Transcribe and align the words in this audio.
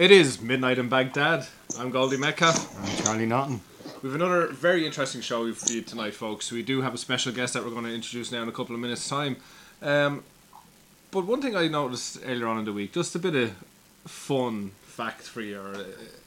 It 0.00 0.10
is 0.10 0.40
midnight 0.40 0.78
in 0.78 0.88
Baghdad. 0.88 1.46
I'm 1.78 1.90
Goldie 1.90 2.16
Metcalf. 2.16 2.74
I'm 2.80 3.04
Charlie 3.04 3.26
Naughton. 3.26 3.60
We've 4.02 4.14
another 4.14 4.46
very 4.46 4.86
interesting 4.86 5.20
show 5.20 5.52
for 5.52 5.70
you 5.70 5.82
tonight, 5.82 6.14
folks. 6.14 6.50
We 6.50 6.62
do 6.62 6.80
have 6.80 6.94
a 6.94 6.96
special 6.96 7.34
guest 7.34 7.52
that 7.52 7.62
we're 7.62 7.70
going 7.70 7.84
to 7.84 7.94
introduce 7.94 8.32
now 8.32 8.42
in 8.42 8.48
a 8.48 8.52
couple 8.52 8.74
of 8.74 8.80
minutes' 8.80 9.06
time. 9.06 9.36
Um, 9.82 10.24
but 11.10 11.26
one 11.26 11.42
thing 11.42 11.54
I 11.54 11.68
noticed 11.68 12.18
earlier 12.24 12.46
on 12.46 12.58
in 12.58 12.64
the 12.64 12.72
week, 12.72 12.94
just 12.94 13.14
a 13.14 13.18
bit 13.18 13.34
of 13.34 13.54
fun 14.06 14.70
fact 14.84 15.24
for 15.24 15.42
you, 15.42 15.60
or 15.60 15.72
a, 15.72 15.80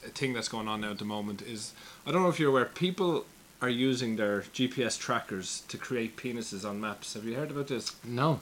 a 0.05 0.09
thing 0.09 0.33
that's 0.33 0.49
going 0.49 0.67
on 0.67 0.81
now 0.81 0.91
at 0.91 0.99
the 0.99 1.05
moment, 1.05 1.41
is 1.41 1.73
I 2.05 2.11
don't 2.11 2.21
know 2.21 2.29
if 2.29 2.39
you're 2.39 2.51
aware, 2.51 2.65
people 2.65 3.25
are 3.59 3.69
using 3.69 4.17
their 4.17 4.41
GPS 4.41 4.99
trackers 4.99 5.63
to 5.69 5.79
create 5.79 6.15
penises 6.15 6.63
on 6.63 6.79
maps. 6.79 7.15
Have 7.15 7.25
you 7.25 7.33
heard 7.33 7.49
about 7.49 7.69
this? 7.69 7.95
No. 8.03 8.39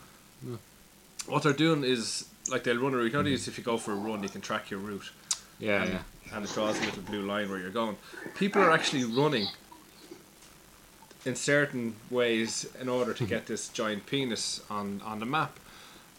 What 1.26 1.44
they're 1.44 1.54
doing 1.54 1.86
is 1.86 2.26
like 2.50 2.66
they'll 2.66 2.82
run 2.82 2.94
a 2.94 2.98
route. 2.98 3.14
You 3.14 3.18
know, 3.20 3.24
these, 3.24 3.48
if 3.48 3.58
you 3.58 3.64
go 3.64 3.78
for 3.78 3.94
a 3.94 3.96
run, 3.96 4.24
you 4.24 4.30
can 4.30 4.42
track 4.42 4.70
your 4.70 4.82
route. 4.82 5.10
Yeah, 5.62 5.84
and, 5.84 5.94
yeah. 5.94 6.36
and 6.36 6.44
it 6.44 6.52
draws 6.54 6.78
a 6.78 6.86
little 6.86 7.04
blue 7.04 7.22
line 7.22 7.50
where 7.50 7.60
you're 7.60 7.70
going. 7.70 7.96
People 8.36 8.62
are 8.62 8.72
actually 8.72 9.06
running 9.06 9.48
in 11.24 11.36
certain 11.36 11.96
ways 12.10 12.68
in 12.82 12.90
order 12.90 13.14
to 13.14 13.26
get 13.26 13.46
this 13.46 13.70
giant 13.70 14.06
penis 14.08 14.62
on, 14.70 15.02
on 15.06 15.20
the 15.20 15.26
map. 15.26 15.60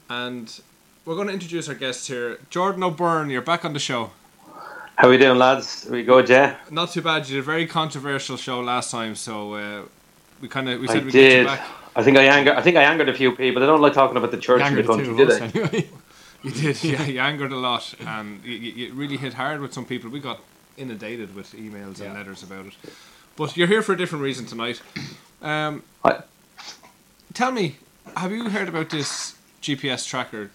And 0.09 0.61
we're 1.05 1.17
going 1.17 1.27
to 1.27 1.35
introduce 1.35 1.69
our 1.69 1.75
guest 1.75 2.07
here. 2.07 2.39
Jordan 2.51 2.85
O'Byrne, 2.85 3.29
you're 3.29 3.43
back 3.43 3.65
on 3.65 3.73
the 3.73 3.81
show. 3.81 4.13
How 4.97 5.09
are 5.09 5.11
we 5.11 5.19
doing, 5.19 5.39
lads? 5.39 5.89
We 5.91 6.05
go, 6.05 6.23
Jay? 6.23 6.55
Not 6.71 6.93
too 6.93 7.03
bad. 7.03 7.29
You 7.29 7.37
did 7.37 7.41
a 7.41 7.43
very 7.43 7.67
controversial 7.67 8.37
show 8.37 8.61
last 8.61 8.91
time, 8.91 9.17
so 9.17 9.55
uh, 9.55 9.83
we 10.41 10.49
kind 10.49 10.69
of 10.69 10.81
we 10.81 10.89
I 10.89 10.93
said 10.93 11.05
we'd 11.05 11.13
get 11.13 11.39
you 11.41 11.45
back. 11.47 11.67
I 11.97 12.03
think 12.03 12.17
I 12.17 12.25
angered. 12.25 12.55
I 12.55 12.63
think 12.63 12.77
I 12.77 12.85
angered 12.85 13.09
a 13.09 13.15
few 13.15 13.33
people. 13.33 13.61
They 13.61 13.67
don't 13.67 13.81
like 13.81 13.95
talking 13.95 14.17
about 14.17 14.31
the 14.31 14.39
church 14.39 14.63
in 14.63 14.75
the 14.75 14.83
country, 14.83 15.17
do 15.17 15.27
they? 15.27 15.41
anyway. 15.41 15.89
You 16.45 16.51
did, 16.51 16.83
yeah. 16.83 17.05
You 17.05 17.21
angered 17.21 17.53
a 17.53 17.57
lot, 17.57 17.95
and 18.01 18.45
you, 18.45 18.55
you 18.57 18.95
really 18.95 19.17
hit 19.17 19.35
hard 19.35 19.61
with 19.61 19.73
some 19.73 19.85
people. 19.85 20.11
We 20.11 20.19
got 20.19 20.41
inundated 20.77 21.35
with 21.37 21.53
emails 21.53 22.01
and 22.01 22.13
Yeah. 22.13 22.13
letters 22.15 22.43
about 22.43 22.67
it. 22.67 22.75
But 23.37 23.57
you're 23.57 23.69
here 23.69 23.83
for 23.83 23.93
a 23.93 23.97
different 23.97 24.25
reason 24.25 24.47
tonight. 24.47 24.83
Um, 25.41 25.85
I, 26.05 26.23
tell 27.33 27.53
me, 27.53 27.77
have 28.17 28.33
you 28.33 28.49
heard 28.51 28.69
about 28.69 28.91
this 28.91 29.37
GPS 29.63 30.07
tracker? 30.07 30.51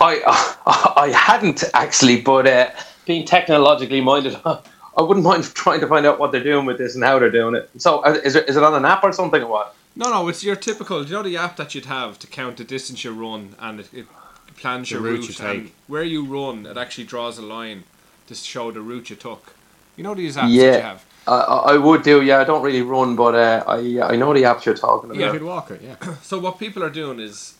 I, 0.00 0.22
I 0.96 1.08
hadn't 1.10 1.64
actually, 1.74 2.20
but 2.22 2.46
uh, 2.46 2.70
being 3.04 3.26
technologically 3.26 4.00
minded, 4.00 4.36
I 4.46 5.02
wouldn't 5.02 5.24
mind 5.24 5.44
trying 5.54 5.80
to 5.80 5.86
find 5.86 6.06
out 6.06 6.18
what 6.18 6.32
they're 6.32 6.42
doing 6.42 6.64
with 6.64 6.78
this 6.78 6.94
and 6.94 7.04
how 7.04 7.18
they're 7.18 7.30
doing 7.30 7.54
it. 7.54 7.68
So, 7.78 7.98
uh, 8.00 8.18
is 8.24 8.36
it, 8.36 8.48
is 8.48 8.56
it 8.56 8.62
on 8.62 8.74
an 8.74 8.84
app 8.86 9.04
or 9.04 9.12
something 9.12 9.42
or 9.42 9.48
what? 9.48 9.76
No, 9.96 10.10
no, 10.10 10.28
it's 10.28 10.44
your 10.44 10.56
typical. 10.56 11.02
Do 11.02 11.08
you 11.10 11.14
know 11.16 11.22
the 11.22 11.36
app 11.38 11.56
that 11.56 11.74
you'd 11.74 11.86
have 11.86 12.18
to 12.18 12.26
count 12.26 12.58
the 12.58 12.64
distance 12.64 13.02
you 13.02 13.12
run, 13.12 13.54
and 13.58 13.80
it, 13.80 13.88
it 13.94 14.06
plans 14.58 14.88
The 14.88 14.94
your 14.96 15.02
route 15.02 15.20
route, 15.20 15.28
you 15.28 15.34
take. 15.34 15.58
and 15.60 15.70
where 15.86 16.02
you 16.04 16.24
run, 16.24 16.66
it 16.66 16.76
actually 16.76 17.04
draws 17.04 17.38
a 17.38 17.42
line 17.42 17.84
to 18.26 18.34
show 18.34 18.70
the 18.70 18.80
route 18.82 19.08
you 19.10 19.16
took. 19.16 19.54
You 19.96 20.04
know 20.04 20.14
these 20.14 20.36
apps 20.36 20.42
that 20.42 20.50
Yeah. 20.50 20.76
you 20.76 20.82
have. 20.82 21.04
I, 21.26 21.32
I 21.38 21.72
I 21.72 21.76
would 21.78 22.02
do. 22.02 22.22
Yeah, 22.22 22.38
I 22.40 22.44
don't 22.44 22.62
really 22.62 22.82
run, 22.82 23.16
but 23.16 23.34
uh, 23.34 23.64
I 23.66 23.78
I 24.12 24.16
know 24.16 24.32
the 24.34 24.42
apps 24.42 24.64
you're 24.66 24.74
talking 24.76 25.10
about. 25.10 25.18
Yeah, 25.20 25.32
good 25.32 25.42
walker, 25.42 25.78
yeah. 25.82 25.96
So 26.22 26.38
what 26.38 26.58
people 26.58 26.84
are 26.84 26.90
doing 26.90 27.18
is 27.18 27.54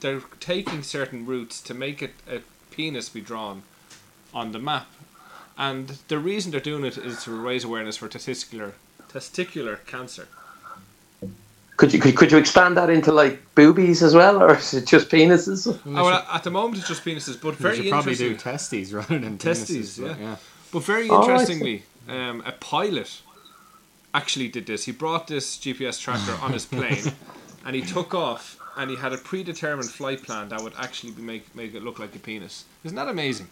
they're 0.00 0.22
taking 0.40 0.82
certain 0.82 1.24
routes 1.26 1.60
to 1.62 1.74
make 1.74 2.02
it 2.02 2.14
a 2.28 2.40
penis 2.70 3.08
be 3.08 3.20
drawn 3.20 3.62
on 4.34 4.52
the 4.52 4.58
map, 4.58 4.88
and 5.56 5.98
the 6.08 6.18
reason 6.18 6.50
they're 6.50 6.60
doing 6.72 6.84
it 6.84 6.98
is 6.98 7.22
to 7.24 7.30
raise 7.30 7.64
awareness 7.64 7.96
for 7.96 8.08
testicular 8.08 8.72
testicular 9.08 9.78
cancer. 9.86 10.26
Could 11.80 11.94
you 11.94 12.00
could, 12.00 12.16
could 12.16 12.32
you 12.32 12.38
expand 12.38 12.76
that 12.76 12.90
into 12.90 13.12
like 13.12 13.40
boobies 13.56 14.02
as 14.02 14.14
well, 14.14 14.42
or 14.42 14.56
is 14.56 14.74
it 14.74 14.86
just 14.86 15.08
penises? 15.08 15.66
Oh, 15.96 16.04
well, 16.04 16.26
at 16.32 16.44
the 16.44 16.50
moment 16.50 16.78
it's 16.78 16.88
just 16.88 17.04
penises, 17.04 17.40
but 17.40 17.58
We 17.58 17.62
very 17.62 17.76
should 17.78 17.88
probably 17.90 18.12
interesting. 18.12 18.32
do 18.34 18.36
testes 18.36 18.92
rather 18.92 19.18
than 19.18 19.38
Testes, 19.38 19.98
penises, 19.98 20.00
but 20.00 20.20
yeah. 20.20 20.26
yeah. 20.26 20.36
But 20.72 20.84
very 20.84 21.08
Oh, 21.08 21.20
interestingly, 21.22 21.84
um, 22.08 22.42
a 22.46 22.52
pilot 22.52 23.22
actually 24.14 24.48
did 24.48 24.66
this. 24.66 24.84
He 24.84 24.92
brought 24.92 25.26
this 25.28 25.56
GPS 25.58 26.00
tracker 26.00 26.38
on 26.42 26.52
his 26.52 26.66
plane, 26.66 27.12
and 27.64 27.74
he 27.76 27.82
took 27.82 28.14
off, 28.14 28.58
and 28.76 28.90
he 28.90 28.96
had 28.96 29.12
a 29.12 29.18
predetermined 29.18 29.90
flight 29.90 30.22
plan 30.22 30.50
that 30.50 30.62
would 30.62 30.74
actually 30.78 31.12
be 31.12 31.22
make 31.22 31.54
make 31.54 31.74
it 31.74 31.82
look 31.82 31.98
like 31.98 32.14
a 32.14 32.20
penis. 32.20 32.66
Isn't 32.84 32.96
that 32.96 33.08
amazing? 33.08 33.48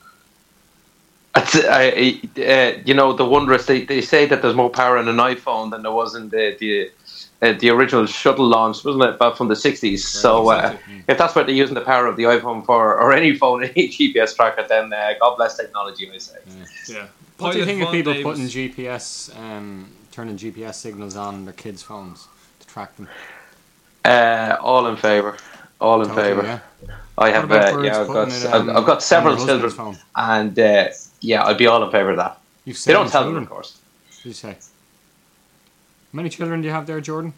It's, 1.37 1.57
I, 1.65 2.21
I- 2.37 2.43
uh, 2.43 2.83
you 2.85 2.95
know, 2.95 3.13
the 3.13 3.25
wondrous. 3.25 3.67
They, 3.67 3.85
they 3.85 4.01
say 4.01 4.27
that 4.27 4.43
there's 4.43 4.55
more 4.57 4.71
power 4.71 4.99
in 4.99 5.09
an 5.09 5.17
iPhone 5.17 5.71
than 5.71 5.83
there 5.83 5.93
was 5.93 6.15
in 6.15 6.29
the 6.31 6.57
the, 6.61 6.91
uh, 7.41 7.53
the 7.53 7.71
original 7.71 8.05
shuttle 8.07 8.47
launch, 8.47 8.85
wasn't 8.85 9.05
it, 9.05 9.19
back 9.19 9.37
from 9.37 9.49
the 9.49 9.55
'60s? 9.55 10.01
so, 10.01 10.49
uh, 10.51 10.77
if 11.09 11.17
that's 11.19 11.35
what 11.35 11.47
they're 11.47 11.55
using 11.55 11.75
the 11.75 11.81
power 11.81 12.07
of 12.07 12.17
the 12.17 12.25
iPhone 12.25 12.65
for, 12.65 12.97
or 13.01 13.13
any 13.13 13.35
phone, 13.35 13.65
any 13.65 13.89
GPS 13.89 14.35
tracker, 14.35 14.65
then 14.69 14.93
uh, 14.93 15.15
God 15.21 15.37
bless 15.37 15.57
technology. 15.57 16.11
I 16.13 16.19
say. 16.19 16.39
Yeah. 16.89 17.07
What 17.39 17.53
do 17.53 17.59
you 17.61 17.65
think 17.65 17.83
of 17.83 17.91
people 17.93 18.13
Davis- 18.13 18.25
putting 18.25 18.45
GPS, 18.49 19.39
um, 19.39 19.89
turning 20.11 20.37
GPS 20.37 20.75
signals 20.75 21.17
on 21.17 21.45
their 21.45 21.55
kids' 21.55 21.83
phones 21.83 22.27
to 22.61 22.67
track 22.67 22.97
them? 22.97 23.09
Uh, 24.05 24.57
all 24.61 24.87
in 24.87 24.97
favour. 24.97 25.37
All 25.81 26.03
in 26.03 26.09
Totally, 26.09 26.27
favour. 26.29 26.43
yeah. 26.43 26.95
I 27.17 27.31
have. 27.31 27.51
Uh, 27.51 27.81
yeah, 27.83 28.01
I've 28.01 28.07
got. 28.09 28.29
putting 28.29 28.43
it, 28.43 28.47
I've, 28.47 28.69
um, 28.69 28.77
I've 28.77 28.85
got 28.87 29.01
several 29.03 29.37
children, 29.37 29.71
phone? 29.71 29.97
and 30.17 30.59
uh, 30.59 30.89
yeah, 31.21 31.45
I'd 31.45 31.57
be 31.59 31.67
all 31.69 31.85
in 31.85 31.91
favour 31.93 32.11
of 32.11 32.17
that. 32.17 32.41
You've 32.65 32.83
They 32.83 32.93
don't 32.93 33.09
seven 33.09 33.13
tell 33.13 33.23
them, 33.23 33.29
children, 33.31 33.43
of 33.45 33.51
course. 33.51 33.81
You 34.25 34.33
say? 34.33 34.57
How 36.13 36.17
many 36.17 36.29
children 36.31 36.63
do 36.63 36.69
you 36.69 36.73
have 36.75 36.87
there, 36.87 37.01
Jordan? 37.01 37.35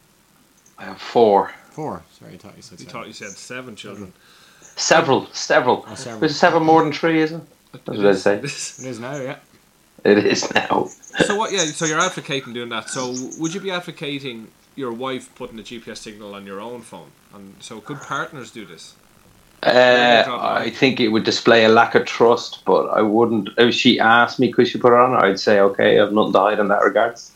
I 0.78 0.84
have 0.84 1.00
four. 1.00 1.52
Four. 1.70 2.02
Sorry, 2.18 2.34
I 2.34 2.36
thought 2.36 2.56
you 2.56 2.62
said 2.62 2.78
You 2.80 2.86
seven. 2.86 2.92
thought 3.00 3.06
you 3.08 3.12
said 3.12 3.30
seven 3.30 3.76
children. 3.76 4.12
Several. 4.76 5.26
Several. 5.32 5.84
Oh, 5.88 5.94
several. 5.94 6.20
There's 6.20 6.36
several 6.36 6.62
more 6.62 6.82
than 6.82 6.92
three, 6.92 7.20
isn't 7.22 7.40
it? 7.42 7.84
That's 7.84 7.98
what 7.98 8.06
I 8.06 8.12
say. 8.14 8.36
It 8.36 8.44
is 8.44 8.98
now, 9.00 9.16
yeah. 9.16 9.36
It 10.04 10.24
is 10.24 10.52
now. 10.54 10.88
so 11.26 11.36
what? 11.36 11.52
Yeah. 11.52 11.64
So 11.64 11.84
you're 11.84 12.00
advocating 12.00 12.52
doing 12.54 12.70
that. 12.70 12.88
So 12.88 13.14
would 13.38 13.52
you 13.52 13.60
be 13.60 13.70
advocating 13.70 14.48
your 14.76 14.92
wife 14.92 15.34
putting 15.34 15.58
a 15.58 15.62
GPS 15.62 15.98
signal 15.98 16.34
on 16.34 16.46
your 16.46 16.60
own 16.60 16.80
phone? 16.80 17.10
And 17.34 17.54
so 17.60 17.80
could 17.80 18.00
partners 18.00 18.50
do 18.50 18.64
this? 18.64 18.94
Uh, 19.62 20.24
I 20.26 20.70
think 20.70 21.00
it 21.00 21.08
would 21.08 21.24
display 21.24 21.64
a 21.64 21.68
lack 21.68 21.94
of 21.94 22.06
trust, 22.06 22.64
but 22.64 22.86
I 22.86 23.02
wouldn't. 23.02 23.50
If 23.58 23.74
she 23.74 24.00
asked 24.00 24.38
me, 24.40 24.50
could 24.50 24.66
she 24.66 24.78
put 24.78 24.94
it 24.94 24.98
on? 24.98 25.12
I'd 25.22 25.38
say, 25.38 25.60
okay, 25.60 26.00
I've 26.00 26.12
nothing 26.12 26.32
to 26.32 26.38
hide 26.38 26.58
in 26.60 26.68
that 26.68 26.82
regards. 26.82 27.32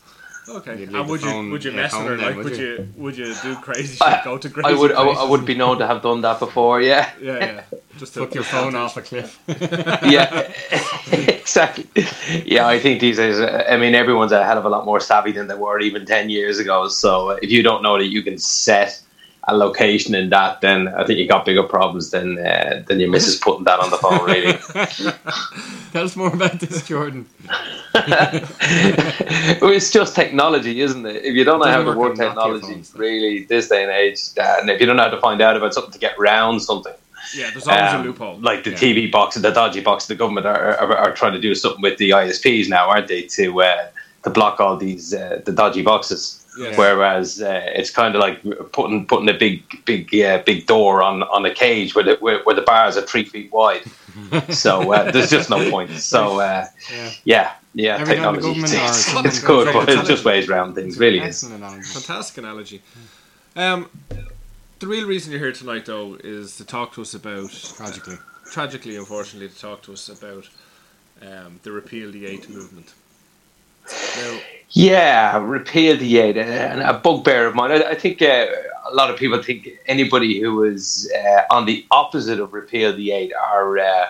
Okay. 0.47 0.71
You'd 0.79 0.91
leave 0.91 0.95
And 1.01 1.09
would 1.09 1.21
you 1.23 1.49
would 1.51 1.63
you 1.63 1.71
mess 1.71 1.91
with 1.91 2.01
home 2.01 2.07
her? 2.09 2.17
then, 2.17 2.25
Like 2.27 2.35
would 2.37 2.45
would 2.45 2.57
you? 2.57 2.65
you 2.67 2.87
would 2.97 3.17
you 3.17 3.33
do 3.41 3.55
crazy 3.55 3.97
I- 4.01 4.11
shit? 4.15 4.23
Go 4.23 4.37
to 4.37 4.49
crazy 4.49 4.69
I 4.69 4.73
would. 4.79 4.91
I, 4.91 5.03
would- 5.05 5.17
I 5.17 5.23
would 5.23 5.45
be 5.45 5.55
known 5.55 5.79
to 5.79 5.87
have 5.87 6.01
done 6.01 6.21
that 6.21 6.39
before. 6.39 6.81
Yeah, 6.81 7.09
Yeah, 7.21 7.37
yeah. 7.39 7.63
Just 7.97 8.13
to 8.15 8.19
Took 8.21 8.35
your 8.35 8.43
phone 8.43 8.75
off 8.75 8.97
a 8.97 9.01
cliff. 9.01 9.39
yeah, 9.47 10.51
exactly. 11.11 11.87
Yeah, 12.45 12.67
I 12.67 12.79
think 12.79 12.99
these 12.99 13.17
days. 13.17 13.39
uh, 13.39 13.65
I 13.69 13.77
mean, 13.77 13.95
everyone's 13.95 14.31
a 14.33 14.43
hell 14.43 14.57
of 14.57 14.65
a 14.65 14.69
lot 14.69 14.85
more 14.85 14.99
savvy 14.99 15.31
than 15.31 15.47
they 15.47 15.55
were 15.55 15.79
even 15.79 16.05
ten 16.05 16.29
years 16.29 16.59
ago. 16.59 16.87
So 16.89 17.31
uh, 17.31 17.39
if 17.41 17.49
you 17.51 17.63
don't 17.63 17.81
know 17.83 17.97
that 17.97 18.07
you 18.07 18.21
can 18.21 18.37
set 18.37 19.01
a 19.47 19.55
location 19.55 20.15
in 20.15 20.29
that, 20.31 20.61
then 20.61 20.87
I 20.87 21.05
think 21.05 21.19
you 21.19 21.27
got 21.27 21.45
bigger 21.45 21.63
problems 21.63 22.09
than 22.11 22.37
uh, 22.39 22.83
than 22.87 22.99
your 22.99 23.09
missus 23.09 23.35
putting 23.37 23.63
that 23.65 23.79
on 23.79 23.89
the 23.91 23.97
phone. 23.97 24.23
Really. 24.25 24.53
Tell 25.93 26.03
us 26.05 26.15
more 26.15 26.33
about 26.33 26.59
this, 26.59 26.85
Jordan. 26.87 27.25
It's 29.61 29.91
just 29.91 30.15
technology, 30.15 30.81
isn't 30.81 31.05
it? 31.05 31.23
If 31.23 31.35
you 31.35 31.43
don't 31.43 31.59
know 31.59 31.67
how 31.67 31.79
to 31.83 31.85
work 31.87 31.97
work 31.97 32.11
on 32.11 32.15
Nokia 32.17 32.27
technology, 32.29 32.73
phones, 32.73 32.95
really, 32.95 33.43
this 33.45 33.69
day 33.69 33.83
and 33.83 33.91
age, 33.91 34.19
uh, 34.37 34.57
and 34.59 34.69
if 34.69 34.79
you 34.79 34.85
don't 34.85 34.97
know 34.97 35.03
how 35.03 35.09
to 35.09 35.21
find 35.21 35.41
out 35.41 35.57
about 35.57 35.73
something 35.73 35.91
to 35.93 35.99
get 35.99 36.17
round 36.19 36.61
something, 36.61 36.93
Yeah, 37.35 37.49
there's 37.51 37.67
always 37.67 37.93
um, 37.93 38.01
a 38.01 38.03
loophole. 38.05 38.37
like 38.39 38.63
the 38.63 38.71
Yeah. 38.71 38.77
TV 38.77 39.11
box 39.11 39.35
and 39.35 39.43
the 39.45 39.51
dodgy 39.51 39.81
box, 39.81 40.07
the 40.07 40.15
government 40.15 40.45
are, 40.45 40.77
are, 40.77 40.95
are 40.97 41.13
trying 41.13 41.33
to 41.33 41.39
do 41.39 41.53
something 41.55 41.81
with 41.81 41.97
the 41.97 42.11
ISPs 42.11 42.67
now, 42.69 42.89
aren't 42.89 43.07
they, 43.07 43.23
to 43.23 43.61
uh, 43.61 43.87
to 44.23 44.29
block 44.29 44.59
all 44.59 44.75
these 44.77 45.13
uh, 45.13 45.41
the 45.45 45.51
dodgy 45.51 45.81
boxes. 45.83 46.44
Yeah. 46.57 46.77
Whereas 46.77 47.41
uh, 47.41 47.61
it's 47.75 47.89
kind 47.89 48.15
of 48.15 48.21
like 48.21 48.41
putting 48.71 49.05
putting 49.07 49.27
a 49.29 49.33
big 49.37 49.83
big 49.85 50.13
uh, 50.15 50.41
big 50.45 50.65
door 50.67 51.03
on, 51.03 51.23
on 51.23 51.45
a 51.45 51.53
cage 51.53 51.95
where 51.95 52.03
the 52.05 52.15
where, 52.21 52.41
where 52.43 52.55
the 52.55 52.61
bars 52.61 52.95
are 52.97 53.01
three 53.01 53.25
feet 53.25 53.51
wide. 53.51 53.83
so 54.49 54.93
uh, 54.93 55.11
there's 55.11 55.29
just 55.29 55.49
no 55.49 55.69
point. 55.69 55.91
So 55.91 56.39
uh, 56.39 56.65
Yeah. 56.93 57.11
yeah, 57.25 57.51
yeah, 57.73 57.97
Every 57.97 58.15
technology. 58.15 58.41
government 58.41 58.73
or 58.73 58.77
It's, 58.85 58.97
someone 59.05 59.25
it's 59.25 59.43
good, 59.43 59.73
but 59.73 59.89
it 59.89 60.05
just 60.05 60.23
ways 60.23 60.47
around 60.49 60.75
things. 60.75 60.97
Really 60.97 61.19
is. 61.19 61.43
Analogy. 61.43 61.81
Fantastic 61.83 62.37
analogy. 62.37 62.81
Um, 63.57 63.89
the 64.79 64.87
real 64.87 65.07
reason 65.07 65.31
you're 65.31 65.41
here 65.41 65.51
tonight, 65.51 65.85
though, 65.85 66.15
is 66.23 66.55
to 66.57 66.65
talk 66.65 66.93
to 66.93 67.01
us 67.01 67.13
about 67.13 67.49
Tragically. 67.51 68.17
tragically, 68.51 68.95
unfortunately, 68.97 69.49
to 69.49 69.59
talk 69.59 69.81
to 69.83 69.93
us 69.93 70.07
about 70.09 70.47
um, 71.21 71.59
the 71.63 71.71
repeal 71.71 72.11
the 72.11 72.25
eight 72.25 72.49
movement. 72.49 72.93
Now, 74.17 74.39
Yeah, 74.75 75.37
repeal 75.39 75.97
the 75.97 76.19
aid, 76.19 76.37
and 76.37 76.81
a 76.81 76.95
bugbear 76.95 77.47
of 77.47 77.55
mine. 77.55 77.71
I, 77.71 77.91
I 77.91 77.95
think 77.95 78.21
uh, 78.21 78.47
a 78.91 78.93
lot 78.93 79.09
of 79.09 79.17
people 79.17 79.41
think 79.41 79.69
anybody 79.85 80.41
who 80.41 80.65
is 80.65 81.09
uh, 81.17 81.43
on 81.49 81.65
the 81.65 81.85
opposite 81.91 82.41
of 82.41 82.53
repeal 82.53 82.95
the 82.95 83.11
aid 83.13 83.33
are 83.33 83.79
uh, 83.79 84.07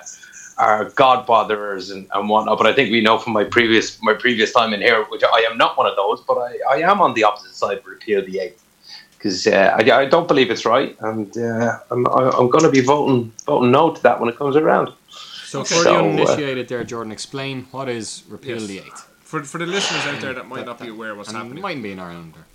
are 0.58 0.86
god 0.92 1.28
botherers 1.28 1.92
and, 1.92 2.08
and 2.16 2.30
whatnot. 2.30 2.58
But 2.58 2.68
I 2.68 2.74
think 2.74 2.92
we 2.92 3.02
know 3.02 3.20
from 3.20 3.34
my 3.34 3.44
previous 3.44 4.02
my 4.02 4.16
previous 4.16 4.54
time 4.54 4.74
in 4.74 4.82
here, 4.82 5.04
which 5.10 5.24
I 5.24 5.46
am 5.52 5.58
not 5.60 5.78
one 5.78 5.88
of 5.88 5.96
those, 5.98 6.22
but 6.28 6.40
I, 6.40 6.58
I 6.72 6.78
am 6.92 7.00
on 7.00 7.14
the 7.14 7.26
opposite 7.26 7.56
side 7.56 7.80
of 7.80 7.86
repeal 7.86 8.26
the 8.26 8.40
aid 8.40 8.56
because 9.18 9.48
uh, 9.48 9.78
I, 9.80 10.02
I 10.02 10.06
don't 10.06 10.28
believe 10.28 10.52
it's 10.52 10.66
right, 10.66 10.98
and 11.02 11.38
uh, 11.38 11.80
I'm 11.92 12.08
I- 12.08 12.32
I'm 12.40 12.50
going 12.50 12.66
to 12.66 12.72
be 12.72 12.82
voting 12.82 13.34
voting 13.46 13.72
no 13.72 13.94
to 13.94 14.02
that 14.04 14.20
when 14.20 14.30
it 14.30 14.38
comes 14.38 14.56
around. 14.56 14.94
So 15.10 15.64
for 15.64 15.76
So, 15.76 15.84
the 15.84 15.90
uh, 15.92 16.00
uninitiated 16.00 16.68
there, 16.70 16.84
Jordan, 16.84 17.12
explain 17.12 17.68
what 17.72 17.88
is 17.90 18.24
Repeal 18.30 18.62
Yes. 18.62 18.68
the 18.68 18.80
Eighth. 18.80 19.15
For, 19.36 19.44
for 19.44 19.58
the 19.58 19.66
listeners 19.66 20.06
out 20.06 20.22
there 20.22 20.34
that 20.34 20.48
might 20.48 20.66
not 20.66 20.80
be 20.80 20.88
aware 20.88 21.12
of 21.12 21.18
what's 21.18 21.28
And 21.28 21.38
happening. 21.38 21.62
mightn't 21.62 21.84
be 21.84 21.92
in 21.92 22.00
Ireland. 22.00 22.36
Or, 22.38 22.46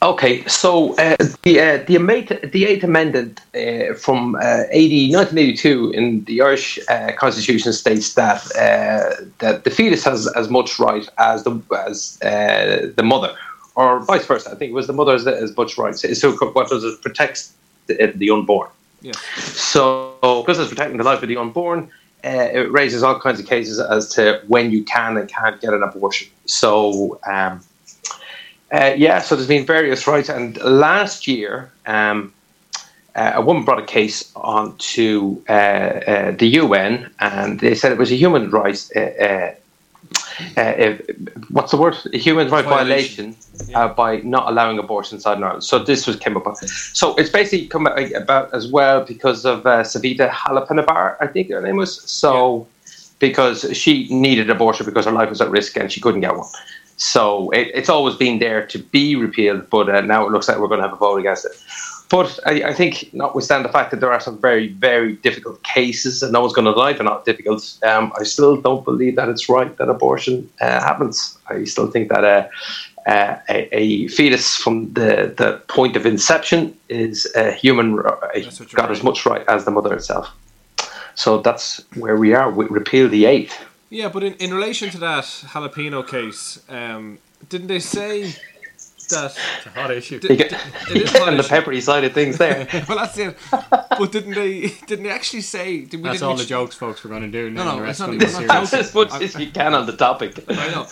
Okay, 0.00 0.44
so 0.46 0.94
uh, 0.96 1.16
the 1.42 1.60
uh, 1.60 1.84
the, 1.88 1.96
amate, 1.96 2.28
the 2.52 2.64
Eighth 2.66 2.84
Amendment 2.84 3.40
uh, 3.54 3.94
from 3.94 4.36
uh, 4.36 4.64
80, 4.70 5.12
1982 5.12 5.90
in 5.90 6.24
the 6.24 6.40
Irish 6.40 6.78
uh, 6.88 7.12
Constitution 7.16 7.72
states 7.72 8.14
that 8.14 8.40
uh, 8.56 9.24
that 9.38 9.64
the 9.64 9.70
fetus 9.70 10.04
has 10.04 10.28
as 10.34 10.48
much 10.48 10.78
right 10.78 11.08
as 11.18 11.42
the 11.42 11.60
as 11.88 12.18
uh, 12.22 12.92
the 12.96 13.02
mother, 13.02 13.34
or 13.74 14.00
vice 14.00 14.26
versa. 14.26 14.50
I 14.50 14.54
think 14.56 14.70
it 14.70 14.74
was 14.74 14.86
the 14.86 14.92
mother 14.92 15.12
has 15.12 15.26
as 15.26 15.56
much 15.56 15.78
rights. 15.78 16.00
So 16.20 16.32
what 16.32 16.68
does 16.68 16.84
it 16.84 17.02
protects 17.02 17.54
the, 17.86 18.12
the 18.14 18.30
unborn? 18.30 18.68
Yes. 19.02 19.18
So, 19.72 20.16
because 20.22 20.58
it's 20.60 20.68
protecting 20.68 20.98
the 20.98 21.04
life 21.04 21.22
of 21.22 21.28
the 21.28 21.36
unborn, 21.36 21.90
uh, 22.24 22.48
it 22.52 22.70
raises 22.70 23.02
all 23.02 23.18
kinds 23.18 23.40
of 23.40 23.46
cases 23.46 23.80
as 23.80 24.08
to 24.10 24.40
when 24.46 24.70
you 24.70 24.84
can 24.84 25.16
and 25.16 25.28
can't 25.28 25.60
get 25.60 25.72
an 25.74 25.82
abortion. 25.82 26.28
So, 26.46 27.18
um, 27.28 27.60
uh, 28.72 28.94
yeah, 28.96 29.20
so 29.20 29.34
there's 29.34 29.48
been 29.48 29.66
various 29.66 30.06
rights. 30.06 30.28
And 30.28 30.56
last 30.62 31.26
year, 31.26 31.70
um, 31.86 32.32
uh, 33.14 33.32
a 33.34 33.42
woman 33.42 33.64
brought 33.64 33.82
a 33.82 33.86
case 33.86 34.32
on 34.36 34.76
to 34.78 35.42
uh, 35.48 35.52
uh, 35.52 36.30
the 36.32 36.46
UN, 36.46 37.12
and 37.20 37.60
they 37.60 37.74
said 37.74 37.92
it 37.92 37.98
was 37.98 38.10
a 38.10 38.16
human 38.16 38.50
rights. 38.50 38.90
Uh, 40.56 40.60
uh, 40.60 40.62
uh, 40.62 40.74
if- 40.78 41.00
what's 41.50 41.70
the 41.70 41.76
word? 41.76 41.96
A 42.12 42.18
human 42.18 42.48
rights 42.48 42.68
Violation. 42.68 43.32
violation, 43.32 43.74
uh, 43.74 43.88
by 43.88 44.16
not 44.18 44.48
allowing 44.48 44.78
abortion 44.78 45.16
inside 45.16 45.42
Ireland. 45.42 45.64
So 45.64 45.78
this 45.78 46.06
was 46.06 46.16
came 46.16 46.36
up. 46.36 46.56
So 46.92 47.14
it's 47.16 47.30
basically 47.30 47.66
come 47.68 47.86
about 47.86 48.52
as 48.54 48.70
well 48.70 49.04
because 49.04 49.44
of 49.44 49.66
uh, 49.66 49.82
Savita 49.82 50.28
Halappanavar, 50.30 51.16
I 51.20 51.26
think 51.26 51.50
her 51.50 51.60
name 51.60 51.76
was. 51.76 52.02
So 52.02 52.66
because 53.18 53.64
she 53.76 54.08
needed 54.08 54.50
abortion 54.50 54.84
because 54.84 55.04
her 55.04 55.12
life 55.12 55.28
was 55.28 55.40
at 55.40 55.48
risk 55.50 55.76
and 55.76 55.92
she 55.92 56.00
couldn't 56.00 56.22
get 56.22 56.36
one. 56.36 56.48
So 56.96 57.50
it, 57.50 57.70
it's 57.74 57.88
always 57.88 58.16
been 58.16 58.38
there 58.38 58.66
to 58.66 58.78
be 58.78 59.16
repealed, 59.16 59.70
but 59.70 59.88
uh, 59.88 60.00
now 60.00 60.26
it 60.26 60.30
looks 60.32 60.48
like 60.48 60.58
we're 60.58 60.68
going 60.68 60.80
to 60.80 60.86
have 60.88 60.92
a 60.92 60.96
vote 60.96 61.18
against 61.18 61.44
it. 61.44 61.52
But 62.12 62.38
I, 62.44 62.62
I 62.64 62.74
think, 62.74 63.08
notwithstanding 63.14 63.66
the 63.66 63.72
fact 63.72 63.90
that 63.90 64.00
there 64.00 64.12
are 64.12 64.20
some 64.20 64.38
very, 64.38 64.68
very 64.68 65.14
difficult 65.14 65.62
cases, 65.62 66.22
and 66.22 66.30
no 66.30 66.42
one's 66.42 66.52
going 66.52 66.66
to 66.66 66.72
deny 66.72 66.92
they're 66.92 67.04
not 67.04 67.24
difficult, 67.24 67.62
um, 67.84 68.12
I 68.20 68.24
still 68.24 68.60
don't 68.60 68.84
believe 68.84 69.16
that 69.16 69.30
it's 69.30 69.48
right 69.48 69.74
that 69.78 69.88
abortion 69.88 70.50
uh, 70.60 70.78
happens. 70.88 71.38
I 71.48 71.64
still 71.64 71.86
think 71.86 72.10
that 72.10 72.22
uh, 72.22 72.48
uh, 73.08 73.38
a, 73.48 73.74
a 73.74 74.08
fetus 74.08 74.56
from 74.56 74.92
the, 74.92 75.32
the 75.38 75.62
point 75.68 75.96
of 75.96 76.04
inception 76.04 76.76
is 76.90 77.26
a 77.34 77.50
human, 77.50 77.96
what 77.96 78.72
got 78.74 78.90
as 78.90 79.02
much 79.02 79.24
right 79.24 79.44
as 79.48 79.64
the 79.64 79.70
mother 79.70 79.94
itself. 79.94 80.28
So 81.14 81.38
that's 81.38 81.82
where 81.94 82.18
we 82.18 82.34
are. 82.34 82.50
We 82.50 82.66
repeal 82.66 83.08
the 83.08 83.24
eighth. 83.24 83.58
Yeah, 83.88 84.10
but 84.10 84.22
in, 84.22 84.34
in 84.34 84.52
relation 84.52 84.90
to 84.90 84.98
that 84.98 85.24
jalapeno 85.24 86.06
case, 86.06 86.62
um, 86.68 87.20
didn't 87.48 87.68
they 87.68 87.80
say 87.80 88.34
that? 89.12 89.36
it's 89.58 89.66
a 89.66 89.70
hot 89.70 89.90
issue. 89.90 90.18
Did- 90.18 90.30
You 90.30 90.36
get, 90.36 90.52
it 90.90 90.96
is 90.96 91.14
a 91.14 91.18
hot 91.18 91.28
and 91.32 91.38
the 91.38 91.42
peppery 91.44 91.80
side 91.80 92.04
of 92.04 92.12
things 92.12 92.38
there. 92.38 92.68
well, 92.88 92.98
that's 92.98 93.16
it. 93.18 93.36
But 93.50 94.12
didn't 94.12 94.34
they? 94.34 94.68
Didn't 94.86 95.04
they 95.04 95.10
actually 95.10 95.42
say? 95.42 95.80
Did 95.82 95.98
we 95.98 96.02
That's 96.02 96.14
didn't 96.18 96.28
all 96.28 96.34
we- 96.36 96.42
the 96.42 96.48
jokes 96.48 96.74
folks 96.76 97.04
we're 97.04 97.10
going 97.10 97.22
to 97.22 97.28
do. 97.30 97.50
No, 97.50 97.64
now 97.64 97.70
no, 97.76 97.76
the 97.82 97.88
it's 97.88 97.98
rest 97.98 98.00
not 98.00 98.08
of 98.08 98.14
even- 98.16 98.18
the 98.32 98.38
it's 98.40 98.48
not 98.48 98.68
series. 98.68 98.86
as 98.88 98.94
much 98.94 99.22
as 99.22 99.34
you 99.38 99.50
can 99.50 99.74
on 99.74 99.86
the 99.86 99.96
topic. 99.96 100.44
I 100.48 100.70
know. 100.70 100.86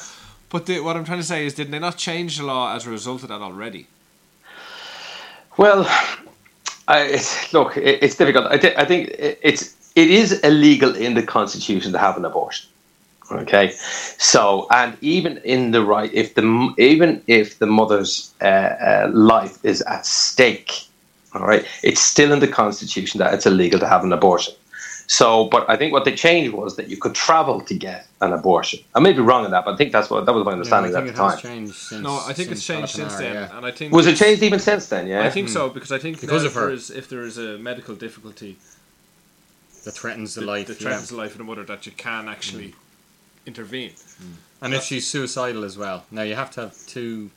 But 0.50 0.67
the, 0.67 0.81
what 0.81 0.96
I'm 0.96 1.05
trying 1.05 1.20
to 1.20 1.25
say 1.26 1.46
is, 1.46 1.55
didn't 1.55 1.70
they 1.70 1.78
not 1.78 1.96
change 1.96 2.38
the 2.38 2.44
law 2.44 2.75
as 2.75 2.87
a 2.87 2.90
result 2.90 3.22
of 3.22 3.28
that 3.28 3.40
already? 3.40 3.87
Well, 5.56 5.84
I, 6.88 7.02
it's, 7.02 7.52
look, 7.52 7.76
it, 7.76 8.02
it's 8.02 8.17
difficult. 8.17 8.46
I, 8.46 8.58
thi- 8.58 8.75
I 8.76 8.84
think 8.84 9.11
it, 9.11 9.38
it's 9.43 9.76
it 9.94 10.11
is 10.11 10.40
illegal 10.40 10.94
in 10.94 11.14
the 11.14 11.22
constitution 11.22 11.93
to 11.93 11.99
have 11.99 12.17
an 12.17 12.25
abortion. 12.25 12.69
Okay, 13.32 13.71
so 14.19 14.67
and 14.73 14.97
even 15.03 15.38
in 15.38 15.71
the 15.71 15.85
right, 15.85 16.12
if 16.12 16.35
the 16.35 16.75
even 16.79 17.23
if 17.29 17.59
the 17.61 17.67
mother's 17.67 18.35
uh, 18.43 18.44
uh, 18.44 19.11
life 19.12 19.65
is 19.65 19.82
at 19.82 20.05
stake, 20.05 20.73
all 21.35 21.47
right, 21.47 21.65
it's 21.85 22.00
still 22.00 22.32
in 22.32 22.41
the 22.41 22.49
constitution 22.49 23.19
that 23.19 23.32
it's 23.32 23.47
illegal 23.47 23.79
to 23.79 23.87
have 23.88 24.03
an 24.03 24.12
abortion. 24.12 24.55
So, 25.06 25.47
but 25.47 25.69
I 25.69 25.77
think 25.77 25.93
what 25.93 26.05
they 26.05 26.15
changed 26.15 26.53
was 26.55 26.77
that 26.77 26.88
you 26.88 26.97
could 26.97 27.15
travel 27.17 27.61
to 27.62 27.75
get 27.75 28.06
an 28.21 28.32
abortion. 28.32 28.79
I 28.94 29.00
may 29.00 29.12
be 29.12 29.21
wrong 29.21 29.44
on 29.44 29.50
that, 29.53 29.65
but 29.65 29.75
I 29.75 29.77
think 29.77 29.91
that's 29.93 30.09
what 30.11 30.25
that 30.27 30.32
was 30.32 30.44
my 30.44 30.53
understanding 30.53 30.93
think 30.93 31.03
at 31.05 31.09
it 31.11 31.17
the 31.17 31.37
time. 31.37 31.67
since. 31.67 31.93
No, 31.93 32.23
I 32.27 32.32
think 32.32 32.50
it's 32.53 32.65
changed 32.65 32.94
since 32.94 33.15
Halappanavar, 33.15 33.19
then, 33.19 33.35
yeah. 33.35 33.56
and 33.56 33.67
I 33.67 33.71
think 33.73 33.93
Was 33.93 34.06
it 34.06 34.17
changed 34.17 34.43
even 34.43 34.59
since 34.61 34.87
then? 34.88 35.06
Yeah, 35.09 35.23
I 35.25 35.31
think 35.31 35.49
so 35.49 35.69
because 35.69 35.91
I 35.93 35.99
think 35.99 36.21
Because 36.21 36.43
now 36.43 36.47
of 36.49 36.53
if 36.53 36.55
there 36.55 36.62
her. 36.65 36.71
is- 36.71 36.91
if 36.91 37.09
there 37.09 37.23
is 37.23 37.38
a 37.38 37.59
medical 37.59 37.94
difficulty 37.94 38.56
That 39.85 39.93
threatens 39.93 40.35
the 40.35 40.41
that, 40.43 40.47
life. 40.47 40.67
that 40.69 40.81
yeah. 40.81 40.88
threatens 40.88 41.09
the 41.09 41.17
life 41.17 41.32
of 41.32 41.38
the 41.38 41.44
mother, 41.44 41.65
that 41.65 41.87
you 41.87 41.93
can 41.93 42.29
actually 42.29 42.75
intervene. 43.47 43.93
And 44.63 44.75
if 44.75 44.83
she's 44.83 45.07
suicidal 45.07 45.65
as 45.65 45.79
well. 45.79 46.05
Now 46.11 46.23
you 46.23 46.35
have 46.35 46.51
to 46.53 46.61
have 46.63 46.87
two. 46.87 47.31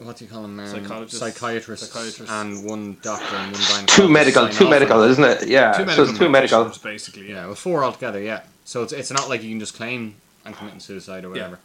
What 0.00 0.16
do 0.16 0.24
you 0.24 0.30
call 0.30 0.42
them? 0.42 0.58
Um, 0.60 0.66
Psychologists. 0.66 1.18
psychiatrists, 1.18 1.88
Psychiatrists. 1.90 2.30
and 2.32 2.64
one 2.64 2.96
doctor 3.02 3.36
and 3.36 3.52
one 3.52 3.60
gynecologist. 3.60 3.86
two 3.96 4.08
medical, 4.08 4.48
two 4.48 4.70
medical, 4.70 5.00
on 5.00 5.08
it. 5.08 5.10
isn't 5.10 5.24
it? 5.24 5.48
Yeah, 5.48 5.72
two 5.72 5.86
so 5.90 6.04
it's 6.04 6.18
two 6.18 6.30
medical. 6.30 6.64
practitioners, 6.64 6.78
basically. 6.78 7.28
Yeah, 7.28 7.34
Yeah. 7.34 7.46
well, 7.46 7.54
four 7.54 7.84
altogether. 7.84 8.18
Yeah. 8.20 8.44
So 8.64 8.82
it's 8.82 8.94
it's 8.94 9.10
not 9.10 9.28
like 9.28 9.42
you 9.42 9.50
can 9.50 9.60
just 9.60 9.74
claim 9.74 10.14
I'm 10.46 10.54
committing 10.54 10.80
suicide 10.80 11.24
or 11.26 11.30
whatever. 11.30 11.58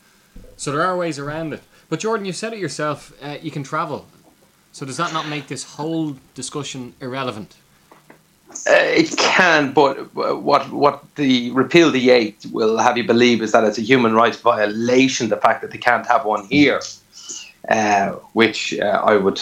So 0.58 0.72
there 0.74 0.82
are 0.82 0.98
ways 0.98 1.18
around 1.18 1.54
it. 1.54 1.62
But 1.88 2.00
Jordan, 2.02 2.26
you 2.26 2.34
said 2.34 2.52
it 2.52 2.60
yourself. 2.60 3.14
Uh, 3.22 3.38
you 3.42 3.52
can 3.52 3.64
travel. 3.64 4.08
So 4.74 4.86
does 4.86 4.98
that 4.98 5.14
not 5.14 5.28
make 5.30 5.48
this 5.48 5.64
whole 5.64 6.18
discussion 6.36 6.96
irrelevant? 7.00 7.56
Uh, 8.68 8.74
it 8.74 9.16
can, 9.18 9.74
but 9.74 10.14
what 10.16 10.72
what 10.72 11.04
the 11.16 11.52
repeal 11.52 11.92
the 11.92 12.10
eighth 12.10 12.46
will 12.52 12.78
have 12.78 12.98
you 12.98 13.04
believe 13.04 13.42
is 13.42 13.52
that 13.52 13.64
it's 13.64 13.78
a 13.78 13.82
human 13.82 14.14
rights 14.14 14.40
violation. 14.40 15.30
The 15.30 15.38
fact 15.38 15.62
that 15.62 15.72
they 15.72 15.78
can't 15.78 16.06
have 16.08 16.26
one 16.26 16.46
here, 16.46 16.80
uh, 17.70 18.12
which 18.34 18.80
uh, 18.80 19.02
I 19.04 19.18
would 19.18 19.42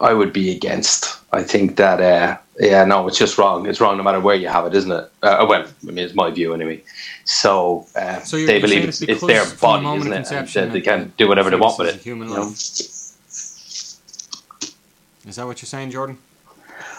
I 0.00 0.12
would 0.12 0.32
be 0.32 0.54
against. 0.54 1.18
I 1.32 1.42
think 1.42 1.76
that 1.76 2.00
uh, 2.00 2.38
yeah, 2.60 2.84
no, 2.84 3.08
it's 3.08 3.18
just 3.18 3.38
wrong. 3.38 3.66
It's 3.66 3.80
wrong 3.80 3.96
no 3.96 4.02
matter 4.02 4.20
where 4.20 4.36
you 4.36 4.48
have 4.48 4.66
it, 4.66 4.74
isn't 4.74 4.92
it? 4.92 5.10
Uh, 5.22 5.46
well, 5.48 5.66
I 5.66 5.86
mean, 5.86 5.98
it's 5.98 6.14
my 6.14 6.30
view 6.30 6.52
anyway. 6.52 6.82
So, 7.24 7.86
uh, 7.96 8.20
So 8.20 8.36
they 8.44 8.60
believe 8.60 8.84
it's, 8.84 9.02
it's 9.02 9.24
their 9.24 9.44
from 9.44 9.82
the 9.82 9.88
body, 9.88 10.00
isn't 10.00 10.12
it? 10.12 10.32
And 10.32 10.48
that 10.48 10.72
they 10.72 10.80
can 10.80 11.12
do 11.16 11.26
whatever 11.28 11.50
they 11.50 11.56
want 11.56 11.78
with 11.78 11.94
it. 11.94 12.02
human 12.02 12.28
you 12.28 12.34
know? 12.34 12.50
Is 15.26 15.36
that 15.36 15.46
what 15.46 15.62
you're 15.62 15.66
saying, 15.66 15.90
Jordan? 15.90 16.18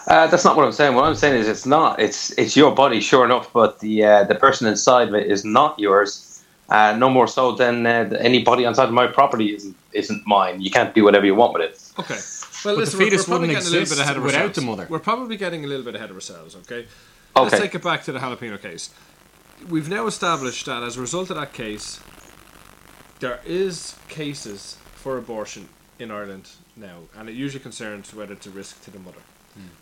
Uh, 0.06 0.26
that's 0.26 0.44
not 0.44 0.56
what 0.56 0.64
I'm 0.64 0.72
saying. 0.72 0.94
What 0.94 1.04
I'm 1.04 1.14
saying 1.14 1.40
is 1.40 1.48
it's 1.48 1.66
not. 1.66 2.00
It's 2.00 2.30
it's 2.38 2.56
your 2.56 2.74
body, 2.74 3.00
sure 3.00 3.24
enough, 3.24 3.52
but 3.52 3.80
the 3.80 4.04
uh, 4.04 4.24
the 4.24 4.34
person 4.34 4.66
inside 4.66 5.08
of 5.08 5.14
it 5.14 5.30
is 5.30 5.44
not 5.44 5.78
yours. 5.78 6.42
Uh, 6.68 6.96
no 6.96 7.10
more 7.10 7.26
so 7.26 7.52
than 7.52 7.86
uh, 7.86 8.08
any 8.18 8.42
body 8.42 8.64
inside 8.64 8.84
of 8.88 8.94
my 8.94 9.06
property 9.06 9.54
isn't 9.54 9.76
isn't 9.92 10.26
mine. 10.26 10.60
You 10.60 10.70
can't 10.70 10.94
do 10.94 11.04
whatever 11.04 11.26
you 11.26 11.34
want 11.34 11.52
with 11.54 11.62
it. 11.62 11.92
Okay. 11.98 12.18
Well, 12.64 12.76
But 12.76 12.80
listen, 12.80 12.98
the 12.98 13.04
we're, 13.04 13.10
fetus 13.10 13.28
we're 13.28 13.32
probably 13.32 13.48
wouldn't 13.48 13.64
getting 13.64 13.68
a 13.68 13.80
little 13.80 13.80
bit 13.80 13.82
exist 13.82 14.00
ahead 14.00 14.16
of 14.16 14.22
without 14.22 14.38
ourselves. 14.38 14.56
the 14.56 14.62
mother. 14.62 14.86
We're 14.88 14.98
probably 14.98 15.36
getting 15.36 15.64
a 15.64 15.68
little 15.68 15.84
bit 15.84 15.94
ahead 15.96 16.10
of 16.10 16.16
ourselves. 16.16 16.56
Okay. 16.56 16.86
Let's 17.36 17.58
take 17.58 17.74
it 17.74 17.82
back 17.82 18.04
to 18.04 18.12
the 18.12 18.18
jalapeno 18.18 18.60
case. 18.60 18.90
We've 19.68 19.88
now 19.88 20.06
established 20.06 20.66
that 20.66 20.82
as 20.82 20.96
a 20.96 21.00
result 21.00 21.30
of 21.30 21.36
that 21.36 21.52
case, 21.52 22.00
there 23.20 23.40
is 23.46 23.96
cases 24.08 24.76
for 24.94 25.16
abortion 25.18 25.68
in 25.98 26.10
Ireland 26.10 26.50
now, 26.76 26.98
and 27.16 27.28
it 27.28 27.34
usually 27.34 27.62
concerns 27.62 28.12
whether 28.14 28.32
it's 28.32 28.46
a 28.46 28.50
risk 28.50 28.82
to 28.84 28.90
the 28.90 28.98
mother. 28.98 29.20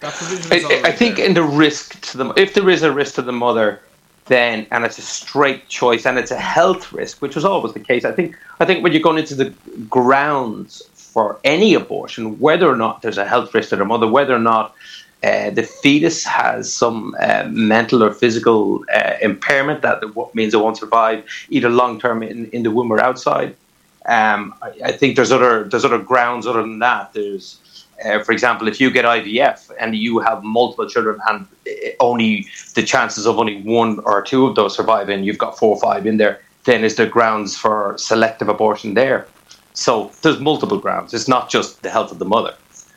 Is 0.03 0.50
I, 0.50 0.89
I 0.89 0.93
think 0.93 1.17
there. 1.17 1.27
in 1.27 1.35
the 1.35 1.43
risk 1.43 2.00
to 2.11 2.19
the 2.19 2.33
if 2.37 2.55
there 2.55 2.69
is 2.71 2.83
a 2.83 2.91
risk 2.91 3.17
to 3.17 3.23
the 3.23 3.33
mother, 3.33 3.81
then 4.27 4.67
and 4.71 4.85
it's 4.85 4.99
a 4.99 5.03
straight 5.03 5.69
choice 5.69 6.07
and 6.07 6.19
it's 6.19 6.31
a 6.31 6.39
health 6.39 6.93
risk, 6.93 7.21
which 7.21 7.35
was 7.35 7.45
always 7.45 7.75
the 7.75 7.81
case. 7.81 8.05
I 8.05 8.12
think 8.12 8.37
I 8.61 8.65
think 8.65 8.83
when 8.83 8.93
you're 8.93 9.03
going 9.03 9.19
into 9.19 9.35
the 9.35 9.50
grounds 9.89 10.83
for 10.95 11.39
any 11.45 11.75
abortion, 11.75 12.39
whether 12.39 12.69
or 12.69 12.77
not 12.77 13.03
there's 13.03 13.19
a 13.19 13.27
health 13.27 13.53
risk 13.55 13.71
to 13.71 13.77
the 13.77 13.85
mother, 13.85 14.07
whether 14.07 14.35
or 14.35 14.41
not 14.41 14.75
uh, 15.23 15.50
the 15.50 15.62
fetus 15.62 16.25
has 16.25 16.73
some 16.73 17.15
uh, 17.21 17.45
mental 17.50 18.03
or 18.03 18.12
physical 18.12 18.85
uh, 18.95 19.17
impairment 19.21 19.83
that 19.83 20.15
what 20.15 20.35
means 20.35 20.55
it 20.55 20.59
won't 20.59 20.79
survive 20.79 21.25
either 21.50 21.69
long 21.69 22.00
term 22.00 22.23
in, 22.23 22.47
in 22.50 22.62
the 22.62 22.71
womb 22.71 22.91
or 22.91 23.00
outside. 23.00 23.55
Um, 24.07 24.55
I, 24.62 24.73
I 24.87 24.93
think 24.93 25.17
there's 25.17 25.31
other 25.31 25.65
there's 25.65 25.85
other 25.85 25.99
grounds 25.99 26.47
other 26.47 26.62
than 26.62 26.79
that. 26.79 27.12
There's 27.12 27.59
uh, 28.04 28.23
for 28.23 28.33
example, 28.33 28.69
if 28.69 28.80
you 28.80 28.90
get 28.90 29.04
IVF 29.04 29.71
and 29.78 29.95
you 29.97 30.19
have 30.21 30.42
multiple 30.42 30.88
children 30.88 31.19
and 31.28 31.47
uh, 31.66 31.71
only 32.00 32.47
the 32.75 32.83
chances 32.83 33.26
of 33.26 33.38
only 33.38 33.62
one 33.62 33.99
or 34.00 34.23
two 34.23 34.47
of 34.47 34.54
those 34.57 34.76
surviving, 34.76 35.25
you've 35.25 35.38
got 35.38 35.59
four 35.59 35.76
or 35.76 35.80
five 35.80 36.07
in 36.07 36.16
there, 36.16 36.40
then 36.64 36.85
is 36.85 36.97
there 36.97 37.07
grounds 37.07 37.57
for 37.57 37.97
selective 37.99 38.49
abortion 38.49 38.95
there? 38.95 39.26
So 39.75 40.11
there's 40.23 40.40
multiple 40.40 40.78
grounds. 40.78 41.14
It's 41.14 41.28
not 41.28 41.50
just 41.50 41.83
the 41.83 41.90
health 41.90 42.12
of 42.12 42.19
the 42.19 42.25
mother. 42.25 42.54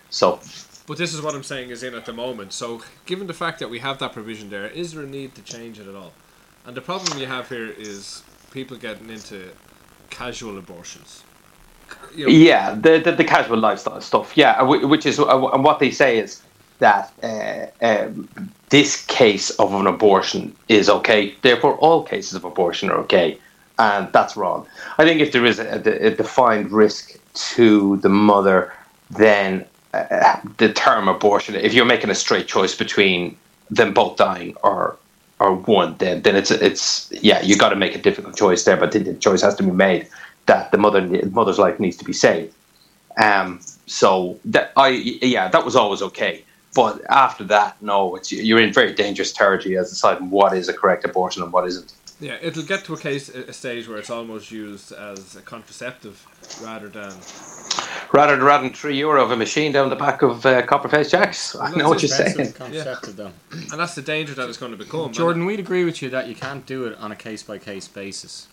So 0.09 0.39
But 0.87 0.97
this 0.97 1.13
is 1.13 1.21
what 1.21 1.35
I'm 1.35 1.43
saying 1.43 1.69
is 1.69 1.83
in 1.83 1.95
at 1.95 2.05
the 2.05 2.13
moment. 2.13 2.53
So, 2.53 2.81
given 3.05 3.27
the 3.27 3.33
fact 3.33 3.59
that 3.59 3.69
we 3.69 3.79
have 3.79 3.99
that 3.99 4.13
provision 4.13 4.49
there, 4.49 4.67
is 4.67 4.93
there 4.93 5.03
a 5.03 5.07
need 5.07 5.35
to 5.35 5.41
change 5.41 5.79
it 5.79 5.87
at 5.87 5.95
all? 5.95 6.13
And 6.65 6.75
the 6.75 6.81
problem 6.81 7.19
you 7.19 7.27
have 7.27 7.49
here 7.49 7.69
is 7.69 8.23
people 8.51 8.77
getting 8.77 9.09
into 9.09 9.51
casual 10.09 10.57
abortions. 10.57 11.23
You 12.15 12.25
know, 12.25 12.31
yeah, 12.31 12.75
the, 12.75 12.99
the 12.99 13.11
the 13.11 13.23
casual 13.23 13.57
lifestyle 13.57 14.01
stuff. 14.01 14.37
Yeah, 14.37 14.61
which 14.61 15.05
is 15.05 15.19
uh, 15.19 15.47
and 15.47 15.63
what 15.63 15.79
they 15.79 15.91
say 15.91 16.19
is 16.19 16.41
that 16.79 17.11
uh, 17.23 17.85
um, 17.85 18.29
this 18.69 19.05
case 19.05 19.49
of 19.51 19.73
an 19.73 19.87
abortion 19.87 20.55
is 20.67 20.89
okay. 20.89 21.33
Therefore, 21.41 21.75
all 21.77 22.03
cases 22.03 22.33
of 22.33 22.43
abortion 22.43 22.89
are 22.89 22.97
okay, 22.99 23.37
and 23.79 24.11
that's 24.13 24.35
wrong. 24.35 24.67
I 24.97 25.05
think 25.05 25.21
if 25.21 25.31
there 25.31 25.45
is 25.45 25.59
a, 25.59 26.07
a 26.07 26.11
defined 26.11 26.71
risk 26.71 27.17
to 27.55 27.97
the 27.97 28.09
mother, 28.09 28.71
then 29.11 29.65
uh, 29.93 30.39
the 30.57 30.71
term 30.73 31.07
abortion, 31.07 31.55
if 31.55 31.73
you're 31.73 31.85
making 31.85 32.09
a 32.09 32.15
straight 32.15 32.47
choice 32.47 32.75
between 32.75 33.37
them 33.69 33.93
both 33.93 34.17
dying 34.17 34.55
or 34.63 34.97
or 35.39 35.55
one, 35.55 35.95
then 35.97 36.21
then 36.21 36.35
it's 36.35 36.51
it's 36.51 37.11
yeah, 37.11 37.41
you 37.41 37.55
got 37.57 37.69
to 37.69 37.75
make 37.75 37.95
a 37.95 38.01
difficult 38.01 38.35
choice 38.35 38.63
there. 38.63 38.77
But 38.77 38.91
the, 38.91 38.99
the 38.99 39.13
choice 39.15 39.41
has 39.41 39.55
to 39.55 39.63
be 39.63 39.71
made 39.71 40.07
that 40.45 40.71
the 40.71 40.77
mother 40.77 41.01
mother's 41.29 41.59
life 41.59 41.79
needs 41.79 41.97
to 41.97 42.05
be 42.05 42.13
saved. 42.13 42.53
Um, 43.17 43.59
so 43.85 44.39
that 44.45 44.71
I 44.75 44.89
yeah, 44.89 45.47
that 45.49 45.65
was 45.65 45.75
always 45.75 46.01
okay. 46.01 46.43
But 46.75 47.01
after 47.09 47.43
that, 47.45 47.79
no, 47.81 48.15
it's 48.15 48.31
you're 48.31 48.59
in 48.59 48.73
very 48.73 48.93
dangerous 48.93 49.31
territory 49.31 49.77
as 49.77 49.89
deciding 49.89 50.29
what 50.29 50.55
is 50.57 50.69
a 50.69 50.73
correct 50.73 51.05
abortion 51.05 51.43
and 51.43 51.53
what 51.53 51.67
isn't. 51.67 51.93
Yeah, 52.19 52.37
it'll 52.41 52.63
get 52.63 52.85
to 52.85 52.93
a 52.93 52.97
case 52.97 53.29
a 53.29 53.51
stage 53.53 53.87
where 53.87 53.97
it's 53.97 54.09
almost 54.09 54.49
used 54.49 54.91
as 54.91 55.35
a 55.35 55.41
contraceptive 55.41 56.25
rather 56.63 56.87
than 56.87 57.13
rather 58.13 58.35
than 58.35 58.45
rather 58.45 58.63
than 58.63 58.73
three 58.73 58.97
euro 58.97 59.23
of 59.23 59.31
a 59.31 59.35
machine 59.35 59.71
down 59.71 59.89
the 59.89 59.95
back 59.95 60.21
of 60.21 60.45
uh, 60.45 60.61
Copperface 60.63 61.11
Jacks. 61.11 61.55
I 61.59 61.71
know 61.75 61.89
what 61.89 62.01
you're 62.01 62.09
saying. 62.09 62.53
Contraceptive, 62.53 63.19
yeah. 63.19 63.31
and 63.51 63.79
that's 63.79 63.95
the 63.95 64.01
danger 64.01 64.33
that 64.35 64.47
it's 64.47 64.57
going 64.57 64.71
to 64.71 64.77
become. 64.77 65.11
Jordan, 65.11 65.45
we'd 65.45 65.59
agree 65.59 65.83
with 65.83 66.01
you 66.01 66.09
that 66.11 66.27
you 66.27 66.35
can't 66.35 66.65
do 66.65 66.85
it 66.85 66.97
on 66.97 67.11
a 67.11 67.15
case 67.15 67.43
by 67.43 67.57
case 67.57 67.87
basis. 67.87 68.47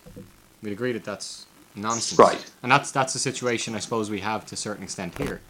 We'd 0.61 0.73
agree 0.73 0.91
that 0.91 1.05
that's 1.05 1.45
nonsense. 1.75 2.19
Right. 2.19 2.51
And 2.63 2.71
that's 2.71 2.91
that's 2.91 3.13
the 3.13 3.19
situation 3.19 3.75
I 3.75 3.79
suppose 3.79 4.09
we 4.09 4.19
have 4.19 4.45
to 4.47 4.55
a 4.55 4.57
certain 4.57 4.83
extent 4.83 5.17
here. 5.17 5.41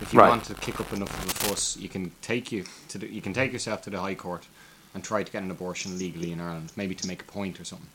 If 0.00 0.12
you 0.12 0.20
right. 0.20 0.28
want 0.28 0.44
to 0.44 0.54
kick 0.54 0.80
up 0.80 0.92
enough 0.92 1.10
of 1.22 1.30
a 1.30 1.34
fuss, 1.34 1.76
you 1.76 1.88
can 1.88 2.12
take 2.22 2.52
you 2.52 2.64
to 2.88 2.98
the, 2.98 3.12
you 3.12 3.20
can 3.20 3.32
take 3.32 3.52
yourself 3.52 3.82
to 3.82 3.90
the 3.90 4.00
High 4.00 4.14
Court 4.14 4.46
and 4.94 5.02
try 5.02 5.22
to 5.22 5.30
get 5.30 5.42
an 5.42 5.50
abortion 5.50 5.98
legally 5.98 6.32
in 6.32 6.40
Ireland, 6.40 6.72
maybe 6.76 6.94
to 6.94 7.06
make 7.06 7.22
a 7.22 7.24
point 7.24 7.60
or 7.60 7.64
something. 7.64 7.88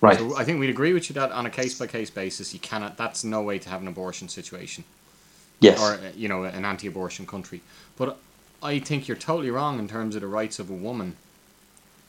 Right. 0.00 0.18
So 0.18 0.36
I 0.36 0.44
think 0.44 0.60
we'd 0.60 0.70
agree 0.70 0.92
with 0.92 1.10
you 1.10 1.14
that 1.14 1.32
on 1.32 1.46
a 1.46 1.50
case 1.50 1.78
by 1.78 1.86
case 1.86 2.10
basis, 2.10 2.54
you 2.54 2.60
cannot. 2.60 2.96
That's 2.96 3.24
no 3.24 3.42
way 3.42 3.58
to 3.58 3.68
have 3.68 3.82
an 3.82 3.88
abortion 3.88 4.28
situation. 4.28 4.84
Yes. 5.60 5.80
Or 5.80 5.94
uh, 5.94 6.12
you 6.16 6.28
know, 6.28 6.44
an 6.44 6.64
anti-abortion 6.64 7.26
country. 7.26 7.60
But 7.96 8.18
I 8.62 8.78
think 8.78 9.08
you're 9.08 9.16
totally 9.16 9.50
wrong 9.50 9.78
in 9.78 9.88
terms 9.88 10.14
of 10.14 10.22
the 10.22 10.26
rights 10.26 10.58
of 10.58 10.70
a 10.70 10.74
woman 10.74 11.16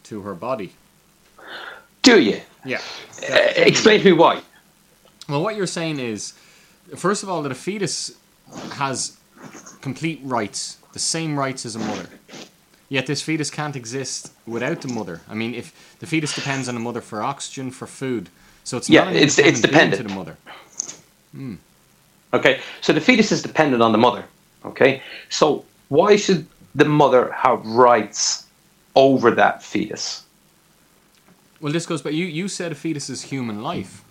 to 0.03 0.21
her 0.21 0.35
body. 0.35 0.73
Do 2.01 2.19
you? 2.19 2.41
Yeah. 2.65 2.81
Uh, 3.29 3.35
explain 3.57 3.99
to 3.99 4.05
me 4.05 4.11
why. 4.13 4.41
Well, 5.31 5.41
what 5.41 5.55
you're 5.55 5.65
saying 5.65 5.99
is, 5.99 6.33
first 6.97 7.23
of 7.23 7.29
all, 7.29 7.41
that 7.43 7.51
a 7.53 7.55
fetus 7.55 8.17
has 8.73 9.17
complete 9.79 10.19
rights, 10.23 10.77
the 10.91 10.99
same 10.99 11.39
rights 11.39 11.65
as 11.65 11.75
a 11.75 11.79
mother. 11.79 12.09
Yet 12.89 13.07
this 13.07 13.21
fetus 13.21 13.49
can't 13.49 13.77
exist 13.77 14.33
without 14.45 14.81
the 14.81 14.89
mother. 14.89 15.21
I 15.29 15.33
mean, 15.33 15.55
if 15.55 15.95
the 15.99 16.05
fetus 16.05 16.35
depends 16.35 16.67
on 16.67 16.75
the 16.75 16.81
mother 16.81 16.99
for 16.99 17.23
oxygen, 17.23 17.71
for 17.71 17.87
food, 17.87 18.27
so 18.65 18.75
it's 18.75 18.89
yeah, 18.89 19.09
it's 19.09 19.39
it's 19.39 19.61
dependent 19.61 20.01
to 20.01 20.07
the 20.07 20.13
mother. 20.13 20.35
Hmm. 21.31 21.55
Okay, 22.33 22.59
so 22.81 22.91
the 22.91 22.99
fetus 22.99 23.31
is 23.31 23.41
dependent 23.41 23.81
on 23.81 23.93
the 23.93 23.97
mother. 23.97 24.25
Okay, 24.65 25.01
so 25.29 25.63
why 25.87 26.17
should 26.17 26.45
the 26.75 26.85
mother 26.85 27.31
have 27.31 27.65
rights 27.65 28.45
over 28.97 29.31
that 29.31 29.63
fetus? 29.63 30.25
Well, 31.61 31.71
this 31.71 31.85
goes 31.85 32.01
back. 32.01 32.11
You 32.11 32.25
you 32.25 32.49
said 32.49 32.73
a 32.73 32.75
fetus 32.75 33.09
is 33.09 33.21
human 33.21 33.63
life. 33.63 34.03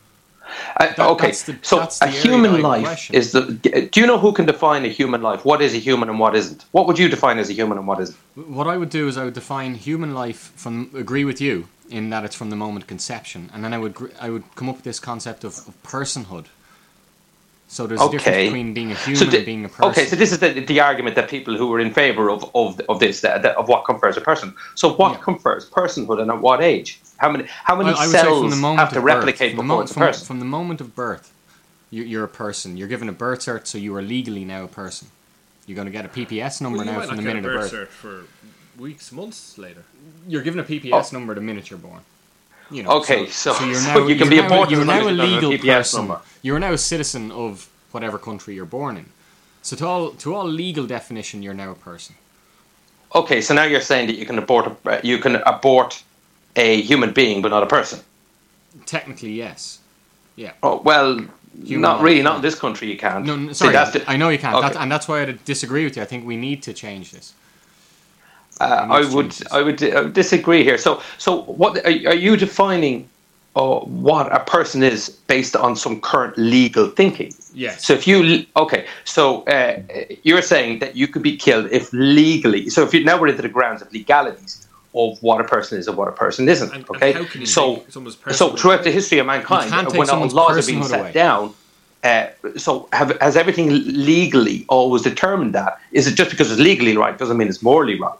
Uh, 0.76 0.86
that, 0.86 0.98
okay, 0.98 1.30
the, 1.30 1.58
so 1.62 1.88
a 2.00 2.08
human 2.08 2.62
life 2.62 2.84
question. 2.84 3.14
is 3.14 3.32
the. 3.32 3.42
Do 3.92 4.00
you 4.00 4.06
know 4.06 4.18
who 4.18 4.32
can 4.32 4.46
define 4.46 4.84
a 4.84 4.88
human 4.88 5.22
life? 5.22 5.44
What 5.44 5.60
is 5.62 5.74
a 5.74 5.78
human 5.78 6.08
and 6.08 6.18
what 6.18 6.34
isn't? 6.34 6.64
What 6.72 6.86
would 6.86 6.98
you 6.98 7.08
define 7.08 7.38
as 7.38 7.50
a 7.50 7.52
human 7.52 7.78
and 7.78 7.86
what 7.86 8.00
isn't? 8.00 8.16
What 8.34 8.66
I 8.66 8.76
would 8.76 8.90
do 8.90 9.08
is 9.08 9.16
I 9.16 9.24
would 9.24 9.34
define 9.34 9.74
human 9.74 10.14
life 10.14 10.52
from 10.56 10.90
agree 10.94 11.24
with 11.24 11.40
you 11.40 11.68
in 11.90 12.10
that 12.10 12.24
it's 12.24 12.36
from 12.36 12.50
the 12.50 12.56
moment 12.56 12.84
of 12.84 12.88
conception, 12.88 13.50
and 13.52 13.64
then 13.64 13.72
I 13.74 13.78
would 13.78 13.96
I 14.20 14.30
would 14.30 14.44
come 14.54 14.68
up 14.68 14.76
with 14.76 14.84
this 14.84 15.00
concept 15.00 15.44
of, 15.44 15.58
of 15.68 15.82
personhood. 15.82 16.46
So 17.70 17.86
there's 17.86 18.00
okay. 18.00 18.08
a 18.08 18.18
difference 18.18 18.48
between 18.48 18.74
being 18.74 18.90
a 18.90 18.96
human 18.96 19.16
so 19.16 19.24
the, 19.26 19.36
and 19.36 19.46
being 19.46 19.64
a 19.64 19.68
person. 19.68 19.84
Okay, 19.92 20.04
so 20.04 20.16
this 20.16 20.32
is 20.32 20.40
the, 20.40 20.48
the 20.58 20.80
argument 20.80 21.14
that 21.14 21.30
people 21.30 21.56
who 21.56 21.72
are 21.72 21.78
in 21.78 21.92
favour 21.92 22.28
of, 22.28 22.50
of, 22.56 22.80
of 22.88 22.98
this, 22.98 23.20
that, 23.20 23.42
that, 23.42 23.56
of 23.56 23.68
what 23.68 23.84
confers 23.84 24.16
a 24.16 24.20
person. 24.20 24.52
So 24.74 24.92
what 24.94 25.12
yeah. 25.12 25.18
confers 25.18 25.70
personhood 25.70 26.20
and 26.20 26.32
at 26.32 26.40
what 26.40 26.60
age? 26.60 27.00
How 27.20 27.30
many 27.30 27.44
how 27.64 27.76
many 27.76 27.90
I, 27.90 28.04
I 28.04 28.06
cells 28.06 28.54
have 28.54 28.94
to 28.94 29.00
replicate 29.00 29.52
before 29.52 29.64
mo- 29.64 29.80
it's 29.82 29.92
a 29.92 29.94
person? 29.94 30.26
From 30.26 30.38
the 30.38 30.46
moment 30.46 30.80
of 30.80 30.96
birth, 30.96 31.30
you, 31.90 32.18
are 32.18 32.24
a 32.24 32.28
person. 32.28 32.78
You're 32.78 32.88
given 32.88 33.10
a 33.10 33.12
birth 33.12 33.40
cert, 33.40 33.66
so 33.66 33.76
you 33.76 33.94
are 33.94 34.00
legally 34.00 34.42
now 34.42 34.64
a 34.64 34.68
person. 34.68 35.08
You're 35.66 35.74
going 35.74 35.86
to 35.86 35.92
get 35.92 36.06
a 36.06 36.08
PPS 36.08 36.62
number 36.62 36.78
well, 36.78 36.86
now 36.86 37.02
from 37.02 37.16
the 37.16 37.22
minute 37.22 37.44
of 37.44 37.52
birth. 37.52 37.72
Cert 37.72 37.88
for 37.88 38.24
weeks, 38.78 39.12
months 39.12 39.58
later. 39.58 39.84
You're 40.26 40.40
given 40.40 40.60
a 40.60 40.64
PPS 40.64 41.12
oh. 41.12 41.18
number 41.18 41.34
the 41.34 41.42
minute 41.42 41.68
you're 41.68 41.78
born. 41.78 42.00
You 42.70 42.84
know, 42.84 42.90
okay, 43.00 43.26
so, 43.26 43.52
so, 43.52 43.58
so 43.58 43.64
you're 43.66 43.82
now, 43.82 43.94
so 43.94 44.08
you 44.08 44.16
can 44.16 44.30
be 44.30 44.38
aborted. 44.38 44.74
You're 44.74 44.86
now 44.86 45.06
a 45.06 45.10
legal 45.10 45.58
person. 45.58 46.06
Number. 46.06 46.22
You're 46.40 46.58
now 46.58 46.72
a 46.72 46.78
citizen 46.78 47.30
of 47.32 47.68
whatever 47.90 48.16
country 48.16 48.54
you're 48.54 48.64
born 48.64 48.96
in. 48.96 49.06
So 49.60 49.76
to 49.76 49.86
all 49.86 50.10
to 50.12 50.34
all 50.34 50.46
legal 50.46 50.86
definition, 50.86 51.42
you're 51.42 51.52
now 51.52 51.72
a 51.72 51.74
person. 51.74 52.14
Okay, 53.14 53.42
so 53.42 53.52
now 53.52 53.64
you're 53.64 53.82
saying 53.82 54.06
that 54.06 54.16
you 54.16 54.24
can 54.24 54.38
abort 54.38 54.72
a, 54.86 55.00
you 55.02 55.18
can 55.18 55.36
abort 55.36 56.02
a 56.56 56.80
human 56.82 57.12
being, 57.12 57.42
but 57.42 57.48
not 57.48 57.62
a 57.62 57.66
person. 57.66 58.00
Technically, 58.86 59.32
yes. 59.32 59.78
Yeah. 60.36 60.52
Oh 60.62 60.80
well, 60.82 61.20
human 61.64 61.82
not 61.82 62.02
really. 62.02 62.22
Not 62.22 62.36
in 62.36 62.42
this 62.42 62.54
country, 62.54 62.90
you 62.90 62.96
can't. 62.96 63.24
No, 63.24 63.36
no 63.36 63.52
sorry. 63.52 63.74
See, 63.86 63.98
the, 63.98 64.10
I 64.10 64.16
know 64.16 64.28
you 64.28 64.38
can't, 64.38 64.56
okay. 64.56 64.66
that's, 64.66 64.76
and 64.76 64.90
that's 64.90 65.08
why 65.08 65.22
I 65.22 65.38
disagree 65.44 65.84
with 65.84 65.96
you. 65.96 66.02
I 66.02 66.06
think 66.06 66.26
we 66.26 66.36
need 66.36 66.62
to 66.64 66.72
change 66.72 67.10
this. 67.12 67.34
Uh, 68.60 68.86
I 68.90 69.14
would, 69.14 69.34
I 69.50 69.62
would, 69.62 69.82
I 69.82 70.02
would 70.02 70.12
disagree 70.12 70.62
here. 70.62 70.76
So, 70.76 71.02
so 71.16 71.42
what 71.42 71.78
are, 71.78 71.88
are 71.88 72.14
you 72.14 72.36
defining? 72.36 73.08
Uh, 73.56 73.80
what 73.80 74.32
a 74.32 74.38
person 74.44 74.80
is 74.80 75.08
based 75.26 75.56
on 75.56 75.74
some 75.74 76.00
current 76.00 76.38
legal 76.38 76.88
thinking. 76.88 77.32
Yes. 77.52 77.84
So 77.84 77.94
if 77.94 78.06
you 78.06 78.46
okay, 78.56 78.86
so 79.04 79.42
uh, 79.46 79.80
you're 80.22 80.40
saying 80.40 80.78
that 80.78 80.94
you 80.94 81.08
could 81.08 81.22
be 81.22 81.36
killed 81.36 81.66
if 81.72 81.92
legally. 81.92 82.70
So 82.70 82.84
if 82.84 82.94
you 82.94 83.02
now 83.02 83.20
we're 83.20 83.26
into 83.26 83.42
the 83.42 83.48
grounds 83.48 83.82
of 83.82 83.92
legalities 83.92 84.68
of 84.94 85.22
what 85.22 85.40
a 85.40 85.44
person 85.44 85.78
is 85.78 85.86
and 85.86 85.96
what 85.96 86.08
a 86.08 86.12
person 86.12 86.48
isn't. 86.48 86.72
And, 86.72 86.88
okay, 86.90 87.14
and 87.14 87.48
so 87.48 87.84
so 87.88 88.56
throughout 88.56 88.84
the 88.84 88.90
history 88.90 89.18
of 89.18 89.26
mankind, 89.26 89.70
when 89.92 90.08
laws 90.30 90.56
have 90.56 90.66
been 90.66 90.82
set 90.82 91.00
away. 91.00 91.12
down, 91.12 91.54
uh, 92.02 92.28
so 92.56 92.88
have, 92.92 93.16
has 93.20 93.36
everything 93.36 93.68
legally 93.70 94.64
always 94.68 95.02
determined 95.02 95.54
that? 95.54 95.80
Is 95.92 96.06
it 96.06 96.14
just 96.14 96.30
because 96.30 96.50
it's 96.50 96.60
legally 96.60 96.96
right 96.96 97.16
doesn't 97.16 97.36
mean 97.36 97.48
it's 97.48 97.62
morally 97.62 98.00
right? 98.00 98.18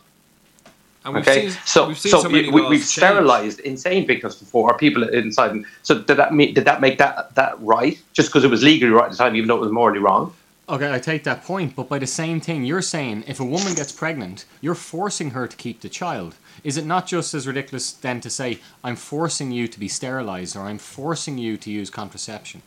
okay, 1.06 1.48
seen, 1.48 1.58
so 1.64 1.92
so, 1.94 2.20
so 2.20 2.28
we, 2.28 2.50
we, 2.50 2.76
have 2.76 2.84
sterilized 2.84 3.60
insane 3.60 4.06
victims 4.06 4.36
before, 4.36 4.70
or 4.70 4.76
people 4.76 5.08
inside. 5.08 5.64
So 5.82 5.98
did 6.02 6.16
that 6.18 6.34
mean, 6.34 6.52
did 6.54 6.66
that 6.66 6.80
make 6.80 6.98
that 6.98 7.34
that 7.34 7.60
right? 7.60 8.00
Just 8.12 8.28
because 8.28 8.44
it 8.44 8.50
was 8.50 8.62
legally 8.62 8.92
right 8.92 9.06
at 9.06 9.12
the 9.12 9.16
time, 9.16 9.34
even 9.34 9.48
though 9.48 9.56
it 9.56 9.60
was 9.60 9.72
morally 9.72 9.98
wrong? 9.98 10.34
Okay, 10.68 10.92
I 10.92 11.00
take 11.00 11.24
that 11.24 11.42
point, 11.42 11.74
but 11.74 11.88
by 11.88 11.98
the 11.98 12.06
same 12.06 12.40
thing, 12.40 12.64
you're 12.64 12.82
saying 12.82 13.24
if 13.26 13.40
a 13.40 13.44
woman 13.44 13.74
gets 13.74 13.90
pregnant, 13.90 14.44
you're 14.60 14.76
forcing 14.76 15.30
her 15.30 15.48
to 15.48 15.56
keep 15.56 15.80
the 15.80 15.88
child. 15.88 16.36
Is 16.62 16.76
it 16.76 16.84
not 16.84 17.06
just 17.06 17.34
as 17.34 17.46
ridiculous 17.46 17.92
then 17.92 18.20
to 18.20 18.30
say, 18.30 18.60
I'm 18.84 18.96
forcing 18.96 19.50
you 19.50 19.68
to 19.68 19.80
be 19.80 19.88
sterilized 19.88 20.56
or 20.56 20.60
I'm 20.60 20.78
forcing 20.78 21.38
you 21.38 21.56
to 21.58 21.70
use 21.70 21.90
contraception? 21.90 22.62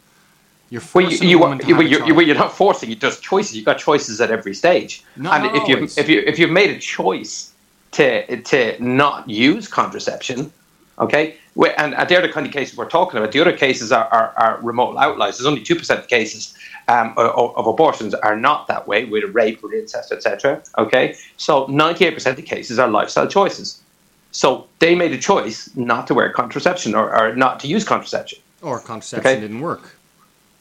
You're 0.69 0.81
forcing 0.81 1.39
well, 1.39 1.55
you, 1.61 1.67
you, 1.67 1.81
you, 1.81 1.99
you, 1.99 2.05
you, 2.05 2.21
you're 2.21 2.35
not 2.35 2.51
forcing, 2.51 2.89
you 2.89 2.95
just 2.95 3.21
choices. 3.21 3.55
You've 3.55 3.65
got 3.65 3.77
choices 3.77 4.19
at 4.21 4.31
every 4.31 4.55
stage. 4.55 5.03
Not, 5.15 5.35
and 5.35 5.53
not 5.53 5.55
if, 5.55 5.67
you, 5.67 6.01
if, 6.01 6.09
you, 6.09 6.23
if 6.25 6.39
you've 6.39 6.49
made 6.49 6.71
a 6.71 6.79
choice 6.79 7.53
to, 7.91 8.41
to 8.41 8.83
not 8.83 9.29
use 9.29 9.67
contraception, 9.67 10.51
okay, 10.97 11.37
and 11.77 12.09
they're 12.09 12.21
the 12.21 12.29
kind 12.29 12.47
of 12.47 12.51
cases 12.51 12.75
we're 12.75 12.89
talking 12.89 13.19
about. 13.19 13.31
The 13.31 13.39
other 13.39 13.55
cases 13.55 13.91
are, 13.91 14.05
are, 14.05 14.33
are 14.37 14.59
remote 14.61 14.97
outliers. 14.97 15.37
There's 15.37 15.45
only 15.45 15.63
2% 15.63 15.99
of 15.99 16.07
cases 16.07 16.57
um, 16.87 17.13
of, 17.17 17.55
of, 17.55 17.67
abortions 17.67 18.13
are 18.13 18.35
not 18.35 18.67
that 18.67 18.87
way, 18.87 19.05
with 19.05 19.23
rape, 19.33 19.63
with 19.63 19.73
incest, 19.73 20.11
etc. 20.11 20.61
Okay, 20.77 21.15
so 21.37 21.67
98% 21.67 22.25
of 22.27 22.35
the 22.35 22.41
cases 22.41 22.79
are 22.79 22.87
lifestyle 22.87 23.27
choices. 23.27 23.81
So 24.31 24.67
they 24.79 24.95
made 24.95 25.11
a 25.11 25.17
choice 25.17 25.69
not 25.75 26.07
to 26.07 26.13
wear 26.13 26.31
contraception 26.31 26.95
or, 26.95 27.15
or 27.15 27.35
not 27.35 27.59
to 27.61 27.67
use 27.67 27.83
contraception. 27.83 28.39
Or 28.61 28.79
contraception 28.79 29.31
okay? 29.31 29.39
didn't 29.39 29.61
work. 29.61 29.95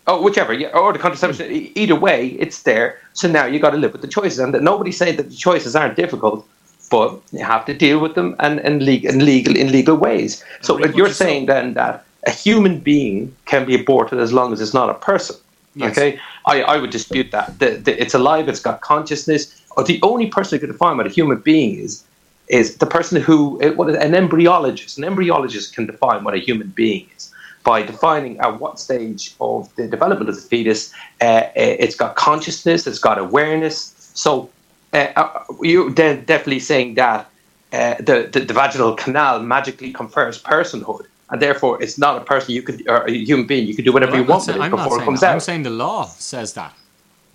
Oh, 0.07 0.21
whichever, 0.21 0.53
yeah, 0.53 0.69
or 0.69 0.93
the 0.93 0.99
contraception. 0.99 1.49
Mm. 1.49 1.73
Either 1.77 1.95
way, 1.95 2.29
it's 2.39 2.63
there. 2.63 2.99
So 3.13 3.29
now 3.29 3.47
you 3.47 3.61
got 3.61 3.71
to 3.71 3.77
live 3.77 3.93
with 3.93 4.03
the 4.03 4.09
choices, 4.09 4.39
and 4.41 4.53
nobody's 4.63 4.97
saying 4.97 5.17
that 5.17 5.31
the 5.31 5.37
choices 5.37 5.77
aren't 5.77 5.97
difficult, 5.97 6.47
but 6.91 7.21
you 7.31 7.45
have 7.45 7.65
to 7.67 7.75
deal 7.75 8.01
with 8.01 8.15
them 8.15 8.35
and 8.41 8.61
in, 8.61 8.85
legal, 8.85 9.13
in 9.13 9.25
legal 9.25 9.57
in 9.57 9.71
legal 9.71 9.97
ways. 9.97 10.45
So 10.61 10.85
you're 10.87 11.09
saying 11.09 11.47
then 11.47 11.75
that 11.75 12.05
a 12.27 12.31
human 12.31 12.79
being 12.81 13.35
can 13.47 13.65
be 13.65 13.75
aborted 13.81 14.19
as 14.19 14.33
long 14.33 14.53
as 14.53 14.61
it's 14.61 14.75
not 14.75 14.91
a 14.91 14.95
person. 14.95 15.37
Yes. 15.75 15.93
Okay, 15.93 16.21
I, 16.47 16.63
I 16.63 16.77
would 16.79 16.91
dispute 16.91 17.31
that. 17.31 17.59
The, 17.59 17.71
the, 17.71 18.01
it's 18.01 18.15
alive. 18.15 18.49
It's 18.49 18.61
got 18.61 18.81
consciousness. 18.83 19.63
Or 19.77 19.85
The 19.85 20.01
only 20.03 20.27
person 20.27 20.59
who 20.59 20.67
can 20.67 20.73
define 20.73 20.99
what 20.99 21.07
a 21.07 21.11
human 21.11 21.39
being 21.39 21.79
is 21.79 22.05
is 22.49 22.77
the 22.77 22.87
person 22.87 23.21
who 23.21 23.59
eh, 23.63 23.69
an 23.69 24.13
embryologist. 24.13 24.99
An 24.99 25.05
embryologist 25.05 25.73
can 25.75 25.87
define 25.87 26.25
what 26.25 26.35
a 26.35 26.39
human 26.39 26.69
being 26.69 27.09
is 27.17 27.33
by 27.65 27.83
defining 27.83 28.39
at 28.41 28.61
what 28.61 28.79
stage 28.79 29.35
of 29.41 29.75
the 29.77 29.87
development 29.87 30.29
of 30.29 30.37
the 30.37 30.43
fetus 30.43 30.93
uh, 31.21 31.45
it's 31.55 31.95
got 31.95 32.17
consciousness, 32.17 32.87
it's 32.87 32.99
got 32.99 33.19
awareness. 33.19 34.11
So 34.15 34.51
uh, 34.93 35.45
you 35.61 35.91
then 35.91 36.25
definitely 36.25 36.61
saying 36.61 36.95
that 36.95 37.31
uh, 37.73 37.95
the, 37.99 38.29
the 38.31 38.41
the 38.41 38.55
vaginal 38.55 38.95
canal 38.95 39.41
magically 39.43 39.93
confers 39.93 40.43
personhood, 40.43 41.07
and 41.33 41.43
therefore 41.43 41.83
it's 41.83 41.99
not 41.99 42.17
a 42.23 42.25
person 42.25 42.55
you 42.55 42.63
could 42.63 42.87
or 42.89 43.05
a 43.05 43.11
human 43.13 43.47
being 43.47 43.67
you 43.67 43.75
could 43.75 43.85
do 43.85 43.93
whatever 43.93 44.13
Well, 44.13 44.21
you 44.23 44.27
want 44.29 44.43
saying- 44.45 44.59
with 44.59 44.67
it 44.69 44.73
I'm 44.75 44.77
before 44.85 45.01
it 45.03 45.05
comes 45.05 45.21
that. 45.21 45.31
out. 45.31 45.33
I'm 45.35 45.41
saying 45.41 45.65
the 45.65 45.71
law 45.71 46.07
says 46.07 46.53
that. 46.55 46.75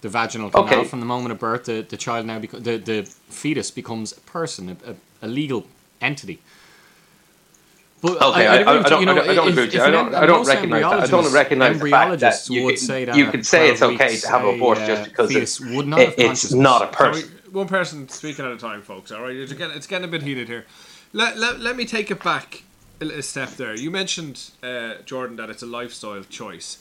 The 0.01 0.09
vaginal 0.09 0.51
canal 0.51 0.65
Okay. 0.65 0.83
from 0.85 0.99
the 0.99 1.07
moment 1.07 1.31
of 1.31 1.39
birth, 1.39 1.65
the, 1.65 1.81
the 1.81 1.97
child 1.97 2.27
now 2.27 2.39
beco- 2.39 2.63
the, 2.63 2.77
the 2.77 3.03
fetus 3.29 3.71
becomes 3.71 4.11
a 4.15 4.21
person, 4.21 4.77
a, 4.85 4.91
a, 4.91 4.95
a 5.23 5.27
legal 5.27 5.65
entity. 6.01 6.39
But 7.99 8.21
Okay, 8.21 8.45
I, 8.45 8.57
I, 8.57 8.61
agree 8.61 8.73
I, 8.85 8.89
don't, 8.89 8.99
you 8.99 9.05
know, 9.07 9.11
I 9.13 9.15
don't, 9.15 9.29
I 9.29 9.33
don't 9.33 9.47
agree 9.49 9.65
with 9.65 9.73
you. 9.73 9.81
I 9.81 9.89
don't, 9.89 10.13
I 10.13 10.25
don't 10.27 10.45
recognize 10.45 10.81
that. 10.83 10.99
I 10.99 11.07
don't 11.07 11.33
recognize 11.33 11.79
the 11.79 11.89
fact 11.89 12.19
that 12.19 12.33
embryologists 12.33 12.49
you 12.51 12.63
would 12.65 12.75
can, 12.75 12.83
say 12.85 13.05
that 13.05 13.15
you 13.17 13.25
at 13.25 13.31
can 13.31 13.43
say 13.43 13.69
it's 13.71 13.81
okay 13.81 14.15
to 14.17 14.27
have 14.29 14.41
an 14.43 14.49
a, 14.49 14.51
abortion 14.51 14.83
uh, 14.83 14.87
just 14.97 15.09
because 15.09 15.29
fetus 15.33 15.59
it's, 15.59 15.69
would 15.75 15.87
not 15.87 15.99
it- 16.01 16.13
it's 16.19 16.53
not 16.53 16.83
a 16.83 16.87
person. 16.87 17.31
we- 17.31 17.33
one 17.51 17.67
person 17.67 18.07
speaking 18.09 18.45
at 18.45 18.51
a 18.51 18.57
time, 18.57 18.83
folks. 18.83 19.11
All 19.11 19.23
right, 19.23 19.35
it's 19.35 19.51
getting, 19.53 19.75
it's 19.75 19.87
getting 19.87 20.05
a 20.05 20.11
bit 20.11 20.21
heated 20.21 20.47
here. 20.47 20.65
Let, 21.13 21.37
let, 21.39 21.59
let 21.59 21.75
me 21.75 21.85
take 21.85 22.11
it 22.11 22.21
back 22.21 22.61
a, 23.01 23.21
step 23.21 23.49
there. 23.51 23.75
You 23.75 23.91
mentioned 23.91 24.51
uh, 24.63 24.95
Jordan 25.05 25.35
that 25.37 25.49
it's 25.49 25.63
a 25.63 25.65
lifestyle 25.65 26.23
choice. 26.23 26.79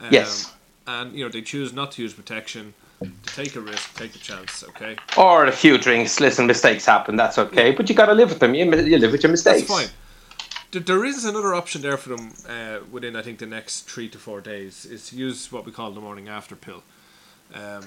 Um, 0.00 0.08
Yes. 0.10 0.52
And 0.86 1.14
you 1.14 1.24
know 1.24 1.30
they 1.30 1.40
choose 1.40 1.72
not 1.72 1.92
to 1.92 2.02
use 2.02 2.12
protection, 2.12 2.74
to 3.00 3.34
take 3.34 3.56
a 3.56 3.60
risk, 3.60 3.96
take 3.96 4.14
a 4.14 4.18
chance. 4.18 4.62
Okay, 4.62 4.96
Or 5.16 5.46
a 5.46 5.52
few 5.52 5.78
drinks. 5.78 6.20
Listen, 6.20 6.46
mistakes 6.46 6.84
happen. 6.84 7.16
That's 7.16 7.38
okay. 7.38 7.72
But 7.72 7.88
you 7.88 7.94
got 7.94 8.06
to 8.06 8.12
live 8.14 8.28
with 8.28 8.38
them. 8.38 8.54
You, 8.54 8.64
you 8.66 8.98
live 8.98 9.12
with 9.12 9.22
your 9.22 9.32
that's 9.32 9.44
mistakes. 9.44 9.66
fine. 9.66 9.88
There, 10.72 10.82
there 10.82 11.04
is 11.06 11.24
another 11.24 11.54
option 11.54 11.80
there 11.80 11.96
for 11.96 12.10
them 12.10 12.32
uh, 12.46 12.80
within 12.90 13.16
I 13.16 13.22
think 13.22 13.38
the 13.38 13.46
next 13.46 13.88
three 13.88 14.08
to 14.10 14.18
four 14.18 14.42
days 14.42 14.84
is 14.84 15.08
to 15.08 15.16
use 15.16 15.50
what 15.50 15.64
we 15.64 15.72
call 15.72 15.90
the 15.92 16.00
morning 16.02 16.28
after 16.28 16.54
pill. 16.54 16.82
Um, 17.54 17.84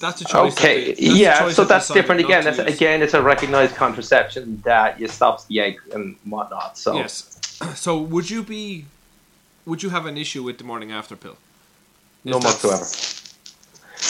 that's 0.00 0.20
a 0.20 0.24
choice. 0.24 0.52
Okay, 0.52 0.92
they- 0.94 1.06
that's 1.08 1.16
yeah, 1.18 1.38
choice 1.40 1.56
so 1.56 1.62
that 1.62 1.68
that's 1.68 1.88
different 1.88 2.20
again. 2.20 2.44
That's, 2.44 2.58
again, 2.58 3.02
it's 3.02 3.14
a 3.14 3.22
recognized 3.22 3.74
contraception 3.76 4.60
that 4.64 4.98
you 5.00 5.08
stops 5.08 5.44
the 5.44 5.60
egg 5.60 5.76
and 5.92 6.16
whatnot. 6.24 6.76
So 6.78 6.94
Yes. 6.94 7.38
So 7.76 7.96
would 7.98 8.28
you 8.28 8.42
be, 8.42 8.86
would 9.66 9.82
you 9.82 9.90
have 9.90 10.06
an 10.06 10.18
issue 10.18 10.42
with 10.42 10.58
the 10.58 10.64
morning 10.64 10.90
after 10.92 11.14
pill? 11.16 11.36
no 12.24 12.38
whatsoever, 12.38 12.84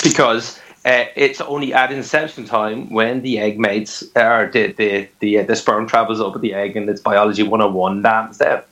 because 0.02 0.58
uh, 0.84 1.04
it's 1.16 1.40
only 1.40 1.72
at 1.72 1.90
inception 1.92 2.44
time 2.44 2.90
when 2.90 3.22
the 3.22 3.38
egg 3.38 3.58
mates 3.58 4.02
or 4.16 4.50
the 4.52 4.72
the 4.72 5.08
the, 5.20 5.38
uh, 5.38 5.42
the 5.44 5.56
sperm 5.56 5.86
travels 5.86 6.20
over 6.20 6.38
the 6.38 6.52
egg 6.52 6.76
and 6.76 6.88
it's 6.90 7.00
biology 7.00 7.42
one 7.42 7.60
hundred 7.60 7.68
and 7.70 7.74
one. 7.78 8.02
That's 8.02 8.38
there. 8.38 8.64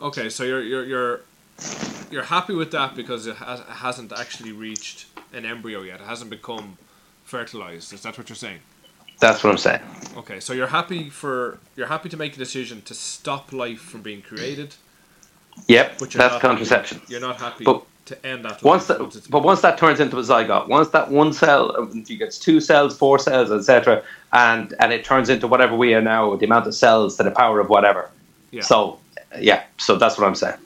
Okay, 0.00 0.28
so 0.28 0.44
you're 0.44 0.62
you're 0.62 0.84
you're 0.84 1.20
you're 2.10 2.22
happy 2.24 2.54
with 2.54 2.70
that 2.70 2.94
because 2.94 3.26
it, 3.26 3.36
has, 3.36 3.60
it 3.60 3.66
hasn't 3.66 4.12
actually 4.12 4.52
reached 4.52 5.06
an 5.32 5.44
embryo 5.44 5.82
yet. 5.82 6.00
It 6.00 6.06
hasn't 6.06 6.30
become 6.30 6.78
fertilized. 7.24 7.92
Is 7.92 8.02
that 8.02 8.18
what 8.18 8.28
you're 8.28 8.36
saying? 8.36 8.60
That's 9.20 9.42
what 9.42 9.50
I'm 9.50 9.58
saying. 9.58 9.80
Okay, 10.16 10.40
so 10.40 10.52
you're 10.52 10.68
happy 10.68 11.10
for 11.10 11.58
you're 11.76 11.88
happy 11.88 12.08
to 12.08 12.16
make 12.16 12.34
a 12.36 12.38
decision 12.38 12.82
to 12.82 12.94
stop 12.94 13.52
life 13.52 13.80
from 13.80 14.02
being 14.02 14.22
created, 14.22 14.76
Yep, 15.68 15.98
but 15.98 16.10
that's 16.10 16.36
contraception. 16.40 16.98
Happy, 16.98 17.12
you're 17.12 17.20
not 17.20 17.38
happy 17.38 17.64
But 17.64 17.84
to 18.06 18.26
end 18.26 18.44
that. 18.44 18.62
Once 18.62 18.86
that, 18.86 19.00
once 19.00 19.16
but 19.28 19.42
once 19.42 19.60
that 19.62 19.78
turns 19.78 20.00
into 20.00 20.18
a 20.18 20.22
zygote, 20.22 20.68
once 20.68 20.88
that 20.90 21.10
one 21.10 21.32
cell, 21.32 21.90
you 21.92 22.16
get 22.16 22.32
two 22.32 22.60
cells, 22.60 22.96
four 22.96 23.18
cells, 23.18 23.50
etc., 23.50 24.02
and 24.32 24.74
and 24.80 24.92
it 24.92 25.04
turns 25.04 25.28
into 25.28 25.46
whatever 25.48 25.76
we 25.76 25.94
are 25.94 26.02
now, 26.02 26.36
the 26.36 26.46
amount 26.46 26.66
of 26.66 26.74
cells 26.74 27.16
to 27.16 27.22
the 27.24 27.30
power 27.32 27.60
of 27.60 27.68
whatever. 27.68 28.10
yeah. 28.52 28.62
So, 28.62 28.98
yeah, 29.38 29.64
so 29.78 29.96
that's 29.96 30.18
what 30.18 30.26
I'm 30.26 30.34
saying. 30.36 30.58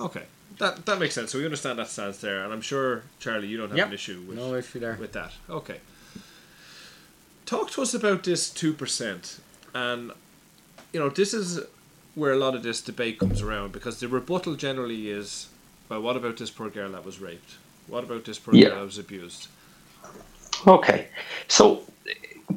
okay, 0.00 0.22
that 0.58 0.84
that 0.86 0.98
makes 0.98 1.14
sense. 1.14 1.30
So 1.32 1.38
we 1.38 1.44
understand 1.44 1.78
that 1.78 1.88
stance 1.88 2.18
there, 2.18 2.44
and 2.44 2.52
I'm 2.52 2.60
sure 2.60 3.02
Charlie, 3.20 3.48
you 3.48 3.56
don't 3.56 3.68
have 3.70 3.78
Yep. 3.78 3.86
an 3.88 3.92
issue 3.94 4.20
with 4.26 4.36
No 4.36 4.54
issue 4.54 4.78
there. 4.80 4.96
with 5.00 5.12
that. 5.12 5.32
Okay. 5.48 5.80
Talk 7.46 7.70
to 7.72 7.82
us 7.82 7.94
about 7.94 8.24
this 8.24 8.50
two 8.50 8.72
percent, 8.74 9.40
and 9.74 10.12
you 10.92 11.00
know 11.00 11.08
this 11.08 11.32
is 11.32 11.60
where 12.14 12.32
a 12.32 12.36
lot 12.36 12.54
of 12.54 12.62
this 12.62 12.80
debate 12.80 13.18
comes 13.18 13.40
around 13.40 13.72
because 13.72 14.00
the 14.00 14.08
rebuttal 14.08 14.54
generally 14.56 15.08
is, 15.08 15.48
well, 15.88 16.02
what 16.02 16.16
about 16.16 16.36
this 16.36 16.50
poor 16.50 16.68
girl 16.68 16.90
that 16.92 17.04
was 17.04 17.20
raped? 17.20 17.52
What 17.86 18.04
about 18.04 18.24
this 18.24 18.38
poor 18.38 18.54
Yeah. 18.54 18.68
girl 18.70 18.78
that 18.80 18.84
was 18.84 18.98
abused? 18.98 19.46
Okay, 20.66 21.06
so 21.46 21.82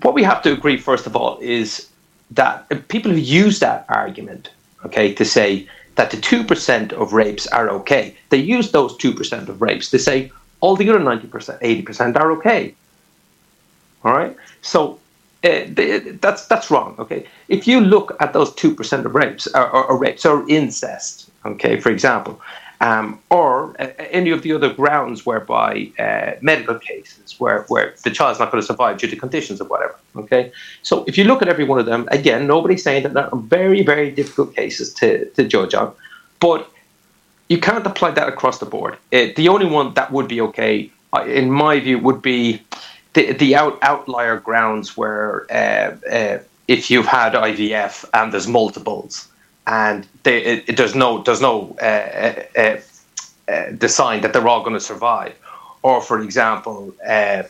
what 0.01 0.13
we 0.13 0.23
have 0.23 0.41
to 0.41 0.51
agree 0.51 0.77
first 0.77 1.05
of 1.05 1.15
all 1.15 1.37
is 1.39 1.87
that 2.31 2.87
people 2.87 3.11
who 3.11 3.17
use 3.17 3.59
that 3.59 3.85
argument, 3.89 4.49
okay, 4.85 5.13
to 5.13 5.23
say 5.23 5.69
that 5.95 6.11
the 6.11 6.17
two 6.17 6.43
percent 6.43 6.93
of 6.93 7.13
rapes 7.13 7.47
are 7.47 7.69
okay, 7.69 8.15
they 8.29 8.37
use 8.37 8.71
those 8.71 8.95
two 8.97 9.13
percent 9.13 9.49
of 9.49 9.61
rapes 9.61 9.91
They 9.91 9.97
say 9.97 10.31
all 10.61 10.75
the 10.75 10.89
other 10.89 10.99
ninety 10.99 11.27
percent, 11.27 11.59
eighty 11.61 11.81
percent 11.81 12.17
are 12.17 12.31
okay. 12.33 12.75
All 14.03 14.13
right, 14.13 14.35
so 14.61 14.99
uh, 15.43 15.65
th- 15.75 16.19
that's 16.21 16.47
that's 16.47 16.71
wrong. 16.71 16.95
Okay, 16.97 17.25
if 17.49 17.67
you 17.67 17.81
look 17.81 18.15
at 18.19 18.33
those 18.33 18.53
two 18.55 18.73
percent 18.73 19.05
of 19.05 19.15
rapes 19.15 19.47
or, 19.47 19.69
or, 19.69 19.85
or 19.85 19.97
rapes 19.97 20.25
or 20.25 20.47
incest, 20.49 21.29
okay, 21.45 21.79
for 21.79 21.89
example, 21.89 22.39
um, 22.81 23.19
or 23.29 23.75
uh, 23.79 23.87
any 24.09 24.31
of 24.31 24.41
the 24.41 24.51
other 24.51 24.73
grounds 24.73 25.25
whereby 25.25 25.91
uh, 25.99 26.31
medical 26.41 26.77
cases 26.79 27.39
where, 27.39 27.61
where 27.69 27.93
the 28.03 28.09
child's 28.09 28.39
not 28.39 28.51
going 28.51 28.61
to 28.61 28.65
survive 28.65 28.97
due 28.97 29.07
to 29.07 29.15
conditions 29.15 29.61
or 29.61 29.65
whatever. 29.65 29.95
Okay, 30.15 30.51
so 30.81 31.05
if 31.07 31.17
you 31.17 31.23
look 31.23 31.41
at 31.41 31.47
every 31.47 31.63
one 31.63 31.79
of 31.79 31.85
them, 31.85 32.09
again, 32.11 32.47
nobody's 32.47 32.83
saying 32.83 33.03
that 33.03 33.13
they're 33.13 33.29
very 33.33 33.83
very 33.83 34.11
difficult 34.11 34.55
cases 34.55 34.93
to 34.95 35.25
to 35.31 35.47
judge 35.47 35.73
on, 35.73 35.93
but 36.39 36.69
you 37.49 37.59
can't 37.59 37.85
apply 37.85 38.11
that 38.11 38.27
across 38.27 38.57
the 38.59 38.65
board. 38.65 38.93
Uh, 39.13 39.27
the 39.35 39.47
only 39.47 39.67
one 39.67 39.93
that 39.93 40.11
would 40.11 40.27
be 40.27 40.41
okay, 40.41 40.91
uh, 41.13 41.23
in 41.25 41.51
my 41.51 41.79
view, 41.79 41.99
would 41.99 42.21
be 42.21 42.61
the 43.13 43.33
the 43.33 43.55
out, 43.55 43.77
outlier 43.83 44.37
grounds 44.37 44.97
where 44.97 45.45
uh, 45.51 45.95
uh, 46.09 46.39
if 46.67 46.89
you've 46.89 47.05
had 47.05 47.33
IVF 47.33 48.05
and 48.15 48.33
there's 48.33 48.47
multiples 48.47 49.27
and 49.67 50.07
they, 50.23 50.43
it, 50.43 50.69
it- 50.69 50.77
there's 50.77 50.95
no 50.95 51.21
there's 51.23 51.41
no 51.41 51.75
uh, 51.81 51.85
uh, 51.85 52.43
uh, 52.55 52.77
uh, 53.51 53.65
the 53.77 53.89
sign 53.89 54.21
that 54.21 54.33
they're 54.33 54.47
all 54.47 54.61
going 54.61 54.73
to 54.73 54.79
survive, 54.79 55.33
or 55.83 56.01
for 56.01 56.21
example, 56.21 56.93
uh, 57.07 57.43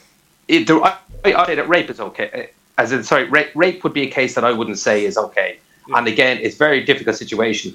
it, 0.47 0.67
there, 0.67 0.83
I, 0.83 0.97
I 1.25 1.45
say 1.45 1.55
that 1.55 1.69
rape 1.69 1.89
is 1.89 1.99
okay. 1.99 2.29
uh, 2.33 2.81
As 2.81 2.91
in, 2.91 3.03
sorry, 3.03 3.25
rape, 3.29 3.51
rape 3.55 3.83
would 3.83 3.93
be 3.93 4.03
a 4.03 4.09
case 4.09 4.35
that 4.35 4.43
I 4.43 4.51
wouldn't 4.51 4.79
say 4.79 5.05
is 5.05 5.17
okay. 5.17 5.59
And 5.95 6.07
again, 6.07 6.37
it's 6.41 6.55
a 6.55 6.57
very 6.57 6.83
difficult 6.83 7.15
situation, 7.17 7.73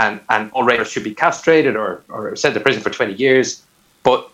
and 0.00 0.20
and 0.30 0.50
all 0.52 0.64
rapers 0.64 0.90
should 0.90 1.04
be 1.04 1.14
castrated 1.14 1.76
or 1.76 2.02
or 2.08 2.34
sent 2.36 2.54
to 2.54 2.60
prison 2.60 2.82
for 2.82 2.90
twenty 2.90 3.14
years, 3.14 3.62
but 4.02 4.30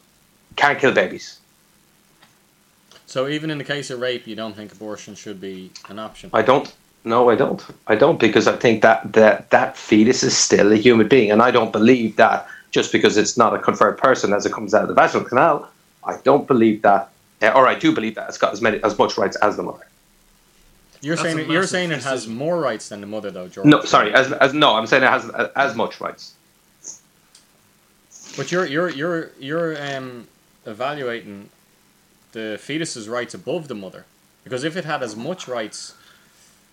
can't 0.57 0.79
kill 0.79 0.93
babies. 0.93 1.41
So 3.07 3.29
even 3.29 3.51
in 3.51 3.59
the 3.59 3.65
case 3.65 3.91
of 3.91 4.01
rape, 4.01 4.27
you 4.27 4.35
don't 4.37 4.55
think 4.55 4.73
abortion 4.73 5.15
should 5.15 5.41
be 5.41 5.71
an 5.89 5.99
option? 5.99 6.31
I 6.33 6.43
don't. 6.43 6.73
No, 7.05 7.29
I 7.29 7.35
don't. 7.35 7.65
I 7.87 7.95
don't 7.97 8.19
because 8.19 8.49
I 8.49 8.57
think 8.57 8.83
that 8.83 9.13
that 9.13 9.51
that 9.51 9.77
fetus 9.77 10.23
is 10.23 10.37
still 10.37 10.73
a 10.73 10.77
human 10.77 11.07
being, 11.07 11.31
and 11.31 11.43
I 11.43 11.51
don't 11.51 11.71
believe 11.73 12.17
that 12.17 12.47
just 12.71 12.93
because 12.93 13.17
it's 13.17 13.37
not 13.37 13.55
a 13.55 13.59
conferred 13.59 13.99
person 13.99 14.33
as 14.33 14.47
it 14.47 14.53
comes 14.53 14.75
out 14.75 14.83
of 14.83 14.89
the 14.89 14.95
vaginal 14.95 15.25
canal. 15.25 15.69
I 16.05 16.17
don't 16.25 16.47
believe 16.47 16.83
that, 16.83 17.11
uh, 17.43 17.53
or 17.55 17.67
I 17.67 17.75
do 17.75 17.95
believe 17.95 18.15
that 18.17 18.29
it's 18.29 18.39
got 18.39 18.53
as 18.53 18.61
many 18.61 18.83
as 18.83 18.99
much 18.99 19.17
rights 19.19 19.37
as 19.37 19.57
the 19.57 19.63
mother. 19.63 19.87
You're 21.03 21.17
That's 21.17 21.29
saying 21.29 21.39
it, 21.41 21.51
you're 21.51 21.67
saying 21.67 21.91
it 21.91 22.03
has 22.03 22.23
decision. 22.23 22.37
more 22.37 22.59
rights 22.59 22.89
than 22.89 23.03
the 23.03 23.07
mother, 23.07 23.31
though, 23.31 23.49
Jordan. 23.49 23.71
No, 23.71 23.83
sorry, 23.83 24.15
as, 24.15 24.33
as 24.33 24.55
no, 24.55 24.75
I'm 24.75 24.87
saying 24.87 25.03
it 25.03 25.11
has 25.11 25.29
as 25.55 25.77
much 25.77 26.01
rights. 26.01 26.33
But 28.37 28.51
you're 28.51 28.67
you're 28.67 28.89
you're 28.89 29.31
you're 29.39 29.95
um, 29.95 30.27
evaluating 30.65 31.51
the 32.33 32.59
fetus's 32.61 33.09
rights 33.09 33.35
above 33.35 33.69
the 33.69 33.75
mother, 33.75 34.07
because 34.43 34.65
if 34.65 34.77
it 34.77 34.87
had 34.87 35.03
as 35.03 35.15
much 35.15 35.47
rights, 35.47 35.95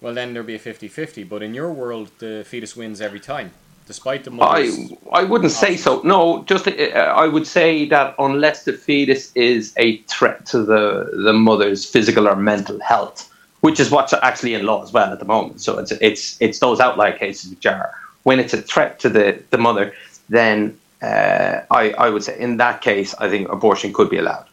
well 0.02 0.14
then 0.14 0.34
there'd 0.34 0.46
be 0.46 0.56
a 0.56 0.60
50-50. 0.60 1.28
But 1.30 1.44
in 1.44 1.54
your 1.54 1.72
world, 1.72 2.12
the 2.20 2.44
fetus 2.46 2.76
wins 2.76 3.00
every 3.02 3.20
time, 3.20 3.52
despite 3.88 4.24
the 4.24 4.32
mother's. 4.32 4.92
I 5.12 5.22
I 5.22 5.24
wouldn't 5.24 5.52
say 5.52 5.78
so. 5.78 6.02
No, 6.04 6.44
just 6.44 6.68
uh, 6.68 6.72
I 6.72 7.28
would 7.28 7.48
say 7.48 7.88
that 7.90 8.16
unless 8.20 8.66
the 8.66 8.74
fetus 8.74 9.32
is 9.36 9.74
a 9.78 9.98
threat 10.14 10.46
to 10.48 10.64
the 10.64 11.10
the 11.26 11.34
mother's 11.34 11.86
physical 11.86 12.28
or 12.28 12.36
mental 12.36 12.80
health, 12.80 13.32
which 13.62 13.80
is 13.80 13.92
what's 13.92 14.14
actually 14.14 14.54
in 14.56 14.66
law 14.66 14.84
as 14.84 14.92
well 14.92 15.12
at 15.14 15.20
the 15.20 15.26
moment. 15.26 15.62
So 15.62 15.78
it's 15.80 15.92
it's 15.94 16.42
it's 16.42 16.60
those 16.60 16.80
outlier 16.80 17.18
cases 17.18 17.52
which 17.52 17.66
are 17.66 17.94
when 18.24 18.40
it's 18.40 18.54
a 18.54 18.62
threat 18.62 19.00
to 19.00 19.10
the 19.10 19.42
the 19.50 19.58
mother, 19.58 19.94
then 20.30 20.78
uh, 21.02 21.62
I 21.72 21.92
I 21.92 22.10
would 22.10 22.24
say 22.24 22.40
in 22.40 22.58
that 22.58 22.82
case 22.82 23.16
I 23.20 23.30
think 23.30 23.50
abortion 23.50 23.94
could 23.94 24.10
be 24.10 24.18
allowed. 24.18 24.46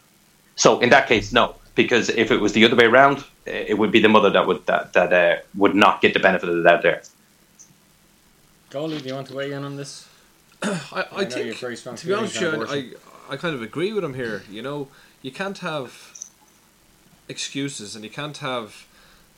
So 0.55 0.79
in 0.79 0.89
that 0.89 1.07
case, 1.07 1.31
no, 1.31 1.55
because 1.83 2.09
if 2.09 2.29
it 2.29 2.41
was 2.41 2.51
the 2.51 2.65
other 2.65 2.75
way 2.75 2.85
around, 2.85 3.19
uh, 3.19 3.23
it 3.71 3.77
would 3.77 3.91
be 3.91 4.01
the 4.01 4.09
mother 4.09 4.29
that 4.29 4.45
would 4.45 4.65
that 4.65 4.91
that 4.93 5.13
uh, 5.13 5.41
would 5.55 5.75
not 5.75 6.01
get 6.01 6.13
the 6.13 6.19
benefit 6.19 6.49
of 6.49 6.55
the 6.57 6.63
doubt 6.63 6.81
there. 6.81 7.01
Goalie, 8.69 9.01
do 9.01 9.07
you 9.07 9.15
want 9.15 9.27
to 9.27 9.35
weigh 9.35 9.53
in 9.53 9.63
on 9.63 9.77
this? 9.77 10.07
I, 10.61 10.67
I 10.67 10.71
I 10.71 11.03
know 11.05 11.19
you 11.19 11.23
have 11.23 11.33
think, 11.33 11.57
very 11.57 11.77
strong 11.77 11.95
to 11.95 12.07
be 12.07 12.13
honest, 12.13 12.37
feelings 12.37 12.69
I. 12.69 13.33
I 13.33 13.37
kind 13.37 13.55
of 13.55 13.61
agree 13.61 13.93
with 13.93 14.03
him 14.03 14.15
here. 14.15 14.43
You 14.51 14.61
know, 14.61 14.89
you 15.21 15.31
can't 15.31 15.59
have 15.59 15.91
excuses, 17.29 17.95
and 17.95 18.03
you 18.03 18.09
can't 18.09 18.37
have, 18.37 18.85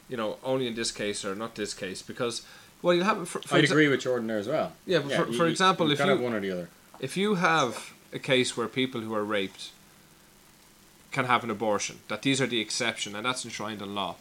you 0.10 0.18
know, 0.18 0.38
only 0.44 0.66
in 0.66 0.76
this 0.76 0.92
case 0.92 1.24
or 1.24 1.36
not 1.36 1.56
this 1.56 1.74
case, 1.74 2.02
because 2.02 2.42
well, 2.82 2.96
you 2.96 3.04
have. 3.04 3.30
For, 3.30 3.40
for 3.42 3.56
I'd 3.58 3.66
exa- 3.66 3.72
agree 3.72 3.88
with 3.88 4.02
Jordan 4.02 4.28
there 4.28 4.40
as 4.40 4.48
well. 4.48 4.72
Yeah, 4.88 5.00
but 5.00 5.12
for- 5.12 5.28
you- 5.28 5.38
for 5.38 5.46
example, 5.46 5.90
you've 5.90 6.00
if 6.00 6.06
you- 6.06 6.12
have 6.12 6.22
one 6.22 6.34
or 6.34 6.40
the 6.40 6.52
other. 6.52 6.70
if 7.00 7.16
you 7.16 7.36
have 7.36 7.94
a 8.12 8.20
case 8.20 8.58
where 8.58 8.68
people 8.68 9.02
who 9.02 9.14
are 9.14 9.24
raped 9.24 9.70
can 11.12 11.26
have 11.26 11.44
an 11.44 11.50
abortion. 11.50 12.00
That 12.08 12.22
these 12.22 12.42
are 12.42 12.48
the 12.48 12.62
exception, 12.62 13.16
and 13.16 13.26
that's 13.26 13.46
enshrined 13.46 13.82
in 13.82 13.94
law. 13.96 14.16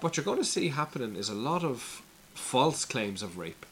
What 0.00 0.16
you're 0.16 0.24
going 0.24 0.38
to 0.38 0.44
see 0.44 0.68
happening 0.68 1.16
is 1.16 1.28
a 1.28 1.34
lot 1.34 1.64
of 1.64 2.02
false 2.34 2.84
claims 2.84 3.22
of 3.22 3.38
rape. 3.38 3.66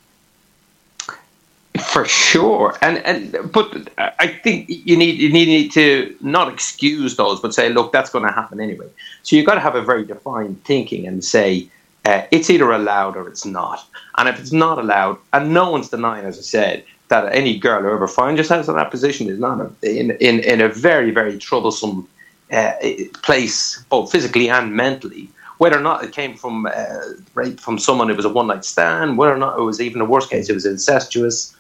For 1.93 2.05
sure, 2.05 2.77
and 2.83 2.99
and 2.99 3.53
but 3.53 3.89
I 3.97 4.27
think 4.27 4.67
you 4.69 4.97
need 4.97 5.19
you 5.19 5.33
need 5.33 5.73
to 5.73 6.15
not 6.21 6.53
excuse 6.53 7.17
those, 7.17 7.41
but 7.41 7.55
say, 7.55 7.69
look, 7.69 7.93
that's 7.93 8.11
going 8.11 8.27
to 8.27 8.33
happen 8.33 8.61
anyway. 8.61 8.87
So 9.23 9.37
you've 9.37 9.47
got 9.47 9.55
to 9.55 9.61
have 9.61 9.77
a 9.77 9.83
very 9.83 10.05
defined 10.05 10.63
thinking 10.65 11.07
and 11.07 11.25
say 11.25 11.69
uh, 12.05 12.23
it's 12.31 12.51
either 12.51 12.71
allowed 12.71 13.17
or 13.17 13.29
it's 13.29 13.45
not. 13.45 13.87
And 14.17 14.29
if 14.29 14.39
it's 14.39 14.53
not 14.53 14.79
allowed, 14.79 15.19
and 15.33 15.55
no 15.55 15.71
one's 15.71 15.89
denying, 15.89 16.27
as 16.27 16.39
I 16.39 16.43
said, 16.43 16.85
that 17.09 17.35
any 17.35 17.59
girl 17.59 17.83
who 17.83 17.91
ever 17.91 18.09
finds 18.09 18.39
herself 18.39 18.69
in 18.69 18.77
that 18.77 18.91
position 18.91 19.29
is 19.29 19.39
not 19.39 19.61
a, 19.61 19.71
in, 19.83 20.11
in 20.13 20.41
in 20.41 20.61
a 20.61 20.69
very 20.69 21.11
very 21.11 21.39
troublesome 21.39 22.07
uh, 22.53 22.73
place, 23.23 23.83
both 23.91 24.11
physically 24.11 24.49
and 24.49 24.75
mentally. 24.75 25.29
Whether 25.59 25.79
or 25.79 25.83
not 25.83 26.05
it 26.05 26.13
came 26.13 26.37
from 26.37 26.67
uh, 26.67 27.01
rape 27.35 27.61
from 27.61 27.79
someone 27.79 28.09
who 28.09 28.15
was 28.15 28.25
a 28.25 28.31
one 28.31 28.47
night 28.47 28.65
stand, 28.65 29.19
whether 29.19 29.35
or 29.35 29.39
not 29.39 29.59
it 29.59 29.63
was 29.63 29.81
even 29.81 30.01
a 30.01 30.07
worst 30.07 30.31
case, 30.31 30.49
it 30.49 30.55
was 30.55 30.65
incestuous 30.65 31.55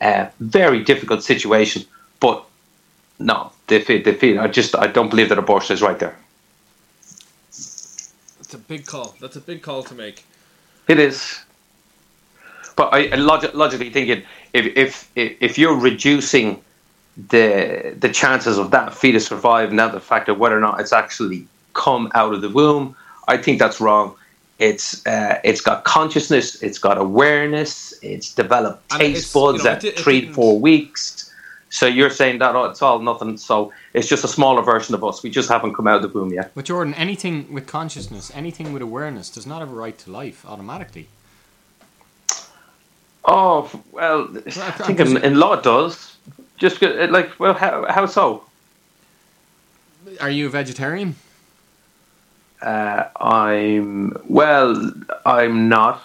uh, 0.00 0.28
very 0.40 0.82
difficult 0.82 1.22
situation. 1.22 1.84
But 2.20 2.44
no, 3.18 3.52
they 3.66 3.80
feel, 3.80 4.02
they 4.02 4.14
feel. 4.14 4.40
I 4.40 4.48
just 4.48 4.76
I 4.76 4.86
don't 4.86 5.10
believe 5.10 5.28
that 5.30 5.38
abortion 5.38 5.74
is 5.74 5.82
right 5.82 5.98
there. 5.98 6.16
That's 8.38 8.54
a 8.54 8.58
big 8.58 8.86
call. 8.86 9.14
That's 9.20 9.36
a 9.36 9.40
big 9.40 9.62
call 9.62 9.82
to 9.84 9.94
make. 9.94 10.24
It 10.88 10.98
is. 10.98 11.40
But 12.76 12.92
I, 12.92 13.08
I 13.08 13.16
log- 13.16 13.54
logically 13.54 13.90
thinking, 13.90 14.24
if, 14.52 14.66
if 14.76 15.10
if 15.14 15.36
if 15.40 15.58
you're 15.58 15.78
reducing 15.78 16.62
the 17.16 17.94
the 17.98 18.08
chances 18.08 18.58
of 18.58 18.70
that 18.72 18.94
fetus 18.94 19.26
surviving, 19.26 19.76
now 19.76 19.88
the 19.88 20.00
fact 20.00 20.28
of 20.28 20.38
whether 20.38 20.56
or 20.56 20.60
not 20.60 20.80
it's 20.80 20.92
actually 20.92 21.46
come 21.74 22.10
out 22.14 22.34
of 22.34 22.40
the 22.40 22.48
womb, 22.48 22.96
I 23.28 23.36
think 23.36 23.58
that's 23.58 23.80
wrong. 23.80 24.14
It's 24.58 25.04
uh, 25.06 25.40
it's 25.44 25.60
got 25.60 25.84
consciousness, 25.84 26.62
it's 26.62 26.78
got 26.78 26.98
awareness, 26.98 27.94
it's 28.02 28.32
developed 28.34 28.90
And 28.92 29.00
taste 29.00 29.26
it's, 29.26 29.34
you 29.34 29.40
buds 29.40 29.64
know, 29.64 29.70
at 29.70 29.78
it 29.78 29.80
di- 29.80 29.88
it 29.88 29.98
three 29.98 30.32
four 30.32 30.58
weeks. 30.58 31.30
So 31.70 31.86
you're 31.86 32.10
saying 32.10 32.38
that 32.38 32.54
oh, 32.54 32.64
it's 32.64 32.82
all 32.82 33.00
nothing. 33.00 33.36
So 33.36 33.72
it's 33.94 34.08
just 34.08 34.24
a 34.24 34.28
smaller 34.28 34.62
version 34.62 34.94
of 34.94 35.02
us. 35.04 35.22
We 35.22 35.30
just 35.30 35.48
haven't 35.48 35.74
come 35.74 35.88
out 35.88 35.96
of 35.96 36.02
the 36.02 36.18
womb 36.18 36.32
yet. 36.32 36.52
But 36.54 36.66
Jordan, 36.66 36.94
anything 36.94 37.52
with 37.52 37.66
consciousness, 37.66 38.30
anything 38.34 38.72
with 38.72 38.82
awareness, 38.82 39.28
does 39.28 39.46
not 39.46 39.60
have 39.60 39.70
a 39.70 39.74
right 39.74 39.98
to 39.98 40.10
life 40.10 40.44
automatically. 40.46 41.08
Oh 43.24 43.70
well, 43.92 44.28
I 44.46 44.50
think 44.50 45.00
in, 45.00 45.16
in 45.24 45.34
law 45.36 45.54
it 45.54 45.62
does. 45.62 46.16
Just 46.64 46.80
like 46.80 47.38
well, 47.38 47.52
how 47.52 47.84
how 47.90 48.06
so? 48.06 48.42
Are 50.18 50.30
you 50.30 50.46
a 50.46 50.48
vegetarian? 50.48 51.14
Uh, 52.62 53.04
I'm 53.20 54.16
well. 54.26 54.92
I'm 55.26 55.68
not. 55.68 56.02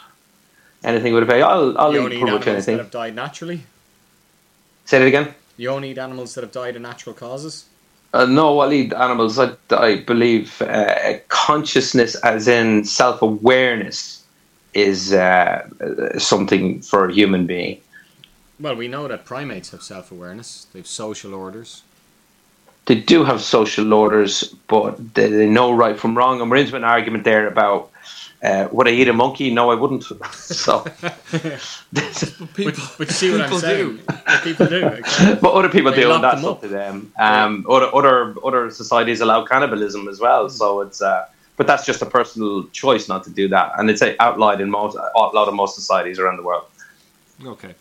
Anything 0.84 1.14
with 1.14 1.24
a 1.24 1.28
pay. 1.28 1.42
I'll 1.42 1.78
I'll 1.78 1.94
you 1.94 2.02
eat 2.02 2.08
pretty 2.08 2.20
much 2.24 2.28
animals 2.28 2.46
that 2.46 2.52
anything. 2.52 2.78
have 2.80 2.92
died 2.92 3.16
naturally. 3.16 3.64
Say 4.84 5.02
it 5.02 5.08
again. 5.08 5.34
You 5.56 5.70
only 5.70 5.92
eat 5.92 5.98
animals 5.98 6.36
that 6.36 6.44
have 6.44 6.52
died 6.52 6.76
of 6.76 6.82
natural 6.82 7.16
causes. 7.16 7.64
Uh, 8.14 8.26
no, 8.26 8.60
I'll 8.60 8.74
eat 8.74 8.92
animals. 8.92 9.40
I, 9.40 9.54
I 9.70 10.02
believe 10.02 10.62
uh, 10.62 11.20
consciousness, 11.30 12.16
as 12.16 12.50
in 12.50 12.84
self 12.84 13.22
awareness, 13.22 14.26
is 14.74 15.14
uh, 15.14 15.66
uh, 15.80 16.20
something 16.20 16.82
for 16.82 17.08
a 17.08 17.14
human 17.14 17.46
being. 17.46 17.80
Well, 18.60 18.76
we 18.76 18.88
know 18.88 19.08
that 19.08 19.26
primates 19.26 19.72
have 19.72 19.82
self-awareness. 19.82 20.68
They've 20.74 20.86
social 20.86 21.34
orders. 21.34 21.84
They 22.86 22.96
do 22.96 23.24
have 23.24 23.42
social 23.42 23.94
orders, 23.94 24.44
but 24.68 25.14
they, 25.14 25.30
they 25.30 25.48
know 25.48 25.72
right 25.72 25.98
from 25.98 26.18
wrong. 26.18 26.42
And 26.42 26.50
we're 26.50 26.58
into 26.58 26.76
an 26.76 26.84
argument 26.84 27.24
there 27.24 27.48
about 27.48 27.92
uh, 28.42 28.68
would 28.72 28.88
I 28.88 28.92
eat 28.92 29.08
a 29.10 29.14
monkey? 29.14 29.54
No, 29.54 29.70
I 29.70 29.76
wouldn't. 29.76 30.04
so, 30.34 30.80
People, 32.54 32.72
But, 32.72 32.96
but 32.98 33.08
you 33.08 33.14
see 33.14 33.32
what 33.32 33.42
I'm 33.42 33.48
people 33.48 33.60
saying? 33.60 33.96
do. 33.98 34.02
People 34.44 34.66
do. 34.68 34.88
exactly. 34.88 35.36
but 35.42 35.54
other 35.54 35.70
people 35.70 35.92
They 35.92 36.02
do, 36.02 36.08
lock 36.08 36.16
and 36.16 36.24
that's 36.24 36.44
up 36.44 36.52
up. 36.58 36.62
to 36.62 36.68
them. 36.70 37.12
Um, 37.20 37.66
other 37.70 37.94
other 37.94 38.36
other 38.44 38.72
societies 38.72 39.20
allow 39.22 39.46
cannibalism 39.46 40.08
as 40.08 40.20
well, 40.20 40.50
so 40.50 40.82
it's. 40.82 41.02
Uh, 41.02 41.28
but 41.58 41.68
that's 41.68 41.86
just 41.86 42.02
a 42.02 42.06
personal 42.06 42.64
choice 42.70 43.10
not 43.10 43.26
to 43.26 43.30
do 43.30 43.50
that, 43.50 43.74
and 43.78 43.90
it's 43.90 44.02
uh, 44.02 44.16
outlawed 44.22 44.62
in 44.62 44.70
most 44.72 44.98
outlawed 45.18 45.50
in 45.50 45.56
most 45.56 45.76
societies 45.76 46.18
around 46.18 46.38
the 46.38 46.44
world. 46.44 46.64
Okay. 47.46 47.76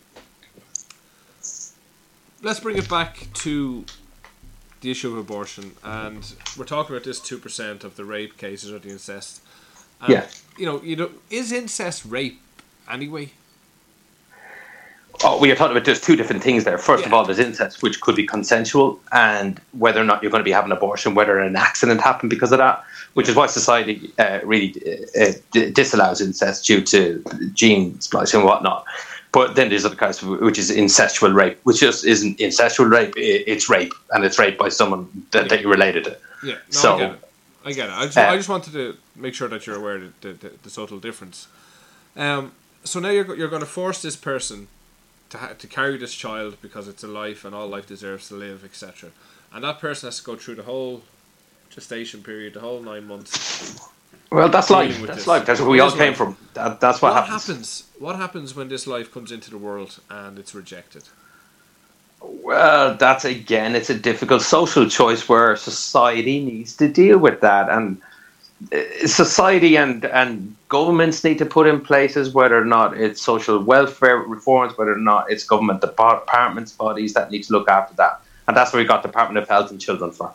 Let's 2.41 2.61
bring 2.61 2.77
it 2.77 2.89
back 2.89 3.27
to 3.35 3.83
the 4.79 4.91
issue 4.91 5.11
of 5.11 5.17
abortion, 5.17 5.73
and 5.83 6.33
we're 6.57 6.63
talking 6.63 6.95
about 6.95 7.03
this 7.03 7.19
two 7.19 7.37
percent 7.37 7.83
of 7.83 7.97
the 7.97 8.05
rape 8.05 8.37
cases 8.37 8.71
or 8.71 8.79
the 8.79 8.89
incest. 8.89 9.41
And, 10.01 10.13
Yeah. 10.13 10.25
You 10.57 10.65
know, 10.65 10.81
you 10.81 10.95
know, 10.95 11.09
is 11.29 11.51
incest 11.51 12.05
rape 12.05 12.41
anyway? 12.89 13.31
Oh, 15.21 15.37
we 15.37 15.51
are 15.51 15.55
talking 15.55 15.75
about 15.75 15.85
just 15.85 16.03
two 16.03 16.15
different 16.15 16.41
things 16.41 16.63
there. 16.63 16.77
First 16.77 17.05
of 17.05 17.13
all, 17.13 17.25
there's 17.25 17.39
incest, 17.39 17.83
which 17.83 17.99
could 17.99 18.15
be 18.15 18.25
consensual, 18.25 19.01
and 19.11 19.59
whether 19.73 19.99
or 19.99 20.05
not 20.05 20.23
you're 20.23 20.31
going 20.31 20.39
to 20.39 20.45
be 20.45 20.51
having 20.51 20.71
an 20.71 20.77
abortion, 20.77 21.13
whether 21.15 21.39
an 21.39 21.57
accident 21.57 21.99
happened 21.99 22.29
because 22.29 22.53
of 22.53 22.59
that, 22.59 22.83
which 23.15 23.27
is 23.27 23.35
why 23.35 23.47
society 23.47 24.13
uh, 24.17 24.39
really 24.45 24.73
uh, 25.19 25.23
uh, 25.25 25.31
disallows 25.71 26.21
incest 26.21 26.65
due 26.65 26.81
to 26.81 27.21
gene 27.53 27.99
splicing 27.99 28.39
and 28.39 28.47
whatnot. 28.47 28.85
But 29.31 29.55
then 29.55 29.69
there's 29.69 29.85
other 29.85 29.95
kinds, 29.95 30.23
of, 30.23 30.41
which 30.41 30.57
is 30.57 30.71
incestual 30.71 31.33
rape, 31.35 31.59
which 31.63 31.79
just 31.81 32.03
isn't 32.05 32.39
incestual 32.39 32.89
rape. 32.89 33.13
It's 33.15 33.69
rape, 33.69 33.93
and 34.11 34.25
it's 34.25 34.39
rape 34.39 34.57
by 34.57 34.69
someone 34.69 35.07
that, 35.31 35.49
that 35.49 35.61
you're 35.61 35.69
related 35.71 36.05
to. 36.05 36.17
Yeah. 36.43 36.53
No, 36.53 36.59
So- 36.69 36.95
I 36.95 36.99
get 36.99 37.11
it. 37.11 37.19
I 37.65 37.71
get 37.73 37.89
it. 37.89 37.93
I 37.93 38.05
just, 38.05 38.17
Uh, 38.17 38.21
I 38.21 38.37
just 38.37 38.49
wanted 38.49 38.73
to 38.73 38.97
make 39.15 39.33
sure 39.35 39.47
that 39.49 39.67
you're 39.67 39.75
aware 39.75 39.97
of 39.97 40.21
the, 40.21 40.33
the, 40.33 40.51
the 40.63 40.69
subtle 40.69 40.97
difference. 40.99 41.47
Um, 42.15 42.53
so 42.83 42.99
now 42.99 43.09
you're, 43.09 43.35
you're 43.35 43.49
going 43.49 43.61
to 43.61 43.67
force 43.67 44.01
this 44.01 44.15
person 44.15 44.67
to, 45.29 45.37
ha- 45.37 45.53
to 45.59 45.67
carry 45.67 45.97
this 45.97 46.13
child 46.15 46.57
because 46.61 46.87
it's 46.87 47.03
a 47.03 47.07
life 47.07 47.43
and 47.45 47.53
all 47.53 47.67
life 47.67 47.85
deserves 47.85 48.29
to 48.29 48.35
live, 48.35 48.63
etc. 48.63 49.11
And 49.53 49.63
that 49.65 49.79
person 49.79 50.07
has 50.07 50.17
to 50.19 50.23
go 50.23 50.35
through 50.37 50.55
the 50.55 50.63
whole 50.63 51.03
gestation 51.69 52.23
period, 52.23 52.53
the 52.55 52.61
whole 52.61 52.79
nine 52.81 53.05
months. 53.05 53.79
Well, 54.31 54.49
that's 54.49 54.69
life. 54.69 55.01
That's 55.01 55.19
this. 55.19 55.27
life. 55.27 55.45
That's 55.45 55.59
where 55.59 55.69
we 55.69 55.79
all 55.79 55.91
came 55.91 56.09
life. 56.09 56.17
from. 56.17 56.37
That, 56.53 56.79
that's 56.79 57.01
what, 57.01 57.13
What 57.13 57.23
happens. 57.25 57.47
happens? 57.47 57.83
What 57.97 58.15
happens 58.15 58.55
when 58.55 58.69
this 58.69 58.85
life 58.85 59.11
comes 59.11 59.31
into 59.31 59.49
the 59.49 59.57
world 59.57 59.99
and 60.09 60.37
it's 60.37 60.53
rejected? 60.53 61.03
Well, 62.21 62.95
that's 62.95 63.25
again, 63.25 63.75
it's 63.75 63.89
a 63.89 63.97
difficult 63.97 64.41
social 64.41 64.87
choice 64.89 65.27
where 65.29 65.55
society 65.55 66.43
needs 66.43 66.75
to 66.77 66.87
deal 66.87 67.17
with 67.17 67.39
that, 67.41 67.69
and 67.69 68.01
uh, 68.73 69.07
society 69.07 69.77
and 69.77 70.03
and 70.05 70.53
governments 70.67 71.23
need 71.23 71.37
to 71.37 71.45
put 71.45 71.65
in 71.65 71.79
places 71.79 72.33
whether 72.33 72.57
or 72.61 72.65
not 72.65 72.97
it's 72.97 73.21
social 73.21 73.57
welfare 73.63 74.17
reforms, 74.17 74.77
whether 74.77 74.91
or 74.93 74.97
not 74.97 75.31
it's 75.31 75.45
government 75.45 75.79
departments, 75.79 76.73
bodies 76.73 77.13
that 77.13 77.31
need 77.31 77.43
to 77.43 77.53
look 77.53 77.69
after 77.69 77.95
that, 77.95 78.19
and 78.47 78.57
that's 78.57 78.73
where 78.73 78.81
we 78.81 78.87
got 78.87 79.01
Department 79.01 79.41
of 79.41 79.47
Health 79.47 79.71
and 79.71 79.79
Children 79.79 80.11
for. 80.11 80.33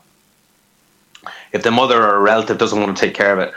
If 1.52 1.62
the 1.62 1.70
mother 1.70 2.02
or 2.02 2.16
a 2.16 2.20
relative 2.20 2.56
doesn't 2.56 2.80
want 2.80 2.96
to 2.96 3.00
take 3.06 3.14
care 3.14 3.32
of 3.34 3.38
it, 3.40 3.52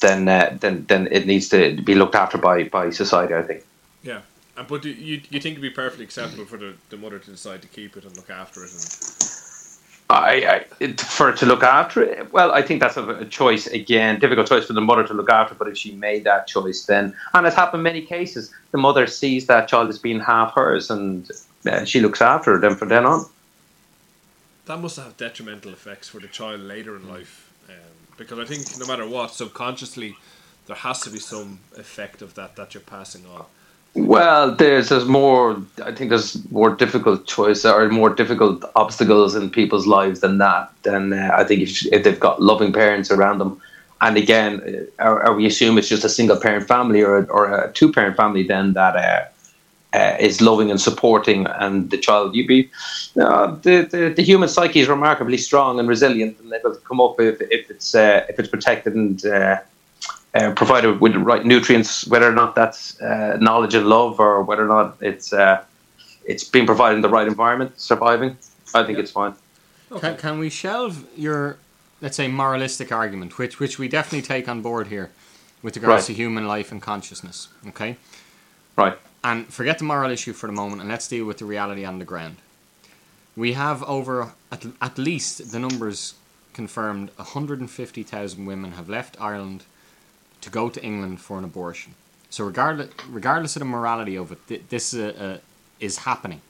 then 0.00 0.28
uh, 0.28 0.56
then 0.60 0.84
then 0.88 1.08
it 1.10 1.26
needs 1.26 1.48
to 1.48 1.80
be 1.82 1.94
looked 1.94 2.14
after 2.14 2.38
by 2.38 2.64
by 2.64 2.90
society. 2.90 3.34
I 3.34 3.42
think. 3.42 3.64
Yeah. 4.02 4.20
Uh, 4.56 4.64
But 4.64 4.82
do 4.82 4.88
you, 4.88 5.20
you 5.30 5.40
think 5.40 5.52
it'd 5.52 5.62
be 5.62 5.70
perfectly 5.70 6.04
acceptable 6.04 6.46
for 6.46 6.56
the, 6.56 6.74
the 6.88 6.96
mother 6.96 7.18
to 7.18 7.30
decide 7.30 7.60
to 7.62 7.68
keep 7.68 7.96
it 7.96 8.04
and 8.04 8.16
look 8.16 8.30
after 8.30 8.64
it? 8.64 8.72
And, 8.72 8.86
I, 10.08 10.64
I 10.80 10.92
for 10.96 11.32
to 11.32 11.46
look 11.46 11.62
after 11.62 12.02
it. 12.02 12.32
Well, 12.32 12.52
I 12.52 12.62
think 12.62 12.80
that's 12.80 12.96
a, 12.96 13.08
a 13.08 13.24
choice 13.24 13.66
again, 13.66 14.20
difficult 14.20 14.46
choice 14.46 14.64
for 14.64 14.72
the 14.72 14.80
mother 14.80 15.04
to 15.06 15.14
look 15.14 15.30
after. 15.30 15.54
But 15.54 15.68
if 15.68 15.76
she 15.76 15.92
made 15.92 16.24
that 16.24 16.46
choice, 16.46 16.86
then 16.86 17.14
and 17.34 17.46
it's 17.46 17.56
happened 17.56 17.82
many 17.82 18.02
cases, 18.02 18.54
the 18.70 18.78
mother 18.78 19.06
sees 19.06 19.46
that 19.46 19.68
child 19.68 19.88
as 19.88 19.98
being 19.98 20.20
half 20.20 20.54
hers, 20.54 20.90
and 20.90 21.28
uh, 21.66 21.84
she 21.84 22.00
looks 22.00 22.22
after 22.22 22.58
them 22.58 22.76
from 22.76 22.88
then 22.88 23.04
on, 23.04 23.26
that 24.66 24.80
must 24.80 24.96
have 24.96 25.16
detrimental 25.16 25.72
effects 25.72 26.08
for 26.08 26.20
the 26.20 26.28
child 26.28 26.60
later 26.60 26.96
in 26.96 27.08
life. 27.08 27.45
Because 28.16 28.38
I 28.38 28.44
think 28.44 28.78
no 28.78 28.86
matter 28.86 29.06
what, 29.06 29.32
subconsciously, 29.32 30.16
there 30.66 30.76
has 30.76 31.00
to 31.00 31.10
be 31.10 31.18
some 31.18 31.60
effect 31.76 32.22
of 32.22 32.34
that 32.34 32.56
that 32.56 32.74
you're 32.74 32.82
passing 32.82 33.24
on. 33.26 33.44
well, 33.94 34.54
there's 34.54 34.88
there's 34.90 35.06
more. 35.06 35.56
I 35.84 35.92
think 35.92 36.10
there's 36.10 36.50
more 36.50 36.74
difficult 36.74 37.26
choice 37.26 37.64
or 37.64 37.88
more 37.88 38.10
difficult 38.14 38.64
obstacles 38.74 39.34
in 39.34 39.50
people's 39.50 39.86
lives 39.86 40.20
than 40.20 40.38
that. 40.38 40.70
Then 40.82 41.12
uh, 41.12 41.30
I 41.34 41.44
think 41.44 41.62
if, 41.62 41.86
if 41.92 42.04
they've 42.04 42.20
got 42.20 42.42
loving 42.42 42.72
parents 42.72 43.10
around 43.10 43.38
them. 43.38 43.60
And 44.02 44.18
again, 44.18 44.86
uh, 44.98 45.20
or 45.24 45.32
we 45.34 45.46
assume 45.46 45.78
it's 45.78 45.88
just 45.88 46.04
a 46.04 46.10
single 46.10 46.36
parent 46.36 46.68
family 46.68 47.00
or 47.02 47.24
or 47.30 47.42
a 47.46 47.72
two 47.72 47.90
parent 47.90 48.16
family, 48.16 48.42
then 48.42 48.74
that 48.74 48.94
uh, 48.96 49.24
uh, 49.96 50.16
is 50.28 50.40
loving 50.40 50.70
and 50.70 50.80
supporting, 50.80 51.40
and 51.64 51.90
the 51.90 51.98
child 52.06 52.34
you 52.36 52.44
be 52.46 52.60
uh, 53.26 53.46
the, 53.66 53.76
the 53.92 54.02
the 54.18 54.22
human 54.30 54.48
psyche 54.48 54.80
is 54.80 54.88
remarkably 54.88 55.38
strong 55.38 55.78
and 55.80 55.88
resilient, 55.88 56.38
and 56.40 56.52
able 56.52 56.74
to 56.74 56.80
come 56.88 57.00
up 57.06 57.14
if 57.20 57.36
if 57.58 57.70
it's 57.70 57.94
uh, 57.94 58.26
if 58.30 58.38
it's 58.38 58.50
protected 58.56 58.92
and 58.94 59.24
uh, 59.26 59.56
uh, 60.34 60.52
provided 60.62 61.00
with 61.00 61.12
the 61.14 61.18
right 61.18 61.44
nutrients, 61.44 62.06
whether 62.08 62.28
or 62.28 62.34
not 62.42 62.54
that's 62.54 63.00
uh, 63.00 63.36
knowledge 63.40 63.74
and 63.74 63.86
love, 63.86 64.20
or 64.20 64.42
whether 64.48 64.64
or 64.64 64.72
not 64.76 64.96
it's 65.00 65.32
uh, 65.32 65.64
it's 66.24 66.44
being 66.44 66.66
provided 66.66 66.96
in 66.96 67.02
the 67.02 67.08
right 67.08 67.28
environment, 67.34 67.72
surviving. 67.80 68.36
I 68.74 68.84
think 68.84 68.98
it's 68.98 69.12
fine. 69.12 69.34
Can, 70.00 70.16
can 70.16 70.38
we 70.38 70.50
shelve 70.50 71.06
your 71.16 71.56
let's 72.02 72.16
say 72.16 72.28
moralistic 72.28 72.92
argument, 72.92 73.38
which 73.38 73.58
which 73.60 73.78
we 73.78 73.88
definitely 73.88 74.22
take 74.22 74.48
on 74.48 74.60
board 74.60 74.88
here, 74.88 75.10
with 75.62 75.76
regards 75.76 76.02
Right. 76.02 76.06
to 76.16 76.22
human 76.22 76.46
life 76.46 76.70
and 76.72 76.82
consciousness. 76.82 77.48
Okay, 77.68 77.96
Right. 78.76 78.98
And 79.26 79.52
forget 79.52 79.78
the 79.78 79.84
moral 79.84 80.12
issue 80.12 80.32
for 80.32 80.46
the 80.46 80.52
moment, 80.52 80.80
and 80.80 80.88
let's 80.88 81.08
deal 81.08 81.24
with 81.24 81.38
the 81.38 81.44
reality 81.44 81.84
on 81.84 81.98
the 81.98 82.04
ground. 82.04 82.36
We 83.36 83.54
have 83.54 83.82
over 83.82 84.34
at, 84.52 84.64
at 84.80 84.98
least 84.98 85.50
the 85.50 85.58
numbers 85.58 86.14
confirmed 86.52 87.10
150,000 87.16 88.46
women 88.46 88.72
have 88.72 88.88
left 88.88 89.20
Ireland 89.20 89.64
to 90.42 90.48
go 90.48 90.68
to 90.68 90.80
England 90.80 91.20
for 91.20 91.38
an 91.38 91.44
abortion. 91.44 91.94
So 92.30 92.44
regardless, 92.44 92.90
regardless 93.08 93.56
of 93.56 93.60
the 93.60 93.66
morality 93.66 94.16
of 94.16 94.30
it, 94.30 94.46
th- 94.46 94.62
this 94.68 94.94
uh, 94.94 95.12
uh, 95.18 95.38
is 95.80 95.98
happening. 95.98 96.40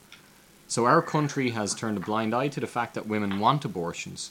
So 0.67 0.85
our 0.85 1.01
country 1.01 1.49
has 1.49 1.73
turned 1.73 1.97
a 1.97 2.01
blind 2.01 2.35
eye 2.35 2.49
to 2.49 2.59
the 2.59 2.67
fact 2.67 2.93
that 2.93 3.07
women 3.07 3.39
want 3.39 3.65
abortions, 3.65 4.29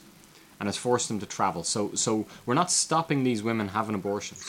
and 0.60 0.68
has 0.68 0.76
forced 0.76 1.08
them 1.08 1.18
to 1.18 1.26
travel. 1.26 1.64
So 1.64 1.80
so 1.94 2.26
we're 2.46 2.54
not 2.62 2.70
stopping 2.70 3.24
these 3.24 3.42
women 3.42 3.68
having 3.68 3.96
abortions; 3.96 4.42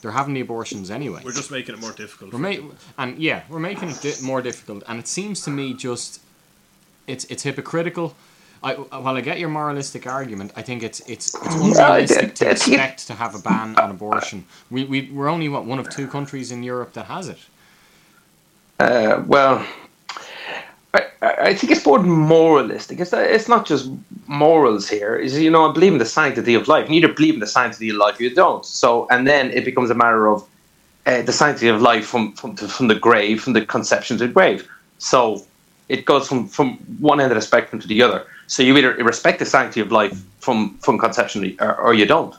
they're 0.00 0.10
having 0.12 0.34
the 0.34 0.40
abortions 0.40 0.90
anyway. 0.90 1.22
We're 1.24 1.32
just 1.32 1.50
making 1.50 1.74
it 1.74 1.80
more 1.80 1.92
difficult. 1.92 2.32
We're 2.32 2.38
ma- 2.38 2.72
and 2.98 3.18
yeah, 3.18 3.42
we're 3.48 3.58
making 3.58 3.90
it 3.90 4.00
di- 4.00 4.20
more 4.22 4.42
difficult, 4.42 4.82
and 4.88 4.98
it 4.98 5.06
seems 5.08 5.42
to 5.42 5.50
me 5.50 5.74
just 5.74 6.20
it's 7.06 7.24
it's 7.26 7.42
hypocritical. 7.42 8.14
I, 8.62 8.72
while 8.74 9.16
I 9.16 9.20
get 9.20 9.38
your 9.38 9.50
moralistic 9.50 10.06
argument, 10.06 10.50
I 10.56 10.62
think 10.62 10.82
it's 10.82 11.00
it's 11.00 11.34
it's 11.34 11.54
unrealistic 11.54 12.34
to 12.36 12.44
it's- 12.50 12.66
it's- 12.66 12.68
expect 12.68 13.06
to 13.08 13.14
have 13.14 13.34
a 13.34 13.38
ban 13.38 13.76
on 13.78 13.90
abortion. 13.90 14.44
We 14.70 14.84
we 14.84 15.10
we're 15.12 15.28
only 15.28 15.48
what 15.48 15.64
one 15.66 15.78
of 15.78 15.88
two 15.90 16.06
countries 16.08 16.50
in 16.50 16.62
Europe 16.62 16.92
that 16.94 17.06
has 17.06 17.28
it. 17.28 17.38
Uh, 18.80 19.22
well, 19.26 19.66
I, 21.22 21.32
I 21.48 21.54
think 21.54 21.72
it's 21.72 21.84
more 21.84 22.02
moralistic. 22.02 23.00
It's, 23.00 23.12
it's 23.12 23.48
not 23.48 23.66
just 23.66 23.90
morals 24.26 24.88
here. 24.88 25.16
Is 25.16 25.38
you 25.38 25.50
know 25.50 25.68
I 25.68 25.72
believe 25.72 25.92
in 25.92 25.98
the 25.98 26.06
sanctity 26.06 26.54
of 26.54 26.68
life. 26.68 26.88
You 26.88 26.96
either 26.96 27.12
believe 27.12 27.34
in 27.34 27.40
the 27.40 27.46
sanctity 27.46 27.90
of 27.90 27.96
life, 27.96 28.18
or 28.18 28.24
you 28.24 28.34
don't. 28.34 28.64
So 28.64 29.06
and 29.10 29.26
then 29.26 29.50
it 29.50 29.64
becomes 29.64 29.90
a 29.90 29.94
matter 29.94 30.28
of 30.28 30.46
uh, 31.06 31.22
the 31.22 31.32
sanctity 31.32 31.68
of 31.68 31.80
life 31.80 32.06
from 32.06 32.32
from 32.32 32.56
from 32.56 32.88
the 32.88 32.94
grave, 32.94 33.42
from 33.42 33.52
the 33.52 33.64
conception 33.64 34.18
to 34.18 34.26
the 34.26 34.32
grave. 34.32 34.68
So 34.98 35.44
it 35.88 36.04
goes 36.04 36.28
from 36.28 36.48
from 36.48 36.74
one 37.00 37.20
end 37.20 37.32
of 37.32 37.36
the 37.36 37.42
spectrum 37.42 37.80
to 37.80 37.88
the 37.88 38.02
other. 38.02 38.26
So 38.46 38.62
you 38.62 38.76
either 38.76 38.94
respect 38.94 39.38
the 39.38 39.46
sanctity 39.46 39.80
of 39.80 39.90
life 39.92 40.22
from 40.40 40.76
from 40.78 40.98
conception 40.98 41.56
or, 41.60 41.74
or 41.80 41.94
you 41.94 42.06
don't. 42.06 42.34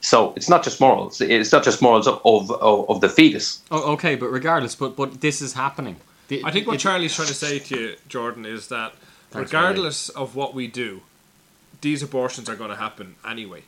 So 0.00 0.34
it's 0.36 0.50
not 0.50 0.62
just 0.62 0.80
morals. 0.80 1.20
It's 1.20 1.52
not 1.52 1.64
just 1.64 1.80
morals 1.80 2.06
of 2.06 2.20
of, 2.24 2.50
of, 2.50 2.90
of 2.90 3.00
the 3.00 3.08
fetus. 3.08 3.62
Oh, 3.70 3.92
okay, 3.92 4.16
but 4.16 4.28
regardless, 4.28 4.74
but 4.74 4.96
but 4.96 5.20
this 5.20 5.40
is 5.40 5.54
happening. 5.54 5.96
The- 6.36 6.44
I 6.48 6.50
think 6.50 6.66
what 6.66 6.76
it- 6.76 6.80
Charlie's 6.80 7.14
trying 7.14 7.28
to 7.28 7.34
say 7.34 7.58
to 7.58 7.78
you, 7.78 7.96
Jordan, 8.08 8.44
is 8.44 8.68
that 8.68 8.92
Thanks, 9.30 9.52
regardless 9.52 10.08
of 10.10 10.34
what 10.34 10.54
we 10.54 10.66
do, 10.66 11.02
these 11.80 12.02
abortions 12.02 12.48
are 12.48 12.56
going 12.56 12.70
to 12.70 12.76
happen 12.76 13.16
anyway. 13.28 13.62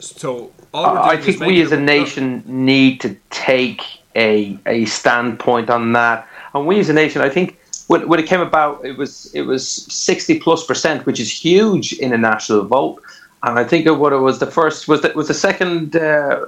So 0.00 0.52
all 0.74 0.92
we're 0.94 1.00
I 1.00 1.16
think 1.16 1.40
we 1.40 1.60
as 1.62 1.72
a 1.72 1.76
it- 1.76 1.80
nation 1.80 2.42
need 2.46 3.00
to 3.00 3.16
take 3.30 3.82
a 4.14 4.58
a 4.66 4.84
standpoint 4.86 5.70
on 5.70 5.92
that. 5.92 6.28
And 6.54 6.66
we 6.66 6.78
as 6.80 6.88
a 6.88 6.92
nation, 6.92 7.22
I 7.22 7.28
think 7.30 7.58
when, 7.88 8.08
when 8.08 8.18
it 8.18 8.26
came 8.26 8.40
about, 8.40 8.84
it 8.84 8.96
was 8.98 9.30
it 9.34 9.42
was 9.42 9.66
sixty 9.66 10.38
plus 10.38 10.66
percent, 10.66 11.06
which 11.06 11.20
is 11.20 11.30
huge 11.30 11.92
in 11.94 12.12
a 12.12 12.18
national 12.18 12.64
vote. 12.64 13.00
And 13.42 13.58
I 13.58 13.64
think 13.64 13.86
what 13.98 14.12
it 14.12 14.18
was 14.18 14.38
the 14.38 14.50
first 14.50 14.88
was 14.88 15.02
the, 15.02 15.12
was 15.14 15.28
the 15.28 15.34
second 15.34 15.96
uh, 15.96 16.44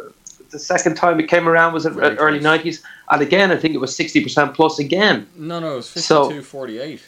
the 0.51 0.59
second 0.59 0.95
time 0.97 1.19
it 1.21 1.29
came 1.29 1.49
around 1.49 1.73
was 1.75 1.85
Very 1.85 2.17
early 2.19 2.39
close. 2.39 2.43
nineties, 2.45 2.83
and 3.11 3.23
again 3.23 3.51
I 3.51 3.57
think 3.57 3.75
it 3.75 3.79
was 3.79 3.95
sixty 3.95 4.23
percent 4.23 4.55
plus 4.55 4.79
again. 4.79 5.27
no, 5.37 5.61
no, 5.61 5.73
it 5.75 5.77
was 5.77 5.87
So- 5.89 6.31
52-48. 6.31 7.01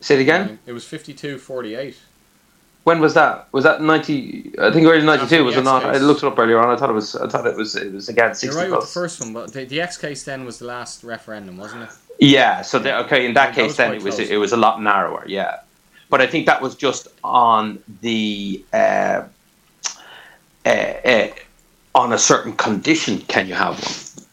Say 0.00 0.16
it 0.16 0.20
again. 0.20 0.58
It 0.66 0.72
was 0.72 0.84
52-48. 0.84 1.94
When 2.84 3.00
was 3.00 3.14
that? 3.14 3.48
Was 3.52 3.64
that 3.64 3.80
ninety? 3.80 4.52
I 4.60 4.70
think 4.70 4.86
early 4.86 5.02
ninety 5.02 5.22
After 5.22 5.36
two. 5.36 5.42
the 5.42 5.44
Was 5.44 5.56
it 5.56 5.64
not? 5.64 5.82
I 5.86 5.96
looked 5.96 6.22
it 6.22 6.26
up 6.26 6.38
earlier 6.38 6.58
on. 6.60 6.68
I 6.68 6.76
thought 6.78 6.90
it 6.90 6.94
was. 6.94 7.16
I 7.16 7.26
thought 7.26 7.46
it 7.46 7.56
was. 7.56 7.74
It 7.76 7.90
was 7.94 8.10
again 8.10 8.26
You're 8.26 8.34
sixty 8.34 8.58
right 8.60 8.70
with 8.70 8.80
the 8.82 8.86
first 8.86 9.20
one, 9.20 9.32
but 9.32 9.50
the, 9.54 9.64
the 9.64 9.80
X 9.80 9.96
case 9.96 10.22
then 10.24 10.44
was 10.44 10.58
the 10.58 10.66
last 10.66 11.02
referendum, 11.02 11.56
wasn't 11.56 11.84
it? 11.84 11.88
Yeah. 12.20 12.60
So 12.60 12.78
the, 12.78 12.94
okay, 13.06 13.24
in 13.24 13.32
that 13.34 13.54
That 13.54 13.54
case, 13.54 13.78
then 13.78 13.94
it 13.94 14.02
was 14.02 14.16
close. 14.16 14.28
it 14.28 14.36
was 14.36 14.52
a 14.52 14.58
lot 14.58 14.82
narrower. 14.82 15.24
Yeah, 15.26 15.60
but 16.10 16.20
I 16.20 16.26
think 16.26 16.44
that 16.44 16.60
was 16.60 16.74
just 16.74 17.08
on 17.24 17.78
the 18.02 18.62
uh, 18.74 19.22
uh, 20.66 20.68
uh, 20.68 21.28
on 21.94 22.12
a 22.12 22.18
certain 22.18 22.52
condition. 22.54 23.20
Can 23.22 23.46
you 23.46 23.54
have 23.54 23.74
one? 23.82 24.24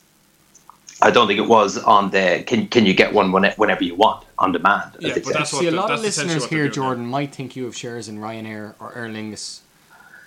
I 1.04 1.10
don't 1.10 1.28
think 1.28 1.40
it 1.40 1.48
was 1.48 1.78
on 1.80 2.12
the 2.12 2.44
can 2.46 2.68
can 2.68 2.86
you 2.86 2.94
get 2.94 3.12
one 3.14 3.32
whenever 3.32 3.84
you 3.84 3.96
want 3.96 4.24
on 4.38 4.52
demand. 4.52 4.92
Yeah, 5.00 5.14
but 5.16 5.34
that's 5.34 5.52
what 5.54 5.62
See, 5.62 5.68
a 5.68 5.72
the- 5.72 5.78
lot 5.78 5.92
of 5.92 6.02
listeners 6.02 6.46
here, 6.46 6.60
doing 6.60 6.70
now. 6.70 6.74
Jordan, 6.74 7.06
might 7.08 7.34
think 7.34 7.56
you 7.56 7.66
have 7.66 7.76
shares 7.76 8.08
in 8.08 8.20
Ryanair 8.20 8.76
or 8.80 8.96
Aer 8.96 9.08
Lingus. 9.10 9.62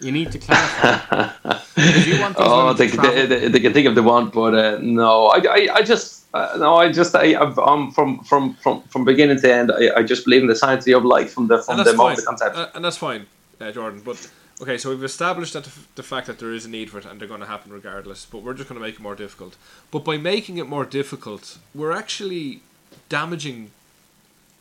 You 0.00 0.10
need 0.10 0.32
to 0.32 0.38
clarify. 0.38 1.28
Because 1.74 2.06
you 2.06 2.20
want 2.20 2.34
Oh, 2.38 2.72
they, 2.72 2.86
to 2.88 2.96
they, 2.96 3.26
they, 3.26 3.48
they 3.48 3.60
can 3.60 3.72
think 3.72 3.86
of 3.88 3.94
the 3.96 4.02
one, 4.02 4.28
but 4.30 4.54
uh, 4.54 4.78
no, 4.80 5.26
I, 5.26 5.38
I, 5.38 5.68
I 5.74 5.82
just 5.82 6.24
uh, 6.34 6.56
no, 6.58 6.76
I 6.76 6.90
just 6.92 7.14
I, 7.14 7.34
I'm 7.34 7.90
from 7.92 8.20
from 8.24 8.54
from 8.54 8.82
from 8.82 9.04
beginning 9.04 9.40
to 9.40 9.52
end. 9.52 9.70
I, 9.72 9.90
I 9.98 10.02
just 10.02 10.24
believe 10.24 10.42
in 10.42 10.48
the 10.48 10.56
sanctity 10.56 10.92
of 10.92 11.04
life 11.04 11.32
from 11.32 11.46
the 11.48 11.58
from 11.62 11.72
and 11.72 11.80
the 11.80 11.84
that's 11.84 11.96
moment 11.96 12.16
fine. 12.18 12.24
the 12.24 12.28
concept. 12.30 12.56
Uh, 12.56 12.68
and 12.76 12.84
that's 12.84 12.96
fine, 12.96 13.26
uh, 13.60 13.70
Jordan. 13.72 14.02
But 14.04 14.18
okay, 14.60 14.78
so 14.78 14.90
we've 14.90 15.04
established 15.04 15.52
that 15.54 15.64
the, 15.64 15.70
f- 15.70 15.88
the 15.94 16.02
fact 16.02 16.26
that 16.26 16.38
there 16.38 16.52
is 16.52 16.64
a 16.64 16.70
need 16.70 16.90
for 16.90 16.98
it 16.98 17.04
and 17.04 17.20
they're 17.20 17.28
going 17.28 17.40
to 17.40 17.46
happen 17.46 17.72
regardless. 17.72 18.26
But 18.26 18.42
we're 18.42 18.54
just 18.54 18.68
going 18.68 18.80
to 18.80 18.86
make 18.86 18.96
it 18.96 19.00
more 19.00 19.14
difficult. 19.14 19.56
But 19.90 20.04
by 20.04 20.16
making 20.16 20.58
it 20.58 20.66
more 20.68 20.84
difficult, 20.84 21.58
we're 21.74 21.92
actually 21.92 22.60
damaging 23.08 23.70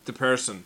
the 0.05 0.13
person. 0.13 0.63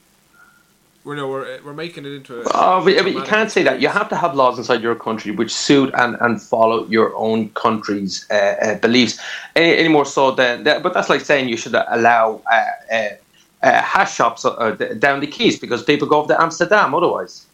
We're 1.03 1.15
no, 1.15 1.29
we're, 1.29 1.61
we're 1.63 1.73
making 1.73 2.05
it 2.05 2.11
into 2.11 2.41
a. 2.41 2.43
Oh, 2.53 2.83
but, 2.83 2.97
but 3.01 3.13
you 3.13 3.21
can't 3.21 3.49
say 3.49 3.63
that. 3.63 3.79
You 3.79 3.87
have 3.87 4.09
to 4.09 4.17
have 4.17 4.35
laws 4.35 4.57
inside 4.57 4.81
your 4.81 4.95
country 4.95 5.31
which 5.31 5.53
suit 5.53 5.89
and, 5.93 6.17
and 6.19 6.41
follow 6.41 6.85
your 6.87 7.15
own 7.15 7.49
country's 7.51 8.25
uh, 8.29 8.33
uh, 8.33 8.75
beliefs. 8.75 9.17
Any, 9.55 9.77
any 9.77 9.87
more 9.87 10.05
so 10.05 10.31
than 10.31 10.63
that, 10.65 10.83
but 10.83 10.93
that's 10.93 11.09
like 11.09 11.21
saying 11.21 11.47
you 11.47 11.55
should 11.55 11.75
allow 11.75 12.41
uh, 12.51 12.65
uh, 12.93 13.09
uh, 13.63 13.81
hash 13.81 14.15
shops 14.15 14.43
uh, 14.43 14.71
down 14.99 15.21
the 15.21 15.27
quays 15.27 15.57
because 15.57 15.81
people 15.81 16.09
go 16.09 16.19
over 16.19 16.33
to 16.33 16.41
Amsterdam 16.41 16.93
otherwise. 16.93 17.46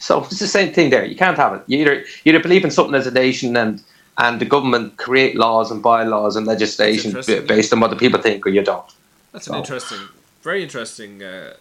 So 0.00 0.24
it's 0.24 0.38
the 0.40 0.46
same 0.48 0.72
thing 0.72 0.90
there. 0.90 1.04
You 1.04 1.14
can't 1.14 1.36
have 1.36 1.52
it. 1.54 1.62
You 1.66 1.78
either 1.82 1.94
you 2.24 2.32
either 2.32 2.40
believe 2.42 2.64
in 2.64 2.70
something 2.70 2.94
as 2.94 3.06
a 3.06 3.10
nation 3.12 3.56
and 3.56 3.82
and 4.16 4.40
the 4.40 4.44
government 4.46 4.96
create 4.96 5.36
laws 5.36 5.70
and 5.70 5.82
bylaws 5.82 6.36
and 6.36 6.46
legislation 6.46 7.12
b- 7.26 7.40
based 7.40 7.72
on 7.72 7.80
what 7.80 7.90
the 7.90 7.96
people 7.96 8.20
think, 8.20 8.44
or 8.46 8.50
you 8.50 8.62
don't. 8.62 8.90
That's 9.32 9.46
an 9.46 9.54
interesting, 9.54 9.98
very 10.42 10.62
interesting 10.62 11.22
uh, 11.22 11.54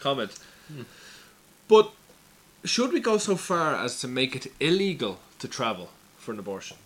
comment. 0.00 0.32
But 1.68 1.90
should 2.64 2.92
we 2.92 3.00
go 3.00 3.18
so 3.18 3.36
far 3.36 3.74
as 3.84 4.00
to 4.00 4.08
make 4.08 4.34
it 4.34 4.46
illegal 4.58 5.20
to 5.38 5.46
travel 5.48 5.88
for 6.18 6.32
an 6.32 6.38
abortion? 6.38 6.76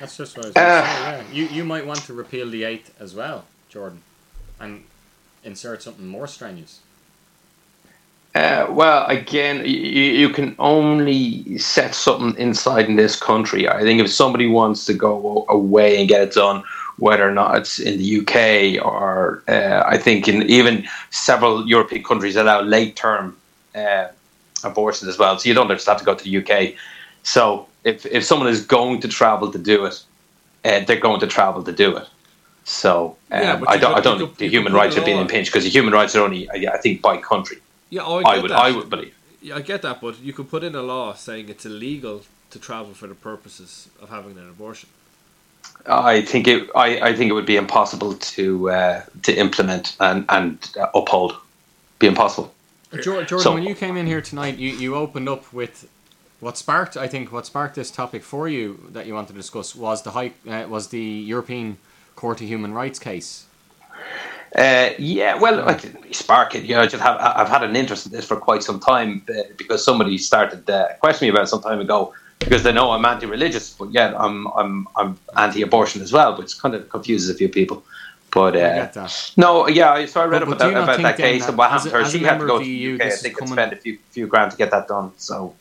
That's 0.00 0.16
just 0.16 0.36
what 0.36 0.44
I 0.46 0.48
was 0.48 0.54
going 0.54 0.66
to 0.66 0.72
Uh, 0.72 0.82
say. 0.84 1.02
Yeah. 1.02 1.22
You 1.32 1.44
you 1.58 1.64
might 1.64 1.86
want 1.86 2.00
to 2.06 2.12
repeal 2.14 2.50
the 2.50 2.64
eighth 2.64 2.90
as 3.00 3.14
well, 3.14 3.44
Jordan, 3.68 4.02
and 4.58 4.84
insert 5.44 5.82
something 5.82 6.06
more 6.06 6.26
strenuous. 6.26 6.80
Uh, 8.36 8.66
well, 8.70 9.06
again, 9.06 9.64
you, 9.64 10.02
you 10.22 10.28
can 10.28 10.54
only 10.58 11.56
set 11.56 11.94
something 11.94 12.38
inside 12.38 12.84
in 12.86 12.96
this 12.96 13.18
country. 13.18 13.66
I 13.66 13.80
think 13.80 13.98
if 13.98 14.12
somebody 14.12 14.46
wants 14.46 14.84
to 14.86 14.92
go 14.92 15.46
away 15.48 15.98
and 15.98 16.06
get 16.06 16.20
it 16.20 16.32
done, 16.34 16.62
whether 16.98 17.26
or 17.26 17.32
not 17.32 17.56
it's 17.56 17.78
in 17.78 17.96
the 17.96 18.18
UK 18.20 18.84
or 18.84 19.42
uh, 19.48 19.82
I 19.86 19.96
think 19.96 20.28
in 20.28 20.42
even 20.50 20.86
several 21.08 21.66
European 21.66 22.04
countries 22.04 22.36
allow 22.36 22.60
late 22.60 22.94
term 22.94 23.34
uh, 23.74 24.08
abortions 24.64 25.08
as 25.08 25.18
well. 25.18 25.38
So 25.38 25.48
you 25.48 25.54
don't 25.54 25.68
just 25.68 25.86
have 25.86 25.98
to 25.98 26.04
go 26.04 26.14
to 26.14 26.22
the 26.22 26.36
UK. 26.36 26.74
So 27.22 27.66
if, 27.84 28.04
if 28.04 28.22
someone 28.22 28.48
is 28.48 28.66
going 28.66 29.00
to 29.00 29.08
travel 29.08 29.50
to 29.50 29.58
do 29.58 29.86
it, 29.86 30.02
uh, 30.66 30.80
they're 30.80 31.00
going 31.00 31.20
to 31.20 31.26
travel 31.26 31.62
to 31.62 31.72
do 31.72 31.96
it. 31.96 32.06
So 32.64 33.16
um, 33.32 33.42
Yeah, 33.42 33.62
I 33.66 33.78
don't, 33.78 33.94
I 33.94 34.00
don't 34.00 34.18
think 34.18 34.36
the 34.36 34.48
human 34.48 34.74
rights 34.74 34.94
are 34.98 35.04
being 35.04 35.20
impinged 35.20 35.50
because 35.50 35.64
the 35.64 35.70
human 35.70 35.94
rights 35.94 36.14
are 36.14 36.22
only, 36.22 36.50
I 36.50 36.74
I 36.74 36.76
think, 36.76 37.00
by 37.00 37.16
country. 37.16 37.62
Yeah, 37.90 38.02
oh, 38.04 38.18
I, 38.18 38.22
get 38.22 38.30
I 38.30 38.42
would, 38.42 38.50
that. 38.50 38.58
I 38.58 38.70
would 38.72 38.90
believe. 38.90 39.14
Yeah, 39.42 39.56
I 39.56 39.60
get 39.60 39.82
that, 39.82 40.00
but 40.00 40.20
you 40.20 40.32
could 40.32 40.50
put 40.50 40.64
in 40.64 40.74
a 40.74 40.82
law 40.82 41.14
saying 41.14 41.48
it's 41.48 41.64
illegal 41.66 42.22
to 42.50 42.58
travel 42.58 42.94
for 42.94 43.06
the 43.06 43.14
purposes 43.14 43.88
of 44.00 44.08
having 44.10 44.36
an 44.38 44.48
abortion. 44.48 44.88
I 45.86 46.22
think 46.22 46.48
it. 46.48 46.68
I, 46.74 47.00
I 47.00 47.14
think 47.16 47.30
it 47.30 47.34
would 47.34 47.46
be 47.46 47.56
impossible 47.56 48.14
to 48.14 48.70
uh, 48.70 49.02
to 49.22 49.34
implement 49.34 49.96
and 50.00 50.24
and 50.28 50.58
uh, 50.80 50.88
uphold. 50.94 51.36
Be 51.98 52.06
impossible. 52.06 52.52
Uh, 52.92 52.98
Jordan, 52.98 53.38
So- 53.38 53.54
when 53.54 53.62
you 53.62 53.74
came 53.74 53.96
in 53.96 54.06
here 54.06 54.20
tonight, 54.20 54.58
you, 54.58 54.70
you 54.70 54.94
opened 54.94 55.28
up 55.28 55.52
with 55.52 55.88
what 56.40 56.56
sparked. 56.58 56.96
I 56.96 57.08
think 57.08 57.32
what 57.32 57.46
sparked 57.46 57.74
this 57.74 57.90
topic 57.90 58.22
for 58.22 58.48
you 58.48 58.88
that 58.92 59.06
you 59.06 59.14
wanted 59.14 59.28
to 59.28 59.34
discuss 59.34 59.74
was 59.74 60.02
the 60.02 60.10
high, 60.12 60.32
uh, 60.48 60.66
was 60.68 60.88
the 60.88 61.00
European 61.02 61.78
Court 62.14 62.40
of 62.40 62.46
Human 62.48 62.72
Rights 62.74 62.98
case. 62.98 63.46
Uh, 64.56 64.90
yeah, 64.98 65.34
well, 65.34 65.68
I 65.68 65.74
didn't 65.74 65.96
really 66.00 66.14
spark 66.14 66.54
it. 66.54 66.64
You 66.64 66.74
know, 66.76 66.80
I 66.80 66.86
just 66.86 67.02
have 67.02 67.16
I've 67.20 67.48
had 67.48 67.62
an 67.62 67.76
interest 67.76 68.06
in 68.06 68.12
this 68.12 68.24
for 68.26 68.36
quite 68.36 68.62
some 68.62 68.80
time 68.80 69.22
uh, 69.28 69.42
because 69.58 69.84
somebody 69.84 70.16
started 70.16 70.68
uh, 70.70 70.88
questioning 71.00 71.32
me 71.32 71.36
about 71.36 71.44
it 71.44 71.48
some 71.48 71.60
time 71.62 71.80
ago 71.80 72.14
because 72.38 72.62
they 72.62 72.72
know 72.72 72.90
I'm 72.92 73.04
anti-religious, 73.04 73.74
but 73.74 73.92
yet 73.92 74.14
I'm 74.18 74.46
I'm 74.60 74.88
I'm 74.96 75.18
anti-abortion 75.36 76.00
as 76.00 76.10
well, 76.12 76.36
which 76.38 76.58
kind 76.58 76.74
of 76.74 76.88
confuses 76.88 77.28
a 77.28 77.34
few 77.34 77.50
people. 77.50 77.84
But 78.30 78.56
uh, 78.56 79.08
no, 79.36 79.68
yeah, 79.68 80.04
so 80.06 80.20
I 80.20 80.24
read 80.24 80.40
But- 80.40 80.48
about 80.48 80.58
but 80.58 80.58
that, 80.58 80.82
about 80.82 81.02
that 81.02 81.16
case 81.16 81.42
that 81.42 81.50
and 81.50 81.58
what 81.58 81.70
happened 81.70 81.90
to 81.92 81.98
her. 81.98 82.04
She 82.06 82.18
had 82.20 82.38
to 82.40 82.46
go 82.46 82.58
to 82.58 82.64
the 82.64 82.70
EU, 82.70 82.94
UK, 82.96 83.02
I 83.02 83.10
think, 83.10 83.40
and 83.40 83.48
spend 83.48 83.72
a 83.72 83.76
few 83.76 83.98
few 84.10 84.26
grand 84.26 84.50
to 84.52 84.56
get 84.56 84.70
that 84.70 84.88
done. 84.88 85.12
So 85.18 85.54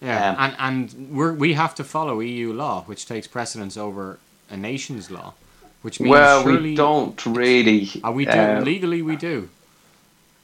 Yeah, 0.00 0.30
Um, 0.30 0.36
and 0.38 0.54
and 0.66 1.16
we 1.16 1.30
we 1.44 1.54
have 1.54 1.74
to 1.74 1.84
follow 1.84 2.20
EU 2.20 2.52
law, 2.52 2.84
which 2.86 3.06
takes 3.06 3.26
precedence 3.26 3.76
over 3.76 4.18
a 4.50 4.56
nation's 4.56 5.10
law, 5.10 5.32
which 5.86 6.00
means 6.00 6.10
well, 6.10 6.42
surely 6.42 6.70
we 6.70 6.74
don't 6.74 7.24
really. 7.26 7.88
Are 8.02 8.10
we 8.10 8.24
do 8.24 8.32
uh, 8.32 8.60
legally. 8.60 9.02
We 9.02 9.14
do. 9.14 9.48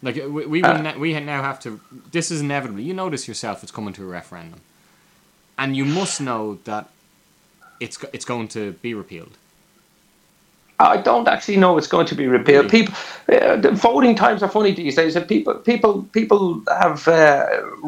Like 0.00 0.16
uh, 0.16 0.28
we 0.28 0.46
we, 0.46 0.62
Uh, 0.62 0.80
ne- 0.80 0.96
we 0.96 1.18
now 1.18 1.42
have 1.42 1.58
to. 1.64 1.80
This 2.12 2.30
is 2.30 2.40
inevitable. 2.40 2.78
You 2.78 2.94
notice 2.94 3.26
yourself. 3.26 3.64
It's 3.64 3.72
coming 3.72 3.92
to 3.94 4.02
a 4.04 4.06
referendum, 4.06 4.60
and 5.58 5.76
you 5.76 5.84
must 5.84 6.20
know 6.20 6.60
that 6.62 6.84
it's 7.80 7.96
it's 8.12 8.24
going 8.24 8.46
to 8.56 8.62
be 8.86 8.94
repealed. 8.94 9.36
I 10.82 10.96
don't 10.96 11.28
actually 11.28 11.56
know 11.58 11.78
it's 11.78 11.86
going 11.86 12.06
to 12.06 12.14
be 12.14 12.26
repealed. 12.26 12.68
People, 12.68 12.94
uh, 13.32 13.56
the 13.56 13.70
voting 13.70 14.16
times 14.16 14.42
are 14.42 14.48
funny 14.48 14.72
these 14.72 14.96
days. 14.96 15.14
And 15.14 15.26
people, 15.26 15.54
people, 15.54 16.02
people 16.12 16.60
have 16.68 17.06
uh, 17.06 17.46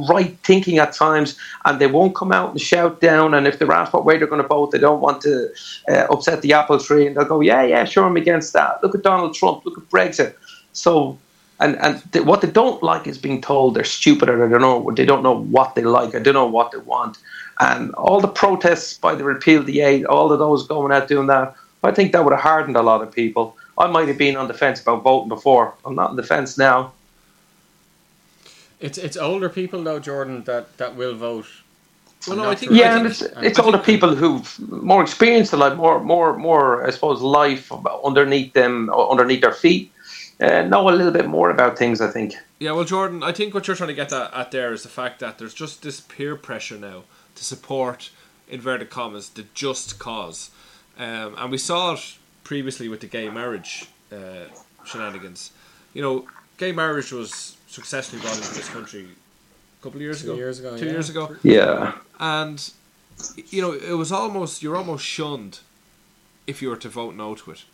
right 0.09 0.37
thinking 0.45 0.79
at 0.79 0.93
times, 0.93 1.37
and 1.65 1.81
they 1.81 1.89
won't 1.89 2.15
come 2.15 2.31
out 2.31 2.51
and 2.51 2.61
shout 2.61 3.01
down. 3.01 3.35
And 3.35 3.49
if 3.49 3.59
they're 3.59 3.73
asked 3.73 3.93
what 3.93 4.05
way 4.05 4.17
they're 4.17 4.29
going 4.29 4.43
to 4.43 4.47
vote, 4.47 4.71
they 4.71 4.79
don't 4.79 5.01
want 5.01 5.23
to 5.23 5.49
uh, 5.89 6.07
upset 6.11 6.43
the 6.43 6.53
apple 6.53 6.79
tree, 6.79 7.07
and 7.07 7.17
they'll 7.17 7.25
go, 7.25 7.41
"Yeah, 7.41 7.65
yeah, 7.65 7.85
sure, 7.85 8.05
I'm 8.05 8.17
against 8.17 8.53
that. 8.53 8.83
Look 8.83 8.95
at 8.95 9.03
Donald 9.03 9.35
Trump. 9.35 9.65
Look 9.65 9.77
at 9.77 9.91
Brexit." 9.91 10.35
So, 10.73 11.19
and 11.59 11.77
and 11.81 12.01
th- 12.13 12.25
what 12.25 12.43
they 12.43 12.51
don't 12.51 12.81
like 12.83 13.09
is 13.09 13.19
being 13.19 13.41
told 13.41 13.75
they're 13.75 13.85
stupid 13.85 14.29
or 14.29 14.39
they 14.39 14.53
don't 14.53 14.61
know 14.61 14.91
they 14.93 15.05
don't 15.05 15.25
know 15.25 15.39
what 15.57 15.75
they 15.75 15.83
like. 15.83 16.15
I 16.15 16.21
don't 16.21 16.35
know 16.35 16.47
what 16.47 16.71
they 16.71 16.79
want. 16.79 17.19
And 17.59 17.93
all 17.95 18.21
the 18.21 18.29
protests 18.29 18.99
by 18.99 19.15
the 19.15 19.25
repeal 19.25 19.63
the 19.63 19.81
aid, 19.81 20.05
all 20.05 20.33
of 20.33 20.39
those 20.39 20.67
going 20.67 20.93
out 20.93 21.09
doing 21.09 21.27
that. 21.29 21.55
I 21.85 21.93
think 21.93 22.13
that 22.13 22.25
would 22.25 22.33
have 22.33 22.43
hardened 22.43 22.77
a 22.77 22.83
lot 22.83 23.03
of 23.03 23.13
people. 23.13 23.57
I 23.77 23.87
might 23.87 24.09
have 24.09 24.19
been 24.19 24.37
on 24.37 24.49
the 24.49 24.55
fence 24.55 24.81
about 24.81 25.03
voting 25.03 25.29
before. 25.29 25.75
I'm 25.85 25.95
not 25.95 26.11
on 26.11 26.17
the 26.17 26.23
fence 26.23 26.57
now. 26.59 26.93
It's 28.81 28.99
it's 28.99 29.17
older 29.17 29.49
people 29.49 29.83
though, 29.83 29.99
Jordan, 30.01 30.45
that, 30.45 30.77
that 30.79 30.95
will 30.97 31.15
vote. 31.15 31.47
Well, 32.27 32.37
no, 32.39 32.51
I 32.51 32.55
think- 32.55 32.73
Yeah, 32.73 32.97
and 32.97 33.07
Brexit. 33.07 33.23
it's 33.23 33.43
it's 33.49 33.59
older 33.59 33.79
people 33.79 34.15
who've 34.15 34.59
more 34.71 35.03
experience 35.03 35.53
in 35.53 35.59
life, 35.59 35.77
more 35.77 36.01
more 36.01 36.37
more 36.37 36.87
I 36.87 36.91
suppose 36.91 37.21
life 37.21 37.71
underneath 38.05 38.53
them, 38.53 38.91
underneath 38.91 39.43
their 39.43 39.53
feet, 39.53 39.93
uh, 40.41 40.63
know 40.63 40.89
a 40.89 40.93
little 40.93 41.13
bit 41.13 41.27
more 41.27 41.51
about 41.51 41.79
things. 41.79 42.01
I 42.01 42.11
think. 42.11 42.35
Yeah, 42.59 42.73
well, 42.73 42.85
Jordan, 42.85 43.23
I 43.23 43.33
think 43.33 43.53
what 43.55 43.67
you're 43.67 43.77
trying 43.77 43.89
to 43.89 43.95
get 43.95 44.13
at, 44.13 44.33
at 44.33 44.51
there 44.51 44.73
is 44.73 44.83
the 44.83 44.89
fact 44.89 45.21
that 45.21 45.39
there's 45.39 45.55
just 45.55 45.83
this 45.83 46.01
peer 46.01 46.35
pressure 46.37 46.79
now 46.79 47.05
to 47.35 47.45
support, 47.45 48.11
inverted 48.49 48.91
commas, 48.91 49.29
the 49.31 49.45
just 49.55 49.99
cause. 49.99 50.51
Um, 50.99 51.35
and 51.39 51.51
we 51.51 51.59
saw 51.59 51.95
it 51.95 52.17
previously 52.45 52.89
with 52.89 53.01
the 53.01 53.07
gay 53.07 53.29
marriage 53.31 53.87
uh, 54.13 54.47
shenanigans. 54.85 55.51
You 55.93 56.03
know, 56.03 56.27
gay 56.59 56.73
marriage 56.73 57.13
was 57.13 57.57
successfully 57.69 58.23
brought 58.23 58.37
into 58.37 58.55
this 58.55 58.69
country 58.69 59.07
a 59.81 59.83
couple 59.83 59.99
of 59.99 60.03
years 60.03 60.23
Two 60.23 60.29
ago. 60.33 60.37
years 60.37 60.59
ago, 60.61 60.77
Two 60.79 60.87
yeah. 60.87 60.93
years 60.93 61.09
ago. 61.11 61.37
Yeah. 61.43 61.93
And, 62.21 62.71
you 63.49 63.61
know, 63.63 63.73
it 63.73 63.95
was 63.97 64.13
almost, 64.13 64.63
you're 64.63 64.77
almost 64.77 65.05
shunned 65.05 65.61
if 66.47 66.61
you 66.63 66.69
were 66.69 66.77
to 66.77 66.89
vote 66.89 67.15
no 67.15 67.35
to 67.35 67.51
it. 67.53 67.65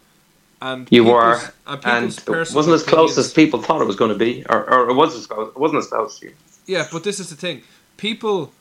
And 0.62 0.86
You 0.90 1.04
were, 1.04 1.40
and, 1.66 1.80
and 1.84 2.10
it 2.10 2.28
wasn't 2.28 2.74
as 2.74 2.82
close 2.82 3.16
as 3.16 3.32
people 3.32 3.62
thought 3.62 3.80
it 3.80 3.86
was 3.86 3.96
going 3.96 4.12
to 4.12 4.18
be, 4.18 4.44
or, 4.48 4.68
or 4.70 4.90
it 4.90 4.94
was 4.94 5.16
as 5.16 5.26
close. 5.26 5.48
It 5.48 5.58
wasn't 5.58 5.78
as 5.80 5.86
close. 5.88 6.18
to 6.20 6.26
you. 6.26 6.34
Yeah, 6.66 6.86
but 6.92 7.02
this 7.02 7.18
is 7.18 7.30
the 7.30 7.36
thing. 7.36 7.62
People, 7.96 8.52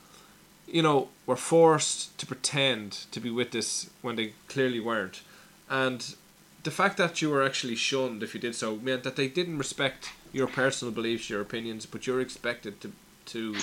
you 0.71 0.81
know, 0.81 1.09
were 1.25 1.35
forced 1.35 2.17
to 2.17 2.25
pretend 2.25 2.91
to 3.11 3.19
be 3.19 3.29
with 3.29 3.51
this 3.51 3.89
when 4.01 4.15
they 4.15 4.33
clearly 4.47 4.79
weren't. 4.79 5.21
And 5.69 6.15
the 6.63 6.71
fact 6.71 6.97
that 6.97 7.21
you 7.21 7.29
were 7.29 7.43
actually 7.43 7.75
shunned 7.75 8.23
if 8.23 8.33
you 8.33 8.39
did 8.39 8.55
so 8.55 8.75
meant 8.77 9.03
that 9.03 9.15
they 9.15 9.27
didn't 9.27 9.57
respect 9.57 10.11
your 10.31 10.47
personal 10.47 10.93
beliefs, 10.93 11.29
your 11.29 11.41
opinions, 11.41 11.85
but 11.85 12.05
you're 12.05 12.21
expected 12.21 12.81
to, 12.81 12.91
to 13.25 13.55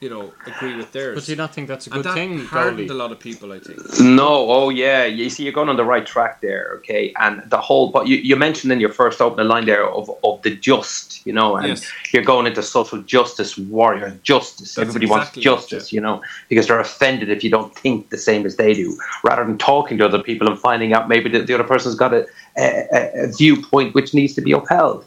you 0.00 0.10
know, 0.10 0.30
agree 0.46 0.76
with 0.76 0.92
theirs. 0.92 1.14
But 1.14 1.24
do 1.24 1.32
you 1.32 1.36
not 1.36 1.54
think 1.54 1.68
that's 1.68 1.86
a 1.86 1.90
and 1.90 2.02
good 2.02 2.10
that 2.10 2.14
thing, 2.14 2.44
hardened 2.44 2.88
Goldie? 2.88 2.92
a 2.92 2.94
lot 3.02 3.12
of 3.12 3.18
people, 3.18 3.52
I 3.52 3.60
think. 3.60 3.78
No, 4.00 4.50
oh 4.50 4.68
yeah, 4.68 5.04
you 5.06 5.30
see, 5.30 5.42
you're 5.44 5.54
going 5.54 5.70
on 5.70 5.76
the 5.76 5.84
right 5.86 6.04
track 6.04 6.42
there, 6.42 6.72
okay. 6.76 7.14
And 7.18 7.42
the 7.50 7.58
whole, 7.60 7.88
but 7.90 8.06
you, 8.06 8.16
you 8.16 8.36
mentioned 8.36 8.72
in 8.72 8.78
your 8.80 8.92
first 8.92 9.22
opening 9.22 9.48
line 9.48 9.64
there 9.64 9.88
of, 9.88 10.10
of 10.22 10.42
the 10.42 10.54
just, 10.54 11.26
you 11.26 11.32
know, 11.32 11.56
and 11.56 11.68
Yes. 11.68 11.90
you're 12.12 12.22
going 12.22 12.46
into 12.46 12.62
social 12.62 13.00
justice 13.02 13.56
warrior 13.56 14.10
justice. 14.22 14.74
That's 14.74 14.88
Everybody 14.88 15.06
exactly 15.06 15.16
wants 15.16 15.36
it, 15.38 15.40
justice, 15.40 15.92
you 15.94 16.00
know, 16.02 16.22
because 16.50 16.66
they're 16.66 16.80
offended 16.80 17.30
if 17.30 17.42
you 17.42 17.48
don't 17.50 17.74
think 17.74 18.10
the 18.10 18.18
same 18.18 18.44
as 18.44 18.56
they 18.56 18.74
do, 18.74 18.98
rather 19.24 19.44
than 19.46 19.56
talking 19.56 19.96
to 19.98 20.04
other 20.04 20.22
people 20.22 20.46
and 20.46 20.58
finding 20.58 20.92
out 20.92 21.08
maybe 21.08 21.30
that 21.30 21.46
the 21.46 21.54
other 21.54 21.64
person's 21.64 21.94
got 21.94 22.12
a, 22.12 22.26
a, 22.58 23.24
a 23.24 23.26
viewpoint 23.32 23.94
which 23.94 24.12
needs 24.12 24.34
to 24.34 24.42
be 24.42 24.52
upheld, 24.52 25.06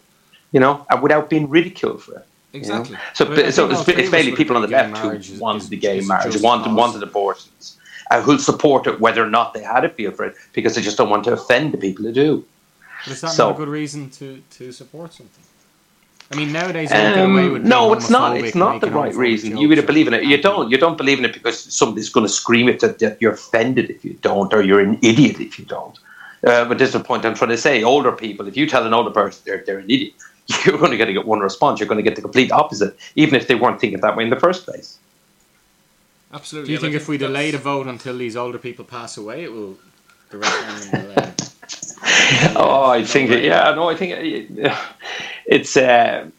you 0.52 0.60
know, 0.60 0.84
and 0.89 1.04
without 1.04 1.30
being 1.30 1.47
ridiculed 1.47 2.02
for 2.02 2.15
it. 2.15 2.25
You 2.53 2.59
know. 2.62 2.81
Exactly. 2.81 2.97
So, 3.13 3.25
But 3.25 3.39
I 3.39 3.49
so 3.51 3.69
it's, 3.69 3.88
it's 3.88 4.12
mainly 4.12 4.35
people 4.35 4.55
on 4.55 4.62
the 4.62 4.67
left 4.67 4.97
who 4.97 5.09
who 5.09 5.15
is- 5.17 5.39
wanted 5.39 5.69
the 5.69 5.77
gay 5.77 6.01
marriage, 6.01 6.33
just 6.33 6.43
wanted 6.43 6.65
cause. 6.65 6.75
wanted 6.75 7.03
abortions, 7.03 7.77
uh, 8.12 8.21
who'll 8.21 8.39
support 8.39 8.88
it 8.88 8.99
whether 8.99 9.23
or 9.23 9.29
not 9.29 9.53
they 9.53 9.62
had 9.63 9.85
a 9.85 9.89
feel 9.89 10.12
for 10.12 10.25
it 10.25 10.35
because 10.53 10.75
they 10.75 10.81
just 10.81 10.97
don't 10.97 11.09
want 11.09 11.23
to 11.25 11.33
offend 11.33 11.73
the 11.73 11.77
people 11.77 12.05
who 12.05 12.12
do. 12.12 12.45
But 13.05 13.13
is 13.13 13.21
that 13.21 13.31
So- 13.31 13.49
not 13.49 13.55
a 13.55 13.57
good 13.59 13.69
reason 13.69 14.09
to, 14.12 14.41
to 14.57 14.71
support 14.71 15.13
something? 15.13 15.43
I 16.31 16.35
mean, 16.35 16.51
nowadays 16.51 16.91
you 16.91 16.97
don't 16.97 17.35
get 17.35 17.55
Um, 17.62 17.63
no, 17.67 17.91
it's 17.93 18.09
not. 18.09 18.38
It's 18.38 18.53
not 18.55 18.81
the 18.81 18.91
right 18.91 19.15
reason. 19.15 19.57
You 19.57 19.67
jokes 19.67 19.79
either 19.79 19.88
believe 19.88 20.07
in 20.07 20.13
it. 20.13 20.23
You 20.25 20.38
don't. 20.39 20.69
You 20.69 20.77
don't 20.77 20.95
believe 20.95 21.17
in 21.17 21.25
it 21.25 21.33
because 21.33 21.57
somebody's 21.73 22.09
going 22.09 22.25
to 22.27 22.31
scream 22.31 22.69
it 22.69 22.81
that, 22.81 22.99
that 22.99 23.17
you're 23.19 23.31
offended 23.31 23.89
if 23.89 24.05
you 24.05 24.13
don't, 24.21 24.53
or 24.53 24.62
you're 24.62 24.79
an 24.79 24.99
idiot 25.01 25.39
if 25.39 25.57
you 25.57 25.65
don't. 25.65 25.97
Uh, 26.45 26.65
but 26.65 26.77
this 26.77 26.89
is 26.89 26.93
the 26.93 26.99
point 26.99 27.25
I'm 27.25 27.33
trying 27.33 27.49
to 27.49 27.57
say. 27.57 27.81
Older 27.81 28.12
people, 28.12 28.47
if 28.47 28.55
you 28.55 28.67
tell 28.67 28.85
an 28.85 28.93
older 28.93 29.09
person 29.09 29.41
they're, 29.43 29.63
they're 29.65 29.79
an 29.79 29.89
idiot, 29.89 30.13
you're 30.65 30.83
only 30.83 30.97
going 30.97 31.07
to 31.07 31.13
get 31.13 31.25
one 31.25 31.39
response. 31.39 31.79
You're 31.79 31.88
going 31.89 32.03
to 32.03 32.09
get 32.09 32.15
the 32.15 32.21
complete 32.21 32.51
opposite, 32.51 32.97
even 33.15 33.35
if 33.35 33.47
they 33.47 33.55
weren't 33.55 33.79
thinking 33.79 33.99
that 34.01 34.15
way 34.15 34.23
in 34.23 34.29
the 34.29 34.39
first 34.39 34.65
place. 34.65 34.97
Absolutely. 36.33 36.67
Do 36.67 36.71
you 36.73 36.77
and 36.77 36.85
I 36.85 36.89
think 36.91 37.01
if 37.01 37.07
we 37.07 37.17
that's- 37.17 37.29
delay 37.29 37.51
the 37.51 37.57
vote 37.57 37.88
until 37.88 38.17
these 38.17 38.35
older 38.35 38.57
people 38.59 38.85
pass 38.85 39.17
away, 39.17 39.43
it 39.43 39.51
will 39.51 39.77
the 40.29 40.38
referendum 40.38 41.05
will? 41.15 41.19
Uh, 41.19 41.31
Oh, 42.55 42.85
I 42.85 43.03
think 43.03 43.31
it, 43.31 43.43
yeah, 43.43 43.71
no, 43.75 43.89
I 43.89 43.95
think 43.95 44.13
it, 44.13 44.71
it's. 45.45 45.75
Uh, 45.75 46.29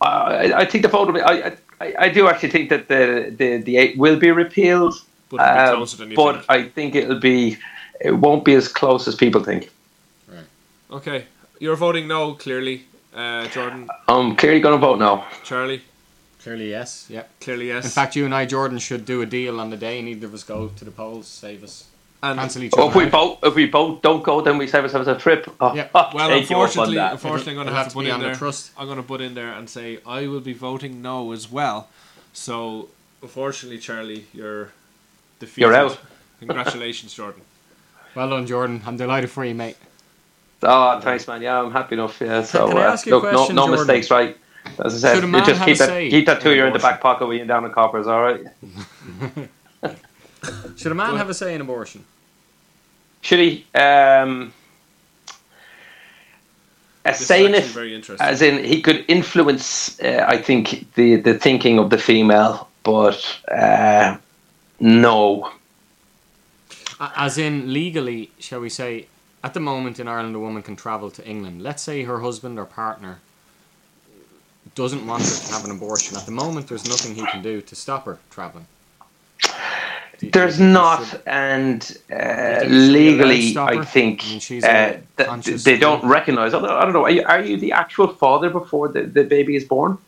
I, 0.00 0.52
I 0.52 0.64
think 0.66 0.82
the 0.82 0.88
vote. 0.88 1.06
will 1.06 1.14
be- 1.14 1.22
I, 1.22 1.56
I, 1.80 1.94
I 1.98 2.08
do 2.10 2.28
actually 2.28 2.50
think 2.50 2.68
that 2.70 2.88
the 2.88 3.32
the 3.36 3.58
the 3.58 3.76
eight 3.78 3.96
will 3.96 4.18
be 4.18 4.30
repealed, 4.30 4.94
But 5.30 5.38
be 5.38 5.42
uh, 5.42 5.74
closer 5.76 5.96
than 5.96 6.10
you 6.10 6.16
but 6.16 6.32
think. 6.34 6.44
I 6.50 6.68
think 6.68 6.94
it'll 6.94 7.20
be. 7.20 7.56
It 8.00 8.12
won't 8.12 8.44
be 8.44 8.52
as 8.54 8.68
close 8.68 9.08
as 9.08 9.14
people 9.14 9.42
think. 9.42 9.70
Okay. 10.90 11.24
You're 11.58 11.76
voting 11.76 12.06
no, 12.06 12.34
clearly. 12.34 12.84
Uh, 13.14 13.48
Jordan, 13.48 13.88
I'm 14.08 14.36
clearly 14.36 14.60
going 14.60 14.74
to 14.78 14.86
vote 14.86 14.98
no. 14.98 15.24
Charlie, 15.42 15.82
clearly, 16.40 16.68
yes. 16.70 17.06
Yep. 17.08 17.30
clearly 17.40 17.68
yes. 17.68 17.84
In 17.86 17.90
fact, 17.90 18.14
you 18.16 18.24
and 18.26 18.34
I, 18.34 18.44
Jordan, 18.46 18.78
should 18.78 19.04
do 19.06 19.22
a 19.22 19.26
deal 19.26 19.58
on 19.60 19.70
the 19.70 19.76
day. 19.76 20.02
Neither 20.02 20.26
of 20.26 20.34
us 20.34 20.44
go 20.44 20.68
to 20.68 20.84
the 20.84 20.90
polls. 20.90 21.26
Save 21.26 21.64
us. 21.64 21.86
and 22.22 22.38
Cancel 22.38 22.62
each 22.64 22.72
Oh, 22.76 22.88
other. 22.88 22.90
if 22.90 22.96
we 22.96 23.04
out. 23.04 23.10
both 23.12 23.38
if 23.44 23.54
we 23.54 23.66
both 23.66 24.02
don't 24.02 24.22
go, 24.22 24.40
then 24.42 24.58
we 24.58 24.66
save 24.66 24.82
ourselves 24.84 25.08
a 25.08 25.16
trip. 25.16 25.50
Oh, 25.60 25.74
Yeah. 25.74 25.88
I'll 25.94 26.10
Well, 26.14 26.28
take 26.28 26.50
you 26.50 26.56
up 26.56 26.60
on 26.60 26.66
unfortunately, 26.66 26.96
that. 26.96 27.12
unfortunately, 27.12 27.52
I'm 27.52 27.56
going 27.56 27.66
to 27.66 27.70
It'll 27.72 27.76
have 27.76 27.84
have 27.84 27.86
to 27.86 27.90
to 27.90 27.94
put 27.94 28.02
be 28.02 28.08
in 28.08 28.14
on 28.14 28.20
the 28.20 28.26
there. 28.26 28.34
trust. 28.34 28.70
I'm 28.76 28.86
going 28.86 28.96
to 28.98 29.02
put 29.02 29.20
in 29.20 29.34
there 29.34 29.52
and 29.52 29.70
say 29.70 29.98
I 30.06 30.26
will 30.26 30.40
be 30.40 30.52
voting 30.52 31.00
no 31.02 31.32
as 31.32 31.50
well. 31.50 31.88
So, 32.34 32.88
unfortunately, 33.22 33.78
Charlie, 33.78 34.26
you're 34.34 34.72
defeated. 35.38 35.60
You're 35.68 35.74
out. 35.74 35.98
Congratulations, 36.40 37.14
Jordan. 37.14 37.40
Well 38.14 38.28
done, 38.30 38.46
Jordan. 38.46 38.82
I'm 38.86 38.96
delighted 38.96 39.30
for 39.30 39.44
you, 39.44 39.54
mate. 39.54 39.76
Oh, 40.62 41.00
thanks, 41.00 41.28
man. 41.28 41.42
Yeah, 41.42 41.60
I'm 41.60 41.72
happy 41.72 41.94
enough. 41.94 42.20
Yeah. 42.20 42.42
So 42.42 42.68
can 42.68 42.78
I 42.78 42.86
uh, 42.86 42.92
ask 42.92 43.06
you 43.06 43.14
a 43.14 43.16
look, 43.16 43.22
question, 43.22 43.54
no, 43.56 43.66
no 43.66 43.66
Jordan? 43.66 43.86
mistakes, 43.86 44.10
right? 44.10 44.36
As 44.84 44.94
I 44.94 44.98
said, 44.98 45.14
Should 45.14 45.24
a 45.24 45.28
you 45.28 45.42
just 45.42 45.60
have 45.60 45.66
keep 45.66 45.76
a 45.80 45.86
that 45.86 46.10
keep 46.10 46.26
that 46.26 46.40
in 46.40 46.42
two 46.42 46.54
year 46.54 46.66
in 46.66 46.72
the 46.72 46.78
back 46.78 47.00
pocket 47.00 47.26
when 47.26 47.38
you're 47.38 47.46
down 47.46 47.64
in 47.64 47.72
coppers. 47.72 48.06
All 48.06 48.22
right. 48.22 48.44
Should 50.76 50.92
a 50.92 50.94
man 50.94 51.16
have 51.16 51.30
a 51.30 51.34
say 51.34 51.54
in 51.54 51.60
abortion? 51.60 52.04
Should 53.22 53.40
he? 53.40 53.66
Um, 53.74 54.52
a 57.04 57.12
This 57.18 57.26
say 57.26 57.44
in 57.46 57.54
it, 57.54 57.64
as 58.20 58.42
in 58.42 58.64
he 58.64 58.82
could 58.82 59.04
influence. 59.08 60.00
Uh, 60.00 60.24
I 60.28 60.38
think 60.38 60.92
the 60.94 61.16
the 61.16 61.38
thinking 61.38 61.78
of 61.78 61.90
the 61.90 61.98
female, 61.98 62.68
but 62.82 63.20
uh, 63.50 64.16
no. 64.80 65.52
As 66.98 67.38
in, 67.38 67.72
legally, 67.72 68.30
shall 68.38 68.60
we 68.60 68.70
say, 68.70 69.06
at 69.46 69.54
the 69.54 69.60
moment 69.60 70.00
in 70.00 70.08
Ireland, 70.08 70.34
a 70.34 70.40
woman 70.40 70.60
can 70.60 70.74
travel 70.74 71.08
to 71.12 71.24
England. 71.24 71.62
Let's 71.62 71.82
say 71.88 72.02
her 72.02 72.18
husband 72.18 72.58
or 72.58 72.64
partner 72.64 73.20
doesn't 74.74 75.06
want 75.06 75.22
her 75.22 75.36
to 75.46 75.52
have 75.54 75.64
an 75.64 75.70
abortion. 75.70 76.16
At 76.16 76.26
the 76.26 76.32
moment, 76.32 76.66
there's 76.66 76.88
nothing 76.88 77.14
he 77.14 77.24
can 77.32 77.42
do 77.42 77.60
to 77.60 77.74
stop 77.76 78.06
her 78.06 78.18
traveling. 78.28 78.66
You 80.20 80.30
There's 80.32 80.58
not, 80.58 81.06
should- 81.06 81.22
and 81.26 81.80
uh, 82.10 82.60
think 82.60 82.72
he 82.72 82.80
should 82.80 83.04
be 83.06 83.18
allowed 83.20 83.42
to 83.44 83.52
legally, 83.52 83.56
I 83.58 83.84
think 83.84 84.24
I 84.24 84.28
mean, 84.28 84.40
uh, 84.64 85.24
conscious 85.26 85.62
they 85.62 85.76
don't 85.76 86.02
recognise. 86.18 86.52
I 86.54 86.60
don't, 86.60 86.92
know. 86.92 87.04
Are 87.04 87.10
you, 87.10 87.22
are 87.24 87.42
you 87.42 87.56
the 87.66 87.72
actual 87.72 88.08
father 88.08 88.50
before 88.50 88.88
the, 88.88 89.02
the 89.02 89.24
baby 89.24 89.54
is 89.54 89.64
born? 89.64 89.98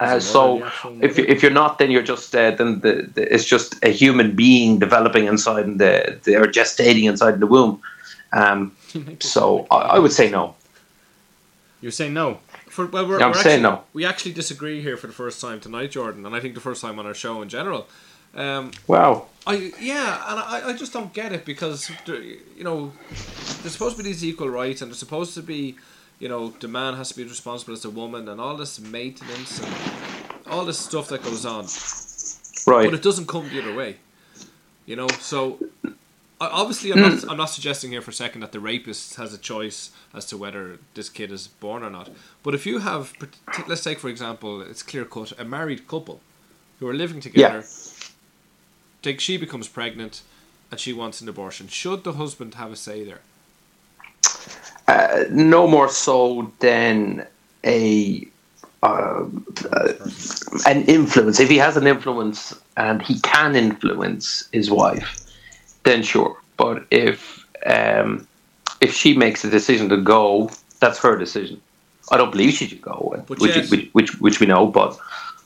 Uh, 0.00 0.14
Is 0.16 0.32
the 0.32 0.38
mother 0.38 0.72
so 0.82 0.98
if 1.00 1.18
if 1.18 1.42
you're 1.42 1.58
not, 1.62 1.78
then 1.78 1.90
you're 1.92 2.08
just 2.14 2.34
uh, 2.34 2.50
then 2.58 2.80
the, 2.80 2.92
the, 3.14 3.22
it's 3.34 3.44
just 3.44 3.68
a 3.82 3.90
human 3.90 4.34
being 4.36 4.78
developing 4.78 5.26
inside 5.26 5.64
in 5.64 5.76
the, 5.78 6.18
the 6.24 6.36
or 6.36 6.46
gestating 6.46 7.04
inside 7.04 7.40
the 7.40 7.46
womb. 7.46 7.80
Um, 8.32 8.72
You 8.92 9.00
make 9.00 9.14
it 9.16 9.22
so 9.22 9.66
I, 9.70 9.76
I 9.76 9.98
would 9.98 10.12
say 10.12 10.30
no. 10.30 10.54
You're 11.80 11.92
saying 11.92 12.14
no. 12.14 12.38
For, 12.68 12.86
well, 12.86 13.06
we're, 13.06 13.18
Yeah, 13.20 13.26
I'm 13.26 13.32
we're 13.32 13.42
saying 13.42 13.64
actually, 13.64 13.76
no. 13.76 13.84
We 13.92 14.04
actually 14.04 14.32
disagree 14.32 14.82
here 14.82 14.96
for 14.96 15.06
the 15.06 15.12
first 15.12 15.40
time 15.40 15.60
tonight, 15.60 15.92
Jordan, 15.92 16.26
and 16.26 16.34
I 16.34 16.40
think 16.40 16.54
the 16.54 16.60
first 16.60 16.82
time 16.82 16.98
on 16.98 17.06
our 17.06 17.14
show 17.14 17.42
in 17.42 17.48
general. 17.48 17.86
Um, 18.34 18.72
Wow. 18.86 19.26
I 19.46 19.72
yeah, 19.80 20.24
and 20.30 20.40
I, 20.40 20.70
I 20.70 20.72
just 20.72 20.92
don't 20.92 21.12
get 21.12 21.32
it 21.32 21.44
because 21.44 21.90
you 22.08 22.64
know 22.64 22.92
there's 23.62 23.72
supposed 23.72 23.96
to 23.96 24.02
be 24.02 24.08
these 24.10 24.24
equal 24.24 24.50
rights, 24.50 24.82
and 24.82 24.90
there's 24.90 24.98
supposed 24.98 25.34
to 25.34 25.42
be 25.42 25.76
you 26.18 26.28
know 26.28 26.48
the 26.60 26.66
man 26.68 26.94
has 26.94 27.10
to 27.10 27.16
be 27.16 27.22
responsible 27.24 27.72
as 27.72 27.84
a 27.84 27.90
woman, 27.90 28.28
and 28.28 28.40
all 28.40 28.56
this 28.56 28.80
maintenance 28.80 29.60
and 29.62 29.72
all 30.50 30.64
this 30.64 30.78
stuff 30.78 31.08
that 31.10 31.22
goes 31.22 31.46
on, 31.46 31.64
Right. 32.66 32.86
but 32.90 32.94
it 32.94 33.02
doesn't 33.02 33.28
come 33.28 33.48
the 33.48 33.62
other 33.62 33.74
way. 33.74 33.96
You 34.84 34.96
know, 34.96 35.08
so 35.20 35.58
obviously 36.40 36.92
I'm 36.92 37.00
not 37.00 37.30
I'm 37.30 37.36
not 37.36 37.50
suggesting 37.50 37.90
here 37.90 38.02
for 38.02 38.10
a 38.10 38.14
second 38.14 38.40
that 38.42 38.52
the 38.52 38.60
rapist 38.60 39.16
has 39.16 39.32
a 39.32 39.38
choice 39.38 39.90
as 40.14 40.26
to 40.26 40.36
whether 40.36 40.78
this 40.94 41.08
kid 41.08 41.32
is 41.32 41.48
born 41.48 41.82
or 41.82 41.90
not. 41.90 42.10
But 42.42 42.54
if 42.54 42.66
you 42.66 42.78
have, 42.80 43.12
let's 43.66 43.82
take 43.82 43.98
for 43.98 44.08
example, 44.08 44.60
it's 44.60 44.82
clear 44.82 45.04
cut 45.04 45.32
a 45.38 45.44
married 45.44 45.88
couple 45.88 46.20
who 46.78 46.88
are 46.88 46.94
living 46.94 47.20
together. 47.20 47.64
Take 49.02 49.20
she 49.20 49.36
becomes 49.36 49.68
pregnant 49.68 50.22
and 50.70 50.80
she 50.80 50.92
wants 50.92 51.20
an 51.20 51.28
abortion. 51.28 51.68
Should 51.68 52.04
the 52.04 52.14
husband 52.14 52.54
have 52.54 52.72
a 52.72 52.76
say 52.76 53.04
there? 53.04 53.20
Uh, 54.88 55.24
no 55.30 55.66
more 55.66 55.88
so 55.88 56.52
than 56.60 57.26
a 57.64 58.26
uh, 58.82 59.24
uh, 59.72 59.92
an 60.66 60.84
influence. 60.84 61.40
If 61.40 61.48
he 61.48 61.56
has 61.56 61.76
an 61.76 61.86
influence 61.86 62.54
and 62.76 63.02
he 63.02 63.18
can 63.20 63.56
influence 63.56 64.48
his 64.52 64.70
wife, 64.70 65.25
then 65.86 66.02
sure. 66.02 66.36
But 66.56 66.84
if 66.90 67.46
um, 67.64 68.26
if 68.80 68.92
she 68.94 69.16
makes 69.16 69.42
the 69.42 69.50
decision 69.50 69.88
to 69.88 69.96
go, 69.96 70.50
that's 70.80 70.98
her 70.98 71.16
decision. 71.16 71.60
I 72.10 72.16
don't 72.16 72.30
believe 72.30 72.52
she 72.52 72.66
should 72.68 72.82
go, 72.82 73.24
which, 73.26 73.40
which, 73.40 73.90
which 73.92 74.20
which 74.20 74.40
we 74.40 74.46
know. 74.46 74.66
But 74.66 74.98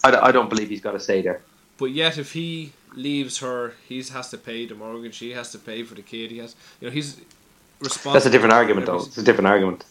I, 0.05 0.29
I 0.29 0.33
don't 0.33 0.51
believe 0.51 0.69
he's 0.69 0.81
got 0.81 0.93
to 0.93 1.01
say 1.01 1.23
there. 1.23 1.41
But 1.79 1.93
yet, 1.93 2.19
if 2.19 2.33
he 2.33 2.73
leaves 2.95 3.39
her, 3.39 3.75
he 3.89 4.03
has 4.03 4.31
to 4.31 4.39
pay 4.39 4.67
the 4.67 4.75
mortgage. 4.75 5.17
He 5.19 5.31
has 5.31 5.53
to 5.53 5.59
pay 5.59 5.83
for 5.85 5.95
the 5.95 6.03
kid. 6.03 6.31
He 6.31 6.39
has, 6.39 6.55
you 6.81 6.89
know, 6.89 6.93
he's 6.93 7.21
responsible. 7.81 8.13
That's 8.13 8.27
a 8.27 8.31
different 8.31 8.53
argument, 8.53 8.87
though. 8.87 8.99
It's 8.99 9.17
a 9.17 9.23
different 9.23 9.49
argument. 9.49 9.85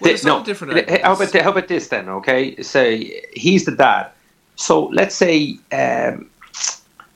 Well, 0.00 0.12
it's 0.12 0.24
a 0.24 0.44
different 0.44 0.74
argument. 0.74 1.02
How 1.02 1.14
about 1.14 1.32
how 1.34 1.50
about 1.50 1.68
this 1.68 1.88
then? 1.88 2.08
Okay, 2.08 2.62
say 2.62 3.22
he's 3.32 3.64
the 3.64 3.72
dad. 3.72 4.10
So 4.56 4.84
let's 4.86 5.16
say 5.16 5.58
um, 5.72 6.30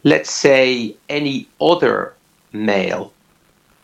let's 0.03 0.31
say 0.31 0.97
any 1.09 1.47
other 1.61 2.15
male 2.53 3.13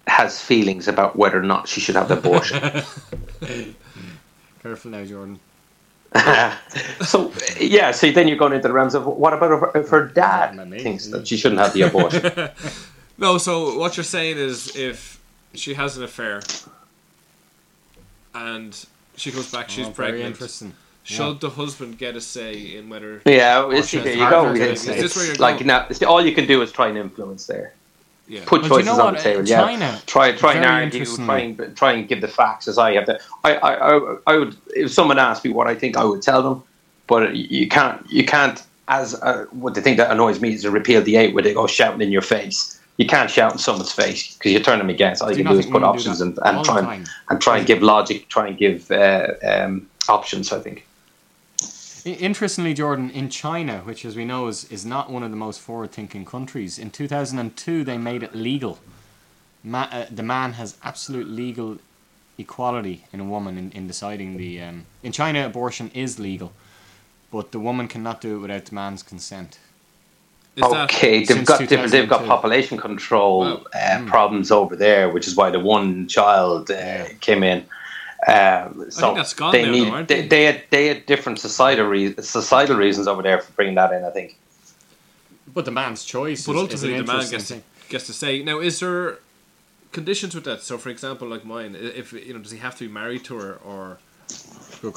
has 0.07 0.41
feelings 0.41 0.87
about 0.89 1.17
whether 1.17 1.39
or 1.39 1.43
not 1.43 1.67
she 1.69 1.81
should 1.81 1.97
have 1.97 2.09
the 2.09 2.19
abortion. 2.19 2.61
Careful 4.63 4.91
now, 4.91 5.05
Jordan. 5.05 5.41
so 7.05 7.33
yeah, 7.59 7.91
so 7.91 8.11
then 8.13 8.29
you're 8.29 8.37
going 8.37 8.53
into 8.53 8.69
the 8.69 8.73
realms 8.75 8.95
of 8.95 9.05
what 9.07 9.33
about 9.33 9.51
if 9.53 9.61
her, 9.61 9.81
if 9.81 9.89
her 9.89 10.07
dad 10.07 10.55
Not 10.55 10.69
thinks 10.81 11.09
that 11.09 11.27
she 11.27 11.37
shouldn't 11.37 11.61
have 11.61 11.73
the 11.73 11.83
abortion? 11.83 12.51
No, 13.19 13.39
so 13.39 13.79
what 13.79 13.97
you're 13.97 14.03
saying 14.03 14.39
is 14.39 14.75
if 14.75 15.21
she 15.55 15.75
has 15.75 15.97
an 15.97 16.03
affair 16.03 16.43
and 18.35 18.87
she 19.17 19.31
comes 19.31 19.51
back, 19.53 19.71
she's 19.71 19.87
Oh, 19.87 19.91
very 19.91 20.11
pregnant. 20.11 20.33
interesting. 20.35 20.75
Should 21.05 21.41
the 21.41 21.51
husband 21.51 21.99
get 21.99 22.17
a 22.17 22.21
say 22.21 22.77
in 22.77 22.89
whether? 22.89 23.23
yeah, 23.27 23.65
well, 23.65 23.83
see, 23.83 23.99
it's 23.99 24.05
there 24.05 24.15
you 24.17 24.29
go. 24.31 24.53
to 24.53 24.71
It's. 24.71 24.87
Is 24.89 24.97
this 24.97 25.17
where 25.17 25.31
it's 25.31 25.39
you're 25.39 25.43
like 25.47 25.59
going? 25.65 25.67
now, 25.69 25.87
all 26.09 26.25
you 26.25 26.35
can 26.35 26.47
do 26.47 26.61
is 26.63 26.73
try 26.73 26.89
and 26.89 26.99
influence 26.99 27.47
there. 27.47 27.75
Yeah. 28.27 28.41
put 28.47 28.63
Well, 28.63 28.71
do 28.71 28.77
you 28.77 28.83
choices 28.83 28.99
know 28.99 29.07
on 29.07 29.15
the 29.15 29.21
table. 29.21 29.47
Yeah, 29.47 29.61
China, 29.61 30.03
try 30.07 30.33
try 30.33 30.55
and 30.55 30.65
very 30.65 30.85
argue, 30.85 31.05
try 31.05 31.39
and 31.41 31.77
try 31.77 31.93
and 31.93 32.09
give 32.09 32.21
the 32.21 32.29
facts 32.29 32.69
as 32.69 32.79
I 32.79 32.95
have 32.95 33.05
to. 33.07 33.21
I, 33.45 33.55
I, 33.57 33.97
I, 33.97 34.17
I 34.27 34.37
would 34.39 34.57
if 34.69 34.93
someone 34.93 35.19
asked 35.19 35.45
me 35.45 35.51
what 35.53 35.67
I 35.67 35.75
think, 35.75 35.97
I 35.97 36.05
would 36.05 36.23
tell 36.23 36.43
them, 36.43 36.63
but 37.07 37.37
you 37.37 37.69
can't 37.69 38.09
you 38.11 38.25
can't 38.25 38.63
as 38.89 39.15
uh, 39.23 39.47
what 39.51 39.75
the 39.75 39.83
thing 39.83 39.97
that 39.97 40.11
annoys 40.11 40.41
me 40.41 40.55
is 40.55 40.63
to 40.63 40.71
repeal 40.71 41.03
the 41.03 41.17
eight 41.17 41.35
where 41.35 41.43
they 41.43 41.55
go 41.55 41.67
shouting 41.67 42.01
in 42.01 42.13
your 42.13 42.23
face. 42.23 42.81
You 42.97 43.07
can't 43.07 43.31
shout 43.31 43.53
in 43.53 43.59
someone's 43.59 43.93
face 43.93 44.37
because 44.37 44.53
you 44.53 44.61
turn 44.61 44.79
them 44.79 44.89
against. 44.89 45.21
All 45.21 45.31
you 45.31 45.43
can 45.43 45.53
do 45.53 45.59
is 45.59 45.67
put 45.67 45.83
options 45.83 46.21
and, 46.21 46.39
and 46.45 46.65
try 46.65 46.79
and, 46.95 47.11
and 47.29 47.41
try 47.41 47.59
and 47.59 47.67
give 47.67 47.83
logic, 47.83 48.29
try 48.29 48.47
and 48.47 48.57
give 48.57 48.91
uh, 48.91 49.29
um, 49.45 49.89
options. 50.09 50.53
I 50.53 50.61
think. 50.61 50.87
I- 52.07 52.11
Interestingly, 52.11 52.75
Jordan, 52.75 53.11
in 53.11 53.29
China, 53.31 53.79
which 53.85 54.05
as 54.05 54.17
we 54.17 54.25
know 54.25 54.47
is, 54.49 54.65
is 54.71 54.85
not 54.85 55.11
one 55.11 55.23
of 55.23 55.31
the 55.31 55.37
most 55.37 55.61
forward 55.61 55.93
thinking 55.93 56.25
countries, 56.25 56.79
in 56.79 56.91
2002 56.91 57.85
they 57.85 57.99
made 57.99 58.23
it 58.23 58.35
legal. 58.35 58.79
Ma- 59.63 59.89
uh, 59.91 60.07
the 60.11 60.23
man 60.23 60.53
has 60.55 60.77
absolute 60.83 61.27
legal 61.29 61.79
equality 62.37 63.05
in 63.13 63.21
a 63.21 63.25
woman 63.25 63.57
in, 63.57 63.71
in 63.73 63.87
deciding 63.87 64.37
the. 64.37 64.61
Um, 64.61 64.87
in 65.03 65.13
China, 65.13 65.47
abortion 65.47 65.91
is 65.95 66.19
legal, 66.19 66.53
but 67.33 67.53
the 67.53 67.59
woman 67.61 67.89
cannot 67.89 68.21
do 68.21 68.37
it 68.37 68.41
without 68.41 68.67
the 68.67 68.75
man's 68.75 69.03
consent. 69.03 69.59
Is 70.57 70.63
okay, 70.63 71.19
they've 71.21 71.27
since 71.29 71.49
got 71.49 71.61
different. 71.69 71.91
They've 71.91 72.09
got 72.09 72.27
population 72.27 72.79
control 72.79 73.41
Wow. 73.41 73.65
uh, 73.75 74.03
problems 74.07 74.51
over 74.53 74.77
there, 74.77 75.09
which 75.11 75.27
is 75.27 75.35
why 75.35 75.51
the 75.51 75.59
one 75.59 76.07
child 76.07 76.71
uh, 76.71 76.75
Yeah. 76.75 77.09
came 77.21 77.43
in. 77.43 77.65
Um, 78.27 78.91
so 78.91 79.15
that's 79.15 79.35
gone 79.35 79.53
they 79.53 79.65
now, 79.67 79.73
need. 79.73 79.85
though, 79.85 79.91
aren't 79.93 80.09
they, 80.09 80.23
they? 80.23 80.29
they 80.29 80.45
had 80.45 80.63
they 80.71 80.87
had 80.89 81.07
different 81.07 81.39
societal 81.39 81.87
re- 81.87 82.15
societal 82.21 82.77
reasons 82.77 83.07
over 83.07 83.23
there 83.23 83.39
for 83.39 83.53
bringing 83.53 83.75
that 83.75 83.93
in. 83.93 84.05
I 84.05 84.11
think. 84.11 84.39
But 85.53 85.67
the 85.67 85.71
man's 85.71 86.05
choice. 86.05 86.47
But 86.47 86.53
is, 86.53 86.63
ultimately, 86.63 86.95
is 86.95 87.01
an 87.01 87.07
the 87.07 87.13
man 87.13 87.31
gets 87.31 87.49
to, 87.49 87.63
gets 87.89 88.07
to 88.07 88.13
say. 88.13 88.43
Now, 88.43 88.61
is 88.61 88.81
there 88.81 89.19
conditions 89.93 90.35
with 90.35 90.45
that? 90.45 90.63
So, 90.63 90.79
for 90.79 90.89
example, 90.89 91.29
like 91.29 91.45
mine, 91.45 91.77
if 91.79 92.13
you 92.13 92.33
know, 92.33 92.41
does 92.41 92.51
he 92.51 92.59
have 92.59 92.77
to 92.79 92.87
be 92.87 92.93
married 92.93 93.25
to 93.25 93.37
her, 93.37 93.55
or 93.57 93.99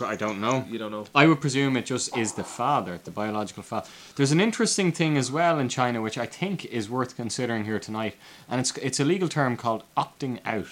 I 0.06 0.16
don't 0.16 0.42
know. 0.42 0.66
you 0.70 0.78
don't 0.78 0.92
know? 0.92 1.06
I 1.16 1.28
would 1.28 1.40
presume 1.40 1.78
it 1.78 1.86
just 1.86 2.16
is 2.18 2.34
the 2.34 2.44
father, 2.44 3.00
the 3.04 3.12
biological 3.12 3.64
father. 3.64 3.88
There's 4.16 4.32
an 4.32 4.42
interesting 4.42 4.92
thing 4.92 5.18
as 5.18 5.32
well 5.32 5.60
in 5.60 5.70
China, 5.70 6.02
which 6.02 6.18
I 6.18 6.26
think 6.26 6.66
is 6.66 6.90
worth 6.90 7.16
considering 7.16 7.66
here 7.66 7.80
tonight, 7.80 8.16
and 8.50 8.60
it's 8.60 8.76
it's 8.78 9.00
a 9.00 9.06
legal 9.06 9.30
term 9.30 9.56
called 9.58 9.84
opting 9.96 10.40
out. 10.46 10.68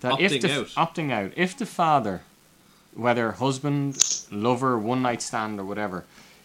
That 0.00 0.20
if 0.20 0.40
the 0.40 0.60
out? 0.60 0.66
opting 0.68 1.10
out, 1.10 1.32
if 1.36 1.56
the 1.56 1.66
father, 1.66 2.22
whether 2.94 3.32
husband, 3.32 4.26
lover, 4.30 4.78
one 4.78 5.02
night 5.02 5.22
stand, 5.22 5.58
or 5.58 5.64
whatever, 5.64 6.04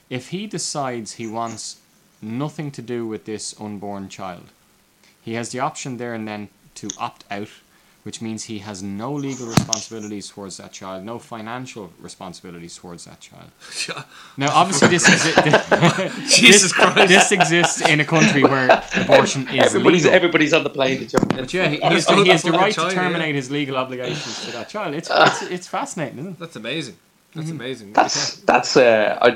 if 0.09 0.29
he 0.29 0.47
decides 0.47 1.13
he 1.13 1.27
wants 1.27 1.77
nothing 2.21 2.71
to 2.71 2.81
do 2.81 3.05
with 3.05 3.25
this 3.25 3.59
unborn 3.59 4.09
child, 4.09 4.51
he 5.21 5.33
has 5.33 5.49
the 5.49 5.59
option 5.59 5.97
there 5.97 6.13
and 6.13 6.27
then 6.27 6.49
to 6.75 6.89
opt 6.97 7.25
out, 7.29 7.49
which 8.03 8.21
means 8.21 8.45
he 8.45 8.59
has 8.59 8.81
no 8.81 9.13
legal 9.13 9.47
responsibilities 9.47 10.29
towards 10.29 10.57
that 10.57 10.71
child, 10.71 11.03
no 11.05 11.19
financial 11.19 11.91
responsibilities 11.99 12.75
towards 12.75 13.05
that 13.05 13.19
child. 13.19 13.51
Now, 14.37 14.49
obviously, 14.53 14.87
this 14.89 15.07
exists. 15.07 15.59
Jesus 16.39 16.73
Christ. 16.73 17.07
This 17.07 17.31
exists 17.31 17.81
in 17.87 17.99
a 17.99 18.05
country 18.05 18.43
where 18.43 18.83
abortion 18.95 19.47
is 19.49 19.65
Everybody's 19.65 20.03
legal. 20.05 20.15
everybody's 20.15 20.53
on 20.53 20.63
the 20.63 20.69
plane 20.69 20.99
to 20.99 21.05
jump 21.05 21.31
in. 21.33 21.39
But 21.39 21.53
yeah, 21.53 21.67
he, 21.69 21.75
he 21.75 21.81
That's 21.81 22.07
has, 22.07 22.23
he 22.23 22.29
has 22.29 22.43
the 22.43 22.51
right 22.51 22.73
China, 22.73 22.89
to 22.89 22.95
yeah. 22.95 23.01
terminate 23.03 23.35
his 23.35 23.51
legal 23.51 23.77
obligations 23.77 24.45
to 24.45 24.51
that 24.51 24.69
child. 24.69 24.95
It's 24.95 25.09
it's, 25.11 25.41
it's 25.43 25.67
fascinating, 25.67 26.19
isn't 26.19 26.31
it? 26.33 26.39
That's 26.39 26.55
amazing. 26.55 26.97
That's 27.35 27.51
amazing. 27.51 27.93
That's 27.93 28.37
that's. 28.37 28.77
Uh, 28.77 29.17
I 29.21 29.29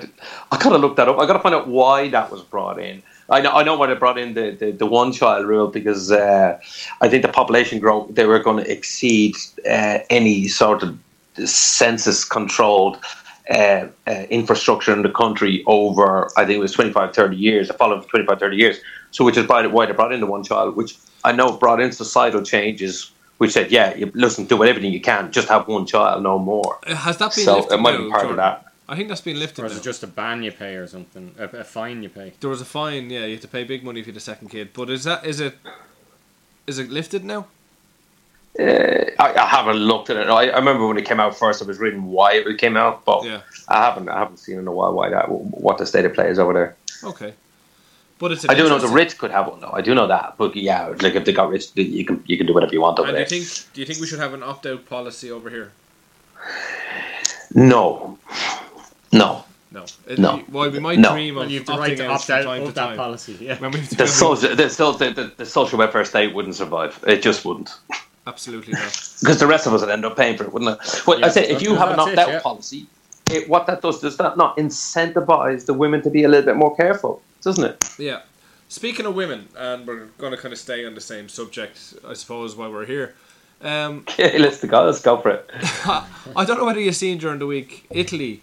I 0.52 0.58
gotta 0.58 0.78
look 0.78 0.96
that 0.98 1.08
up. 1.08 1.20
I 1.20 1.26
gotta 1.26 1.40
find 1.40 1.56
out 1.56 1.68
why 1.68 2.10
that 2.10 2.32
was 2.32 2.42
brought 2.44 2.80
in. 2.80 3.04
I 3.30 3.42
know 3.42 3.52
I 3.52 3.64
know 3.64 3.76
why 3.76 3.88
they 3.88 3.96
brought 3.96 4.18
in 4.18 4.34
the, 4.34 4.52
the, 4.52 4.72
the 4.72 4.86
one 4.86 5.12
child 5.12 5.46
rule 5.46 5.68
because 5.68 6.12
uh, 6.12 6.60
I 7.02 7.10
think 7.10 7.24
the 7.24 7.32
population 7.32 7.80
growth 7.80 8.14
they 8.14 8.26
were 8.26 8.40
going 8.40 8.64
to 8.64 8.72
exceed 8.72 9.36
uh, 9.68 10.00
any 10.10 10.48
sort 10.48 10.84
of 10.84 10.98
census 11.44 12.24
controlled 12.24 12.98
uh, 13.50 13.88
uh, 14.08 14.12
infrastructure 14.30 14.94
in 14.94 15.02
the 15.02 15.10
country 15.10 15.64
over 15.66 16.30
I 16.38 16.46
think 16.46 16.58
it 16.58 16.60
was 16.60 16.74
25 16.74 17.16
30 17.16 17.36
years 17.36 17.68
the 17.68 17.74
following 17.74 18.04
25 18.04 18.40
30 18.40 18.58
years. 18.58 18.78
So 19.12 19.26
which 19.26 19.38
is 19.38 19.48
why 19.48 19.66
why 19.68 19.86
they 19.88 19.94
brought 19.94 20.14
in 20.14 20.20
the 20.20 20.28
one 20.28 20.44
child 20.44 20.76
which 20.76 20.98
I 21.24 21.32
know 21.32 21.58
brought 21.58 21.82
in 21.82 21.92
societal 21.92 22.44
changes 22.44 23.12
which 23.38 23.52
said 23.54 23.72
yeah 23.72 23.96
you 23.96 24.12
listen 24.14 24.46
do 24.46 24.64
everything 24.64 24.94
you 24.94 25.02
can 25.02 25.32
just 25.32 25.48
have 25.50 25.68
one 25.68 25.88
child 25.88 26.22
no 26.22 26.38
more. 26.38 26.78
Has 26.86 27.18
that 27.18 27.34
been 27.36 27.46
so 27.46 27.56
lifted 27.58 27.74
it 27.74 27.78
might 27.78 27.98
be 27.98 28.10
part 28.10 28.22
Jordan? 28.22 28.32
of 28.32 28.36
that 28.38 28.65
I 28.88 28.96
think 28.96 29.10
that's 29.10 29.22
been 29.22 29.40
lifted. 29.40 29.64
Or 29.64 29.66
is 29.66 29.74
now. 29.74 29.80
it 29.80 29.84
just 29.84 30.04
a 30.04 30.08
ban 30.08 30.44
you 30.44 30.52
pay 30.52 30.76
or 30.76 30.88
something? 30.88 31.34
A, 31.40 31.46
a 31.46 31.64
fine 31.64 32.04
you 32.04 32.10
pay? 32.10 32.34
There 32.40 32.50
was 32.50 32.62
a 32.62 32.66
fine. 32.66 33.10
Yeah, 33.10 33.26
you 33.26 33.34
have 33.34 33.42
to 33.42 33.48
pay 33.48 33.64
big 33.64 33.84
money 33.84 34.04
for 34.04 34.12
the 34.12 34.20
second 34.20 34.50
kid. 34.50 34.72
But 34.74 34.90
is 34.90 35.04
that 35.06 35.26
is 35.26 35.40
it 35.40 35.56
is 36.68 36.78
it 36.78 36.90
lifted 36.90 37.24
now? 37.24 37.48
Uh, 38.58 38.64
I, 39.20 39.34
I 39.34 39.48
haven't 39.48 39.78
looked 39.78 40.10
at 40.10 40.18
it. 40.18 40.28
I, 40.28 40.48
I 40.50 40.58
remember 40.58 40.88
when 40.88 40.98
it 40.98 41.06
came 41.06 41.20
out 41.20 41.38
first. 41.38 41.62
I 41.62 41.66
was 41.66 41.80
reading 41.80 42.06
why 42.06 42.36
it 42.36 42.58
came 42.58 42.78
out, 42.78 43.04
but 43.04 43.26
Yeah. 43.26 43.42
I 43.68 43.84
haven't. 43.84 44.08
I 44.08 44.20
haven't 44.20 44.38
seen 44.38 44.60
in 44.60 44.68
a 44.68 44.72
while 44.72 44.94
why 44.94 45.10
that. 45.10 45.30
What 45.30 45.78
the 45.78 45.86
state 45.86 46.06
of 46.06 46.14
play 46.14 46.30
is 46.30 46.40
over 46.40 46.54
there. 46.54 46.76
Okay. 47.04 47.34
But 48.18 48.32
it's. 48.32 48.48
I 48.48 48.54
do 48.54 48.70
know 48.70 48.80
the 48.80 48.88
rich 48.88 49.18
could 49.18 49.32
have 49.32 49.48
one 49.48 49.60
though. 49.60 49.74
I 49.74 49.82
do 49.82 49.94
know 49.94 50.08
that, 50.08 50.36
but 50.38 50.56
yeah, 50.56 50.88
like 51.02 51.16
if 51.16 51.26
they 51.26 51.34
got 51.34 51.50
rich, 51.50 51.66
you 51.76 52.06
can 52.06 52.24
you 52.26 52.38
can 52.38 52.48
do 52.48 52.54
whatever 52.54 52.74
you 52.74 52.82
want 52.82 53.00
over 53.00 53.10
And 53.10 53.28
do 53.28 53.36
you 53.36 53.44
think 53.44 53.74
do 53.74 53.82
you 53.82 53.88
think 53.88 54.00
we 54.00 54.08
should 54.08 54.20
have 54.20 54.34
an 54.34 54.44
opt 54.44 54.66
out 54.66 54.86
policy 54.86 55.32
over 55.32 55.50
here? 55.50 55.74
No, 57.54 58.18
no. 59.16 59.44
No. 59.72 59.86
It, 60.08 60.20
No. 60.20 60.42
Well, 60.50 60.70
we 60.70 60.80
might 60.80 61.00
No. 61.00 61.12
dream 61.12 61.38
of 61.38 61.50
you 61.52 61.60
have 61.60 61.66
the 61.68 61.74
opting 61.74 61.80
right 61.80 61.98
to 61.98 62.06
out 62.06 62.12
opt 62.12 62.26
from 62.26 62.36
out 62.36 62.44
time 62.44 62.62
to 62.62 62.68
of 62.68 62.76
that 62.76 62.86
time. 62.88 62.98
policy. 62.98 63.38
Yeah. 63.42 63.58
When 63.60 63.72
we 63.72 63.80
The 63.82 64.08
social 64.24 64.56
the, 64.56 64.70
so- 64.70 64.92
the, 64.94 65.10
the, 65.12 65.32
the 65.38 65.46
social 65.46 65.78
welfare 65.80 66.06
state 66.06 66.34
wouldn't 66.34 66.56
survive. 66.56 67.04
It 67.08 67.22
just 67.22 67.44
wouldn't. 67.46 67.72
Absolutely 68.28 68.74
not. 68.74 68.92
because 69.20 69.40
the 69.40 69.48
rest 69.48 69.68
of 69.68 69.74
us 69.74 69.82
would 69.82 69.90
end 69.90 70.04
up 70.06 70.16
paying 70.18 70.36
for 70.38 70.46
it, 70.46 70.54
wouldn't 70.54 70.72
it? 70.82 71.08
Well, 71.08 71.24
I 71.24 71.30
say 71.30 71.48
if 71.48 71.62
you 71.62 71.76
have 71.76 71.90
an 71.92 71.98
that's 71.98 72.10
opt 72.10 72.18
out 72.18 72.30
yeah. 72.30 72.40
policy, 72.40 72.88
it, 73.30 73.48
what 73.50 73.68
that 73.68 73.82
does 73.82 74.00
does 74.02 74.18
that 74.18 74.36
not 74.38 74.58
incentivize 74.58 75.66
the 75.66 75.74
women 75.74 76.02
to 76.04 76.10
be 76.10 76.24
a 76.24 76.28
little 76.30 76.46
bit 76.46 76.56
more 76.56 76.76
careful, 76.76 77.22
doesn't 77.44 77.64
it? 77.64 77.78
Yeah. 78.00 78.22
Speaking 78.68 79.06
of 79.06 79.14
women, 79.14 79.48
and 79.58 79.86
we're 79.86 80.06
going 80.18 80.32
to 80.32 80.38
kind 80.38 80.54
of 80.54 80.58
stay 80.60 80.86
on 80.88 80.96
the 80.96 81.02
same 81.02 81.30
subject, 81.30 81.94
I 82.08 82.14
suppose, 82.14 82.56
while 82.56 82.72
we're 82.72 82.86
here. 82.88 83.14
Um, 83.62 84.06
Okay, 84.10 84.40
let's 84.40 84.64
go. 84.66 84.86
Let's 84.86 85.02
go 85.02 85.18
for 85.22 85.30
it. 85.30 85.50
I 86.36 86.46
don't 86.46 86.58
know 86.58 86.66
whether 86.66 86.80
you've 86.80 86.96
seen 86.96 87.20
during 87.20 87.38
the 87.40 87.46
week, 87.46 87.86
Italy, 87.92 88.42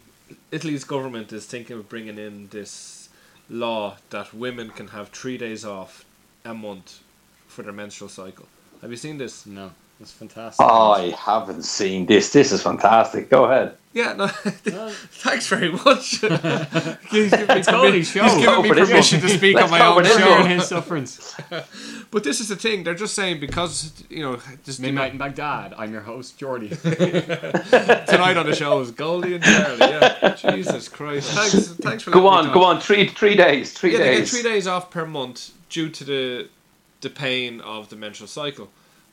Italy's 0.53 0.85
government 0.85 1.33
is 1.33 1.47
thinking 1.47 1.79
of 1.79 1.89
bringing 1.89 2.19
in 2.19 2.49
this 2.49 3.09
law 3.49 3.97
that 4.11 4.35
women 4.35 4.69
can 4.69 4.89
have 4.89 5.09
three 5.09 5.39
days 5.39 5.65
off 5.65 6.05
a 6.45 6.53
month 6.53 7.01
for 7.49 7.63
their 7.63 7.73
menstrual 7.73 8.11
cycle. 8.11 8.47
Have 8.83 8.91
you 8.91 8.99
seen 8.99 9.17
this? 9.17 9.47
No, 9.47 9.71
it's 9.99 10.13
fantastic. 10.13 10.65
I 10.65 11.17
haven't 11.19 11.63
seen 11.65 12.05
this. 12.05 12.35
This 12.35 12.53
is 12.53 12.63
fantastic. 12.63 13.31
Go 13.31 13.47
ahead. 13.47 13.77
Yeah, 13.95 14.15
no. 14.15 14.27
thanks 14.29 15.47
very 15.49 15.71
much. 15.71 16.11
he's 17.11 17.31
giving 17.31 17.47
me, 17.47 17.55
It's 17.55 17.69
only 17.69 18.01
permi- 18.01 18.05
show. 18.13 18.23
he's 18.23 18.33
giving 18.35 18.45
Go 18.45 18.63
me 18.63 18.69
for 18.71 18.75
this 18.75 18.89
permission 18.89 19.21
to 19.21 19.29
speak 19.29 19.61
on 19.61 19.71
my 19.71 19.85
own 19.85 20.05
show. 20.05 20.17
Sharing 20.19 20.47
his 20.59 20.67
sufferings. 20.67 21.35
But 22.11 22.25
this 22.25 22.41
is 22.41 22.49
the 22.49 22.57
thing; 22.57 22.85
they're 22.85 22.95
just 22.95 23.15
saying 23.15 23.41
because 23.41 23.93
you 24.09 24.23
know 24.23 24.39
just 24.65 24.81
Midnight 24.81 25.13
in 25.13 25.19
Baghdad. 25.19 25.75
I'm 25.77 25.93
your 25.93 26.01
host, 26.03 26.39
Jordy. 26.39 26.69
tonight 26.71 28.37
on 28.37 28.47
the 28.47 28.55
show 28.55 28.81
is 28.81 28.91
Goldie 28.93 29.35
and 29.35 29.45
Charlie. 29.45 29.79
Yeah, 29.79 30.35
Jesus 30.37 30.89
Christ! 30.89 31.31
Thanks, 31.33 31.69
thanks 31.75 32.03
for 32.03 32.11
Go 32.13 32.25
letting 32.29 32.45
me 32.47 32.49
on. 32.51 32.55
Go 32.55 32.65
on. 32.65 32.81
Three 32.81 33.09
three 33.09 33.35
days. 33.37 33.73
Three 33.73 33.93
Yeah, 33.93 33.99
they 33.99 34.17
get 34.19 34.29
three 34.29 34.43
days 34.43 34.67
off 34.67 34.91
per 34.91 35.07
month 35.07 35.53
due 35.69 35.89
to 35.91 36.05
the 36.05 36.49
the 37.03 37.11
pain 37.11 37.61
of 37.61 37.89
the 37.91 37.97
menstrual 37.97 38.29
cycle, 38.29 38.71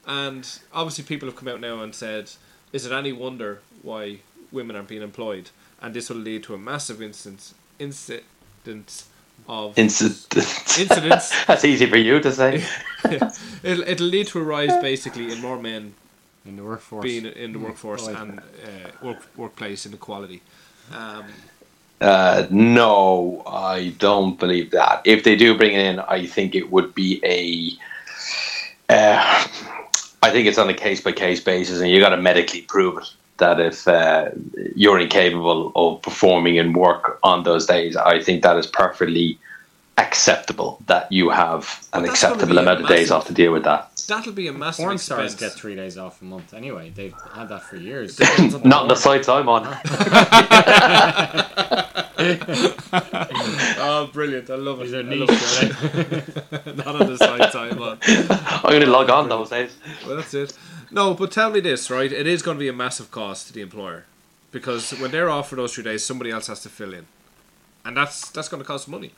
and 0.07 0.47
obviously 0.73 1.03
people 1.03 1.27
have 1.27 1.35
come 1.35 1.47
out 1.49 1.59
now 1.59 1.81
and 1.81 1.93
said, 1.93 2.31
"Is 2.71 2.85
it 2.85 2.91
any 2.91 3.11
wonder 3.11 3.59
why 3.81 4.19
women 4.51 4.75
aren't 4.75 4.87
being 4.89 5.01
employed?" 5.03 5.49
And 5.81 5.93
this 5.93 6.09
will 6.09 6.17
lead 6.17 6.43
to 6.43 6.53
a 6.53 6.57
massive 6.57 7.01
instance 7.01 7.53
incident 7.79 9.03
of 9.47 9.77
Incident. 9.77 10.27
Incidents. 10.79 11.45
That's 11.45 11.65
easy 11.65 11.85
for 11.87 11.97
you 11.97 12.19
to 12.19 12.31
say. 12.31 12.63
it'll, 13.63 13.81
it'll 13.83 14.07
lead 14.07 14.27
to 14.27 14.39
a 14.39 14.43
rise 14.43 14.75
basically 14.81 15.31
in 15.31 15.41
more 15.41 15.57
men 15.59 15.93
In 16.45 16.55
the 16.57 16.63
workforce. 16.63 17.03
being 17.03 17.25
in 17.25 17.53
the 17.53 17.59
workforce 17.59 18.07
Oh, 18.07 18.15
and 18.15 18.39
uh, 18.39 18.91
work, 19.01 19.25
workplace 19.35 19.85
inequality. 19.85 20.41
Um, 20.91 21.25
Uh, 22.01 22.47
no, 22.49 23.43
I 23.47 23.93
don't 23.99 24.39
believe 24.39 24.71
that. 24.71 25.01
If 25.05 25.23
they 25.23 25.35
do 25.35 25.57
bring 25.57 25.73
it 25.73 25.81
in, 25.85 25.99
I 25.99 26.25
think 26.27 26.55
it 26.55 26.71
would 26.71 26.93
be 26.95 27.19
a. 27.25 27.77
Uh, 28.93 29.45
I 30.23 30.31
think 30.31 30.47
it's 30.47 30.57
on 30.57 30.69
a 30.69 30.73
case 30.73 31.01
by 31.01 31.11
case 31.11 31.41
basis, 31.41 31.79
and 31.81 31.89
you 31.91 31.99
got 31.99 32.09
to 32.09 32.17
medically 32.17 32.61
prove 32.61 32.97
it. 32.99 33.09
That 33.39 33.59
if 33.59 33.87
uh, 33.87 34.29
you're 34.75 34.99
incapable 34.99 35.71
of 35.75 36.01
performing 36.01 36.55
in 36.57 36.73
work 36.73 37.19
on 37.23 37.43
those 37.43 37.65
days, 37.65 37.95
I 37.95 38.21
think 38.21 38.43
that 38.43 38.57
is 38.57 38.67
perfectly 38.67 39.39
acceptable. 39.97 40.81
That 40.87 41.11
you 41.11 41.29
have 41.29 41.63
an 41.93 42.01
But 42.01 42.07
that's 42.07 42.23
acceptable 42.23 42.57
amount 42.57 42.81
of 42.81 42.87
days 42.87 43.11
off 43.11 43.27
to 43.27 43.33
deal 43.33 43.51
with 43.51 43.63
that. 43.63 43.91
that'll 44.07 44.33
be 44.33 44.47
a 44.47 44.53
massive 44.53 44.85
Porn 44.85 44.97
stars 44.97 45.35
get 45.35 45.51
three 45.53 45.75
days 45.75 45.97
off 45.97 46.21
a 46.21 46.25
month 46.25 46.53
anyway. 46.53 46.89
They've 46.89 47.13
had 47.33 47.49
that 47.49 47.63
for 47.63 47.75
years. 47.77 48.19
Not 48.63 48.83
on 48.83 48.87
the 48.87 48.95
sites 48.95 49.27
I'm 49.29 49.47
on. 49.49 49.65
oh, 53.81 54.09
brilliant! 54.11 54.49
I 54.49 54.55
love 54.55 54.81
it. 54.81 54.85
These 54.85 54.93
are 54.93 54.99
I 54.99 55.15
love 55.15 55.29
it. 55.29 56.75
Not 56.77 57.01
on 57.01 57.07
the 57.07 57.17
side 57.17 57.51
time 57.51 57.81
on. 57.81 57.97
I'm 58.07 58.71
going 58.71 58.81
to 58.81 58.89
log 58.89 59.09
on 59.09 59.29
those 59.29 59.49
days. 59.49 59.71
Well, 60.05 60.17
that's 60.17 60.33
it. 60.33 60.53
No, 60.91 61.13
but 61.13 61.31
tell 61.31 61.51
me 61.51 61.59
this, 61.59 61.89
right? 61.91 62.11
It 62.11 62.25
is 62.25 62.41
going 62.41 62.57
to 62.57 62.59
be 62.59 62.67
a 62.67 62.73
massive 62.73 63.11
cost 63.11 63.47
to 63.47 63.53
the 63.53 63.61
employer 63.61 64.05
because 64.51 64.91
when 64.91 65.11
they're 65.11 65.29
off 65.29 65.49
for 65.49 65.55
those 65.55 65.73
three 65.73 65.83
days, 65.83 66.03
somebody 66.03 66.31
else 66.31 66.47
has 66.47 66.61
to 66.61 66.69
fill 66.69 66.93
in, 66.93 67.05
and 67.85 67.95
that's 67.95 68.29
that's 68.31 68.49
going 68.49 68.61
to 68.61 68.67
cost 68.67 68.87
money. 68.87 69.11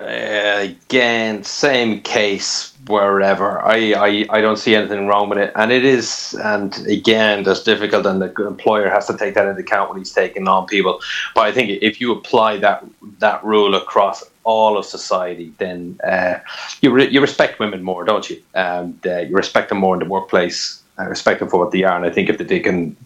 Uh, 0.00 0.60
again, 0.70 1.44
same 1.44 2.00
case 2.00 2.72
wherever. 2.86 3.60
I, 3.60 3.92
I, 3.92 4.26
I 4.30 4.40
don't 4.40 4.56
see 4.56 4.74
anything 4.74 5.06
wrong 5.06 5.28
with 5.28 5.36
it, 5.36 5.52
and 5.54 5.70
it 5.70 5.84
is, 5.84 6.34
and 6.42 6.74
again, 6.86 7.42
that's 7.42 7.62
difficult, 7.62 8.06
and 8.06 8.22
the 8.22 8.32
employer 8.46 8.88
has 8.88 9.06
to 9.08 9.18
take 9.18 9.34
that 9.34 9.46
into 9.46 9.60
account 9.60 9.90
when 9.90 9.98
he's 9.98 10.12
taking 10.12 10.48
on 10.48 10.66
people. 10.66 11.00
But 11.34 11.42
I 11.42 11.52
think 11.52 11.82
if 11.82 12.00
you 12.00 12.12
apply 12.12 12.56
that 12.58 12.82
that 13.18 13.44
rule 13.44 13.74
across 13.74 14.24
all 14.44 14.78
of 14.78 14.84
society, 14.86 15.52
then 15.58 15.98
uh, 16.04 16.38
you 16.80 16.90
re- 16.90 17.08
you 17.08 17.20
respect 17.20 17.58
women 17.58 17.82
more, 17.82 18.04
don't 18.04 18.28
you? 18.30 18.42
And 18.54 18.98
uh, 19.06 19.18
you 19.18 19.34
respect 19.36 19.68
them 19.68 19.78
more 19.78 19.94
in 19.94 20.00
the 20.00 20.08
workplace. 20.08 20.82
I 20.98 21.04
respect 21.04 21.40
them 21.40 21.48
for 21.48 21.58
what 21.58 21.70
they 21.72 21.82
are, 21.84 21.96
and 21.96 22.04
I 22.06 22.10
think 22.10 22.28
if 22.28 22.38
they 22.38 22.60
can. 22.60 22.96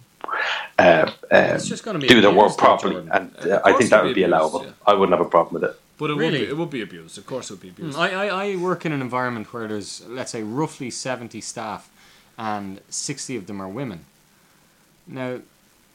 Uh, 0.79 0.83
uh, 0.83 1.11
It's 1.31 1.69
just 1.69 1.85
gonna 1.85 1.99
be 1.99 2.09
do 2.09 2.21
their 2.21 2.33
work 2.33 2.57
properly, 2.57 2.95
Jordan. 2.95 3.11
and 3.13 3.53
Uh, 3.53 3.61
I 3.65 3.73
think 3.75 3.91
that 3.91 4.03
would 4.03 4.11
be 4.11 4.15
be 4.15 4.23
abused, 4.25 4.33
allowable. 4.41 4.65
yeah. 4.65 4.73
I 4.87 4.95
wouldn't 4.95 5.17
have 5.17 5.25
a 5.27 5.31
problem 5.31 5.55
with 5.61 5.71
it. 5.71 5.81
But 5.97 6.11
it 6.11 6.15
Really? 6.17 6.41
would 6.41 6.47
be, 6.47 6.51
it 6.51 6.57
would 6.57 6.71
be 6.71 6.83
abused. 6.83 7.19
Of 7.19 7.27
course, 7.27 7.51
it 7.51 7.55
would 7.55 7.61
be 7.63 7.69
abused. 7.69 7.97
I, 7.97 8.09
I, 8.27 8.27
I 8.47 8.57
work 8.57 8.85
in 8.85 8.91
an 8.93 9.01
environment 9.01 9.53
where 9.53 9.69
there's, 9.69 10.03
let's 10.09 10.33
say, 10.33 10.43
roughly 10.43 10.91
70 10.91 11.41
staff 11.41 11.89
and 12.37 12.81
60 12.89 13.37
of 13.37 13.47
them 13.47 13.61
are 13.63 13.69
women. 13.69 14.05
Now, 15.07 15.39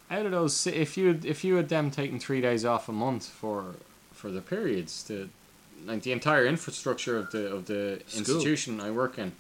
out 0.10 0.26
of 0.26 0.32
those, 0.32 0.66
if 0.68 0.98
you 0.98 1.20
if 1.24 1.44
you 1.44 1.56
had 1.56 1.68
them 1.70 1.92
taking 1.92 2.18
three 2.20 2.40
days 2.42 2.64
off 2.64 2.88
a 2.88 2.94
month 2.94 3.28
for 3.28 3.76
for 4.20 4.30
the 4.30 4.42
periods, 4.42 5.04
the 5.04 5.30
like 5.86 6.04
the 6.04 6.12
entire 6.12 6.46
infrastructure 6.46 7.18
of 7.18 7.32
the 7.32 7.52
of 7.56 7.66
the 7.66 8.02
School. 8.08 8.20
institution 8.20 8.82
I 8.82 8.92
work 8.92 9.18
in, 9.18 9.32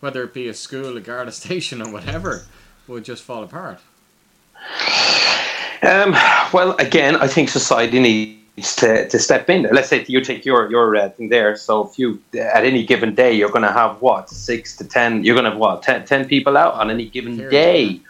whether 0.00 0.22
it 0.22 0.34
be 0.34 0.46
a 0.48 0.54
school, 0.54 0.96
a 0.96 1.00
Garda 1.00 1.32
station, 1.44 1.80
or 1.80 1.90
whatever, 1.90 2.44
would 2.86 3.04
just 3.04 3.22
fall 3.22 3.42
apart. 3.42 3.80
Um, 5.82 6.12
well, 6.52 6.76
again, 6.78 7.16
I 7.16 7.28
think 7.28 7.48
society 7.48 7.98
needs 8.00 8.76
to, 8.76 9.08
to 9.08 9.18
step 9.18 9.48
in. 9.48 9.62
Let's 9.72 9.88
say 9.88 10.04
you 10.06 10.20
take 10.20 10.44
your 10.44 10.70
your 10.70 10.96
uh, 10.96 11.08
thing 11.08 11.30
there. 11.30 11.56
So 11.56 11.86
if 11.86 11.98
you 11.98 12.20
at 12.38 12.64
any 12.64 12.84
given 12.84 13.14
day 13.14 13.32
you're 13.32 13.54
going 13.56 13.68
to 13.70 13.72
have 13.72 14.02
what 14.02 14.28
six 14.28 14.76
to 14.76 14.84
ten, 14.84 15.24
you're 15.24 15.34
going 15.34 15.44
to 15.44 15.52
have 15.52 15.58
what 15.58 15.82
10, 15.82 16.04
10 16.04 16.28
people 16.28 16.58
out 16.58 16.74
on 16.74 16.90
any 16.90 17.06
given 17.06 17.36
Period. 17.36 17.50
day. 17.50 18.00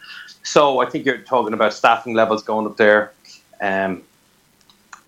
So 0.43 0.81
I 0.81 0.87
think 0.91 1.07
you're 1.07 1.19
talking 1.19 1.55
about 1.55 1.73
staffing 1.73 2.15
levels 2.15 2.43
going 2.43 2.67
up 2.67 2.77
there. 2.77 3.13
Um, 3.61 4.03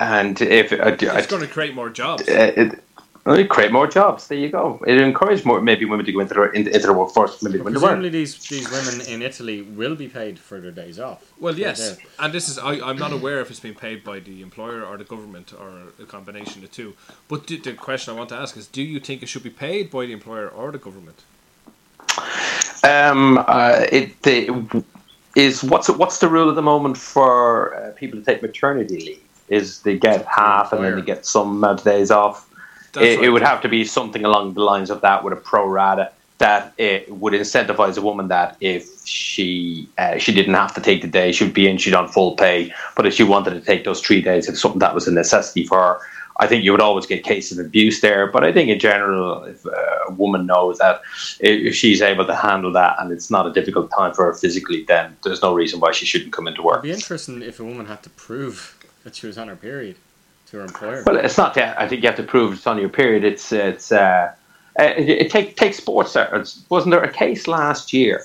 and 0.01 0.41
if 0.41 0.73
uh, 0.73 0.97
it's 1.01 1.27
going 1.27 1.43
to 1.43 1.49
create 1.49 1.75
more 1.75 1.91
jobs. 1.91 2.29
uh, 2.29 2.53
it, 2.57 2.85
well, 3.29 3.39
it 3.39 3.51
create 3.51 3.73
more 3.73 3.87
jobs. 3.87 4.29
There 4.29 4.39
you 4.39 4.49
go. 4.49 4.83
It 4.87 4.99
encourage 4.99 5.45
more 5.45 5.61
maybe 5.61 5.85
women 5.85 6.07
to 6.07 6.13
go 6.13 6.21
into 6.21 6.33
the 6.33 6.51
into, 6.53 6.75
into 6.75 6.87
the 6.87 6.95
workforce. 6.95 7.43
Maybe 7.43 7.59
when 7.59 7.75
they 7.75 7.79
Presumably, 7.79 8.09
these 8.09 8.39
these 8.49 8.71
women 8.71 9.07
in 9.07 9.21
Italy 9.21 9.61
will 9.61 9.95
be 9.97 10.09
paid 10.09 10.39
for 10.39 10.61
their 10.61 10.71
days 10.71 10.99
off. 10.99 11.31
Well, 11.39 11.55
yes, 11.59 11.99
and 12.19 12.33
this 12.33 12.49
is 12.49 12.57
I, 12.59 12.81
I'm 12.81 12.97
not 12.97 13.13
aware 13.13 13.41
if 13.41 13.51
it's 13.51 13.61
been 13.61 13.75
paid 13.75 14.03
by 14.03 14.21
the 14.21 14.41
employer 14.41 14.83
or 14.83 14.97
the 14.97 15.05
government 15.05 15.53
or 15.53 15.93
a 16.01 16.07
combination 16.07 16.63
of 16.65 16.71
the 16.71 16.75
two. 16.75 16.95
But 17.29 17.49
the, 17.49 17.59
the 17.59 17.75
question 17.75 18.15
I 18.15 18.17
want 18.17 18.31
to 18.31 18.37
ask 18.37 18.57
is: 18.57 18.67
Do 18.67 18.83
you 18.83 18.99
think 18.99 19.23
it 19.23 19.29
should 19.29 19.43
be 19.43 19.51
paid 19.51 19.91
by 19.91 20.07
the 20.07 20.13
employer 20.13 20.49
or 20.49 20.73
the 20.73 20.79
government? 20.79 21.23
Um, 22.83 23.45
uh, 23.47 23.85
it 23.93 24.23
the, 24.23 24.85
is 25.37 25.63
what's 25.63 25.91
what's 25.91 26.19
the 26.19 26.29
rule 26.29 26.49
at 26.49 26.55
the 26.55 26.63
moment 26.63 26.97
for 26.97 27.75
uh, 27.77 27.91
people 27.91 28.19
to 28.21 28.25
take 28.25 28.41
maternity 28.41 29.01
leave? 29.01 29.28
Is 29.49 29.83
they 29.83 29.99
get 29.99 30.27
half 30.27 30.73
and 30.73 30.85
then 30.85 30.97
they 30.97 31.03
get 31.03 31.27
some 31.27 31.57
amount 31.57 31.81
of 31.81 31.85
days 31.85 32.11
off? 32.11 32.49
It, 32.97 33.21
it 33.21 33.31
would 33.31 33.43
have 33.43 33.61
to 33.63 33.69
be 33.69 33.85
something 33.85 34.25
along 34.25 34.55
the 34.55 34.63
lines 34.63 34.91
of 34.91 35.01
that 35.03 35.23
with 35.23 35.33
a 35.33 35.37
pro 35.37 35.67
rata 35.67 36.11
that 36.39 36.73
it 36.79 37.11
would 37.11 37.33
incentivize 37.33 37.99
a 37.99 38.01
woman 38.01 38.29
that 38.29 38.57
if 38.61 39.05
she 39.05 39.89
uh, 39.99 40.19
she 40.19 40.33
didn't 40.33 40.55
have 40.55 40.75
to 40.75 40.81
take 40.81 41.03
the 41.03 41.09
day, 41.09 41.33
she'd 41.33 41.53
be 41.53 41.69
in, 41.69 41.79
she'd 41.79 41.95
on 41.95 42.09
full 42.09 42.37
pay. 42.37 42.73
But 42.97 43.07
if 43.07 43.15
she 43.15 43.25
wanted 43.25 43.51
to 43.51 43.61
take 43.61 43.85
those 43.85 44.01
three 44.01 44.23
days, 44.23 44.49
if 44.49 44.59
something 44.59 44.79
that 44.79 44.95
was 44.95 45.09
a 45.09 45.13
necessity 45.13 45.67
for 45.67 45.79
her, 45.79 46.01
I 46.41 46.47
think 46.47 46.65
you 46.65 46.71
would 46.71 46.81
always 46.81 47.07
get 47.07 47.25
cases 47.25 47.59
of 47.59 47.67
abuse 47.67 48.01
there. 48.01 48.29
But 48.29 48.45
I 48.45 48.53
think 48.53 48.71
in 48.71 48.79
general, 48.79 49.43
if 49.45 49.67
uh, 49.67 49.71
a 50.09 50.13
woman 50.13 50.47
knows 50.47 50.79
that 50.79 51.03
if 51.41 51.67
if 51.69 51.75
she's 51.75 52.01
able 52.01 52.27
to 52.27 52.35
handle 52.35 52.73
that 52.73 52.97
and 53.01 53.11
it's 53.11 53.31
not 53.31 53.47
a 53.47 53.53
difficult 53.53 53.91
time 53.91 54.15
for 54.15 54.27
her 54.27 54.35
physically, 54.35 54.85
then 54.85 55.17
there's 55.25 55.43
no 55.43 55.53
reason 55.53 55.81
why 55.81 55.91
she 55.91 56.07
shouldn't 56.07 56.33
come 56.33 56.47
into 56.47 56.63
work. 56.63 56.79
It'd 56.79 56.83
be 56.85 56.93
interesting 56.93 57.43
if 57.43 57.59
a 57.59 57.65
woman 57.65 57.87
had 57.87 58.05
to 58.05 58.11
prove 58.11 58.78
that 59.05 59.15
she 59.17 59.27
was 59.27 59.39
on 59.39 59.49
her 59.49 59.57
period 59.57 59.97
to 60.51 60.59
her 60.59 60.63
employer. 60.65 61.03
Well, 61.07 61.17
it's 61.17 61.37
not 61.39 61.55
that. 61.55 61.79
I 61.81 61.89
think 61.89 62.03
you 62.03 62.09
have 62.09 62.17
to 62.17 62.23
prove 62.23 62.55
it's 62.55 62.67
on 62.67 62.79
your 62.79 62.89
period. 62.89 63.25
It's 63.25 63.53
it's. 63.53 63.93
Uh, 63.93 64.33
uh, 64.79 64.95
it, 64.97 65.09
it 65.09 65.31
take 65.31 65.57
take 65.57 65.75
sports. 65.75 66.17
Wasn't 66.69 66.91
there 66.93 67.03
a 67.03 67.13
case 67.13 67.47
last 67.49 67.93
year? 67.93 68.25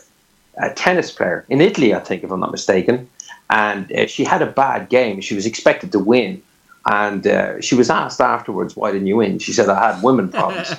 A 0.61 0.71
tennis 0.71 1.11
player 1.11 1.45
in 1.49 1.61
Italy, 1.61 1.95
I 1.95 1.99
think, 1.99 2.23
if 2.23 2.29
I'm 2.29 2.39
not 2.39 2.51
mistaken, 2.51 3.09
and 3.49 3.91
uh, 3.91 4.05
she 4.05 4.23
had 4.23 4.43
a 4.43 4.45
bad 4.45 4.87
game. 4.89 5.19
She 5.19 5.33
was 5.33 5.47
expected 5.47 5.91
to 5.93 5.99
win, 5.99 6.43
and 6.85 7.25
uh, 7.25 7.59
she 7.59 7.73
was 7.73 7.89
asked 7.89 8.21
afterwards, 8.21 8.75
"Why 8.75 8.91
didn't 8.91 9.07
you 9.07 9.17
win?" 9.17 9.39
She 9.39 9.51
said, 9.51 9.67
"I 9.67 9.93
had 9.93 10.03
women 10.03 10.29
problems." 10.29 10.75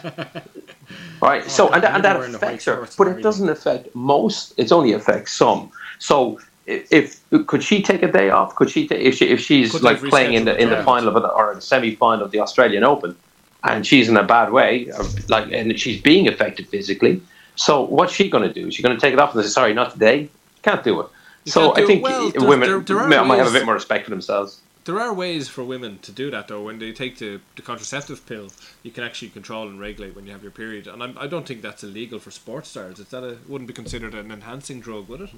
right. 1.20 1.50
So 1.50 1.70
and, 1.72 1.82
that- 1.82 1.92
and 1.96 2.04
that 2.04 2.18
Wearing 2.18 2.30
the 2.30 2.38
white 2.38 2.46
affects 2.54 2.66
her, 2.66 2.86
but 2.96 3.08
it 3.08 3.20
doesn't 3.20 3.48
affect 3.48 3.92
most. 3.96 4.54
It 4.56 4.70
only 4.70 4.92
affects 4.92 5.32
some. 5.32 5.70
So. 5.98 6.38
I- 6.68 6.84
If 6.90 7.20
could 7.46 7.62
she 7.62 7.82
take 7.82 8.02
a 8.02 8.10
day 8.10 8.30
off? 8.30 8.54
Could 8.56 8.70
she 8.70 8.86
ta- 8.86 8.94
if 8.96 9.16
she 9.16 9.26
if 9.26 9.40
she's 9.40 9.72
Could 9.72 9.82
like 9.82 9.98
playing 10.02 10.34
in 10.34 10.44
the 10.44 10.54
in 10.60 10.70
the 10.70 10.76
the 10.76 10.82
final 10.84 11.08
of 11.08 11.16
it 11.16 11.28
or 11.34 11.54
the 11.54 11.60
semi 11.60 11.94
final 11.94 12.24
of 12.24 12.30
the 12.30 12.40
Australian 12.40 12.84
Open, 12.84 13.16
and 13.62 13.86
she's 13.86 14.08
in 14.08 14.16
a 14.16 14.22
bad 14.22 14.52
way, 14.52 14.88
or 14.96 15.04
like 15.28 15.50
and 15.52 15.78
she's 15.78 16.00
being 16.00 16.28
affected 16.28 16.68
physically, 16.68 17.20
So 17.56 17.82
what's 17.82 18.12
she 18.12 18.28
going 18.28 18.46
to 18.48 18.52
do? 18.60 18.68
Is 18.68 18.74
she 18.74 18.82
going 18.82 18.96
to 18.96 19.00
take 19.00 19.12
it 19.12 19.20
off 19.20 19.34
and 19.34 19.44
say, 19.44 19.50
"Sorry, 19.50 19.72
not 19.74 19.92
today"? 19.92 20.28
Can't 20.62 20.82
do 20.82 21.00
it. 21.00 21.06
You 21.44 21.52
so 21.52 21.60
do 21.74 21.82
I 21.82 21.86
think 21.86 22.02
Well, 22.02 22.32
women 22.36 22.68
there- 22.68 22.80
there 22.80 22.98
are 22.98 23.08
might 23.08 23.22
might 23.26 23.36
have 23.38 23.46
a 23.48 23.52
bit 23.58 23.64
more 23.64 23.74
respect 23.74 24.04
for 24.06 24.10
themselves. 24.10 24.60
There 24.86 25.00
are 25.00 25.14
ways 25.14 25.48
for 25.48 25.62
women 25.64 25.98
to 26.02 26.12
do 26.12 26.30
that, 26.30 26.48
though. 26.48 26.60
When 26.62 26.78
they 26.78 26.92
take 26.92 27.16
the, 27.18 27.40
the 27.56 27.62
contraceptive 27.62 28.26
pill, 28.26 28.48
you 28.82 28.90
can 28.90 29.02
actually 29.02 29.30
control 29.30 29.66
and 29.68 29.80
regulate 29.80 30.14
when 30.14 30.26
you 30.26 30.32
have 30.32 30.42
your 30.42 30.50
period. 30.52 30.86
And 30.86 31.02
I'm, 31.02 31.16
I 31.18 31.26
don't 31.26 31.46
think 31.46 31.62
that's 31.62 31.82
illegal 31.82 32.18
for 32.18 32.30
sports 32.30 32.68
stars. 32.68 33.00
It's 33.00 33.10
that 33.10 33.24
a 33.24 33.38
wouldn't 33.48 33.68
be 33.68 33.72
considered 33.72 34.14
an 34.14 34.30
enhancing 34.30 34.80
drug, 34.80 35.08
would 35.08 35.22
it? 35.22 35.30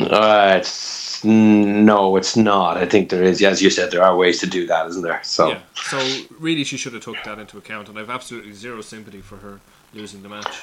Uh, 0.00 0.56
it's 0.60 1.22
no, 1.24 2.16
it's 2.16 2.36
not. 2.36 2.78
I 2.78 2.86
think 2.86 3.10
there 3.10 3.22
is. 3.22 3.42
As 3.42 3.60
you 3.60 3.68
said, 3.70 3.90
there 3.90 4.02
are 4.02 4.16
ways 4.16 4.40
to 4.40 4.46
do 4.46 4.66
that, 4.66 4.86
isn't 4.88 5.02
there? 5.02 5.20
So 5.22 5.48
Yeah. 5.50 5.60
So 5.74 5.98
really, 6.38 6.64
she 6.64 6.76
should 6.76 6.94
have 6.94 7.02
took 7.02 7.22
that 7.24 7.38
into 7.38 7.58
account, 7.58 7.88
and 7.88 7.98
I've 7.98 8.10
absolutely 8.10 8.52
zero 8.52 8.80
sympathy 8.80 9.20
for 9.20 9.36
her 9.38 9.60
losing 9.92 10.22
the 10.22 10.28
match. 10.28 10.62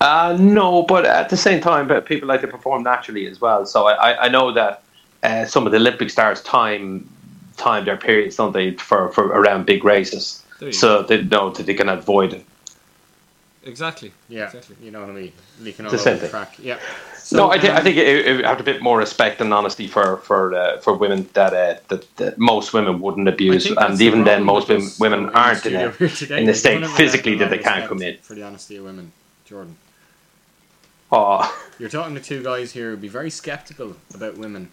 Uh, 0.00 0.36
no, 0.38 0.82
but 0.82 1.04
at 1.06 1.28
the 1.30 1.36
same 1.36 1.60
time, 1.60 1.88
but 1.88 2.06
people 2.06 2.28
like 2.28 2.40
to 2.42 2.46
perform 2.48 2.82
naturally 2.82 3.26
as 3.26 3.40
well. 3.40 3.64
So 3.66 3.86
I, 3.86 3.92
I, 4.12 4.24
I 4.24 4.28
know 4.28 4.52
that 4.52 4.82
uh, 5.22 5.44
some 5.46 5.66
of 5.66 5.72
the 5.72 5.78
Olympic 5.78 6.10
stars 6.10 6.42
time 6.42 7.08
time 7.56 7.84
their 7.86 7.96
periods, 7.96 8.36
don't 8.36 8.52
they, 8.52 8.72
for, 8.72 9.10
for 9.12 9.28
around 9.28 9.64
big 9.64 9.82
races, 9.84 10.42
There 10.60 10.68
you 10.68 10.72
so 10.74 11.02
they 11.02 11.22
know 11.22 11.48
that 11.50 11.64
they 11.64 11.72
can 11.74 11.88
avoid 11.88 12.34
it. 12.34 12.44
Exactly. 13.64 14.12
Yeah, 14.28 14.44
Exactly. 14.44 14.76
you 14.82 14.90
know 14.90 15.00
what 15.00 15.08
I 15.10 15.14
mean. 15.14 15.32
Leaking 15.60 15.86
all 15.86 15.90
The 15.90 15.96
over 15.96 16.04
same 16.04 16.14
the 16.16 16.20
thing. 16.20 16.30
track. 16.30 16.56
Yeah. 16.58 16.78
No, 17.32 17.50
I 17.50 17.58
think 17.58 17.72
I 17.72 17.78
um, 17.78 17.82
think 17.84 17.96
it, 17.96 18.26
it 18.26 18.36
would 18.36 18.44
have 18.44 18.60
a 18.60 18.62
bit 18.62 18.82
more 18.82 18.98
respect 18.98 19.40
and 19.40 19.52
honesty 19.52 19.86
for 19.86 20.18
for 20.18 20.54
uh, 20.54 20.78
for 20.78 20.94
women 20.94 21.28
that, 21.32 21.52
uh, 21.52 21.80
that 21.88 22.16
that 22.16 22.38
most 22.38 22.72
women 22.72 23.00
wouldn't 23.00 23.28
abuse, 23.28 23.64
think 23.64 23.76
that's 23.76 23.90
and 23.90 23.98
the 23.98 24.04
even 24.04 24.24
then, 24.24 24.44
most 24.44 24.68
women, 24.68 24.88
women 25.00 25.28
aren't 25.30 25.64
in 25.66 25.92
studio 25.92 26.36
a, 26.36 26.38
in 26.38 26.46
the 26.46 26.54
state 26.54 26.86
physically 26.90 27.34
that 27.36 27.50
they 27.50 27.58
can't 27.58 27.88
come 27.88 28.02
in. 28.02 28.16
For 28.18 28.34
the 28.34 28.42
honesty 28.42 28.76
of 28.76 28.84
women, 28.84 29.12
Jordan. 29.44 29.76
Oh, 31.10 31.64
You're 31.78 31.88
talking 31.88 32.14
to 32.14 32.20
two 32.20 32.42
guys 32.42 32.72
here 32.72 32.90
who'd 32.90 33.00
be 33.00 33.08
very 33.08 33.30
skeptical 33.30 33.96
about 34.14 34.36
women, 34.36 34.70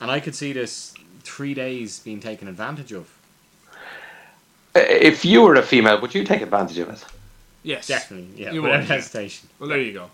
and 0.00 0.10
I 0.10 0.20
could 0.20 0.34
see 0.34 0.52
this 0.52 0.94
three 1.22 1.54
days 1.54 2.00
being 2.00 2.20
taken 2.20 2.48
advantage 2.48 2.92
of. 2.92 3.10
if 4.74 5.24
you 5.24 5.42
were 5.42 5.54
a 5.54 5.62
female, 5.62 6.00
would 6.00 6.14
you 6.14 6.24
take 6.24 6.42
advantage 6.42 6.78
of 6.78 6.90
it? 6.90 7.04
Yes. 7.62 7.86
Definitely, 7.86 8.28
yeah, 8.36 8.52
You 8.52 8.62
without 8.62 8.80
would, 8.80 8.88
yeah. 8.88 8.94
hesitation. 8.96 9.48
Well, 9.58 9.70
there 9.70 9.80
you 9.80 9.92
go. 9.92 10.10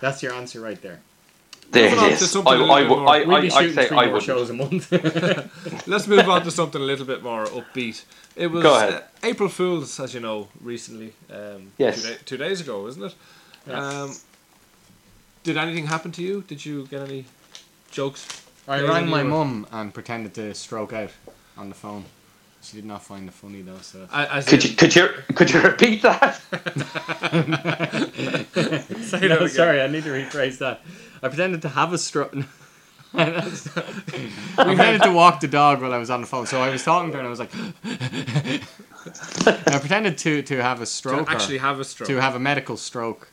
That's 0.00 0.22
your 0.22 0.32
answer 0.32 0.60
right 0.60 0.80
there. 0.80 1.00
There 1.70 1.90
Moving 1.90 2.04
on 2.04 2.10
it 2.12 2.18
to 2.18 2.24
something 2.26 2.52
I, 2.52 2.56
a 2.56 2.58
little 2.58 2.74
I, 2.74 2.80
bit 2.82 2.88
more- 2.88 3.08
I, 3.08 3.18
We'd 3.40 3.52
I, 3.52 3.58
I'd 3.58 3.74
say 3.74 3.88
I 3.90 4.06
would. 4.06 4.22
shows 4.22 4.50
a 4.50 4.54
month. 4.54 4.90
Let's 5.88 6.06
move 6.06 6.28
on 6.28 6.42
to 6.44 6.50
something 6.50 6.80
a 6.80 6.84
little 6.84 7.04
bit 7.06 7.22
more 7.22 7.44
upbeat. 7.46 8.04
It 8.36 8.46
was 8.48 8.62
Go 8.62 8.76
ahead. 8.76 8.94
uh, 8.94 9.00
April 9.24 9.48
Fools, 9.48 9.98
as 10.00 10.14
you 10.14 10.20
know, 10.20 10.48
recently. 10.60 11.12
Um, 11.30 11.72
Yes. 11.78 12.02
Two, 12.02 12.08
day, 12.08 12.16
two 12.24 12.36
days 12.36 12.60
ago, 12.60 12.86
isn't 12.86 13.02
it? 13.02 13.14
Yeah. 13.66 14.02
Um, 14.02 14.16
did 15.42 15.56
anything 15.56 15.86
happen 15.86 16.12
to 16.12 16.22
you? 16.22 16.42
Did 16.46 16.64
you 16.64 16.86
get 16.86 17.02
any 17.02 17.24
jokes? 17.90 18.26
I 18.68 18.80
rang 18.82 19.08
my 19.08 19.22
mum 19.22 19.66
and 19.72 19.92
pretended 19.94 20.34
to 20.34 20.54
stroke 20.54 20.92
out 20.92 21.10
on 21.56 21.68
the 21.68 21.74
phone. 21.74 22.04
She 22.66 22.76
did 22.78 22.84
not 22.84 23.04
find 23.04 23.28
it 23.28 23.32
funny 23.34 23.62
though. 23.62 23.78
So 23.80 24.08
A- 24.12 24.34
As 24.34 24.46
Could 24.48 24.64
you, 24.64 24.74
could 24.74 24.94
you 24.96 25.08
could 25.36 25.50
you 25.52 25.60
repeat 25.60 26.02
that? 26.02 26.34
Say 29.06 29.28
that 29.28 29.28
no, 29.40 29.46
sorry, 29.46 29.80
I 29.80 29.86
need 29.86 30.02
to 30.02 30.10
rephrase 30.10 30.58
that. 30.58 30.80
I 31.22 31.28
pretended 31.28 31.62
to 31.62 31.68
have 31.68 31.92
a 31.92 31.98
stroke. 31.98 32.34
I 33.14 33.40
pretended 34.56 35.02
to 35.04 35.12
walk 35.12 35.38
the 35.40 35.46
dog 35.48 35.80
while 35.80 35.92
I 35.94 35.98
was 35.98 36.10
on 36.10 36.20
the 36.22 36.26
phone. 36.26 36.46
So 36.46 36.60
I 36.60 36.70
was 36.70 36.82
talking 36.82 37.12
to 37.12 37.18
her 37.18 37.20
and 37.20 37.28
I 37.28 37.30
was 37.30 37.38
like, 37.38 37.52
I 39.68 39.78
pretended 39.78 40.18
to, 40.18 40.42
to 40.42 40.60
have 40.62 40.80
a 40.80 40.86
stroke. 40.86 41.28
or 41.28 41.30
actually 41.30 41.58
have 41.58 41.78
a 41.78 41.84
stroke. 41.84 42.08
to 42.08 42.20
have 42.20 42.34
a 42.34 42.40
medical 42.40 42.76
stroke 42.76 43.30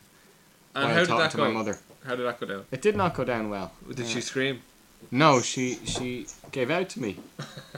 and 0.76 0.84
while 0.84 0.94
how 0.94 1.00
did 1.00 1.08
talking 1.08 1.22
that 1.24 1.30
to 1.32 1.36
go? 1.38 1.44
my 1.44 1.50
mother. 1.50 1.78
How 2.06 2.14
did 2.14 2.24
that 2.24 2.38
go 2.38 2.46
down? 2.46 2.64
It 2.70 2.82
did 2.82 2.96
not 2.96 3.14
go 3.14 3.24
down 3.24 3.50
well. 3.50 3.72
Did 3.88 4.06
Uh, 4.06 4.08
she 4.08 4.20
scream? 4.20 4.62
No, 5.10 5.40
she 5.40 5.76
she 5.84 6.26
gave 6.52 6.70
out 6.70 6.88
to 6.90 7.00
me, 7.00 7.16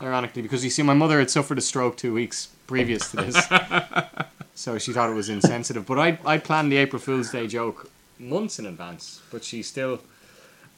ironically, 0.03 0.43
because 0.43 0.63
you 0.65 0.71
see, 0.71 0.83
my 0.83 0.95
mother 0.95 1.19
had 1.19 1.31
suffered 1.31 1.59
a 1.59 1.61
stroke 1.63 1.97
two 1.97 2.13
weeks 2.15 2.49
previous 2.67 3.11
to 3.11 3.17
this, 3.19 3.47
so 4.55 4.79
she 4.79 4.93
thought 4.93 5.11
it 5.11 5.15
was 5.15 5.29
insensitive. 5.29 5.87
But 5.87 5.99
I 5.99 6.19
I 6.25 6.39
planned 6.39 6.71
the 6.73 6.77
April 6.77 7.01
Fool's 7.01 7.31
Day 7.31 7.47
joke 7.47 7.91
months 8.19 8.59
in 8.59 8.67
advance, 8.67 9.21
but 9.31 9.45
she 9.45 9.63
still, 9.63 10.01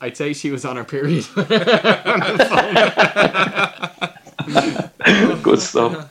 I'd 0.00 0.16
say 0.16 0.32
she 0.32 0.50
was 0.50 0.64
on 0.64 0.76
her 0.76 0.84
period. 0.84 1.26
Good 5.42 5.60
stuff. 5.60 6.10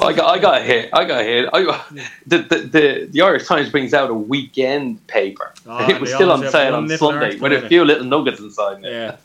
Oh, 0.00 0.06
I 0.06 0.12
got 0.12 0.26
I 0.26 0.38
got 0.38 0.62
hit. 0.62 0.90
I 0.92 1.04
got 1.04 1.24
hit. 1.24 1.48
I 1.52 1.62
got, 1.64 1.88
the, 2.26 2.38
the 2.38 2.58
the 2.58 3.08
the 3.10 3.20
Irish 3.22 3.46
Times 3.46 3.68
brings 3.70 3.92
out 3.94 4.10
a 4.10 4.14
weekend 4.14 5.06
paper. 5.06 5.52
Oh, 5.66 5.88
it 5.88 6.00
was 6.00 6.12
still 6.12 6.30
on 6.30 6.48
sale 6.50 6.74
on 6.74 6.88
Sunday 6.88 7.26
article 7.26 7.48
with 7.48 7.64
a 7.64 7.68
few 7.68 7.84
little 7.84 8.04
nuggets 8.04 8.40
inside. 8.40 8.84
it. 8.84 8.92
yeah. 8.92 9.16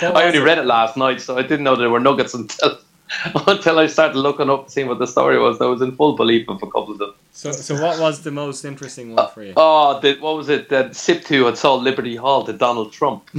I 0.00 0.24
only 0.24 0.38
read 0.38 0.58
it 0.58 0.64
last 0.64 0.96
night, 0.96 1.20
so 1.20 1.36
I 1.36 1.42
didn't 1.42 1.64
know 1.64 1.76
there 1.76 1.90
were 1.90 2.00
nuggets 2.00 2.34
until 2.34 2.78
until 3.46 3.78
I 3.78 3.86
started 3.86 4.16
looking 4.16 4.48
up 4.48 4.62
and 4.62 4.70
seeing 4.70 4.88
what 4.88 4.98
the 4.98 5.06
story 5.06 5.38
was. 5.38 5.60
I 5.60 5.66
was 5.66 5.82
in 5.82 5.94
full 5.96 6.16
belief 6.16 6.48
of 6.48 6.56
a 6.62 6.66
couple 6.66 6.92
of 6.92 6.98
them. 6.98 7.14
So 7.32 7.52
so 7.52 7.80
what 7.80 7.98
was 7.98 8.22
the 8.22 8.30
most 8.30 8.64
interesting 8.64 9.14
one 9.14 9.28
for 9.30 9.42
you? 9.42 9.50
Uh, 9.50 9.54
oh, 9.56 10.00
the, 10.00 10.14
what 10.20 10.36
was 10.36 10.48
it? 10.48 10.68
That 10.68 10.92
SIPTU 10.92 11.46
had 11.46 11.58
sold 11.58 11.82
Liberty 11.82 12.16
Hall 12.16 12.44
to 12.44 12.52
Donald 12.52 12.92
Trump. 12.92 13.28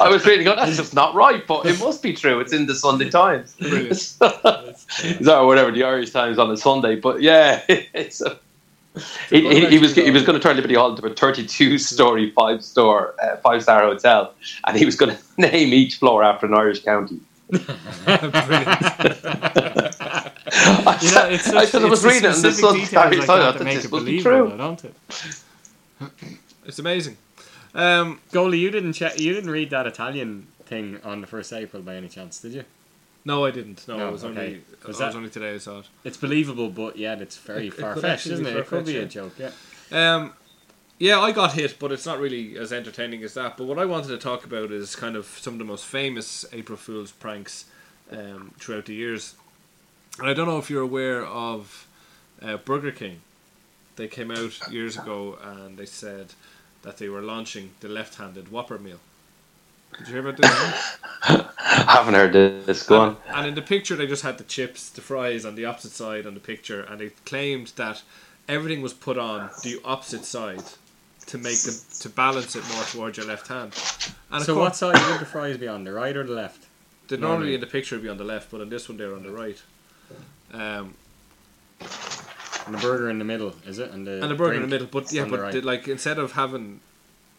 I 0.00 0.08
was 0.10 0.26
reading, 0.26 0.44
going, 0.44 0.56
that's 0.56 0.76
just 0.76 0.94
not 0.94 1.14
right, 1.14 1.46
but 1.46 1.64
it 1.66 1.78
must 1.78 2.02
be 2.02 2.12
true. 2.12 2.40
It's 2.40 2.52
in 2.52 2.66
the 2.66 2.74
Sunday 2.74 3.08
Times. 3.08 3.54
Brilliant. 3.54 4.16
or 4.20 5.46
whatever, 5.46 5.70
the 5.70 5.84
Irish 5.84 6.10
Times 6.10 6.38
on 6.38 6.50
a 6.50 6.56
Sunday. 6.56 6.96
But 6.96 7.22
yeah, 7.22 7.62
it's 7.68 8.20
a, 8.20 8.38
he, 9.30 9.48
he, 9.48 9.66
he 9.68 9.78
was 9.78 9.94
he 9.94 10.10
was 10.10 10.22
going 10.22 10.38
to 10.38 10.42
turn 10.42 10.56
Liberty 10.56 10.74
Hall 10.74 10.90
into 10.90 11.06
a 11.06 11.14
32 11.14 11.78
story 11.78 12.30
five 12.30 12.62
store 12.62 13.14
uh, 13.22 13.36
five 13.38 13.62
star 13.62 13.82
hotel, 13.82 14.34
and 14.66 14.76
he 14.76 14.84
was 14.84 14.96
going 14.96 15.16
to 15.16 15.40
name 15.40 15.72
each 15.72 15.96
floor 15.96 16.22
after 16.22 16.46
an 16.46 16.54
Irish 16.54 16.84
county. 16.84 17.18
I, 17.52 17.58
You 21.02 21.14
know, 21.14 21.28
it's 21.28 21.48
I 21.48 21.64
such, 21.64 21.82
just 21.82 21.90
was 21.90 22.04
reading 22.04 22.30
it 22.30 22.34
and 22.34 22.44
the 22.44 22.52
specific 22.52 22.86
Sun 22.86 22.96
like 23.18 23.26
Times. 23.26 23.26
That 23.26 23.58
that 23.58 23.64
make 23.64 23.76
this 23.76 23.84
it 23.86 23.92
must 23.92 24.06
be 24.06 24.22
true. 24.22 24.54
don't 24.56 24.84
it? 24.84 24.94
It's 26.64 26.78
amazing. 26.78 27.16
Um, 27.74 28.20
Goalie, 28.32 28.58
you 28.58 28.70
didn't 28.70 28.94
check, 28.94 29.18
you 29.18 29.32
didn't 29.32 29.50
read 29.50 29.70
that 29.70 29.86
Italian 29.86 30.46
thing 30.66 31.00
on 31.04 31.20
the 31.20 31.26
first 31.26 31.52
April 31.52 31.82
by 31.82 31.96
any 31.96 32.08
chance, 32.08 32.40
did 32.40 32.52
you? 32.52 32.64
No, 33.24 33.44
I 33.44 33.50
didn't. 33.50 33.86
No, 33.88 33.96
No, 33.98 34.08
it 34.08 34.12
was 34.12 34.24
okay. 34.24 34.40
only. 34.46 34.62
Was 34.86 34.98
was 35.00 35.14
only 35.14 35.30
today 35.30 35.54
I 35.54 35.58
saw 35.58 35.80
it. 35.80 35.86
It's 36.04 36.16
believable, 36.16 36.68
but 36.70 36.96
yet 36.96 37.20
it's 37.22 37.36
very 37.36 37.68
It- 37.68 37.74
far 37.74 37.96
fetched, 37.96 38.26
isn't 38.26 38.46
it? 38.46 38.56
It 38.56 38.66
could 38.66 38.84
be 38.86 38.96
a 38.98 39.06
joke, 39.06 39.34
yeah. 39.38 39.50
Um, 39.92 40.32
yeah, 40.98 41.20
I 41.20 41.32
got 41.32 41.52
hit, 41.54 41.76
but 41.78 41.90
it's 41.92 42.06
not 42.06 42.18
really 42.20 42.56
as 42.56 42.72
entertaining 42.72 43.22
as 43.24 43.34
that. 43.34 43.56
But 43.56 43.64
what 43.64 43.78
I 43.78 43.84
wanted 43.84 44.08
to 44.08 44.18
talk 44.18 44.44
about 44.44 44.70
is 44.70 44.94
kind 44.96 45.16
of 45.16 45.26
some 45.26 45.54
of 45.54 45.58
the 45.58 45.64
most 45.64 45.84
famous 45.84 46.44
April 46.52 46.76
Fool's 46.78 47.10
pranks 47.12 47.64
um, 48.10 48.54
throughout 48.58 48.86
the 48.86 48.94
years. 48.94 49.34
And 50.18 50.28
I 50.28 50.34
don't 50.34 50.46
know 50.46 50.58
if 50.58 50.68
you're 50.70 50.82
aware 50.82 51.24
of 51.24 51.86
uh, 52.40 52.56
Burger 52.58 52.92
King. 52.92 53.20
They 53.96 54.08
came 54.08 54.30
out 54.30 54.70
years 54.70 54.96
ago 54.96 55.38
and 55.42 55.76
they 55.76 55.86
said 55.86 56.34
that 56.82 56.98
they 56.98 57.08
were 57.08 57.22
launching 57.22 57.72
the 57.80 57.88
left-handed 57.88 58.50
Whopper 58.50 58.78
meal. 58.78 59.00
Did 59.98 60.08
you 60.08 60.14
hear 60.14 60.28
about 60.28 60.36
this? 60.38 60.98
I 61.22 61.84
haven't 61.96 62.14
heard 62.14 62.32
this. 62.32 62.82
Go 62.86 63.00
on. 63.00 63.16
And 63.28 63.46
in 63.46 63.54
the 63.54 63.62
picture, 63.62 63.94
they 63.96 64.06
just 64.06 64.22
had 64.22 64.38
the 64.38 64.44
chips, 64.44 64.90
the 64.90 65.00
fries 65.00 65.44
on 65.44 65.54
the 65.54 65.64
opposite 65.64 65.92
side 65.92 66.26
on 66.26 66.34
the 66.34 66.40
picture, 66.40 66.82
and 66.82 67.00
they 67.00 67.10
claimed 67.24 67.68
that 67.76 68.02
everything 68.48 68.82
was 68.82 68.92
put 68.92 69.18
on 69.18 69.50
the 69.62 69.80
opposite 69.84 70.24
side 70.24 70.62
to 71.26 71.38
make 71.38 71.58
them 71.62 71.74
to 72.00 72.08
balance 72.08 72.56
it 72.56 72.64
more 72.74 72.82
towards 72.84 73.16
your 73.16 73.26
left 73.26 73.46
hand. 73.48 73.72
And 74.30 74.40
of 74.40 74.44
So 74.46 74.58
what 74.58 74.74
side 74.74 74.96
would 75.10 75.20
the 75.20 75.26
fries 75.26 75.56
be 75.56 75.68
on, 75.68 75.84
the 75.84 75.92
right 75.92 76.16
or 76.16 76.24
the 76.24 76.32
left? 76.32 76.66
they 77.08 77.16
normally 77.16 77.36
normally- 77.38 77.54
in 77.56 77.60
the 77.60 77.66
picture 77.66 77.96
would 77.96 78.02
be 78.02 78.08
on 78.08 78.16
the 78.16 78.24
left, 78.24 78.50
but 78.50 78.60
in 78.60 78.68
this 78.70 78.88
one 78.88 78.96
they're 78.98 79.14
on 79.14 79.22
the 79.22 79.30
right. 79.30 79.60
Um, 80.52 80.94
And 82.66 82.74
the 82.74 82.78
burger 82.78 83.10
in 83.10 83.18
the 83.18 83.24
middle, 83.24 83.54
is 83.66 83.78
it? 83.78 83.90
And 83.90 84.06
the, 84.06 84.22
and 84.22 84.30
the 84.30 84.34
burger 84.36 84.54
in 84.54 84.62
the 84.62 84.68
middle, 84.68 84.86
but 84.86 85.12
yeah, 85.12 85.22
on 85.22 85.30
the 85.30 85.36
but 85.36 85.42
right. 85.42 85.52
they- 85.52 85.60
like 85.60 85.88
instead 85.88 86.18
of 86.18 86.32
having 86.32 86.80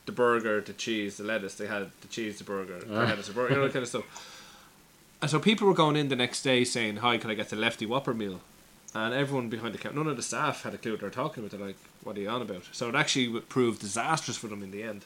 the 0.05 0.11
burger, 0.11 0.59
the 0.61 0.73
cheese, 0.73 1.17
the 1.17 1.23
lettuce, 1.23 1.55
they 1.55 1.67
had 1.67 1.89
the 2.01 2.07
cheese, 2.07 2.37
the 2.37 2.43
burger, 2.43 2.79
the 2.79 2.93
Ah. 2.93 3.03
lettuce, 3.05 3.27
the 3.27 3.33
burger, 3.33 3.53
you 3.53 3.59
know 3.59 3.65
that 3.67 3.73
kind 3.73 3.83
of 3.83 3.89
stuff. 3.89 4.03
And 5.21 5.31
so 5.31 5.39
people 5.39 5.67
were 5.67 5.73
going 5.73 5.95
in 5.95 6.09
the 6.09 6.15
next 6.17 6.41
day 6.43 6.65
saying, 6.65 6.97
"Hi, 6.97 7.17
can 7.17 7.29
I 7.31 7.33
get 7.35 7.49
the 7.49 7.55
lefty 7.55 7.85
Whopper 7.85 8.13
meal?" 8.13 8.41
And 8.93 9.13
everyone 9.13 9.49
behind 9.49 9.73
the 9.73 9.77
counter, 9.77 9.97
none 9.97 10.07
of 10.07 10.17
the 10.17 10.21
staff 10.23 10.63
had 10.63 10.73
a 10.73 10.77
clue 10.77 10.91
what 10.91 10.99
they 11.01 11.07
were 11.07 11.11
talking 11.11 11.43
about. 11.43 11.57
They're 11.57 11.67
like, 11.67 11.77
"What 12.03 12.17
are 12.17 12.19
you 12.21 12.29
on 12.29 12.41
about?" 12.41 12.63
So 12.73 12.89
it 12.89 12.95
actually 12.95 13.25
w- 13.27 13.45
proved 13.47 13.79
disastrous 13.81 14.37
for 14.37 14.47
them 14.47 14.61
in 14.61 14.71
the 14.71 14.83
end. 14.83 15.05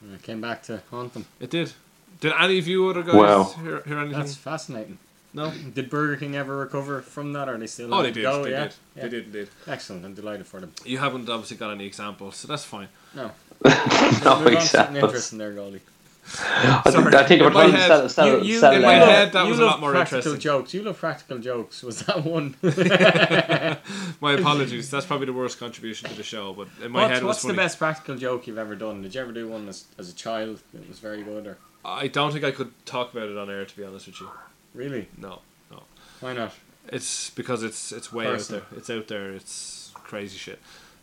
And 0.00 0.14
it 0.14 0.22
came 0.22 0.40
back 0.40 0.62
to 0.64 0.82
haunt 0.90 1.14
them. 1.14 1.26
It 1.40 1.50
did. 1.50 1.72
Did 2.20 2.32
any 2.38 2.58
of 2.58 2.66
you 2.66 2.88
other 2.88 3.02
guys 3.02 3.14
Wow. 3.14 3.54
hear, 3.62 3.82
hear 3.82 3.98
anything? 3.98 4.18
That's 4.18 4.34
fascinating. 4.36 4.98
No. 5.34 5.50
Did 5.74 5.90
Burger 5.90 6.16
King 6.16 6.36
ever 6.36 6.56
recover 6.56 7.02
from 7.02 7.32
that, 7.34 7.48
or 7.48 7.54
are 7.56 7.58
they 7.58 7.66
still? 7.66 7.92
Oh, 7.92 7.98
on 7.98 8.02
they 8.04 8.12
did. 8.12 8.22
Go? 8.22 8.44
they 8.44 8.50
yeah? 8.52 8.62
did. 8.64 8.74
Yeah. 8.96 9.02
They 9.02 9.08
did. 9.10 9.24
Indeed. 9.26 9.48
Excellent. 9.66 10.04
I'm 10.04 10.14
delighted 10.14 10.46
for 10.46 10.60
them. 10.60 10.72
You 10.84 10.98
haven't 10.98 11.28
obviously 11.28 11.56
got 11.56 11.72
any 11.72 11.84
examples, 11.86 12.36
so 12.36 12.48
that's 12.48 12.64
fine. 12.64 12.88
No. 13.14 13.30
No 13.64 13.70
Move 13.70 13.74
on 13.76 14.14
to 14.14 14.20
something 14.22 14.54
examples. 14.56 15.02
interesting 15.04 15.38
there, 15.38 15.52
goalie. 15.52 15.80
I 16.26 16.80
think, 16.86 16.94
Sorry. 16.94 17.14
I 17.16 17.22
think 17.24 17.40
In 17.42 17.46
we're 17.46 17.52
my 17.52 17.66
head- 17.66 17.86
sell, 17.86 18.08
sell, 18.08 18.26
you, 18.38 18.54
you, 18.54 18.58
sell 18.58 18.72
in 18.74 18.80
my 18.80 18.98
uh, 18.98 19.04
head, 19.06 19.32
that 19.32 19.44
you 19.44 19.50
was 19.50 19.58
a 19.58 19.62
love 19.62 19.70
lot 19.72 19.80
more 19.80 19.90
practical 19.92 20.16
interesting. 20.18 20.40
jokes. 20.40 20.72
You 20.72 20.82
love 20.82 20.98
practical 20.98 21.38
jokes. 21.38 21.82
Was 21.82 22.00
that 22.06 22.24
one? 22.24 22.54
My 24.22 24.32
apologies. 24.40 24.90
That's 24.90 25.04
probably 25.04 25.26
the 25.26 25.32
worst 25.34 25.58
contribution 25.58 26.08
to 26.08 26.14
the 26.16 26.22
show, 26.22 26.54
but 26.54 26.68
in 26.82 26.92
my 26.92 27.02
what's 27.02 27.12
head 27.14 27.22
it 27.22 27.26
was 27.26 27.36
what's 27.36 27.42
the 27.42 27.52
best 27.52 27.78
practical 27.78 28.16
joke 28.16 28.46
you've 28.46 28.56
ever 28.58 28.74
done? 28.74 29.02
Did 29.02 29.14
you 29.14 29.20
ever 29.20 29.32
do 29.32 29.48
one 29.48 29.68
as, 29.68 29.84
as 29.98 30.08
a 30.10 30.14
child 30.14 30.60
that 30.72 30.88
was 30.88 30.98
very 30.98 31.22
good? 31.22 31.46
Or 31.46 31.58
I 31.84 32.08
don't 32.08 32.32
think 32.32 32.44
I 32.44 32.52
could 32.52 32.72
talk 32.86 33.12
about 33.12 33.28
it 33.28 33.36
on 33.36 33.50
air, 33.50 33.64
to 33.66 33.76
be 33.76 33.84
honest 33.84 34.06
with 34.06 34.20
you. 34.22 34.28
Really? 34.74 35.08
No, 35.16 35.40
no. 35.70 35.82
Why 36.20 36.32
not? 36.34 36.52
It's 36.88 37.30
because 37.30 37.62
it's 37.62 37.92
it's 37.92 38.12
way 38.12 38.24
Personal. 38.26 38.60
out 38.62 38.70
there. 38.70 38.78
It's 38.78 38.90
out 38.90 39.08
there. 39.08 39.30
It's 39.32 39.90
crazy 39.94 40.36
shit. 40.36 40.58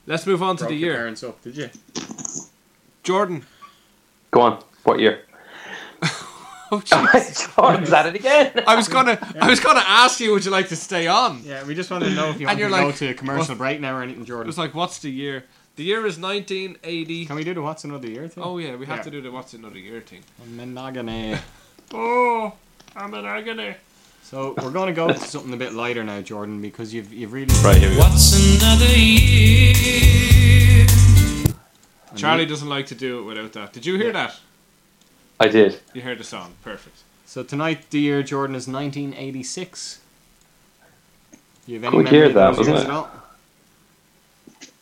Let's 0.05 0.25
move 0.27 0.43
on 0.43 0.57
to 0.57 0.63
Broke 0.63 0.69
the 0.69 0.75
your 0.75 0.89
year. 0.89 0.97
parents 0.97 1.23
up, 1.23 1.41
did 1.41 1.55
you? 1.57 1.69
Jordan. 3.03 3.45
Go 4.31 4.41
on. 4.41 4.63
What 4.83 4.99
year? 4.99 5.21
Oh, 6.73 6.77
jeez. 6.79 7.53
Jordan's 7.57 7.91
at 7.91 8.05
it 8.05 8.15
again. 8.15 8.63
I 8.65 8.75
was 8.77 8.87
gonna, 8.87 9.19
I 9.41 9.49
was 9.49 9.59
gonna 9.59 9.83
ask 9.85 10.21
you, 10.21 10.31
would 10.31 10.45
you 10.45 10.51
like 10.51 10.69
to 10.69 10.77
stay 10.77 11.05
on? 11.05 11.41
Yeah, 11.43 11.65
we 11.65 11.75
just 11.75 11.91
wanted 11.91 12.05
to 12.05 12.15
know 12.15 12.29
if 12.29 12.39
you 12.39 12.47
And 12.47 12.57
want 12.57 12.59
to 12.59 12.61
you're 12.61 12.69
go 12.69 12.85
like, 12.87 12.95
to 12.95 13.07
a 13.09 13.13
commercial 13.13 13.49
what- 13.49 13.57
break 13.57 13.81
now 13.81 13.97
or 13.97 14.01
anything, 14.03 14.23
It 14.23 14.27
Jordan. 14.27 14.47
was 14.47 14.57
like, 14.57 14.73
what's 14.73 14.99
the 14.99 15.11
year? 15.11 15.43
The 15.75 15.83
year 15.83 16.05
is 16.05 16.17
1980. 16.17 17.25
Can 17.25 17.35
we 17.35 17.43
do 17.43 17.53
the 17.53 17.61
what's 17.61 17.83
another 17.83 18.07
year 18.07 18.29
thing? 18.29 18.41
Oh 18.41 18.57
yeah, 18.57 18.77
we 18.77 18.85
have 18.85 18.99
Yeah. 18.99 19.03
to 19.03 19.11
do 19.11 19.21
the 19.21 19.31
what's 19.31 19.53
another 19.53 19.79
year 19.79 19.99
thing. 19.99 20.21
Monogamy. 20.55 21.35
Oh, 21.93 22.53
I'm 22.95 23.13
an 23.13 23.25
agony. 23.25 23.75
So 24.23 24.53
we're 24.61 24.71
going 24.71 24.87
to 24.87 24.93
go 24.93 25.07
to 25.07 25.17
something 25.17 25.53
a 25.53 25.57
bit 25.57 25.73
lighter 25.73 26.03
now, 26.03 26.21
Jordan, 26.21 26.61
because 26.61 26.93
you've 26.93 27.11
you've 27.13 27.33
really 27.33 27.53
Right, 27.63 27.77
here 27.77 27.89
we 27.89 27.95
go. 27.95 28.01
What's 28.01 28.61
another 28.61 28.85
year? 28.85 30.87
Charlie 32.15 32.45
doesn't 32.45 32.69
like 32.69 32.87
to 32.87 32.95
do 32.95 33.19
it 33.19 33.23
without 33.23 33.53
that. 33.53 33.73
Did 33.73 33.85
you 33.85 33.97
hear 33.97 34.11
that? 34.11 34.39
I 35.39 35.47
did. 35.47 35.79
You 35.93 36.01
heard 36.01 36.19
the 36.19 36.23
song. 36.23 36.53
Perfect. 36.63 36.97
So 37.25 37.43
tonight, 37.43 37.89
the 37.89 37.99
year 37.99 38.21
Jordan 38.21 38.55
is 38.55 38.67
1986. 38.67 39.99
You 41.65 41.75
have 41.75 41.83
any 41.85 41.91
Good 41.97 42.03
memory 42.03 42.17
year 42.17 42.25
of 42.27 42.33
that, 42.33 42.47
those 42.49 42.57
wasn't 42.59 42.77
it? 42.77 42.83
at 42.85 42.89
all? 42.89 43.09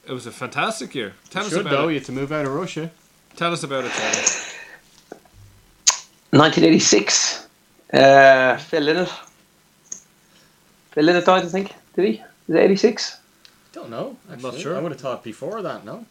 It 0.07 0.13
was 0.13 0.25
a 0.25 0.31
fantastic 0.31 0.95
year. 0.95 1.13
Tell 1.29 1.43
us 1.43 1.49
Should 1.51 1.61
about 1.61 1.69
though, 1.71 1.87
it. 1.87 1.93
you 1.93 1.99
had 1.99 2.05
to 2.05 2.11
move 2.11 2.31
out 2.31 2.45
of 2.45 2.53
Russia. 2.53 2.89
Tell 3.35 3.53
us 3.53 3.63
about 3.63 3.85
it, 3.85 3.91
Charlie. 3.91 5.19
1986. 6.31 7.47
Uh, 7.93 8.57
Phil 8.57 8.83
Lynott. 8.83 9.09
Phil 10.91 11.03
Lynott 11.05 11.25
died, 11.25 11.45
I 11.45 11.47
think. 11.47 11.73
Did 11.95 12.05
he? 12.05 12.11
Is 12.47 12.55
it 12.55 12.59
86? 12.59 13.17
Don't 13.73 13.89
know. 13.89 14.17
I'm 14.31 14.41
not 14.41 14.55
sure. 14.55 14.75
I 14.75 14.79
would 14.81 14.91
have 14.91 15.01
thought 15.01 15.23
before 15.23 15.61
that. 15.61 15.85
No. 15.85 16.05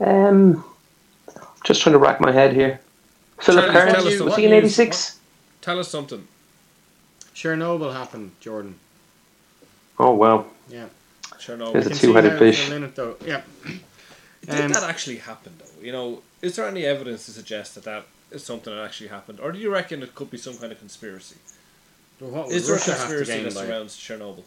Um, 0.00 0.64
just 1.64 1.82
trying 1.82 1.92
to 1.92 1.98
rack 1.98 2.20
my 2.20 2.32
head 2.32 2.52
here. 2.54 2.80
Philip 3.40 3.66
Charlie, 3.66 3.72
tell 3.92 4.02
Cairns, 4.02 4.06
us 4.14 4.20
was 4.20 4.30
what 4.30 4.38
he 4.38 4.44
in 4.46 4.50
years- 4.50 4.64
86? 4.64 5.18
Tell 5.60 5.78
us 5.78 5.88
something. 5.88 6.26
Chernobyl 7.34 7.92
happened, 7.92 8.32
Jordan. 8.40 8.78
Oh, 9.98 10.14
well. 10.14 10.46
Yeah. 10.68 10.86
Chernobyl. 11.38 11.72
There's 11.74 11.86
a 11.86 11.94
two-headed 11.94 12.38
fish. 12.38 12.66
Phil 12.66 12.80
Lynott, 12.80 12.94
though. 12.94 13.16
Yeah. 13.24 13.42
Did 14.46 14.60
Um, 14.60 14.72
that 14.72 14.82
actually 14.82 15.16
happen 15.18 15.52
though? 15.58 15.82
You 15.84 15.92
know, 15.92 16.22
is 16.40 16.56
there 16.56 16.66
any 16.66 16.84
evidence 16.86 17.26
to 17.26 17.30
suggest 17.30 17.74
that 17.74 17.84
that 17.84 18.06
is 18.30 18.44
something 18.44 18.74
that 18.74 18.84
actually 18.84 19.08
happened, 19.08 19.40
or 19.40 19.52
do 19.52 19.58
you 19.58 19.72
reckon 19.72 20.02
it 20.02 20.14
could 20.14 20.30
be 20.30 20.38
some 20.38 20.56
kind 20.56 20.72
of 20.72 20.78
conspiracy? 20.78 21.36
well, 22.20 22.30
what 22.30 22.46
would 22.48 22.54
Is 22.56 22.66
there 22.66 22.76
a 22.76 22.78
Russia 22.78 22.90
have 22.92 23.00
conspiracy 23.08 23.42
that 23.42 23.54
by 23.54 23.62
it? 23.62 23.66
surrounds 23.66 23.96
Chernobyl? 23.96 24.44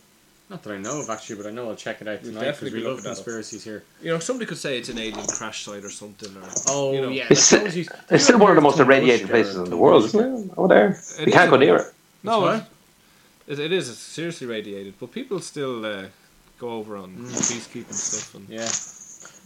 Not 0.49 0.61
that 0.63 0.73
I 0.73 0.77
know 0.77 0.99
of 1.01 1.09
actually, 1.09 1.37
but 1.37 1.47
I 1.47 1.51
know 1.51 1.69
I'll 1.69 1.75
check 1.75 2.01
it 2.01 2.07
out 2.07 2.21
We'll 2.21 2.31
tonight 2.33 2.41
because 2.41 2.55
definitely 2.59 2.77
we 2.77 2.83
be 2.83 2.85
love 2.87 2.95
looking 2.97 3.03
that 3.05 3.09
up. 3.11 3.15
conspiracies 3.17 3.63
here. 3.63 3.83
You 4.01 4.11
know, 4.11 4.19
somebody 4.19 4.45
could 4.45 4.57
say 4.57 4.77
it's 4.77 4.89
an 4.89 4.99
alien 4.99 5.25
crash 5.25 5.63
site 5.63 5.83
or 5.83 5.89
something. 5.89 6.35
Or 6.35 6.43
Oh 6.67 6.93
you 6.93 7.01
know, 7.01 7.09
yeah, 7.09 7.27
It's, 7.29 7.51
like 7.51 7.63
those 7.63 7.75
it's 8.11 8.23
still 8.25 8.37
one 8.39 8.51
of 8.51 8.55
the 8.55 8.61
most 8.61 8.79
irradiated 8.79 9.29
places 9.29 9.55
in 9.55 9.69
the 9.69 9.77
world, 9.77 10.03
isn't 10.05 10.19
it? 10.49 10.51
Over 10.57 10.67
there. 10.67 10.99
It 11.19 11.27
you 11.27 11.33
can't 11.33 11.49
go 11.49 11.57
near 11.57 11.77
it. 11.77 11.93
No, 12.23 12.61
it, 13.47 13.59
it 13.59 13.71
is. 13.71 13.89
It's 13.89 13.97
seriously 13.99 14.45
radiated, 14.47 14.93
but 14.99 15.11
people 15.11 15.39
still 15.39 15.85
uh, 15.85 16.05
go 16.59 16.71
over 16.71 16.97
on 16.97 17.15
peacekeeping 17.17 17.93
stuff. 17.93 18.35
And 18.35 18.47
Yeah. 18.49 18.69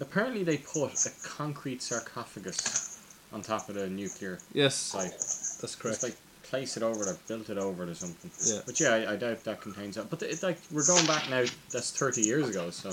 Apparently 0.02 0.44
they 0.44 0.58
put 0.58 1.06
a 1.06 1.12
concrete 1.28 1.82
sarcophagus 1.82 2.97
on 3.34 3.42
top 3.42 3.70
of 3.70 3.76
the 3.76 3.88
nuclear 3.90 4.40
yes, 4.54 4.76
site. 4.76 5.12
that's 5.12 5.76
correct. 5.76 6.02
Just 6.02 6.04
like 6.04 6.16
place 6.44 6.78
it 6.78 6.84
over 6.84 7.04
it 7.04 7.10
or 7.10 7.18
built 7.28 7.50
it 7.50 7.58
over 7.58 7.84
it 7.84 7.90
or 7.90 7.94
something. 7.96 8.32
Yeah. 8.46 8.62
But 8.66 8.80
yeah, 8.80 8.90
I, 8.90 9.14
I 9.14 9.16
doubt 9.18 9.44
that 9.44 9.60
contains 9.62 9.96
that. 9.96 10.10
But 10.10 10.22
it, 10.24 10.42
like 10.44 10.58
we're 10.72 10.86
going 10.86 11.06
back 11.06 11.30
now. 11.30 11.44
That's 11.72 11.92
thirty 11.92 12.22
years 12.22 12.48
ago. 12.50 12.70
So 12.70 12.90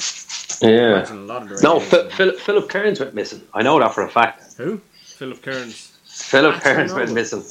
Yeah. 0.66 0.97
imagine 0.97 1.18
a 1.18 1.20
lot 1.20 1.43
of 1.43 1.49
the 1.51 1.62
No, 1.62 1.74
radiation- 1.80 2.11
Phil, 2.11 2.11
Phil, 2.11 2.39
Philip 2.39 2.68
Cairns 2.70 3.01
went 3.01 3.14
missing. 3.14 3.43
I 3.55 3.62
know 3.62 3.78
that 3.78 3.95
for 3.95 4.03
a 4.05 4.11
fact. 4.11 4.55
Who? 4.57 4.80
Philip 5.05 5.41
Cairns, 5.43 5.93
Philip 6.05 6.55
That's 6.55 6.64
Cairns 6.64 6.93
went 6.93 7.12
missing. 7.12 7.45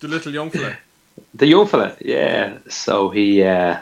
the 0.00 0.06
little 0.08 0.32
young 0.32 0.50
fella. 0.50 0.76
The 1.34 1.46
young 1.46 1.66
fella, 1.66 1.96
yeah. 2.00 2.58
So 2.68 3.08
he, 3.10 3.42
uh, 3.42 3.78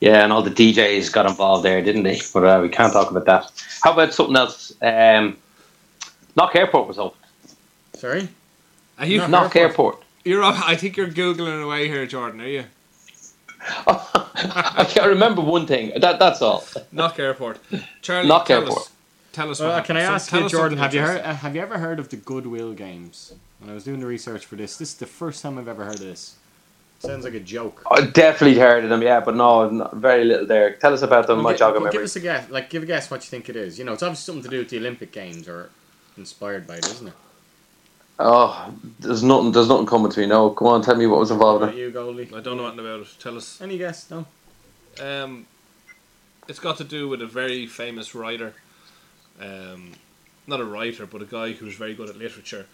yeah, 0.00 0.24
and 0.24 0.32
all 0.32 0.42
the 0.42 0.50
DJs 0.50 1.12
got 1.12 1.26
involved 1.26 1.64
there, 1.64 1.80
didn't 1.82 2.02
they? 2.02 2.20
But 2.32 2.44
uh, 2.44 2.58
we 2.62 2.68
can't 2.70 2.92
talk 2.92 3.10
about 3.10 3.26
that. 3.26 3.52
How 3.82 3.92
about 3.92 4.12
something 4.14 4.34
else? 4.36 4.72
Um, 4.82 5.36
Knock 6.36 6.56
Airport 6.56 6.88
was 6.88 6.98
open. 6.98 7.18
Sorry. 8.00 8.28
Are 8.98 9.04
you? 9.06 9.18
Knock 9.18 9.30
Knock 9.30 9.56
Airport. 9.56 10.02
You're. 10.24 10.42
up- 10.42 10.66
I 10.68 10.74
think 10.74 10.96
you're 10.96 11.08
googling 11.08 11.62
away 11.62 11.86
here, 11.86 12.06
Jordan. 12.06 12.40
Are 12.40 12.46
you? 12.48 12.64
I 13.86 14.86
can't 14.88 15.06
remember 15.08 15.42
one 15.42 15.66
thing. 15.66 15.92
That 16.00 16.18
that's 16.18 16.40
all. 16.40 16.64
Knock 16.92 17.18
Airport. 17.18 17.58
Charlie, 18.00 18.26
Knock 18.28 18.46
tell 18.46 18.62
Airport. 18.62 18.78
us. 18.80 18.90
Tell 19.32 19.50
us. 19.50 19.60
Well, 19.60 19.74
what 19.76 19.84
can 19.84 19.96
I 19.98 20.00
ask 20.00 20.30
So- 20.30 20.38
you, 20.38 20.48
Jordan? 20.48 20.78
Have 20.78 20.94
you 20.94 21.02
heard? 21.02 21.20
Uh, 21.20 21.34
have 21.34 21.54
you 21.54 21.60
ever 21.60 21.78
heard 21.78 21.98
of 21.98 22.08
the 22.08 22.16
Goodwill 22.16 22.72
Games? 22.72 23.34
When 23.58 23.68
I 23.70 23.74
was 23.74 23.84
doing 23.84 24.00
the 24.00 24.06
research 24.06 24.46
for 24.46 24.56
this, 24.56 24.78
this 24.78 24.88
is 24.92 24.94
the 24.94 25.04
first 25.06 25.42
time 25.42 25.58
I've 25.58 25.68
ever 25.68 25.84
heard 25.84 25.94
of 25.96 26.00
this. 26.00 26.36
Sounds 27.00 27.24
like 27.24 27.34
a 27.34 27.40
joke. 27.40 27.82
I 27.90 28.02
definitely 28.06 28.58
heard 28.58 28.84
of 28.84 28.90
them, 28.90 29.02
yeah, 29.02 29.20
but 29.20 29.34
no, 29.36 29.68
not, 29.68 29.94
very 29.96 30.24
little 30.24 30.46
there. 30.46 30.74
Tell 30.74 30.92
us 30.94 31.02
about 31.02 31.26
them. 31.26 31.36
Well, 31.38 31.44
My 31.44 31.52
gi- 31.52 31.58
jog 31.58 31.76
of 31.76 31.82
well, 31.82 31.92
give 31.92 32.02
us 32.02 32.16
a 32.16 32.20
guess. 32.20 32.48
Like, 32.50 32.68
give 32.70 32.82
a 32.82 32.86
guess 32.86 33.10
what 33.10 33.22
you 33.24 33.28
think 33.28 33.48
it 33.50 33.56
is. 33.56 33.78
You 33.78 33.84
know, 33.84 33.92
it's 33.94 34.02
obviously 34.02 34.32
something 34.34 34.42
to 34.44 34.48
do 34.56 34.58
with 34.58 34.68
the 34.70 34.78
Olympic 34.78 35.12
Games 35.12 35.46
or 35.48 35.70
inspired 36.18 36.66
by 36.66 36.76
it, 36.76 36.86
isn't 36.86 37.08
it? 37.08 37.14
Oh, 38.22 38.74
there's 38.98 39.22
nothing. 39.22 39.50
There's 39.50 39.68
nothing 39.68 39.86
coming 39.86 40.12
to 40.12 40.20
me. 40.20 40.26
No, 40.26 40.50
come 40.50 40.68
on, 40.68 40.82
tell 40.82 40.94
me 40.94 41.06
what 41.06 41.20
was 41.20 41.30
involved 41.30 41.62
in 41.62 41.68
about 41.70 41.78
it. 41.78 41.80
you, 41.80 41.90
goalie? 41.90 42.34
I 42.34 42.40
don't 42.40 42.58
know 42.58 42.66
anything 42.66 42.84
about 42.84 43.00
it. 43.00 43.08
Tell 43.18 43.34
us. 43.34 43.60
Any 43.62 43.78
guess? 43.78 44.10
No. 44.10 44.26
Um, 45.00 45.46
it's 46.46 46.58
got 46.58 46.76
to 46.78 46.84
do 46.84 47.08
with 47.08 47.22
a 47.22 47.26
very 47.26 47.66
famous 47.66 48.14
writer. 48.14 48.52
Um, 49.40 49.92
not 50.46 50.60
a 50.60 50.64
writer, 50.66 51.06
but 51.06 51.22
a 51.22 51.24
guy 51.24 51.52
who's 51.52 51.76
very 51.76 51.94
good 51.94 52.10
at 52.10 52.18
literature. 52.18 52.66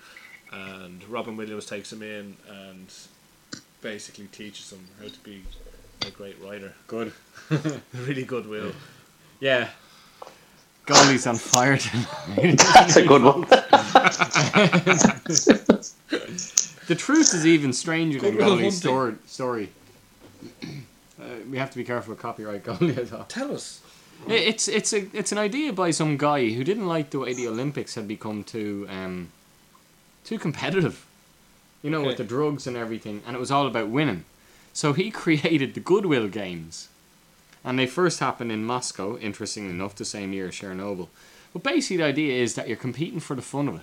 And 0.52 1.06
Robin 1.08 1.36
Williams 1.36 1.66
takes 1.66 1.92
him 1.92 2.02
in 2.02 2.36
and 2.48 2.92
basically 3.82 4.26
teaches 4.26 4.72
him 4.72 4.84
how 5.00 5.08
to 5.08 5.18
be 5.20 5.44
a 6.04 6.10
great 6.10 6.40
writer. 6.42 6.72
Good. 6.88 7.12
really 7.94 8.24
good 8.24 8.48
will. 8.48 8.72
Yeah. 9.38 9.68
Goalie's 10.86 11.26
on 11.26 11.36
fire 11.36 11.76
tonight. 11.76 12.58
That's 12.74 12.96
a 12.96 13.06
good 13.06 13.22
one. 13.22 13.46
the 16.86 16.94
truth 16.96 17.34
is 17.34 17.46
even 17.46 17.72
stranger 17.72 18.18
than 18.20 18.36
Goodwill 18.36 18.70
story. 18.70 19.14
story. 19.26 19.68
Uh, 21.20 21.24
we 21.50 21.58
have 21.58 21.70
to 21.70 21.76
be 21.78 21.84
careful 21.84 22.12
with 22.12 22.20
copyright, 22.20 22.64
Goalie. 22.64 23.28
Tell 23.28 23.52
us. 23.54 23.80
It's 24.28 24.66
it's 24.66 24.92
a 24.92 25.06
it's 25.12 25.30
an 25.32 25.38
idea 25.38 25.72
by 25.72 25.90
some 25.90 26.16
guy 26.16 26.48
who 26.50 26.64
didn't 26.64 26.86
like 26.86 27.10
the 27.10 27.18
way 27.18 27.34
the 27.34 27.48
Olympics 27.48 27.94
had 27.94 28.08
become 28.08 28.44
too 28.44 28.86
um, 28.90 29.28
too 30.24 30.38
competitive. 30.38 31.04
You 31.82 31.90
know, 31.90 32.02
with 32.02 32.16
the 32.16 32.24
drugs 32.24 32.66
and 32.66 32.76
everything, 32.76 33.22
and 33.26 33.36
it 33.36 33.38
was 33.38 33.50
all 33.50 33.66
about 33.66 33.88
winning. 33.88 34.24
So 34.72 34.92
he 34.92 35.10
created 35.22 35.74
the 35.74 35.80
Goodwill 35.80 36.28
Games, 36.28 36.88
and 37.64 37.78
they 37.78 37.86
first 37.86 38.20
happened 38.20 38.50
in 38.50 38.64
Moscow. 38.64 39.16
Interestingly 39.18 39.70
enough, 39.70 39.94
the 39.94 40.04
same 40.04 40.32
year 40.32 40.48
as 40.48 40.54
Chernobyl. 40.54 41.08
But 41.56 41.62
basically, 41.62 41.96
the 41.96 42.04
idea 42.04 42.42
is 42.42 42.54
that 42.56 42.68
you're 42.68 42.76
competing 42.76 43.18
for 43.18 43.34
the 43.34 43.40
fun 43.40 43.66
of 43.66 43.76
it. 43.76 43.80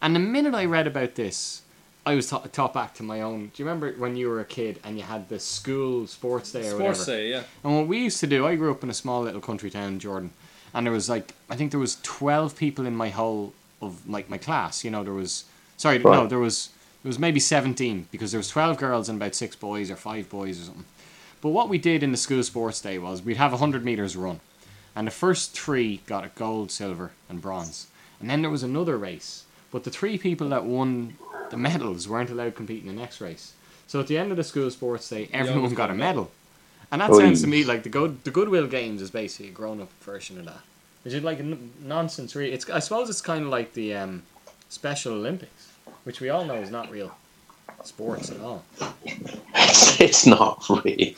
And 0.00 0.14
the 0.14 0.18
minute 0.18 0.54
I 0.54 0.64
read 0.64 0.86
about 0.86 1.14
this, 1.14 1.60
I 2.06 2.14
was 2.14 2.30
taught, 2.30 2.50
taught 2.54 2.72
back 2.72 2.94
to 2.94 3.02
my 3.02 3.20
own. 3.20 3.48
Do 3.48 3.62
you 3.62 3.66
remember 3.68 3.92
when 3.98 4.16
you 4.16 4.30
were 4.30 4.40
a 4.40 4.46
kid 4.46 4.80
and 4.82 4.96
you 4.96 5.02
had 5.02 5.28
the 5.28 5.38
school 5.38 6.06
sports 6.06 6.52
day 6.52 6.60
or 6.60 6.70
Sports 6.70 7.00
whatever? 7.00 7.18
day, 7.18 7.30
yeah. 7.32 7.42
And 7.62 7.76
what 7.76 7.86
we 7.86 7.98
used 7.98 8.18
to 8.20 8.26
do, 8.26 8.46
I 8.46 8.56
grew 8.56 8.70
up 8.70 8.82
in 8.82 8.88
a 8.88 8.94
small 8.94 9.20
little 9.20 9.42
country 9.42 9.68
town, 9.68 9.92
in 9.92 9.98
Jordan, 9.98 10.30
and 10.72 10.86
there 10.86 10.92
was 10.92 11.10
like 11.10 11.34
I 11.50 11.56
think 11.56 11.70
there 11.70 11.78
was 11.78 11.98
twelve 12.02 12.56
people 12.56 12.86
in 12.86 12.96
my 12.96 13.10
whole 13.10 13.52
of 13.82 14.08
like 14.08 14.30
my 14.30 14.38
class. 14.38 14.82
You 14.82 14.90
know, 14.90 15.04
there 15.04 15.12
was 15.12 15.44
sorry, 15.76 15.98
no, 15.98 16.26
there 16.26 16.38
was 16.38 16.70
there 17.02 17.10
was 17.10 17.18
maybe 17.18 17.40
seventeen 17.40 18.08
because 18.10 18.32
there 18.32 18.38
was 18.38 18.48
twelve 18.48 18.78
girls 18.78 19.10
and 19.10 19.20
about 19.20 19.34
six 19.34 19.54
boys 19.54 19.90
or 19.90 19.96
five 19.96 20.30
boys 20.30 20.62
or 20.62 20.64
something. 20.64 20.86
But 21.42 21.50
what 21.50 21.68
we 21.68 21.76
did 21.76 22.02
in 22.02 22.10
the 22.10 22.16
school 22.16 22.42
sports 22.42 22.80
day 22.80 22.96
was 22.98 23.20
we'd 23.20 23.36
have 23.36 23.52
a 23.52 23.58
hundred 23.58 23.84
meters 23.84 24.16
run, 24.16 24.40
and 24.96 25.06
the 25.06 25.12
first 25.12 25.52
three 25.52 26.00
got 26.06 26.24
a 26.24 26.30
gold, 26.34 26.72
silver, 26.72 27.12
and 27.28 27.40
bronze, 27.40 27.86
and 28.18 28.28
then 28.28 28.40
there 28.40 28.50
was 28.50 28.62
another 28.64 28.96
race. 28.96 29.44
But 29.70 29.84
the 29.84 29.90
three 29.90 30.16
people 30.18 30.48
that 30.48 30.64
won 30.64 31.16
the 31.50 31.56
medals 31.56 32.08
weren't 32.08 32.30
allowed 32.30 32.46
to 32.46 32.50
compete 32.52 32.82
in 32.82 32.88
the 32.88 33.00
next 33.00 33.20
race. 33.20 33.52
So 33.86 34.00
at 34.00 34.08
the 34.08 34.18
end 34.18 34.30
of 34.30 34.36
the 34.36 34.44
school 34.44 34.70
sports 34.70 35.08
day, 35.08 35.28
everyone 35.32 35.70
got 35.70 35.76
got 35.76 35.90
a 35.90 35.92
a 35.92 35.96
medal. 35.96 36.30
And 36.90 37.00
that 37.00 37.10
Oy. 37.10 37.18
sounds 37.18 37.42
to 37.42 37.46
me 37.46 37.62
like 37.62 37.82
the 37.82 37.88
good 37.88 38.24
the 38.24 38.30
Goodwill 38.30 38.66
Games 38.66 39.02
is 39.02 39.10
basically 39.10 39.48
a 39.48 39.52
grown 39.52 39.80
up 39.80 39.92
version 40.00 40.38
of 40.38 40.46
that. 40.46 40.60
Which 41.04 41.14
is 41.14 41.22
like 41.22 41.38
a 41.38 41.42
n- 41.42 41.70
nonsense, 41.80 42.34
really. 42.34 42.52
It's 42.52 42.68
I 42.70 42.80
suppose 42.80 43.10
it's 43.10 43.20
kind 43.20 43.44
of 43.44 43.50
like 43.50 43.74
the 43.74 43.94
um, 43.94 44.22
Special 44.68 45.12
Olympics, 45.12 45.72
which 46.04 46.20
we 46.20 46.30
all 46.30 46.44
know 46.44 46.54
is 46.54 46.70
not 46.70 46.90
real 46.90 47.14
sports 47.84 48.30
at 48.30 48.40
all. 48.40 48.64
it's 49.54 50.26
not 50.26 50.64
real. 50.84 51.14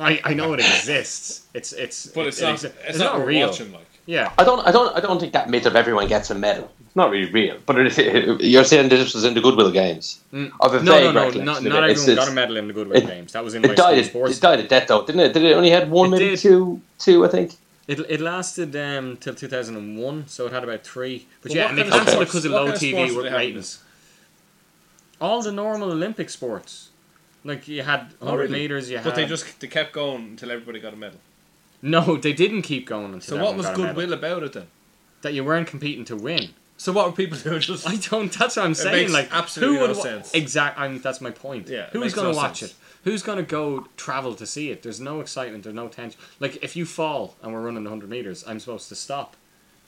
I, 0.00 0.20
I 0.24 0.34
know 0.34 0.52
it 0.54 0.60
exists. 0.60 1.46
It's 1.54 1.72
it's 1.72 2.06
But 2.06 2.26
it's 2.26 2.40
it 2.40 2.44
not. 2.44 2.54
exi- 2.56 2.72
It's, 2.86 2.98
not, 2.98 3.18
worth 3.18 3.26
real. 3.28 3.48
watching. 3.48 3.72
Like 3.72 3.86
Yeah, 4.06 4.32
I 4.38 4.44
don't, 4.44 4.66
I 4.66 4.72
don't, 4.72 4.96
I 4.96 5.00
don't 5.00 5.18
think 5.20 5.32
that 5.32 5.48
myth 5.50 5.66
of 5.66 5.76
everyone 5.76 6.08
gets 6.08 6.30
a 6.30 6.34
medal. 6.34 6.70
It's 6.86 6.96
not 6.96 7.10
really 7.10 7.30
real. 7.32 7.56
But 7.66 7.78
it, 7.78 8.40
you're 8.42 8.64
saying 8.64 8.88
this 8.88 9.14
was 9.14 9.24
in 9.24 9.34
the 9.34 9.40
Goodwill 9.40 9.70
Games. 9.70 10.20
Mm. 10.32 10.52
Of 10.60 10.74
a 10.74 10.82
no, 10.82 10.92
vague 10.92 11.14
no, 11.14 11.30
no, 11.30 11.42
not, 11.44 11.62
not 11.62 11.84
it. 11.84 11.90
It's- 11.90 12.02
everyone 12.08 12.16
got 12.16 12.28
a 12.28 12.34
medal 12.34 12.56
in 12.56 12.68
the 12.68 12.74
Goodwill 12.74 12.98
it- 13.02 13.06
Games. 13.06 13.32
That 13.32 13.44
was 13.44 13.54
in 13.54 13.62
my 13.62 13.68
It 13.70 13.78
school 13.78 13.90
died. 13.94 14.04
sports. 14.06 14.36
It 14.36 14.40
died 14.42 14.60
of 14.60 14.68
death, 14.68 14.88
though, 14.88 15.04
didn't 15.06 15.20
it? 15.20 15.32
Did 15.32 15.44
it 15.44 15.52
only 15.54 15.70
had 15.70 15.90
one, 15.90 16.08
It 16.08 16.10
maybe 16.12 16.28
did. 16.30 16.38
two, 16.38 16.80
two? 16.98 17.24
I 17.24 17.28
think. 17.28 17.54
It, 17.86 18.00
it 18.08 18.20
lasted 18.22 18.74
um, 18.76 19.18
till 19.18 19.34
2001, 19.34 20.24
so 20.26 20.46
it 20.46 20.52
had 20.52 20.64
about 20.64 20.84
three. 20.84 21.26
But 21.42 21.50
Well, 21.50 21.58
yeah, 21.58 21.68
and 21.68 21.76
they 21.76 21.82
kind 21.82 21.92
cancelled 21.94 22.22
it 22.22 22.26
because 22.26 22.44
of 22.46 22.52
low 22.52 22.64
kind 22.64 22.76
of 22.76 22.80
TV 22.80 23.06
do 23.08 23.22
they 23.22 23.30
ratings. 23.32 23.82
All 25.24 25.40
the 25.42 25.52
normal 25.52 25.90
Olympic 25.98 26.28
sports. 26.38 26.72
Like 27.50 27.62
you 27.68 27.82
had 27.82 28.00
100 28.18 28.22
Oh, 28.32 28.36
really? 28.36 28.52
meters, 28.52 28.90
you 28.90 28.96
had. 28.98 29.04
But 29.04 29.14
they 29.16 29.26
just 29.26 29.44
they 29.60 29.66
kept 29.78 29.92
going 29.92 30.22
until 30.32 30.50
everybody 30.50 30.78
got 30.80 30.92
a 30.92 30.96
medal. 30.96 31.20
No, 31.82 32.16
they 32.16 32.32
didn't 32.32 32.62
keep 32.62 32.86
going 32.86 33.12
until 33.12 33.36
So 33.38 33.42
what 33.44 33.56
was 33.56 33.66
got 33.66 33.74
a 33.74 33.78
medal. 33.78 33.94
goodwill 33.94 34.12
about 34.20 34.42
it 34.42 34.52
then? 34.54 34.66
That 35.22 35.34
you 35.34 35.42
weren't 35.44 35.68
competing 35.74 36.04
to 36.06 36.16
win. 36.16 36.50
So 36.76 36.92
what 36.92 37.06
were 37.06 37.12
people 37.22 37.38
doing? 37.48 37.60
Just 37.60 37.88
I 37.88 37.96
don't. 37.96 38.32
That's 38.32 38.56
what 38.56 38.64
I'm 38.66 38.74
saying. 38.74 39.12
like, 39.12 39.28
absolutely 39.32 39.76
who 39.76 39.80
would 39.82 39.96
no 39.96 40.02
sense. 40.02 40.34
Exact. 40.34 40.78
I'm, 40.78 41.00
that's 41.00 41.20
my 41.20 41.30
point. 41.30 41.68
Yeah, 41.68 41.88
Who's 41.92 42.14
going 42.14 42.26
to 42.28 42.32
no 42.32 42.36
watch 42.36 42.60
sense. 42.60 42.72
it? 42.72 42.76
Who's 43.04 43.22
going 43.22 43.38
to 43.38 43.44
go 43.44 43.86
travel 43.96 44.34
to 44.34 44.46
see 44.46 44.70
it? 44.72 44.82
There's 44.82 45.00
no 45.00 45.20
excitement. 45.20 45.64
There's 45.64 45.74
no 45.84 45.88
tension. 45.88 46.18
Like 46.40 46.54
if 46.64 46.74
you 46.76 46.84
fall 46.86 47.36
and 47.42 47.52
we're 47.52 47.60
running 47.68 47.84
100 47.84 48.08
meters, 48.10 48.44
I'm 48.46 48.58
supposed 48.60 48.88
to 48.88 48.94
stop 48.94 49.36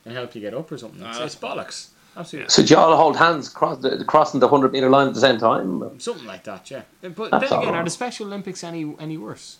and 0.04 0.14
help 0.14 0.34
you 0.34 0.40
get 0.42 0.54
up 0.54 0.70
or 0.70 0.78
something. 0.78 1.02
It's, 1.04 1.18
Ah, 1.18 1.24
it's 1.24 1.34
bollocks. 1.34 1.88
Absolutely. 2.16 2.48
So, 2.48 2.62
do 2.62 2.72
you 2.74 2.80
all 2.80 2.96
hold 2.96 3.16
hands 3.16 3.48
cross 3.48 3.78
the, 3.78 4.02
crossing 4.04 4.40
the 4.40 4.48
hundred 4.48 4.72
meter 4.72 4.88
line 4.88 5.06
at 5.08 5.14
the 5.14 5.20
same 5.20 5.38
time? 5.38 6.00
Something 6.00 6.26
like 6.26 6.44
that, 6.44 6.70
yeah. 6.70 6.82
But 7.02 7.30
That's 7.30 7.50
then 7.50 7.58
again, 7.58 7.74
all. 7.74 7.80
are 7.80 7.84
the 7.84 7.90
Special 7.90 8.26
Olympics 8.26 8.64
any 8.64 8.94
any 8.98 9.18
worse? 9.18 9.58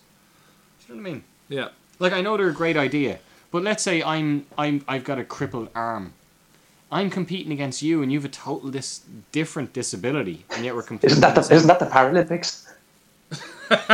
Do 0.86 0.94
you 0.94 0.98
know 0.98 1.02
what 1.02 1.08
I 1.08 1.12
mean? 1.12 1.24
yeah. 1.48 1.68
Like 1.98 2.12
I 2.12 2.20
know 2.20 2.36
they're 2.36 2.48
a 2.48 2.52
great 2.54 2.76
idea, 2.76 3.18
but 3.50 3.62
let's 3.62 3.82
say 3.82 4.02
I'm 4.02 4.46
I'm 4.56 4.84
I've 4.88 5.04
got 5.04 5.18
a 5.18 5.24
crippled 5.24 5.68
arm. 5.74 6.12
I'm 6.90 7.10
competing 7.10 7.52
against 7.52 7.82
you, 7.82 8.02
and 8.02 8.12
you've 8.12 8.24
a 8.24 8.28
total 8.28 8.70
dis- 8.70 9.00
different 9.32 9.72
disability, 9.72 10.44
and 10.54 10.64
yet 10.64 10.74
we're 10.74 10.82
competing. 10.82 11.10
Isn't 11.18 11.20
that 11.22 11.34
the, 11.34 11.54
isn't 11.54 11.66
that 11.66 11.78
the 11.80 11.86
Paralympics? 11.86 12.62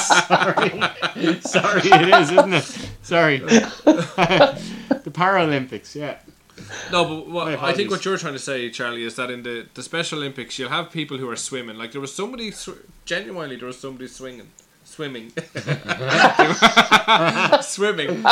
Sorry, 0.00 0.70
sorry, 1.42 1.80
it 1.84 2.14
is, 2.22 2.30
isn't 2.32 2.54
it? 2.54 2.90
Sorry. 3.02 3.36
the 3.84 5.10
Paralympics, 5.10 5.94
yeah. 5.94 6.18
No, 6.92 7.04
but 7.04 7.28
what, 7.28 7.48
I 7.62 7.72
think 7.72 7.90
what 7.90 8.04
you're 8.04 8.18
trying 8.18 8.34
to 8.34 8.38
say, 8.38 8.68
Charlie, 8.70 9.04
is 9.04 9.16
that 9.16 9.30
in 9.30 9.42
the, 9.42 9.66
the 9.74 9.82
Special 9.82 10.18
Olympics, 10.18 10.58
you'll 10.58 10.68
have 10.68 10.90
people 10.90 11.18
who 11.18 11.28
are 11.30 11.36
swimming. 11.36 11.76
Like 11.78 11.92
there 11.92 12.00
was 12.00 12.14
somebody, 12.14 12.50
sw- 12.50 12.70
genuinely, 13.04 13.56
there 13.56 13.66
was 13.66 13.78
somebody 13.78 14.08
swinging, 14.08 14.48
swimming, 14.84 15.32
swimming 17.62 18.22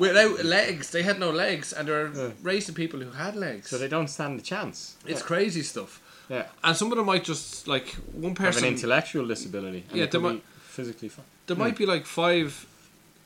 without 0.00 0.44
legs. 0.44 0.90
They 0.90 1.02
had 1.02 1.18
no 1.18 1.30
legs, 1.30 1.72
and 1.72 1.88
there 1.88 2.08
were 2.10 2.32
racing 2.42 2.74
people 2.74 3.00
who 3.00 3.10
had 3.10 3.36
legs. 3.36 3.68
So 3.70 3.78
they 3.78 3.88
don't 3.88 4.08
stand 4.08 4.40
a 4.40 4.42
chance. 4.42 4.96
it's 5.06 5.22
crazy 5.22 5.62
stuff. 5.62 6.02
Yeah. 6.28 6.46
And 6.64 6.76
some 6.76 6.90
of 6.90 6.98
them 6.98 7.06
might 7.06 7.24
just 7.24 7.68
like 7.68 7.88
one 8.12 8.34
Have 8.36 8.40
an 8.40 8.46
person. 8.52 8.64
intellectual 8.68 9.26
disability. 9.26 9.84
Yeah, 9.92 10.06
they 10.06 10.10
could 10.10 10.10
they 10.12 10.18
be 10.18 10.34
might- 10.34 10.42
physically 10.64 11.08
fine. 11.08 11.24
there 11.46 11.56
might 11.56 11.76
be 11.76 11.86
like 11.86 12.04
five 12.04 12.66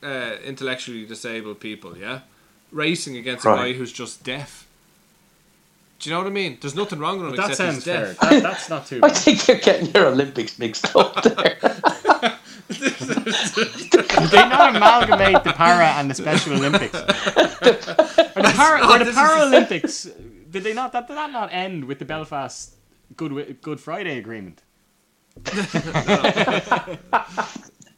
uh, 0.03 0.35
intellectually 0.45 1.05
disabled 1.05 1.59
people, 1.59 1.97
yeah, 1.97 2.19
racing 2.71 3.17
against 3.17 3.45
a 3.45 3.49
guy 3.49 3.73
who's 3.73 3.91
just 3.91 4.23
deaf. 4.23 4.67
Do 5.99 6.09
you 6.09 6.15
know 6.15 6.21
what 6.21 6.27
I 6.27 6.31
mean? 6.31 6.57
There's 6.59 6.73
nothing 6.75 6.97
wrong 6.99 7.19
with 7.19 7.29
him 7.29 7.35
That 7.35 7.49
except 7.51 7.73
he's 7.75 7.83
sounds 7.83 7.85
fair. 7.85 8.05
deaf. 8.13 8.19
That, 8.29 8.43
that's 8.43 8.69
not 8.69 8.87
too 8.87 8.99
I 9.03 9.09
bad. 9.09 9.17
think 9.17 9.47
you're 9.47 9.57
getting 9.57 9.91
your 9.91 10.07
Olympics 10.07 10.57
mixed 10.57 10.95
up 10.95 11.21
there. 11.23 11.57
Did 12.69 12.79
they 14.31 14.47
not 14.49 14.75
amalgamate 14.75 15.43
the 15.43 15.53
para 15.55 15.85
and 15.97 16.09
the 16.09 16.15
Special 16.15 16.53
Olympics? 16.53 16.95
Are 16.95 17.05
the, 17.05 18.53
para, 18.55 18.79
not- 18.79 19.01
are 19.01 19.03
the 19.05 19.11
Paralympics? 19.11 20.11
Did 20.49 20.63
they 20.63 20.73
not? 20.73 20.91
That 20.93 21.07
did 21.07 21.17
that 21.17 21.31
not 21.31 21.53
end 21.53 21.85
with 21.85 21.99
the 21.99 22.05
Belfast 22.05 22.75
Good 23.15 23.61
Good 23.61 23.79
Friday 23.79 24.17
Agreement? 24.17 24.63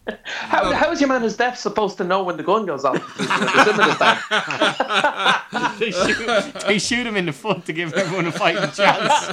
How, 0.26 0.72
how 0.74 0.92
is 0.92 1.00
your 1.00 1.08
man 1.08 1.22
who's 1.22 1.38
deaf 1.38 1.58
supposed 1.58 1.98
to 1.98 2.04
know 2.04 2.24
when 2.24 2.36
the 2.36 2.44
gun 2.44 2.66
goes 2.66 2.84
off? 2.84 2.96
The 3.18 3.24
swimming 3.64 3.90
is 3.90 3.98
that. 4.00 5.46
They 5.80 5.92
shoot, 5.92 6.54
they 6.68 6.80
shoot 6.80 7.08
him 7.08 7.16
in 7.16 7.26
the 7.26 7.32
foot 7.32 7.66
to 7.66 7.74
give 7.74 7.94
everyone 7.94 8.28
a 8.28 8.32
fighting 8.32 8.70
chance. 8.72 9.32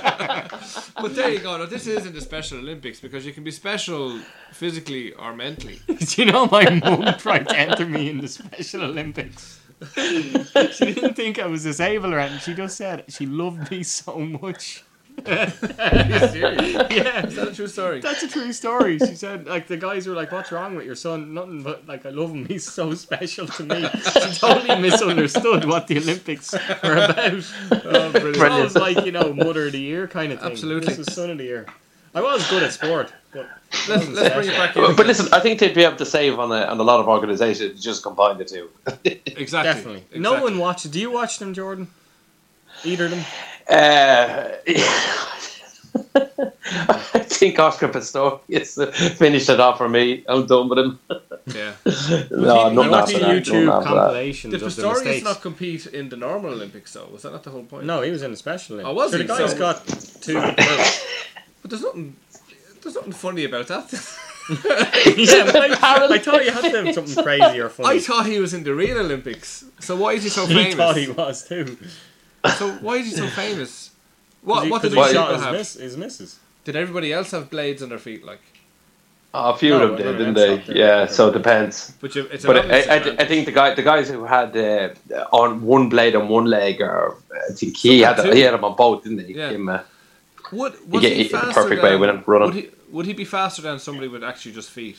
But 1.00 1.14
there 1.16 1.30
you 1.30 1.40
go. 1.40 1.56
Now, 1.56 1.66
this 1.66 1.86
isn't 1.86 2.14
the 2.14 2.20
Special 2.20 2.58
Olympics 2.58 3.00
because 3.00 3.24
you 3.26 3.32
can 3.32 3.42
be 3.42 3.50
special 3.50 4.20
physically 4.52 5.12
or 5.14 5.34
mentally. 5.34 5.80
Do 5.86 6.22
you 6.22 6.30
know 6.30 6.46
my 6.46 6.68
mum 6.70 7.14
tried 7.18 7.48
to 7.48 7.58
enter 7.58 7.86
me 7.86 8.10
in 8.10 8.18
the 8.18 8.28
Special 8.28 8.82
Olympics? 8.82 9.60
she 9.96 10.92
didn't 10.92 11.14
think 11.14 11.38
I 11.38 11.46
was 11.46 11.64
disabled 11.64 12.12
or 12.12 12.18
anything. 12.18 12.40
She 12.40 12.54
just 12.54 12.76
said 12.76 13.04
she 13.08 13.26
loved 13.26 13.70
me 13.70 13.82
so 13.82 14.18
much. 14.18 14.84
Are 15.26 16.06
you 16.06 16.28
serious? 16.28 16.60
Yeah. 16.90 17.26
Is 17.26 17.36
that 17.36 17.48
a 17.48 17.54
true 17.54 17.66
story? 17.68 18.00
That's 18.00 18.22
a 18.22 18.28
true 18.28 18.52
story. 18.52 18.98
She 18.98 19.14
said, 19.14 19.46
like, 19.46 19.66
the 19.68 19.76
guys 19.76 20.06
were 20.06 20.14
like, 20.14 20.32
"What's 20.32 20.50
wrong 20.50 20.74
with 20.74 20.84
your 20.86 20.96
son?" 20.96 21.34
Nothing, 21.34 21.62
but 21.62 21.86
like, 21.86 22.04
I 22.04 22.10
love 22.10 22.30
him. 22.32 22.46
He's 22.46 22.70
so 22.70 22.94
special 22.94 23.46
to 23.46 23.62
me. 23.64 23.88
She 24.12 24.38
totally 24.38 24.80
misunderstood 24.80 25.64
what 25.66 25.86
the 25.86 25.98
Olympics 25.98 26.52
were 26.52 26.96
about. 26.96 27.44
Oh, 27.70 28.10
brilliant. 28.12 28.54
It 28.58 28.62
was 28.62 28.76
like 28.76 29.04
you 29.04 29.12
know, 29.12 29.32
mother 29.32 29.66
of 29.66 29.72
the 29.72 29.80
year 29.80 30.08
kind 30.08 30.32
of 30.32 30.40
thing. 30.40 30.50
Absolutely. 30.50 30.94
this 30.94 31.06
is 31.06 31.14
son 31.14 31.30
of 31.30 31.38
the 31.38 31.44
year. 31.44 31.66
I 32.14 32.20
was 32.20 32.48
good 32.50 32.62
at 32.64 32.72
sport, 32.72 33.12
but 33.32 33.48
Let's, 33.88 34.08
let's 34.08 34.34
bring 34.34 34.48
it 34.48 34.52
back. 34.56 34.74
But, 34.74 34.96
but 34.96 35.06
listen, 35.06 35.28
I 35.32 35.38
think 35.38 35.60
they'd 35.60 35.74
be 35.74 35.84
able 35.84 35.96
to 35.96 36.06
save 36.06 36.38
on 36.40 36.50
a, 36.50 36.64
on 36.64 36.78
a 36.80 36.82
lot 36.82 36.98
of 36.98 37.06
organisations 37.06 37.82
just 37.82 38.02
combine 38.02 38.36
the 38.38 38.44
two. 38.44 38.68
Exactly. 39.04 39.72
definitely, 39.72 40.20
no 40.20 40.42
one 40.42 40.58
watches. 40.58 40.90
Do 40.90 40.98
you 40.98 41.10
watch 41.12 41.38
them, 41.38 41.54
Jordan? 41.54 41.86
Either 42.84 43.04
of 43.04 43.10
them? 43.12 43.24
Uh, 43.70 44.56
I 46.14 47.18
think 47.24 47.58
Oscar 47.58 47.88
Pistorius 47.88 48.92
finished 49.16 49.48
it 49.48 49.60
off 49.60 49.78
for 49.78 49.88
me. 49.88 50.24
I'm 50.28 50.46
done 50.46 50.68
with 50.68 50.78
him. 50.78 50.98
Yeah. 51.46 51.72
no, 52.30 52.68
he, 52.70 52.74
nothing 52.74 52.74
he 52.74 52.80
after 52.80 52.90
watched 52.90 53.12
that, 53.12 53.20
YouTube 53.44 53.64
nothing 53.64 53.68
after 53.68 53.68
that. 53.68 53.84
compilations 53.84 54.52
Did 54.54 54.62
of 54.62 54.76
the 54.76 54.82
Pistorius 54.82 55.24
not 55.24 55.40
compete 55.40 55.86
in 55.86 56.08
the 56.08 56.16
normal 56.16 56.52
Olympics 56.52 56.92
though? 56.92 57.08
Was 57.12 57.22
that 57.22 57.32
not 57.32 57.42
the 57.42 57.50
whole 57.50 57.64
point? 57.64 57.86
No, 57.86 58.02
he 58.02 58.10
was 58.10 58.22
in 58.22 58.30
the 58.30 58.36
special. 58.36 58.76
Olympics. 58.76 58.90
Oh, 58.90 58.94
was 58.94 59.10
so 59.12 59.16
he? 59.18 59.22
The 59.24 59.28
guy's 59.28 59.50
So- 59.52 59.58
got 59.58 59.86
two. 60.20 60.40
But 61.62 61.70
there's 61.72 61.82
nothing. 61.82 62.16
There's 62.82 62.94
nothing 62.94 63.12
funny 63.12 63.44
about 63.44 63.66
that. 63.68 63.92
yeah, 64.50 65.52
I, 65.54 66.08
I 66.10 66.18
thought 66.18 66.42
you 66.42 66.50
had 66.50 66.62
to 66.72 66.84
have 66.84 66.94
something 66.94 67.22
crazy 67.22 67.60
or 67.60 67.68
funny. 67.68 67.98
I 67.98 68.00
thought 68.00 68.24
he 68.24 68.38
was 68.40 68.54
in 68.54 68.64
the 68.64 68.74
real 68.74 68.96
Olympics. 68.98 69.64
So 69.78 69.94
why 69.96 70.12
is 70.14 70.22
he 70.22 70.30
so 70.30 70.46
he 70.46 70.54
famous? 70.54 70.74
thought 70.76 70.96
he 70.96 71.10
was 71.10 71.46
too. 71.46 71.76
So 72.58 72.70
why 72.80 72.96
is 72.96 73.06
he 73.06 73.12
so 73.12 73.26
famous? 73.28 73.90
What 74.42 74.70
what 74.70 74.80
did 74.80 74.92
he 74.92 75.02
these 75.02 75.12
shot 75.12 75.32
his, 75.34 75.42
have? 75.42 75.52
miss, 75.52 75.74
his 75.74 75.96
misses? 75.98 76.38
Did 76.64 76.74
everybody 76.74 77.12
else 77.12 77.30
have 77.32 77.50
blades 77.50 77.82
on 77.82 77.90
their 77.90 77.98
feet? 77.98 78.24
Like, 78.24 78.40
Oh, 79.34 79.50
a 79.50 79.56
few 79.56 79.70
No, 79.70 79.82
of 79.82 79.88
them 79.90 79.96
did, 79.98 80.18
didn't 80.18 80.34
they? 80.34 80.56
not 80.56 80.66
there. 80.66 80.76
Yeah, 80.76 81.06
so 81.06 81.28
it 81.28 81.32
depends. 81.34 81.92
but 82.00 82.14
you, 82.16 82.22
it's 82.32 82.44
But 82.44 82.56
I, 82.70 82.80
I, 82.96 82.96
I 83.22 83.24
think 83.26 83.44
the 83.46 83.52
guy, 83.52 83.74
the 83.74 83.82
guys 83.82 84.08
who 84.08 84.24
had 84.24 84.56
uh, 84.56 84.88
on 85.30 85.62
one 85.62 85.88
blade 85.90 86.16
on 86.16 86.28
one 86.28 86.46
leg, 86.46 86.80
or 86.80 87.16
I 87.50 87.52
think 87.52 87.76
he 87.76 88.00
Some 88.00 88.08
had 88.08 88.16
had 88.16 88.24
two. 88.30 88.36
he 88.36 88.40
had 88.40 88.54
them 88.54 88.64
on 88.64 88.74
both, 88.76 89.04
didn't 89.04 89.24
he? 89.26 89.34
Yeah. 89.34 89.50
Him, 89.50 89.68
uh, 89.68 89.80
would 90.50 90.72
you 90.74 90.80
was 90.90 91.00
get 91.02 91.16
he 91.16 91.22
the 91.24 91.28
faster 91.28 91.52
perfect 91.62 91.82
way 91.82 91.90
than, 91.90 92.00
with 92.00 92.10
him 92.10 92.24
running. 92.26 92.46
Would 92.48 92.56
he, 92.56 92.70
would 92.90 93.06
he 93.06 93.12
be 93.12 93.24
faster 93.26 93.62
than 93.62 93.78
somebody 93.78 94.08
with 94.08 94.24
actually 94.24 94.52
just 94.54 94.70
feet? 94.70 94.98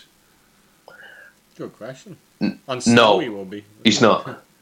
Good 1.57 1.73
question. 1.77 2.15
N- 2.39 2.59
On 2.67 2.79
no. 2.87 3.19
he 3.19 3.27
will 3.29 3.45
be. 3.45 3.63
he's 3.83 4.01
not. 4.01 4.43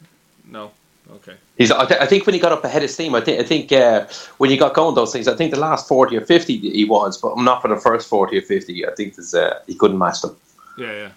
No. 0.51 0.71
Okay. 1.15 1.35
He's. 1.57 1.71
I, 1.71 1.85
th- 1.85 1.99
I 1.99 2.05
think 2.05 2.25
when 2.25 2.33
he 2.33 2.39
got 2.39 2.51
up 2.51 2.63
ahead 2.63 2.83
of 2.83 2.89
steam, 2.89 3.15
I 3.15 3.21
think 3.21 3.39
I 3.39 3.43
think 3.43 3.71
uh, 3.71 4.07
when 4.37 4.51
you 4.51 4.57
got 4.57 4.73
going 4.73 4.95
those 4.95 5.11
things, 5.11 5.27
I 5.27 5.35
think 5.35 5.51
the 5.51 5.59
last 5.59 5.87
forty 5.87 6.15
or 6.15 6.21
fifty 6.21 6.57
he 6.57 6.85
was, 6.85 7.17
but 7.17 7.33
I'm 7.33 7.43
not 7.43 7.61
for 7.61 7.67
the 7.67 7.77
first 7.77 8.07
forty 8.07 8.37
or 8.37 8.41
fifty. 8.41 8.85
I 8.85 8.91
think 8.93 9.15
there's, 9.15 9.33
uh, 9.33 9.59
he 9.65 9.75
couldn't 9.75 9.97
match 9.97 10.21
them. 10.21 10.35
Yeah, 10.77 10.91
yeah. 10.91 11.09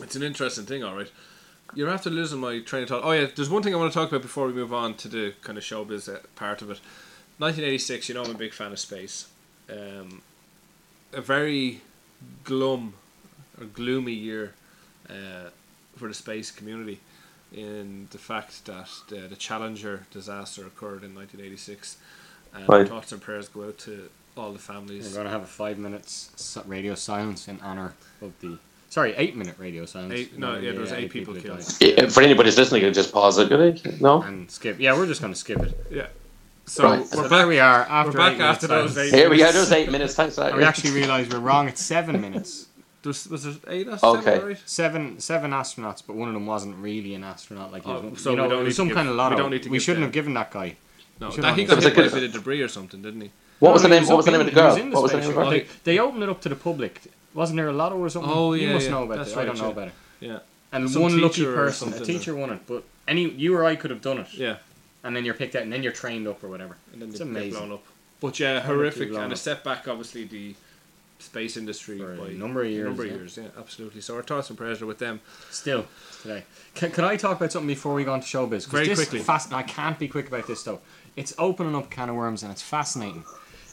It's 0.00 0.16
an 0.16 0.22
interesting 0.22 0.66
thing, 0.66 0.84
all 0.84 0.96
right. 0.96 1.10
You're 1.74 1.88
after 1.88 2.10
losing 2.10 2.40
my 2.40 2.60
train 2.60 2.82
of 2.82 2.90
thought. 2.90 3.04
Oh 3.04 3.12
yeah, 3.12 3.26
there's 3.34 3.50
one 3.50 3.62
thing 3.62 3.74
I 3.74 3.78
want 3.78 3.92
to 3.92 3.98
talk 3.98 4.08
about 4.10 4.22
before 4.22 4.46
we 4.46 4.52
move 4.52 4.74
on 4.74 4.94
to 4.96 5.08
the 5.08 5.34
kind 5.42 5.56
of 5.56 5.64
showbiz 5.64 6.12
uh, 6.12 6.18
part 6.36 6.60
of 6.60 6.70
it. 6.70 6.80
1986. 7.38 8.08
You 8.08 8.14
know, 8.16 8.24
I'm 8.24 8.30
a 8.30 8.34
big 8.34 8.52
fan 8.52 8.70
of 8.70 8.78
space. 8.78 9.28
Um, 9.70 10.22
a 11.12 11.20
very 11.20 11.80
glum 12.44 12.94
or 13.58 13.66
gloomy 13.66 14.12
year 14.12 14.52
uh, 15.08 15.48
for 15.96 16.08
the 16.08 16.14
space 16.14 16.50
community 16.50 17.00
in 17.54 18.08
the 18.10 18.18
fact 18.18 18.64
that 18.66 18.88
uh, 19.12 19.28
the 19.28 19.36
Challenger 19.36 20.06
disaster 20.10 20.66
occurred 20.66 21.04
in 21.04 21.14
1986, 21.14 21.96
and 22.54 22.68
Right. 22.68 22.88
thoughts 22.88 23.12
and 23.12 23.20
prayers 23.22 23.48
go 23.48 23.64
out 23.68 23.78
to 23.78 24.08
all 24.36 24.52
the 24.52 24.58
families. 24.58 25.06
We're 25.08 25.14
going 25.14 25.26
to 25.26 25.30
have 25.30 25.42
a 25.42 25.46
five 25.46 25.78
minutes 25.78 26.56
radio 26.66 26.94
silence 26.94 27.48
in 27.48 27.60
honor 27.62 27.94
of 28.20 28.32
the. 28.40 28.58
Sorry, 28.90 29.14
eight 29.16 29.34
minute 29.36 29.56
radio 29.58 29.86
silence. 29.86 30.12
Eight- 30.14 30.38
no, 30.38 30.56
yeah, 30.56 30.70
there 30.72 30.80
was 30.80 30.92
eight 30.92 31.10
people 31.10 31.34
who 31.34 31.40
killed. 31.40 31.64
Yeah, 31.80 32.06
For 32.08 32.22
anybody 32.22 32.48
who's 32.48 32.58
listening, 32.58 32.82
you 32.82 32.86
can 32.88 32.94
just 32.94 33.12
pause 33.12 33.38
it, 33.38 33.48
could 33.48 33.82
they? 33.82 33.98
No. 34.00 34.22
And 34.22 34.48
skip. 34.50 34.78
Yeah, 34.78 34.96
we're 34.96 35.06
just 35.06 35.20
going 35.20 35.32
to 35.32 35.38
skip 35.38 35.60
it. 35.60 35.86
Yeah. 35.90 36.06
So 36.66 36.84
Right. 36.84 37.00
we're 37.00 37.06
So 37.06 37.28
back. 37.28 37.46
we 37.48 37.58
are. 37.58 37.80
After 37.82 38.12
We're 38.12 38.18
back 38.18 38.34
eight 38.34 38.40
after 38.40 38.68
minutes. 38.68 38.94
those 38.94 39.12
eight. 39.12 39.16
Here 39.18 39.28
we 39.30 39.36
go. 39.38 39.42
minutes. 39.44 39.58
Those 39.58 39.72
eight 39.72 39.90
minutes. 39.90 40.14
Thanks. 40.14 40.34
for 40.36 40.42
that. 40.42 40.50
And 40.50 40.58
we 40.58 40.64
actually 40.64 40.92
realised 40.92 41.32
we're 41.32 41.40
wrong. 41.40 41.68
It's 41.68 41.82
seven 41.82 42.20
minutes. 42.20 42.63
There 43.04 43.10
was, 43.10 43.28
was 43.28 43.44
there 43.44 43.54
eight 43.68 43.86
or 43.86 43.98
Okay. 44.02 44.22
seven, 44.24 44.48
right? 44.48 44.62
Seven 44.64 45.20
seven 45.20 45.50
astronauts, 45.52 46.02
but 46.04 46.16
one 46.16 46.28
of 46.28 46.34
them 46.34 46.46
wasn't 46.46 46.76
really 46.78 47.14
an 47.14 47.22
astronaut. 47.22 47.70
Like 47.70 47.86
Oh, 47.86 48.00
was, 48.00 48.22
so 48.22 48.30
you 48.30 48.36
know, 48.36 48.44
we 48.44 48.48
don't 48.48 48.58
need 48.60 48.64
was 48.64 48.74
to 48.74 48.76
some 48.76 48.88
give- 48.88 48.96
kind 48.96 49.08
of 49.08 49.14
we 49.14 49.18
lotto. 49.18 49.36
don't 49.36 49.50
need 49.50 49.62
to 49.62 49.68
we 49.68 49.78
shouldn't 49.78 50.00
them. 50.00 50.08
have 50.08 50.12
given 50.12 50.34
that 50.34 50.50
guy. 50.50 50.76
No, 51.20 51.30
that, 51.30 51.44
have 51.44 51.56
he 51.56 51.64
done 51.66 51.76
got 51.76 51.84
hit 51.84 51.94
by 51.94 52.00
a 52.00 52.02
It 52.02 52.04
was 52.06 52.12
a 52.12 52.16
bit 52.16 52.24
of 52.24 52.32
debris 52.32 52.62
or 52.62 52.68
something, 52.68 53.00
didn't 53.02 53.20
he? 53.20 53.30
What 53.60 53.72
was 53.74 53.82
the 53.82 53.88
name? 53.88 54.04
What 54.08 54.16
was 54.16 54.26
the 54.26 54.32
name 54.32 54.40
of 54.40 54.46
the 54.46 54.52
he 54.52 54.60
was 54.66 54.74
girl? 54.74 54.82
in 54.84 54.90
What 54.90 55.02
was 55.02 55.12
the 55.12 55.18
name 55.18 55.26
of 55.28 55.34
spaceship. 55.34 55.36
the 55.36 55.50
girl? 55.50 55.50
girl? 55.50 55.68
They, 55.84 55.92
they 55.92 55.98
opened 56.00 56.22
it 56.24 56.28
up 56.28 56.40
to 56.40 56.48
the 56.48 56.56
public. 56.56 57.00
Wasn't 57.34 57.56
there 57.56 57.68
a 57.68 57.72
lotto 57.72 57.96
or 57.98 58.08
something? 58.08 58.32
Oh, 58.34 58.52
you 58.54 58.66
yeah, 58.68 58.72
must 58.74 58.86
yeah. 58.86 58.90
know 58.92 59.02
about 59.04 59.18
That's 59.18 59.32
it. 59.32 59.38
I 59.38 59.44
don't 59.44 59.58
know 59.58 59.70
about 59.70 59.88
it. 59.88 59.94
Yeah. 60.20 60.38
And 60.72 60.90
Some 60.90 61.02
one 61.02 61.20
lucky 61.20 61.44
person, 61.44 61.92
a 61.92 62.00
teacher 62.00 62.34
won 62.34 62.50
it, 62.50 62.60
but 62.66 62.82
any 63.06 63.28
you 63.30 63.54
or 63.56 63.64
I 63.64 63.76
could 63.76 63.90
have 63.90 64.00
done 64.00 64.18
it. 64.18 64.32
Yeah. 64.34 64.56
And 65.04 65.14
then 65.14 65.24
you're 65.24 65.34
picked 65.34 65.54
out, 65.54 65.62
and 65.62 65.72
then 65.72 65.82
you're 65.82 65.92
trained 65.92 66.26
up 66.26 66.42
or 66.42 66.48
whatever. 66.48 66.76
And 66.92 67.02
then 67.02 67.10
It's 67.10 67.20
amazing. 67.20 67.50
blown 67.60 67.72
up. 67.72 67.84
But 68.20 68.40
yeah, 68.40 68.60
horrific 68.60 69.12
and 69.12 69.32
a 69.32 69.36
setback. 69.36 69.86
Obviously, 69.86 70.24
the 70.24 70.54
space 71.18 71.56
industry 71.56 71.98
For 71.98 72.12
a 72.12 72.16
by 72.16 72.28
number 72.32 72.62
of 72.62 72.70
years, 72.70 72.86
number 72.86 73.04
of 73.04 73.10
yeah. 73.10 73.16
years, 73.16 73.36
yeah, 73.36 73.48
absolutely. 73.58 74.00
So 74.00 74.16
our 74.16 74.22
thoughts 74.22 74.48
and 74.50 74.58
prayers 74.58 74.82
are 74.82 74.86
with 74.86 74.98
them. 74.98 75.20
Still 75.50 75.86
today. 76.22 76.44
Can, 76.74 76.90
can 76.90 77.04
I 77.04 77.16
talk 77.16 77.36
about 77.36 77.52
something 77.52 77.68
before 77.68 77.94
we 77.94 78.04
go 78.04 78.12
on 78.12 78.20
to 78.20 78.26
showbiz? 78.26 78.68
Very 78.68 78.88
this 78.88 78.98
quickly. 78.98 79.20
Fast, 79.20 79.52
I 79.52 79.62
can't 79.62 79.98
be 79.98 80.08
quick 80.08 80.28
about 80.28 80.46
this 80.46 80.62
though. 80.62 80.80
It's 81.16 81.34
opening 81.38 81.74
up 81.74 81.84
a 81.84 81.88
can 81.88 82.08
of 82.10 82.16
worms 82.16 82.42
and 82.42 82.50
it's 82.52 82.62
fascinating. 82.62 83.24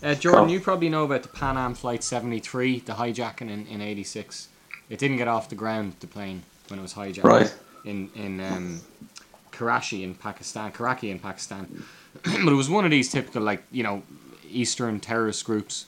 Uh, 0.04 0.16
Jordan, 0.16 0.46
Oh. 0.46 0.48
you 0.48 0.60
probably 0.60 0.90
know 0.90 1.04
about 1.04 1.22
the 1.24 1.30
Pan 1.30 1.58
Am 1.58 1.74
Flight 1.76 2.04
73, 2.04 2.80
the 2.80 2.94
hijacking 2.94 3.50
in, 3.50 3.68
in 3.68 3.82
86. 3.82 4.48
It 4.90 4.98
didn't 5.00 5.18
get 5.18 5.28
off 5.28 5.50
the 5.50 5.56
ground, 5.56 5.94
the 6.00 6.08
plane, 6.08 6.44
when 6.70 6.80
it 6.80 6.82
was 6.82 6.94
hijacked. 6.96 7.24
Right. 7.24 7.54
In, 7.86 8.10
in 8.16 8.40
um, 8.40 8.82
Karachi 9.52 10.04
in 10.04 10.16
Pakistan, 10.16 10.72
Karachi 10.72 11.12
in 11.12 11.20
Pakistan. 11.20 11.84
but 12.24 12.48
it 12.48 12.56
was 12.56 12.70
one 12.70 12.84
of 12.86 12.92
these 12.92 13.12
typical, 13.12 13.42
like, 13.42 13.64
you 13.72 13.84
know, 13.84 14.04
Eastern 14.50 15.00
terrorist 15.00 15.46
groups 15.46 15.86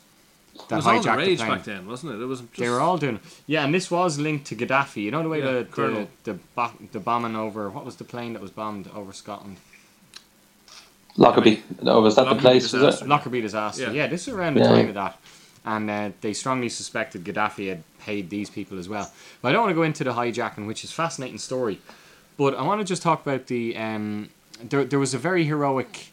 It 0.55 0.69
that 0.69 0.75
was 0.77 0.85
all 0.87 0.93
the 1.01 1.09
hijacked 1.09 1.13
the 1.15 1.17
rage 1.17 1.37
plane. 1.39 1.49
back 1.51 1.63
then, 1.63 1.87
wasn't 1.87 2.13
it? 2.13 2.21
It 2.21 2.25
wasn't. 2.27 2.51
Just, 2.51 2.59
They 2.61 2.69
were 2.69 2.79
all 2.79 2.97
doing, 2.97 3.19
yeah, 3.47 3.63
and 3.65 3.73
this 3.73 3.89
was 3.89 4.19
linked 4.19 4.45
to 4.47 4.55
Gaddafi. 4.55 5.01
You 5.03 5.11
know 5.11 5.23
the 5.23 5.29
way 5.29 5.39
Yeah, 5.39 5.51
the 5.51 5.57
the, 5.59 5.65
Colonel. 5.65 6.07
the, 6.25 6.33
bo- 6.55 6.71
the 6.91 6.99
bombing 6.99 7.35
over 7.35 7.69
what 7.69 7.83
was 7.85 7.95
the 7.95 8.03
plane 8.03 8.33
that 8.33 8.41
was 8.41 8.51
bombed 8.51 8.87
over 8.93 9.13
Scotland? 9.13 9.57
Lockerbie. 11.17 11.61
No, 11.81 12.01
was 12.01 12.15
that 12.15 12.23
Lockerbie 12.23 12.35
the 12.37 12.41
place? 12.41 12.63
Was 12.63 12.71
disaster. 12.71 13.05
it? 13.05 13.07
Lockerbie 13.07 13.41
disaster. 13.41 13.83
Yeah. 13.83 13.91
Yeah, 13.91 14.07
this 14.07 14.27
was 14.27 14.35
around 14.35 14.55
the 14.55 14.61
Yeah. 14.61 14.67
time 14.69 14.87
of 14.89 14.93
that, 14.95 15.19
and 15.65 15.89
uh, 15.89 16.09
they 16.21 16.33
strongly 16.33 16.69
suspected 16.69 17.23
Gaddafi 17.23 17.69
had 17.69 17.83
paid 17.99 18.29
these 18.29 18.49
people 18.49 18.79
as 18.79 18.89
well. 18.89 19.11
But 19.41 19.49
I 19.49 19.51
don't 19.53 19.61
want 19.61 19.71
to 19.71 19.75
go 19.75 19.83
into 19.83 20.03
the 20.03 20.13
hijacking, 20.13 20.65
which 20.67 20.83
is 20.83 20.89
a 20.91 20.93
fascinating 20.93 21.37
story. 21.39 21.79
But 22.37 22.55
I 22.55 22.63
want 22.63 22.79
to 22.81 22.85
just 22.85 23.01
talk 23.01 23.25
about 23.25 23.47
the. 23.47 23.75
Um, 23.77 24.29
there, 24.61 24.83
there 24.85 24.99
was 24.99 25.13
a 25.13 25.17
very 25.17 25.45
heroic 25.45 26.07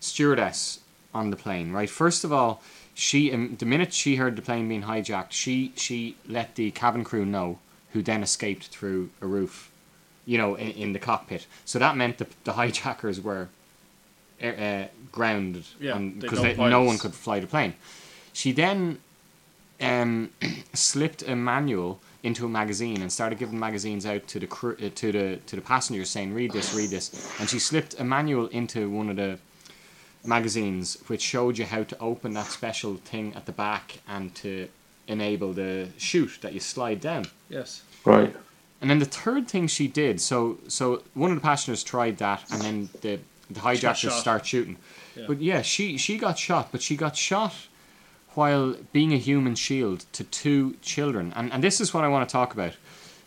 stewardess 0.00 0.80
on 1.14 1.30
the 1.30 1.36
plane, 1.36 1.72
right? 1.72 1.90
First 1.90 2.24
of 2.24 2.32
all, 2.32 2.62
she 2.94 3.32
um, 3.32 3.56
the 3.58 3.66
minute 3.66 3.92
she 3.92 4.16
heard 4.16 4.36
the 4.36 4.42
plane 4.42 4.68
being 4.68 4.82
hijacked, 4.82 5.32
she 5.32 5.72
she 5.76 6.16
let 6.28 6.54
the 6.56 6.70
cabin 6.70 7.04
crew 7.04 7.24
know, 7.24 7.58
who 7.92 8.02
then 8.02 8.22
escaped 8.22 8.66
through 8.66 9.10
a 9.20 9.26
roof, 9.26 9.70
you 10.26 10.38
know, 10.38 10.54
in, 10.54 10.70
in 10.72 10.92
the 10.92 10.98
cockpit. 10.98 11.46
So 11.64 11.78
that 11.78 11.96
meant 11.96 12.18
the, 12.18 12.26
the 12.44 12.52
hijackers 12.52 13.20
were 13.20 13.48
uh, 14.42 14.84
grounded 15.10 15.64
Yeah, 15.80 15.98
because 15.98 16.56
no 16.58 16.82
one 16.82 16.98
could 16.98 17.14
fly 17.14 17.40
the 17.40 17.46
plane. 17.46 17.74
She 18.32 18.52
then 18.52 18.98
um, 19.80 20.30
slipped 20.72 21.22
a 21.22 21.36
manual 21.36 22.00
into 22.22 22.46
a 22.46 22.48
magazine 22.48 23.02
and 23.02 23.10
started 23.12 23.38
giving 23.38 23.58
magazines 23.58 24.06
out 24.06 24.26
to 24.28 24.38
the 24.38 24.46
crew, 24.46 24.76
uh, 24.80 24.90
to 24.94 25.12
the 25.12 25.36
to 25.46 25.56
the 25.56 25.62
passengers 25.62 26.08
saying 26.08 26.32
read 26.32 26.52
this 26.52 26.72
read 26.72 26.88
this 26.88 27.10
and 27.40 27.50
she 27.50 27.58
slipped 27.58 27.98
a 27.98 28.04
manual 28.04 28.46
into 28.48 28.88
one 28.88 29.10
of 29.10 29.16
the 29.16 29.38
magazines 30.24 30.98
which 31.06 31.20
showed 31.20 31.58
you 31.58 31.64
how 31.64 31.82
to 31.82 31.98
open 31.98 32.32
that 32.34 32.46
special 32.46 32.96
thing 32.96 33.34
at 33.34 33.46
the 33.46 33.52
back 33.52 34.00
and 34.08 34.34
to 34.34 34.68
enable 35.08 35.52
the 35.52 35.88
chute 35.96 36.38
that 36.42 36.52
you 36.52 36.60
slide 36.60 37.00
down 37.00 37.24
yes. 37.48 37.82
Right. 38.04 38.34
and 38.80 38.88
then 38.90 38.98
the 38.98 39.04
third 39.04 39.48
thing 39.48 39.66
she 39.66 39.88
did, 39.88 40.20
so 40.20 40.58
so 40.68 41.02
one 41.14 41.30
of 41.30 41.36
the 41.36 41.42
passengers 41.42 41.84
tried 41.84 42.18
that, 42.18 42.44
and 42.50 42.60
then 42.62 42.88
the 43.00 43.20
the 43.50 43.60
hijackers 43.60 44.14
start 44.14 44.46
shooting. 44.46 44.76
Yeah. 45.14 45.24
But 45.28 45.40
yeah, 45.40 45.62
she 45.62 45.96
she 45.98 46.18
got 46.18 46.38
shot, 46.38 46.72
but 46.72 46.82
she 46.82 46.96
got 46.96 47.16
shot 47.16 47.54
while 48.30 48.74
being 48.92 49.12
a 49.12 49.18
human 49.18 49.54
shield 49.54 50.06
to 50.12 50.24
two 50.24 50.76
children, 50.82 51.32
and 51.36 51.52
and 51.52 51.62
this 51.62 51.80
is 51.80 51.94
what 51.94 52.02
I 52.02 52.08
want 52.08 52.28
to 52.28 52.32
talk 52.32 52.52
about 52.52 52.74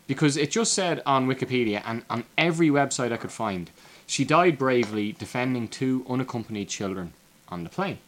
because 0.08 0.38
it 0.38 0.52
just 0.52 0.74
said 0.74 1.02
on 1.06 1.28
Wikipedia 1.28 1.82
and 1.86 2.04
on 2.10 2.26
every 2.38 2.70
website 2.70 3.12
I 3.12 3.18
could 3.18 3.32
find, 3.32 3.70
she 4.08 4.24
died 4.24 4.58
bravely 4.58 5.12
defending 5.14 5.68
two 5.68 6.06
unaccompanied 6.08 6.70
children 6.70 7.14
on 7.50 7.64
the 7.64 7.70
plane. 7.70 8.00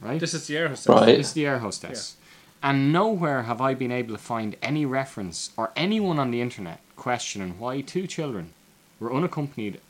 Right. 0.00 0.20
This 0.20 0.34
is 0.34 0.46
the 0.46 0.56
air 0.56 0.68
hostess. 0.68 0.88
Right. 0.88 1.08
It's 1.08 1.32
the 1.32 1.46
air 1.46 1.58
hostess. 1.58 2.16
And 2.62 2.92
nowhere 2.92 3.42
have 3.42 3.60
I 3.60 3.74
been 3.74 3.92
able 3.92 4.14
to 4.14 4.22
find 4.22 4.56
any 4.62 4.84
reference 4.84 5.50
or 5.56 5.72
anyone 5.76 6.18
on 6.18 6.30
the 6.30 6.40
internet 6.40 6.80
questioning 6.96 7.58
why 7.58 7.80
two 7.80 8.06
children 8.06 8.52
were 8.98 9.12
unaccompanied 9.12 9.80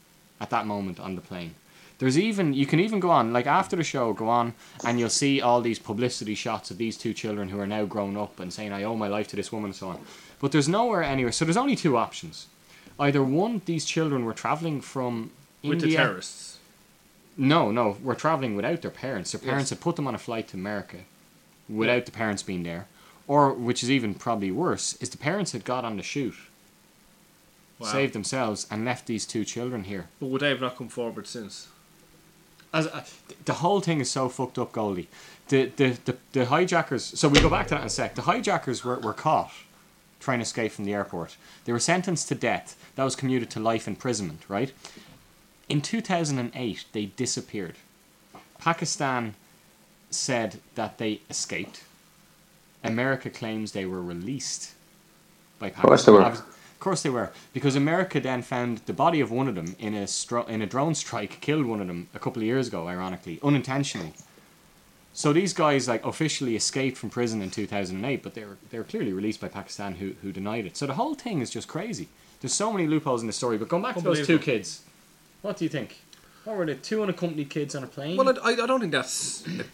at 0.40 0.50
that 0.50 0.66
moment 0.66 1.00
on 1.00 1.16
the 1.16 1.20
plane. 1.20 1.54
There's 1.98 2.18
even 2.18 2.54
you 2.54 2.64
can 2.64 2.80
even 2.80 2.98
go 2.98 3.10
on 3.10 3.32
like 3.32 3.46
after 3.46 3.76
the 3.76 3.84
show 3.84 4.12
go 4.14 4.28
on 4.28 4.54
and 4.84 4.98
you'll 4.98 5.10
see 5.10 5.40
all 5.40 5.60
these 5.60 5.78
publicity 5.78 6.34
shots 6.34 6.70
of 6.70 6.78
these 6.78 6.96
two 6.96 7.12
children 7.12 7.50
who 7.50 7.60
are 7.60 7.66
now 7.66 7.84
grown 7.84 8.16
up 8.16 8.40
and 8.40 8.52
saying 8.52 8.72
I 8.72 8.84
owe 8.84 8.96
my 8.96 9.08
life 9.08 9.28
to 9.28 9.36
this 9.36 9.52
woman 9.52 9.70
and 9.70 9.76
so 9.76 9.88
on. 9.88 10.00
But 10.40 10.52
there's 10.52 10.68
nowhere 10.68 11.02
anywhere. 11.02 11.32
So 11.32 11.44
there's 11.44 11.58
only 11.58 11.76
two 11.76 11.98
options. 11.98 12.46
Either 13.00 13.24
one, 13.24 13.62
these 13.64 13.86
children 13.86 14.24
were 14.26 14.34
traveling 14.34 14.80
from 14.82 15.30
With 15.64 15.80
the 15.80 15.96
terrorists. 15.96 16.58
No, 17.36 17.70
no, 17.70 17.96
we're 18.02 18.14
traveling 18.14 18.54
without 18.54 18.82
their 18.82 18.90
parents. 18.90 19.32
Their 19.32 19.40
parents 19.40 19.70
Yes. 19.70 19.78
had 19.78 19.80
put 19.80 19.96
them 19.96 20.06
on 20.06 20.14
a 20.14 20.18
flight 20.18 20.48
to 20.48 20.58
America 20.58 20.98
without 21.68 22.04
the 22.04 22.12
parents 22.12 22.42
being 22.42 22.62
there. 22.62 22.86
Or, 23.26 23.52
which 23.54 23.82
is 23.82 23.90
even 23.90 24.14
probably 24.14 24.50
worse, 24.50 24.94
is 25.00 25.08
the 25.08 25.16
parents 25.16 25.52
had 25.52 25.64
got 25.64 25.84
on 25.84 25.96
the 25.96 26.02
shoot, 26.02 26.34
Wow. 27.78 27.90
saved 27.90 28.12
themselves, 28.12 28.66
and 28.70 28.84
left 28.84 29.06
these 29.06 29.24
two 29.24 29.44
children 29.46 29.84
here. 29.84 30.08
But 30.20 30.26
would 30.26 30.42
they 30.42 30.50
have 30.50 30.60
not 30.60 30.76
come 30.76 30.88
forward 30.88 31.26
since? 31.26 31.68
As 32.74 32.86
uh, 32.86 33.04
the 33.46 33.54
whole 33.54 33.80
thing 33.80 34.00
is 34.00 34.10
so 34.10 34.28
fucked 34.28 34.58
up, 34.58 34.72
Goldie. 34.72 35.08
The, 35.48 35.72
the 35.76 35.98
the 36.04 36.16
the 36.32 36.44
hijackers. 36.46 37.04
So 37.18 37.28
we 37.28 37.40
go 37.40 37.48
back 37.50 37.66
to 37.68 37.74
that 37.74 37.80
in 37.80 37.86
a 37.86 37.90
sec. 37.90 38.14
The 38.14 38.22
hijackers 38.22 38.84
were, 38.84 38.98
were 39.00 39.14
caught 39.14 39.52
trying 40.20 40.38
to 40.38 40.44
escape 40.44 40.72
from 40.72 40.84
the 40.84 40.94
airport. 40.94 41.36
They 41.64 41.72
were 41.72 41.78
sentenced 41.80 42.28
to 42.28 42.34
death. 42.34 42.76
That 42.94 43.04
was 43.04 43.16
commuted 43.16 43.50
to 43.50 43.60
life 43.60 43.88
imprisonment. 43.88 44.42
Right. 44.48 44.72
In 45.68 45.80
two 45.80 46.00
thousand 46.00 46.38
and 46.38 46.52
eight, 46.54 46.84
they 46.92 47.06
disappeared. 47.06 47.76
Pakistan 48.58 49.34
said 50.10 50.60
that 50.74 50.98
they 50.98 51.20
escaped. 51.30 51.84
America 52.82 53.30
claims 53.30 53.72
they 53.72 53.86
were 53.86 54.02
released 54.02 54.72
by 55.58 55.70
Pakistan. 55.70 55.88
course 55.88 56.04
they 56.04 56.12
were. 56.12 56.22
Of 56.22 56.80
course 56.80 57.02
they 57.02 57.10
were, 57.10 57.30
because 57.52 57.76
America 57.76 58.20
then 58.20 58.40
found 58.40 58.78
the 58.86 58.94
body 58.94 59.20
of 59.20 59.30
one 59.30 59.48
of 59.48 59.54
them 59.54 59.76
in 59.78 59.94
a 59.94 60.04
stro- 60.04 60.48
in 60.48 60.62
a 60.62 60.66
drone 60.66 60.94
strike, 60.94 61.38
killed 61.42 61.66
one 61.66 61.80
of 61.80 61.86
them 61.86 62.08
a 62.14 62.18
couple 62.18 62.40
of 62.40 62.46
years 62.46 62.68
ago, 62.68 62.88
ironically, 62.88 63.38
unintentionally. 63.42 64.14
So 65.12 65.32
these 65.32 65.52
guys 65.52 65.88
like 65.88 66.04
officially 66.04 66.54
escaped 66.56 66.96
from 66.96 67.10
prison 67.10 67.42
in 67.42 67.50
2008, 67.50 68.22
but 68.22 68.34
they 68.34 68.44
were 68.44 68.56
they 68.70 68.78
were 68.78 68.84
clearly 68.84 69.12
released 69.12 69.40
by 69.40 69.48
Pakistan, 69.48 69.96
who 69.96 70.14
who 70.22 70.32
denied 70.32 70.66
it. 70.66 70.76
So 70.76 70.86
the 70.86 70.94
whole 70.94 71.14
thing 71.14 71.40
is 71.40 71.50
just 71.50 71.68
crazy. 71.68 72.08
There's 72.40 72.54
so 72.54 72.72
many 72.72 72.86
loopholes 72.86 73.20
in 73.20 73.26
the 73.26 73.32
story. 73.32 73.58
But 73.58 73.68
going 73.68 73.82
back 73.82 73.96
to 73.96 74.02
those 74.02 74.26
two 74.26 74.38
kids, 74.38 74.82
what 75.42 75.56
do 75.58 75.64
you 75.64 75.68
think? 75.68 76.00
What 76.44 76.56
were 76.56 76.64
the 76.64 76.74
two 76.74 77.02
unaccompanied 77.02 77.50
kids 77.50 77.74
on 77.74 77.84
a 77.84 77.86
plane? 77.86 78.16
Well, 78.16 78.38
I, 78.42 78.52
I 78.52 78.66
don't 78.66 78.80
think 78.80 78.92
that's 78.92 79.46
a 79.46 79.64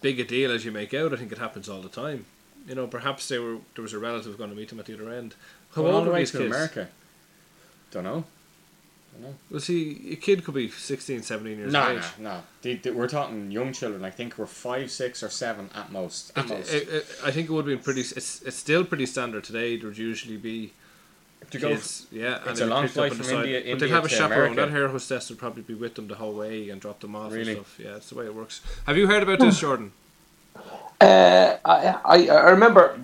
big 0.00 0.20
a 0.20 0.24
deal 0.24 0.50
as 0.50 0.64
you 0.64 0.72
make 0.72 0.94
out. 0.94 1.12
I 1.12 1.16
think 1.16 1.32
it 1.32 1.38
happens 1.38 1.68
all 1.68 1.82
the 1.82 1.88
time. 1.90 2.24
You 2.66 2.74
know, 2.74 2.86
perhaps 2.86 3.28
they 3.28 3.38
were 3.38 3.58
there 3.74 3.82
was 3.82 3.92
a 3.92 3.98
relative 3.98 4.38
going 4.38 4.50
to 4.50 4.56
meet 4.56 4.70
them 4.70 4.80
at 4.80 4.86
the 4.86 4.94
other 4.94 5.10
end. 5.10 5.34
How 5.74 5.82
Going 5.82 5.92
all 5.92 5.98
old 5.98 6.06
the 6.06 6.10
were 6.10 6.14
way 6.14 6.20
these 6.20 6.30
to 6.30 6.38
kids? 6.38 6.54
America. 6.54 6.88
Don't 7.90 8.04
know. 8.04 8.24
Well, 9.50 9.60
see, 9.60 10.10
a 10.12 10.16
kid 10.16 10.44
could 10.44 10.54
be 10.54 10.68
16, 10.68 11.22
17 11.22 11.58
years 11.58 11.72
No, 11.72 11.82
of 11.82 11.88
no, 11.88 11.98
age. 11.98 12.04
no. 12.18 12.42
They, 12.62 12.74
they- 12.76 12.90
we're 12.90 13.08
talking 13.08 13.50
young 13.50 13.72
children. 13.72 14.04
I 14.04 14.10
think 14.10 14.36
we're 14.36 14.46
five, 14.46 14.90
six, 14.90 15.22
or 15.22 15.28
seven 15.30 15.70
at 15.74 15.92
most. 15.92 16.32
At 16.36 16.46
It- 16.46 16.48
most. 16.48 16.72
it- 16.74 16.88
it- 16.88 17.06
I 17.24 17.30
think 17.30 17.48
it 17.48 17.52
would 17.52 17.66
be 17.66 17.76
pretty. 17.76 18.00
It's 18.00 18.42
it's 18.42 18.56
still 18.56 18.84
pretty 18.84 19.06
standard 19.06 19.44
today. 19.44 19.76
There'd 19.76 19.96
usually 19.96 20.36
be 20.36 20.72
to 21.50 21.58
go 21.58 21.68
kids, 21.68 22.06
yeah, 22.10 22.40
it's 22.46 22.58
they'd 22.58 22.64
a 22.64 22.66
be 22.66 22.72
long 22.72 22.88
flight 22.88 23.12
on 23.12 23.18
the 23.18 23.24
from 23.24 23.32
side. 23.32 23.44
India- 23.44 23.60
but 23.60 23.66
India 23.68 23.88
they'd 23.88 23.94
have 23.94 24.04
a 24.04 24.08
chaperone. 24.08 24.52
America. 24.52 24.70
That 24.72 24.78
air 24.78 24.88
hostess 24.88 25.28
would 25.30 25.38
probably 25.38 25.62
be 25.62 25.74
with 25.74 25.94
them 25.94 26.08
the 26.08 26.16
whole 26.16 26.32
way 26.34 26.70
and 26.70 26.80
drop 26.80 27.00
them 27.00 27.14
off 27.14 27.32
Really? 27.32 27.52
and 27.52 27.64
stuff. 27.66 27.78
Yeah, 27.78 27.96
it's 27.96 28.08
the 28.08 28.16
way 28.16 28.24
it 28.26 28.34
works. 28.34 28.60
Have 28.86 28.96
you 28.96 29.06
heard 29.06 29.22
about 29.22 29.38
this, 29.38 29.60
Jordan? 29.60 29.92
Uh, 31.00 31.56
I, 31.64 31.98
I 32.04 32.28
I 32.28 32.50
remember 32.50 32.98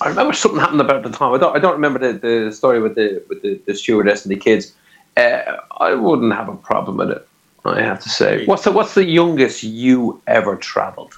I 0.00 0.08
remember 0.08 0.32
something 0.32 0.58
happened 0.60 0.80
about 0.80 1.02
the 1.02 1.10
time. 1.10 1.32
I 1.34 1.38
don't 1.38 1.54
I 1.56 1.58
don't 1.58 1.74
remember 1.74 1.98
the, 1.98 2.18
the 2.46 2.52
story 2.52 2.80
with 2.80 2.94
the 2.96 3.22
with 3.28 3.42
the, 3.42 3.60
the 3.66 3.74
stewardess 3.74 4.24
and 4.24 4.32
the 4.34 4.38
kids. 4.40 4.72
Uh, 5.18 5.56
I 5.80 5.94
wouldn't 5.94 6.32
have 6.32 6.48
a 6.48 6.54
problem 6.56 6.96
with 6.98 7.10
it. 7.10 7.26
I 7.64 7.82
have 7.82 8.00
to 8.02 8.08
say. 8.08 8.46
What's 8.46 8.64
the 8.64 8.72
what's 8.72 8.94
the 8.94 9.04
youngest 9.04 9.62
you 9.62 10.22
ever 10.26 10.56
travelled? 10.56 11.14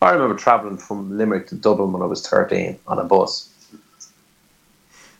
I 0.00 0.10
remember 0.10 0.34
travelling 0.36 0.78
from 0.78 1.16
Limerick 1.16 1.46
to 1.48 1.54
Dublin 1.54 1.92
when 1.92 2.02
I 2.02 2.06
was 2.06 2.26
thirteen 2.26 2.78
on 2.88 2.98
a 2.98 3.04
bus. 3.04 3.50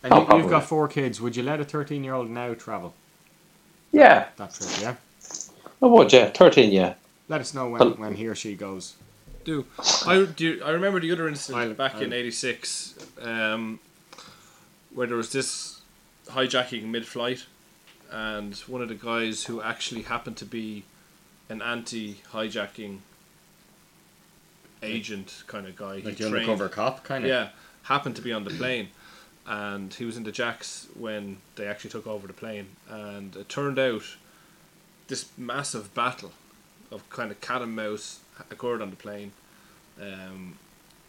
and 0.03 0.11
no 0.11 0.27
you, 0.29 0.37
you've 0.41 0.49
got 0.49 0.65
four 0.65 0.87
kids. 0.87 1.21
Would 1.21 1.35
you 1.35 1.43
let 1.43 1.61
a 1.61 1.65
thirteen-year-old 1.65 2.29
now 2.29 2.53
travel 2.55 2.93
Yeah, 3.93 4.27
that 4.37 4.53
trip? 4.53 4.69
Yeah. 4.81 4.95
I 5.81 5.85
would. 5.85 6.11
Yeah, 6.11 6.29
thirteen. 6.31 6.71
Yeah, 6.71 6.95
Let 7.29 7.39
us 7.41 7.53
know 7.53 7.69
when, 7.69 7.79
Well- 7.79 7.91
when 7.91 8.15
he 8.15 8.27
or 8.27 8.35
she 8.35 8.55
goes. 8.55 8.95
do. 9.45 9.65
I 10.05 10.25
do. 10.25 10.43
You, 10.55 10.63
I 10.63 10.71
remember 10.71 10.99
the 10.99 11.11
other 11.11 11.27
incident 11.29 11.63
I'll- 11.63 11.73
back 11.75 12.01
in 12.01 12.11
I'll- 12.11 12.19
'86, 12.19 12.95
um, 13.21 13.79
where 14.93 15.07
there 15.07 15.17
was 15.17 15.31
this 15.31 15.79
hijacking 16.29 16.83
mid-flight, 16.85 17.45
and 18.13 18.55
one 18.67 18.81
of 18.81 18.89
the 18.89 18.95
guys 18.95 19.45
who 19.45 19.61
actually 19.61 20.03
happened 20.03 20.37
to 20.37 20.45
be 20.45 20.83
an 21.49 21.61
anti-hijacking 21.61 22.99
agent 24.83 25.43
kind 25.47 25.67
of 25.67 25.75
guy. 25.75 25.95
Like 25.95 26.03
he 26.03 26.11
the 26.11 26.15
trained- 26.29 26.35
undercover 26.35 26.69
cop, 26.69 27.03
kind 27.03 27.23
of. 27.23 27.29
Yeah, 27.29 27.49
happened 27.83 28.15
to 28.17 28.21
be 28.21 28.31
on 28.31 28.43
the 28.43 28.51
plane, 28.51 28.89
and 29.47 29.93
he 29.93 30.05
was 30.05 30.15
in 30.15 30.23
the 30.23 30.31
jacks 30.31 30.87
when 30.93 31.37
they 31.55 31.67
actually 31.67 31.89
took 31.89 32.07
over 32.07 32.27
the 32.27 32.33
plane, 32.33 32.67
and 32.89 33.35
it 33.35 33.49
turned 33.49 33.79
out 33.79 34.03
this 35.07 35.25
massive 35.37 35.93
battle 35.93 36.31
of 36.91 37.09
kind 37.09 37.31
of 37.31 37.41
cat 37.41 37.61
and 37.61 37.75
mouse 37.75 38.19
occurred 38.51 38.81
on 38.81 38.89
the 38.89 38.95
plane. 38.95 39.31
Um, 40.01 40.57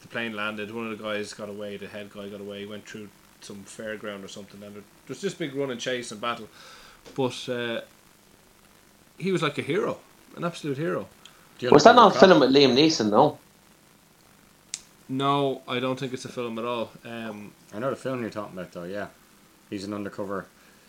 the 0.02 0.09
plane 0.09 0.34
landed. 0.34 0.74
One 0.74 0.90
of 0.90 0.96
the 0.98 1.02
guys 1.05 1.32
got 1.32 1.48
away. 1.48 1.76
The 1.76 1.86
head 1.86 2.11
guy 2.12 2.28
got 2.28 2.40
away. 2.40 2.61
He 2.61 2.66
went 2.66 2.86
through 2.86 3.09
some 3.40 3.64
fairground 3.64 4.24
or 4.24 4.28
something, 4.28 4.62
and 4.62 4.74
there 4.76 4.82
was 5.09 5.20
this 5.20 5.34
big 5.34 5.55
run 5.55 5.70
and 5.70 5.80
chase 5.80 6.11
and 6.12 6.20
battle. 6.20 6.48
But 7.14 7.48
uh, 7.48 7.80
he 9.18 9.32
was 9.32 9.42
like 9.42 9.59
a 9.59 9.62
hero, 9.62 9.98
an 10.36 10.44
absolute 10.44 10.78
hero. 10.78 11.07
Was 11.70 11.84
that 11.84 11.94
not 11.94 12.16
a 12.16 12.18
undercover 12.18 12.18
film 12.18 12.40
with 12.40 12.50
Liam 12.50 12.74
Neeson? 12.74 13.11
No. 13.11 13.38
No, 15.09 15.62
I 15.68 15.80
don't 15.80 15.98
think 15.98 16.12
it's 16.12 16.24
a 16.24 16.30
film 16.30 16.59
at 16.59 16.64
all. 16.64 16.90
Um. 17.05 17.52
I 17.74 17.78
know 17.78 17.90
the 17.90 17.96
film 17.96 18.20
you're 18.20 18.30
talking 18.30 18.57
about, 18.57 18.72
though. 18.72 18.84
Yeah, 18.84 19.09
he's 19.68 19.84
an 19.84 19.92
undercover. 19.92 20.46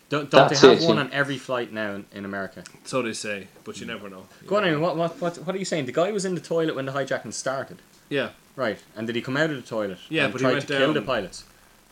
Don't, 0.08 0.30
don't 0.30 0.48
they 0.48 0.56
have 0.56 0.82
it, 0.82 0.86
one 0.86 0.96
yeah. 0.96 1.02
on 1.02 1.12
every 1.12 1.36
flight 1.36 1.72
now 1.72 1.94
in, 1.94 2.04
in 2.12 2.24
America? 2.24 2.62
so 2.84 3.02
they 3.02 3.12
say, 3.12 3.48
but 3.64 3.80
you 3.80 3.86
never 3.86 4.08
know. 4.08 4.26
Go 4.46 4.56
on, 4.56 4.64
anyway, 4.64 4.80
what, 4.80 4.96
what, 4.96 5.20
what, 5.20 5.36
what 5.38 5.56
are 5.56 5.58
you 5.58 5.64
saying? 5.64 5.86
The 5.86 5.92
guy 5.92 6.12
was 6.12 6.24
in 6.24 6.36
the 6.36 6.40
toilet 6.40 6.76
when 6.76 6.86
the 6.86 6.92
hijacking 6.92 7.32
started, 7.32 7.78
Yeah, 8.08 8.30
right? 8.54 8.78
And 8.94 9.08
did 9.08 9.16
he 9.16 9.22
come 9.22 9.36
out 9.36 9.50
of 9.50 9.56
the 9.56 9.68
toilet? 9.68 9.98
Yeah, 10.08 10.24
and 10.24 10.32
but 10.32 10.40
he 10.40 10.44
tried 10.44 10.52
went 10.52 10.68
to 10.68 10.78
kill 10.78 10.92
the 10.92 11.02
pilots. 11.02 11.44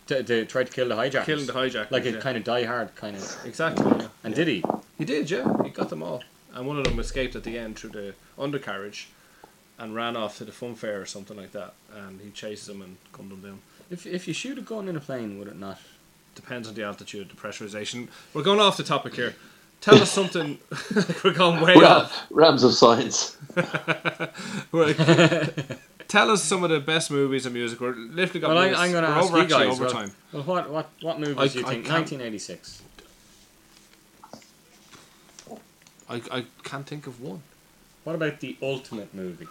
To, 0.08 0.22
to 0.22 0.44
try 0.44 0.64
to 0.64 0.70
kill 0.70 0.88
the 0.88 0.96
hijackers. 0.96 1.26
killing 1.26 1.46
the 1.46 1.54
hijackers. 1.54 1.90
like 1.90 2.04
a 2.04 2.12
yeah. 2.12 2.20
kind 2.20 2.36
of 2.36 2.44
die 2.44 2.64
hard 2.64 2.94
kind 2.94 3.16
of. 3.16 3.36
Exactly. 3.44 3.86
Yeah. 3.86 4.08
And 4.22 4.34
did 4.34 4.48
he? 4.48 4.62
He 4.98 5.04
did, 5.06 5.30
yeah. 5.30 5.50
He 5.62 5.70
got 5.70 5.88
them 5.88 6.02
all, 6.02 6.22
and 6.52 6.66
one 6.66 6.76
of 6.78 6.84
them 6.84 6.98
escaped 6.98 7.34
at 7.36 7.44
the 7.44 7.56
end 7.58 7.78
through 7.78 7.90
the 7.90 8.14
undercarriage, 8.38 9.08
and 9.78 9.94
ran 9.94 10.16
off 10.16 10.36
to 10.38 10.44
the 10.44 10.52
fun 10.52 10.74
fair 10.74 11.00
or 11.00 11.06
something 11.06 11.36
like 11.36 11.52
that. 11.52 11.74
And 11.94 12.20
he 12.20 12.30
chases 12.30 12.66
them 12.66 12.82
and 12.82 12.96
gunned 13.12 13.30
them 13.30 13.40
down. 13.40 13.60
If 13.90 14.06
if 14.06 14.28
you 14.28 14.34
shoot 14.34 14.58
a 14.58 14.62
gun 14.62 14.88
in 14.88 14.96
a 14.96 15.00
plane, 15.00 15.38
would 15.38 15.48
it 15.48 15.58
not? 15.58 15.80
Depends 16.34 16.68
on 16.68 16.74
the 16.74 16.82
altitude, 16.82 17.30
the 17.30 17.36
pressurization. 17.36 18.08
We're 18.34 18.42
going 18.42 18.60
off 18.60 18.76
the 18.76 18.82
topic 18.82 19.14
here. 19.14 19.34
Tell 19.80 20.00
us 20.00 20.10
something. 20.10 20.58
We're 21.24 21.32
going 21.34 21.60
way 21.60 21.74
Ram, 21.74 21.84
off. 21.84 22.26
Rams 22.30 22.64
of 22.64 22.74
Science. 22.74 23.36
We're- 26.14 26.24
Tell 26.24 26.30
us 26.32 26.42
some 26.44 26.62
of 26.64 26.70
the 26.70 26.80
best 26.80 27.10
movies 27.10 27.44
and 27.46 27.54
music. 27.54 27.80
We're 27.80 27.94
literally 27.94 28.40
got 28.40 28.48
Well, 28.50 28.58
I, 28.58 28.64
minutes. 28.64 28.80
I'm 28.80 28.92
going 28.92 29.04
to 29.04 29.10
We're 29.10 29.16
ask 29.16 29.26
over 29.28 29.36
you 29.38 29.42
actually 29.44 29.66
guys. 29.68 29.80
Well, 29.80 29.88
overtime. 29.90 30.12
well, 30.32 30.42
what 30.44 30.70
what 30.70 30.90
what 31.02 31.20
movies 31.20 31.38
I- 31.38 31.48
do 31.48 31.58
you 31.60 31.66
I 31.66 31.68
think? 31.70 31.84
can't- 31.86 32.10
1986. 32.10 32.82
I, 36.08 36.20
I 36.30 36.44
can't 36.62 36.86
think 36.86 37.06
of 37.06 37.20
one. 37.20 37.42
What 38.04 38.14
about 38.14 38.40
the 38.40 38.56
ultimate 38.62 39.14
movie? 39.14 39.48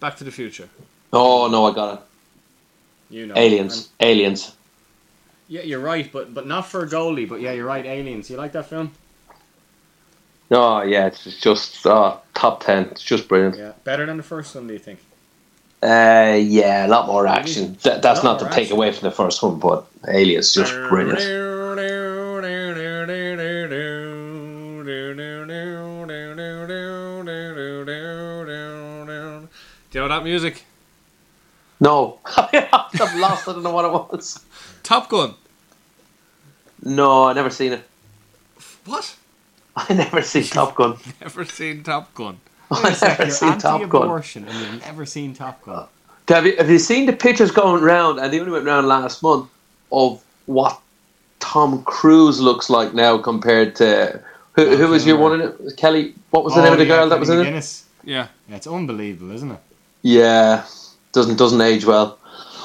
Back 0.00 0.16
to 0.16 0.24
the 0.24 0.30
Future. 0.30 0.68
Oh 1.12 1.48
no, 1.48 1.66
I 1.66 1.74
got 1.74 1.94
it. 1.94 2.00
You 3.10 3.26
know, 3.26 3.34
Aliens. 3.36 3.90
Aliens. 4.00 4.54
Yeah, 5.48 5.62
you're 5.62 5.80
right, 5.80 6.10
but 6.10 6.32
but 6.32 6.46
not 6.46 6.66
for 6.66 6.82
a 6.82 6.86
goalie. 6.88 7.28
But 7.28 7.40
yeah, 7.40 7.52
you're 7.52 7.66
right. 7.66 7.84
Aliens. 7.84 8.30
You 8.30 8.36
like 8.36 8.52
that 8.52 8.66
film? 8.66 8.92
Oh 10.50 10.82
yeah, 10.82 11.06
it's 11.06 11.24
just 11.40 11.86
uh, 11.86 12.16
top 12.34 12.64
ten. 12.64 12.84
It's 12.86 13.02
just 13.02 13.28
brilliant. 13.28 13.56
Yeah, 13.58 13.72
better 13.84 14.06
than 14.06 14.16
the 14.16 14.22
first 14.22 14.54
one. 14.54 14.66
Do 14.66 14.72
you 14.72 14.78
think? 14.78 15.00
Uh, 15.82 16.38
yeah, 16.38 16.86
a 16.86 16.88
lot 16.88 17.06
more 17.06 17.26
action. 17.26 17.74
Th- 17.76 18.02
that's 18.02 18.22
not 18.22 18.38
to 18.40 18.44
take 18.46 18.64
action. 18.64 18.72
away 18.76 18.92
from 18.92 19.08
the 19.08 19.14
first 19.14 19.42
one, 19.42 19.58
but 19.58 19.86
Aliens 20.08 20.52
just 20.52 20.74
brilliant. 20.88 21.18
Do 29.90 29.98
you 29.98 30.02
know 30.02 30.08
that 30.08 30.22
music? 30.22 30.64
No, 31.80 32.18
I've 32.36 33.16
lost. 33.16 33.48
I 33.48 33.52
don't 33.52 33.62
know 33.62 33.72
what 33.72 33.86
it 33.86 33.90
was. 33.90 34.44
Top 34.82 35.08
Gun. 35.08 35.34
No, 36.82 37.24
I 37.24 37.32
never 37.32 37.50
seen 37.50 37.72
it. 37.72 37.82
What? 38.84 39.16
I 39.76 39.94
never 39.94 40.22
seen 40.22 40.44
Top 40.44 40.74
Gun. 40.74 40.96
Never 41.20 41.44
seen 41.44 41.82
Top 41.82 42.12
Gun. 42.14 42.40
I 42.84 42.96
never 43.02 43.22
You're 43.24 43.30
seen 43.30 43.58
Top 43.58 43.62
Gun. 43.62 43.82
anti-abortion 43.82 44.48
and 44.48 44.58
you've 44.58 44.80
never 44.82 45.04
seen 45.06 45.34
Top 45.34 45.62
Gun. 45.64 45.78
Uh, 45.78 45.86
have 46.28 46.46
you, 46.46 46.56
have 46.56 46.70
you 46.70 46.78
seen 46.78 47.06
the 47.06 47.12
pictures 47.12 47.50
going 47.50 47.82
round? 47.82 48.20
And 48.20 48.32
they 48.32 48.38
only 48.38 48.52
went 48.52 48.64
round 48.64 48.86
last 48.86 49.22
month 49.22 49.50
of 49.90 50.22
what 50.46 50.80
Tom 51.40 51.82
Cruise 51.82 52.40
looks 52.40 52.70
like 52.70 52.94
now 52.94 53.18
compared 53.18 53.74
to 53.76 54.22
who, 54.52 54.76
who 54.76 54.88
was 54.88 55.06
your 55.06 55.16
one 55.16 55.40
in 55.40 55.48
it? 55.48 55.76
Kelly. 55.76 56.14
What 56.30 56.44
was 56.44 56.54
the 56.54 56.60
oh, 56.60 56.64
name 56.64 56.72
of 56.74 56.78
the 56.78 56.86
girl 56.86 57.08
that 57.08 57.18
was 57.18 57.28
in 57.30 57.40
it? 57.40 57.82
Yeah. 58.04 58.28
Yeah, 58.48 58.56
it's 58.56 58.66
unbelievable, 58.66 59.32
isn't 59.32 59.50
it? 59.50 59.60
Yeah, 60.02 60.64
doesn't 61.12 61.36
doesn't 61.36 61.60
age 61.60 61.84
well. 61.84 62.18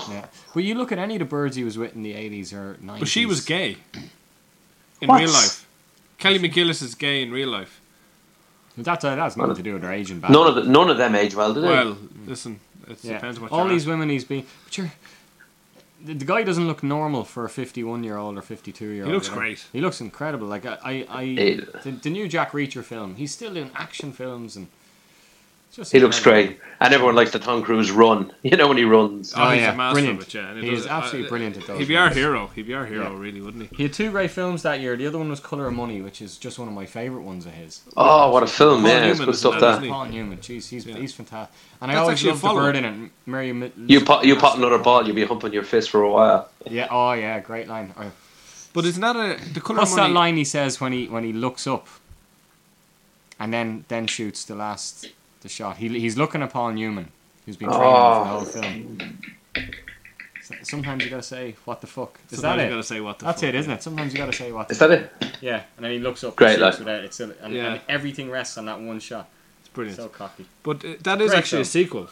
Yeah. 0.10 0.26
But 0.53 0.64
you 0.64 0.76
look 0.76 0.91
at 0.91 0.99
any 0.99 1.16
of 1.16 1.20
the 1.20 1.26
birds 1.26 1.56
he 1.56 1.64
was 1.64 1.78
with 1.78 1.95
in 1.95 2.03
the 2.03 2.14
80s 2.14 2.53
or 2.53 2.76
90s. 2.76 2.99
But 2.99 3.08
she 3.08 3.26
was 3.26 3.43
gay. 3.43 3.78
In 5.01 5.10
What? 5.10 5.20
real 5.20 5.32
life. 5.32 5.68
Kelly 6.18 6.39
McGillis 6.39 6.82
is 6.82 6.95
gay 6.95 7.22
in 7.22 7.32
real 7.32 7.49
life. 7.49 7.82
That, 8.78 9.03
uh, 9.05 9.15
that 9.15 9.21
has 9.21 9.38
nothing 9.38 9.55
to 9.55 9.63
do 9.63 9.73
with 9.73 9.84
her 9.84 9.91
aging 9.91 10.19
back. 10.19 10.32
None 10.32 10.47
of 10.47 10.55
the, 10.55 10.63
none 10.63 10.89
of 10.89 10.97
them 10.97 11.15
age 11.15 11.34
well, 11.36 11.53
do 11.53 11.61
they? 11.61 11.67
Well, 11.67 11.97
listen, 12.26 12.59
it 12.89 13.03
Yeah. 13.03 13.13
depends 13.13 13.39
what 13.39 13.51
All 13.51 13.59
you're 13.65 13.69
these 13.69 13.88
at. 13.88 13.91
women 13.91 14.09
he's 14.09 14.26
been. 14.26 14.45
But 14.65 14.78
you're. 14.78 14.91
The, 16.03 16.13
the 16.13 16.26
guy 16.26 16.43
doesn't 16.43 16.67
look 16.67 16.84
normal 16.84 17.23
for 17.23 17.45
a 17.45 17.49
51 17.49 18.03
year 18.03 18.17
old 18.17 18.38
or 18.38 18.41
52 18.41 18.86
year 18.88 19.03
old. 19.03 19.07
He 19.07 19.13
looks 19.13 19.28
you 19.28 19.34
know? 19.34 19.39
great. 19.39 19.65
He 19.71 19.82
looks 19.82 20.01
incredible. 20.01 20.47
Like, 20.47 20.65
I. 20.65 20.78
I, 20.84 21.05
I 21.09 21.26
the, 21.84 21.91
the 22.03 22.09
new 22.09 22.28
Jack 22.28 22.51
Reacher 22.51 22.84
film, 22.84 23.15
he's 23.15 23.32
still 23.34 23.53
doing 23.53 23.71
action 23.76 24.11
films 24.11 24.55
and. 24.55 24.67
It's 25.78 25.89
Just 25.89 25.91
he 25.91 25.99
looks 25.99 26.19
great, 26.21 26.59
and 26.80 26.93
everyone 26.93 27.15
likes 27.15 27.32
the 27.32 27.39
Tom 27.39 27.61
Cruise 27.61 27.91
run. 27.91 28.32
You 28.43 28.55
know 28.57 28.67
when 28.67 28.78
he 28.78 28.84
runs. 28.86 29.34
Oh, 29.36 29.43
Oh, 29.43 29.49
he's 29.51 29.61
yeah, 29.61 29.73
a 29.73 29.76
master 29.76 29.95
brilliant. 29.95 30.21
of 30.21 30.28
it, 30.28 30.34
yeah. 30.34 30.53
He 30.61 30.69
does 30.69 30.80
is 30.82 30.88
absolutely 30.88 31.28
uh, 31.28 31.30
brilliant 31.30 31.57
at 31.57 31.67
those 31.67 31.80
He'd 31.80 31.88
be 31.88 31.97
our 31.97 32.09
hero. 32.09 32.47
He'd 32.55 32.67
be 32.67 32.73
our 32.73 32.86
hero, 32.86 33.11
Yeah. 33.13 33.19
really, 33.19 33.41
wouldn't 33.41 33.69
he? 33.71 33.76
He 33.76 33.84
had 33.84 33.93
two 33.93 34.11
great 34.11 34.32
films 34.32 34.61
that 34.63 34.80
year. 34.80 34.95
The 34.95 35.07
other 35.07 35.17
one 35.17 35.30
was 35.30 35.39
Color 35.39 35.67
of 35.67 35.73
Money, 35.73 36.01
which 36.01 36.21
is 36.21 36.38
just 36.38 36.57
one 36.59 36.67
of 36.67 36.73
my 36.73 36.86
favorite 36.86 37.23
ones 37.23 37.45
of 37.45 37.53
his. 37.53 37.82
Oh, 37.97 38.32
what 38.32 38.43
a 38.43 38.47
film! 38.47 38.82
Paul 38.84 38.89
Yeah, 38.91 39.05
it's 39.05 39.19
good 39.19 39.36
stuff. 39.36 39.55
in 39.55 39.59
that, 39.61 39.65
That 39.65 39.71
isn't 39.73 39.84
he? 39.86 39.89
Paul 39.89 40.05
Newman, 40.05 40.38
jeez, 40.38 40.69
he's, 40.69 40.86
Yeah. 40.86 40.95
he's 40.97 41.13
fantastic. 41.13 41.55
And 41.82 41.91
I 41.91 41.95
always 41.95 42.13
actually 42.17 42.30
a 42.30 42.32
loved 42.34 42.43
the 42.43 42.47
follow-up. 42.47 42.65
bird 42.67 42.76
in 42.78 42.86
it. 42.86 43.11
Mary, 43.26 43.51
Mi- 43.51 43.71
you 43.88 44.01
pot 44.05 44.23
you 44.26 44.36
pot 44.38 44.57
another 44.57 44.78
ball, 44.78 45.05
you'll 45.05 45.15
be 45.15 45.26
humping 45.26 45.51
your 45.53 45.63
fist 45.63 45.89
for 45.89 46.03
a 46.03 46.11
while. 46.11 46.49
Yeah, 46.69 46.88
oh 46.89 47.11
yeah, 47.13 47.39
great 47.41 47.67
line. 47.67 47.93
Oh, 47.97 48.11
But 48.73 48.86
isn't 48.86 49.01
that 49.01 49.15
a 49.15 49.38
the 49.53 49.59
color 49.61 49.80
What's 49.80 49.91
of 49.91 49.97
that 49.97 50.11
line 50.11 50.38
he 50.38 50.45
says 50.45 50.80
when 50.80 50.93
he 50.93 51.07
when 51.07 51.23
he 51.23 51.34
looks 51.34 51.65
up, 51.67 51.88
and 53.39 53.53
then 53.53 53.86
then 53.88 54.07
shoots 54.07 54.45
the 54.45 54.55
last 54.55 55.10
the 55.45 55.49
shot? 55.49 55.77
He 55.77 55.88
he's 55.99 56.17
looking 56.17 56.41
at 56.41 56.51
Paul 56.51 56.72
Newman, 56.73 57.09
who's 57.45 57.55
been 57.57 57.69
training 57.69 57.85
Oh. 57.88 58.43
for 58.45 58.59
the 58.61 58.61
whole 58.61 58.63
film. 58.63 59.19
Sometimes 60.61 61.03
you 61.03 61.09
gotta 61.09 61.23
say 61.23 61.55
what 61.65 61.81
the 61.81 61.88
fuck. 61.88 62.19
Is 62.31 62.39
Sometimes 62.39 62.57
that 62.57 62.63
you 62.63 62.67
it? 62.67 62.69
gotta 62.72 62.84
say 62.84 63.01
what 63.01 63.19
the 63.19 63.26
That's 63.26 63.41
fuck. 63.41 63.49
it, 63.49 63.55
isn't 63.55 63.72
it? 63.72 63.84
Sometimes 63.84 64.13
you 64.13 64.19
gotta 64.19 64.34
say 64.34 64.51
what. 64.51 64.67
the 64.67 64.76
that 64.76 64.89
fuck. 64.89 65.23
it? 65.31 65.38
Yeah, 65.41 65.63
and 65.77 65.85
then 65.85 65.91
he 65.91 65.99
looks 65.99 66.23
up. 66.23 66.35
Great 66.35 66.59
and 66.59 66.59
shoots 66.59 66.77
line. 66.80 66.85
without 66.85 67.03
it, 67.05 67.13
so- 67.13 67.34
and, 67.41 67.53
Yeah. 67.53 67.73
and 67.73 67.81
everything 67.89 68.30
rests 68.30 68.57
on 68.57 68.65
that 68.65 68.80
one 68.80 68.99
shot. 68.99 69.27
It's 69.61 69.69
brilliant. 69.69 69.97
So 69.97 70.07
cocky. 70.09 70.45
But 70.61 70.85
uh, 70.85 70.89
that 71.01 71.22
is 71.22 71.30
Great 71.31 71.38
actually 71.39 71.61
a 71.61 71.65
sequel 71.65 72.09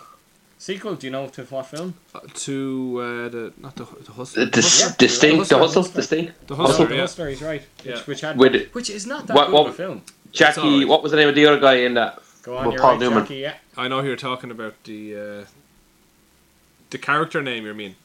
Sequel? 0.57 0.95
Do 0.95 1.05
you 1.07 1.11
know 1.11 1.27
to 1.27 1.43
what 1.43 1.65
film? 1.67 1.93
uh, 2.15 2.19
to 2.33 2.99
uh, 3.01 3.29
the 3.29 3.53
not 3.57 3.75
the 3.75 3.83
the 4.05 4.13
hustler. 4.13 4.45
The, 4.45 4.51
the, 4.51 4.61
Hustler? 4.61 4.95
the 4.97 5.07
sting, 5.09 5.31
the 5.33 5.37
Hustler, 5.39 5.59
hustle, 5.59 5.83
the 5.83 6.01
sting. 6.01 6.31
The 6.47 6.55
No, 6.55 6.63
hustler. 6.63 6.85
the 6.87 6.95
yeah. 6.95 7.01
Hustler, 7.01 7.29
he's 7.29 7.41
right. 7.41 7.61
Which, 7.83 7.85
Yeah. 7.95 8.01
which 8.05 8.21
had 8.21 8.37
With 8.37 8.71
which 8.71 8.89
is 8.89 9.05
not 9.05 9.27
that 9.27 9.35
What- 9.35 9.47
good 9.47 9.53
what- 9.53 9.67
of 9.67 9.73
a 9.73 9.77
film. 9.77 10.01
Jackie, 10.31 10.85
what 10.85 11.03
was 11.03 11.11
the 11.11 11.17
name 11.17 11.27
of 11.29 11.35
the 11.35 11.45
other 11.45 11.59
guy 11.59 11.75
in 11.85 11.93
that? 11.95 12.22
Go 12.43 12.57
on, 12.57 12.63
Well, 12.65 12.73
you're 12.73 12.81
Paul 12.81 12.91
right, 12.91 12.99
Newman. 12.99 13.23
Jackie. 13.23 13.35
Yeah. 13.37 13.55
I 13.77 13.87
know 13.87 14.01
who 14.01 14.07
you're 14.07 14.15
talking 14.17 14.51
about. 14.51 14.75
The 14.83 15.15
uh, 15.15 15.45
the 16.89 16.97
character 16.97 17.41
name 17.41 17.65
you 17.65 17.73
mean? 17.73 17.95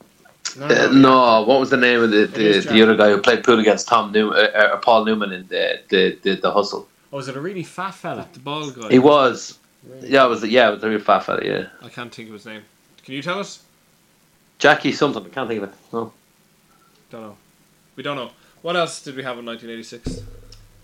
No, 0.56 0.64
Uh, 0.66 0.68
no, 0.68 0.92
no, 0.92 1.42
what 1.42 1.60
was 1.60 1.70
the 1.70 1.76
name 1.76 2.00
of 2.02 2.10
the 2.10 2.26
the, 2.26 2.60
the 2.60 2.82
other 2.82 2.96
guy 2.96 3.10
who 3.10 3.20
played 3.20 3.44
pool 3.44 3.58
against 3.58 3.86
Tom 3.88 4.12
Newman, 4.12 4.36
uh, 4.36 4.58
uh, 4.58 4.76
Paul 4.78 5.04
Newman 5.04 5.32
in 5.32 5.46
the 5.48 5.80
the, 5.88 6.18
the 6.22 6.34
the 6.36 6.50
hustle? 6.50 6.88
Oh, 7.12 7.16
was 7.16 7.28
it 7.28 7.36
a 7.36 7.40
really 7.40 7.62
fat 7.64 7.92
fella? 7.94 8.28
The 8.32 8.40
bald 8.40 8.74
guy. 8.80 8.88
He 8.90 8.98
was, 8.98 9.58
yeah, 10.02 10.24
it 10.24 10.28
was 10.28 10.44
yeah, 10.44 10.68
it 10.68 10.74
was 10.74 10.84
a 10.84 10.88
real 10.88 11.00
fat 11.00 11.20
fella, 11.24 11.44
yeah. 11.44 11.66
I 11.82 11.88
can't 11.88 12.14
think 12.14 12.28
of 12.28 12.34
his 12.34 12.46
name. 12.46 12.62
Can 13.04 13.14
you 13.14 13.22
tell 13.22 13.40
us? 13.40 13.62
Jackie 14.58 14.92
something, 14.92 15.24
I 15.24 15.28
can't 15.28 15.48
think 15.48 15.62
of 15.62 15.68
it. 15.70 15.74
No. 15.92 16.12
Don't 17.10 17.22
know. 17.22 17.36
We 17.96 18.02
don't 18.02 18.16
know. 18.16 18.30
What 18.62 18.76
else 18.76 19.02
did 19.02 19.16
we 19.16 19.22
have 19.22 19.38
in 19.38 19.46
1986? 19.46 20.22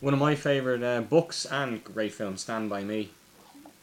One 0.01 0.15
of 0.15 0.21
my 0.21 0.35
favourite 0.35 0.83
uh, 0.83 1.01
books 1.03 1.45
and 1.45 1.83
great 1.85 2.13
films, 2.15 2.43
Stand 2.43 2.71
By 2.71 2.83
Me. 2.85 3.11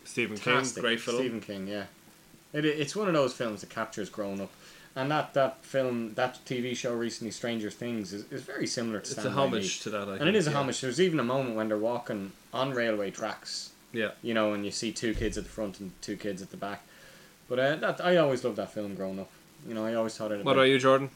Stephen 0.04 0.38
Fantastic. 0.38 0.76
King, 0.76 0.82
great 0.82 1.00
film. 1.00 1.18
Stephen 1.18 1.42
King, 1.42 1.68
yeah. 1.68 1.86
It, 2.54 2.66
it's 2.66 2.96
one 2.96 3.08
of 3.08 3.14
those 3.14 3.34
films 3.34 3.62
that 3.62 3.70
captures 3.70 4.10
growing 4.10 4.42
up. 4.42 4.52
And 4.96 5.10
that, 5.10 5.34
that 5.36 5.64
film, 5.64 6.16
that 6.16 6.40
TV 6.46 6.76
show 6.76 6.94
recently, 6.94 7.32
Stranger 7.32 7.70
Things, 7.70 8.12
is, 8.12 8.30
is 8.30 8.42
very 8.42 8.68
similar 8.68 9.00
to 9.00 9.04
It's 9.04 9.12
Stand 9.12 9.28
a 9.28 9.32
homage 9.32 9.80
to 9.82 9.90
that. 9.90 10.10
I 10.10 10.18
And 10.18 10.28
it 10.28 10.36
is 10.36 10.48
a 10.48 10.52
yeah. 10.52 10.58
homage. 10.58 10.82
There's 10.82 11.00
even 11.00 11.20
a 11.20 11.24
moment 11.24 11.56
when 11.56 11.70
they're 11.70 11.78
walking 11.78 12.34
on 12.54 12.72
railway 12.72 13.10
tracks 13.12 13.72
Yeah. 13.94 14.12
You 14.22 14.34
know, 14.34 14.54
and 14.54 14.66
you 14.66 14.72
see 14.72 14.92
two 14.92 15.14
kids 15.14 15.38
at 15.38 15.46
the 15.46 15.50
front 15.50 15.80
and 15.80 15.94
two 16.02 16.18
kids 16.18 16.42
at 16.42 16.52
the 16.52 16.58
back. 16.58 16.84
But 17.48 17.60
uh, 17.60 17.76
that 17.78 18.04
I 18.04 18.18
always 18.18 18.44
loved 18.44 18.58
that 18.58 18.72
film 18.74 18.96
growing 18.96 19.20
up. 19.20 19.30
You 19.68 19.74
know, 19.74 19.86
I 19.86 19.94
always 19.94 20.16
thought 20.18 20.32
it. 20.32 20.44
What 20.44 20.54
about 20.54 20.64
you, 20.64 20.80
Jordan? 20.80 21.10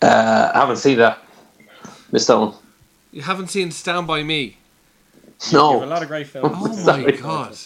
Uh, 0.00 0.52
I 0.54 0.60
haven't 0.60 0.76
seen 0.76 0.98
that. 0.98 1.18
Missed 2.10 2.28
that 2.28 2.38
one. 2.38 2.54
You 3.12 3.22
haven't 3.22 3.48
seen 3.48 3.70
Stand 3.70 4.06
By 4.06 4.22
Me? 4.22 4.56
You 5.50 5.58
have 5.58 5.82
a 5.82 5.86
lot 5.86 6.02
of 6.02 6.08
great 6.08 6.26
films. 6.26 6.56
Oh 6.88 7.02
my 7.02 7.10
god. 7.12 7.56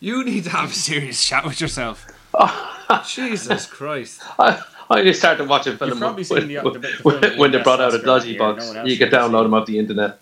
You 0.00 0.24
need 0.24 0.44
to 0.44 0.50
have 0.50 0.70
a 0.70 0.74
serious 0.74 1.22
chat 1.22 1.44
with 1.44 1.60
yourself. 1.60 2.06
Jesus 3.06 3.66
Christ. 3.66 4.22
I, 4.38 4.62
I 4.88 4.98
only 5.00 5.12
started 5.12 5.48
watching 5.48 5.76
film 5.76 5.90
You've 5.90 5.98
probably 5.98 6.24
when, 6.28 6.40
seen 6.40 6.48
the- 6.48 6.60
when, 6.62 6.72
the 6.72 6.78
bit- 6.78 6.96
the 6.98 7.02
when, 7.02 7.20
film 7.20 7.38
when 7.38 7.52
they 7.52 7.62
brought 7.62 7.80
out 7.80 7.94
a 7.94 8.02
dodgy 8.02 8.36
box. 8.38 8.72
no 8.72 8.84
You 8.84 8.90
else 8.92 8.98
could 8.98 9.10
download 9.10 9.42
them 9.44 9.54
off 9.54 9.66
the 9.66 9.78
internet. 9.78 10.18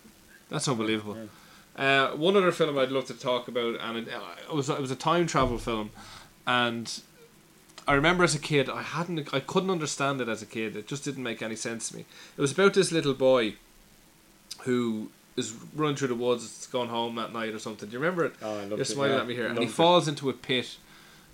That's 0.49 0.67
unbelievable. 0.67 1.17
Uh, 1.75 2.09
one 2.09 2.35
other 2.35 2.51
film 2.51 2.77
I'd 2.77 2.91
love 2.91 3.05
to 3.05 3.13
talk 3.13 3.47
about, 3.47 3.79
and 3.79 3.97
it, 3.99 4.07
it 4.49 4.53
was 4.53 4.69
it 4.69 4.81
was 4.81 4.91
a 4.91 4.95
time 4.97 5.27
travel 5.27 5.57
film, 5.57 5.91
and 6.45 7.01
I 7.87 7.93
remember 7.93 8.23
as 8.25 8.35
a 8.35 8.39
kid 8.39 8.69
I 8.69 8.81
hadn't 8.81 9.33
I 9.33 9.39
couldn't 9.39 9.69
understand 9.69 10.19
it 10.19 10.27
as 10.27 10.41
a 10.41 10.45
kid. 10.45 10.75
It 10.75 10.87
just 10.87 11.05
didn't 11.05 11.23
make 11.23 11.41
any 11.41 11.55
sense 11.55 11.89
to 11.89 11.95
me. 11.97 12.05
It 12.37 12.41
was 12.41 12.51
about 12.51 12.73
this 12.73 12.91
little 12.91 13.13
boy 13.13 13.53
who 14.61 15.09
is 15.39 15.53
running 15.75 15.95
through 15.95 16.09
the 16.09 16.15
woods, 16.15 16.67
going 16.67 16.89
home 16.89 17.15
that 17.15 17.33
night 17.33 17.53
or 17.53 17.59
something. 17.59 17.89
Do 17.89 17.93
you 17.93 17.99
remember 17.99 18.25
it? 18.25 18.33
Oh, 18.41 18.51
I 18.51 18.57
loved 18.61 18.71
You're 18.71 18.81
it, 18.81 18.85
smiling 18.85 19.13
yeah. 19.13 19.21
at 19.21 19.27
me 19.27 19.33
here, 19.35 19.47
and 19.47 19.57
he 19.57 19.65
Loved 19.65 19.71
it. 19.73 19.75
falls 19.75 20.07
into 20.07 20.29
a 20.29 20.33
pit, 20.33 20.77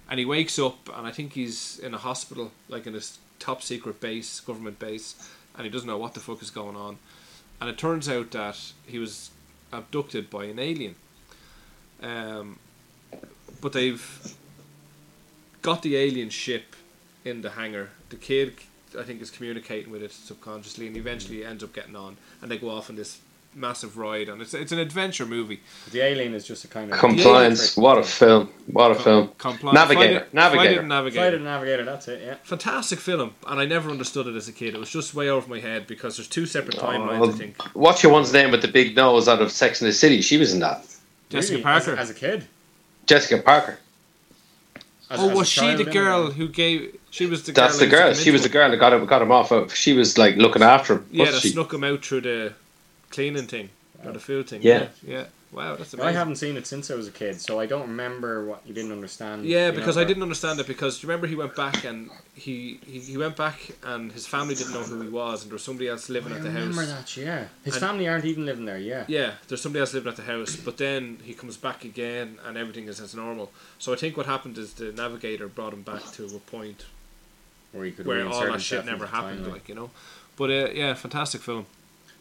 and 0.10 0.19
he 0.19 0.26
wakes 0.26 0.57
up, 0.57 0.90
and 0.95 1.06
I 1.06 1.11
think 1.11 1.34
he's 1.34 1.80
in 1.80 1.94
a 1.94 1.98
hospital, 1.98 2.52
like 2.69 2.88
in 2.88 2.94
this 2.94 3.18
top 3.40 3.61
secret 3.61 3.99
base, 3.99 4.40
government 4.40 4.80
base, 4.80 5.15
and 5.56 5.65
he 5.65 5.69
doesn't 5.69 5.88
know 5.88 5.98
what 5.98 6.14
the 6.14 6.19
fuck 6.19 6.41
is 6.41 6.49
going 6.49 6.76
on, 6.76 6.98
and 7.60 7.69
it 7.69 7.77
turns 7.77 8.07
out 8.07 8.32
that 8.32 8.57
he 8.86 8.99
was 8.99 9.32
abducted 9.73 10.30
by 10.30 10.45
an 10.45 10.60
alien. 10.60 10.95
Um, 12.02 12.60
but 13.61 13.73
they've 13.73 14.36
got 15.61 15.82
the 15.82 15.95
alien 15.95 16.30
ship 16.30 16.76
in 17.23 17.41
the 17.41 17.52
hangar. 17.52 17.90
The 18.10 18.18
kid, 18.18 18.53
I 18.98 19.03
think, 19.03 19.22
is 19.22 19.32
communicating 19.32 19.91
with 19.91 20.03
it 20.03 20.11
subconsciously, 20.11 20.88
and 20.88 20.95
eventually 20.98 21.44
ends 21.44 21.64
up 21.64 21.73
getting 21.73 21.95
on, 21.95 22.18
and 22.41 22.52
they 22.52 22.57
go 22.57 22.69
off 22.69 22.90
on 22.90 22.95
this 22.95 23.19
massive 23.56 23.98
ride, 23.98 24.30
and 24.30 24.41
it's 24.41 24.53
it's 24.53 24.72
an 24.72 24.80
adventure 24.80 25.26
movie. 25.26 25.61
The 25.91 26.02
Alien 26.02 26.34
is 26.34 26.45
just 26.45 26.65
a 26.65 26.68
kind 26.68 26.91
of 26.91 26.99
Compliance. 26.99 27.77
What 27.77 27.98
a 27.98 28.03
film. 28.03 28.49
What 28.68 28.91
a 28.91 28.95
film. 28.95 29.30
Compli- 29.40 29.73
Navigator. 29.73 30.19
Flight- 30.19 30.34
Navigator. 30.34 30.69
Flight 30.69 30.77
of 30.77 30.86
Navigator. 30.86 31.22
Flight 31.22 31.34
of 31.34 31.41
Navigator. 31.41 31.86
That's 31.86 32.07
it. 32.07 32.22
Yeah. 32.23 32.36
Fantastic 32.44 32.99
film, 32.99 33.34
and 33.48 33.60
I 33.60 33.65
never 33.65 33.90
understood 33.90 34.27
it 34.27 34.36
as 34.36 34.48
a 34.48 34.52
kid. 34.53 34.76
It 34.76 34.80
was 34.80 34.90
just 34.90 35.14
way 35.14 35.30
over 35.30 35.48
my 35.49 35.60
head 35.60 35.88
because 35.88 36.18
there's 36.18 36.27
two 36.27 36.45
separate 36.45 36.77
oh, 36.80 36.86
timelines. 36.86 37.19
Oh, 37.19 37.30
I 37.30 37.34
think 37.34 37.61
What's 37.73 38.03
your 38.03 38.11
one's 38.11 38.34
name 38.34 38.52
with 38.52 38.61
the 38.61 38.68
big 38.68 38.95
nose 38.95 39.27
out 39.27 39.41
of 39.41 39.52
Sex 39.52 39.82
and 39.82 39.90
the 39.90 39.94
City? 39.94 40.22
She 40.22 40.38
was 40.38 40.53
in 40.53 40.60
that. 40.60 40.86
Jessica 41.30 41.53
Really? 41.53 41.64
Parker. 41.64 41.91
as, 41.94 42.10
as 42.10 42.10
a 42.10 42.14
kid. 42.14 42.48
Jessica 43.06 43.41
Parker. 43.41 43.80
As, 45.10 45.19
oh, 45.19 45.30
as 45.30 45.38
was 45.38 45.48
she 45.48 45.61
child, 45.61 45.77
the 45.77 45.84
anyway. 45.84 45.94
girl 45.94 46.32
who 46.32 46.48
gave? 46.48 46.98
She 47.11 47.27
was 47.27 47.44
the 47.44 47.52
That's 47.52 47.77
girl. 47.77 47.88
the 47.88 47.95
girl. 47.95 48.14
She 48.14 48.32
was 48.32 48.44
the 48.44 48.49
girl 48.49 48.72
that 48.72 48.77
got 48.77 48.91
him, 48.91 49.06
got 49.06 49.22
him 49.22 49.32
off. 49.32 49.52
Of, 49.52 49.73
she 49.76 49.94
was 49.94 50.18
like 50.18 50.36
looking 50.36 50.64
after 50.64 50.95
him. 50.95 51.06
Yeah, 51.11 51.32
that 51.32 51.41
she? 51.41 51.49
snuck 51.49 51.73
him 51.73 51.84
out 51.84 52.03
through 52.03 52.22
the 52.22 52.53
cleaning 53.15 53.47
thing 53.47 53.69
or 54.03 54.11
the 54.11 54.19
food 54.19 54.49
thing. 54.49 54.61
Yeah. 54.61 54.87
yeah. 55.03 55.13
yeah. 55.13 55.25
Wow, 55.51 55.75
that's 55.77 55.93
amazing. 55.93 56.09
I 56.09 56.11
haven't 56.11 56.35
seen 56.35 56.57
it 56.57 56.67
since 56.67 56.91
I 56.91 56.95
was 56.95 57.07
a 57.07 57.11
kid, 57.11 57.39
so 57.39 57.61
I 57.61 57.65
don't 57.65 57.87
remember 57.87 58.43
what 58.43 58.59
you 58.67 58.73
didn't 58.73 58.91
understand. 58.91 59.45
Yeah, 59.45 59.67
you 59.67 59.71
know, 59.71 59.77
because 59.77 59.97
I 59.97 60.03
didn't 60.03 60.23
understand 60.23 60.59
it 60.59 60.67
because 60.67 60.99
do 60.99 61.01
you 61.07 61.09
remember 61.09 61.27
he 61.27 61.35
went 61.35 61.55
back 61.55 61.85
and 61.85 62.09
he, 62.33 62.79
he, 62.85 62.99
he 62.99 63.15
went 63.17 63.37
back 63.37 63.57
and 63.83 64.11
his 64.11 64.27
family 64.27 64.53
didn't 64.55 64.73
know 64.73 64.83
who 64.83 64.99
he 65.01 65.07
was 65.07 65.43
and 65.43 65.51
there 65.51 65.55
was 65.55 65.63
somebody 65.63 65.87
else 65.87 66.09
living 66.09 66.33
I 66.33 66.37
at 66.37 66.41
the 66.43 66.49
remember 66.49 66.81
house. 66.81 66.81
Remember 66.81 67.01
that. 67.01 67.17
Yeah, 67.17 67.43
his 67.63 67.75
And- 67.75 67.85
family 67.87 68.05
aren't 68.09 68.25
even 68.25 68.45
living 68.45 68.65
there. 68.65 68.77
Yeah. 68.77 69.05
Yeah, 69.07 69.31
there's 69.47 69.61
somebody 69.61 69.79
else 69.79 69.93
living 69.93 70.09
at 70.09 70.17
the 70.17 70.23
house, 70.33 70.57
but 70.57 70.75
then 70.77 71.19
he 71.23 71.33
comes 71.33 71.55
back 71.55 71.85
again 71.85 72.37
and 72.45 72.57
everything 72.57 72.89
is 72.89 72.99
as 72.99 73.15
normal. 73.15 73.49
So 73.79 73.93
I 73.93 73.95
think 73.95 74.17
what 74.17 74.25
happened 74.25 74.57
is 74.57 74.73
the 74.73 74.91
navigator 74.91 75.47
brought 75.47 75.71
him 75.71 75.83
back 75.83 76.03
to 76.13 76.25
a 76.25 76.39
point 76.39 76.83
Where 77.71 77.85
he 77.85 77.91
could 77.91 78.05
where 78.07 78.27
all 78.27 78.45
that 78.51 78.61
shit 78.61 78.85
never 78.85 79.05
happened, 79.07 79.47
like 79.47 79.69
you 79.69 79.75
know. 79.75 79.89
But 80.35 80.49
uh, 80.49 80.69
yeah, 80.73 80.93
fantastic 80.95 81.41
film. 81.41 81.65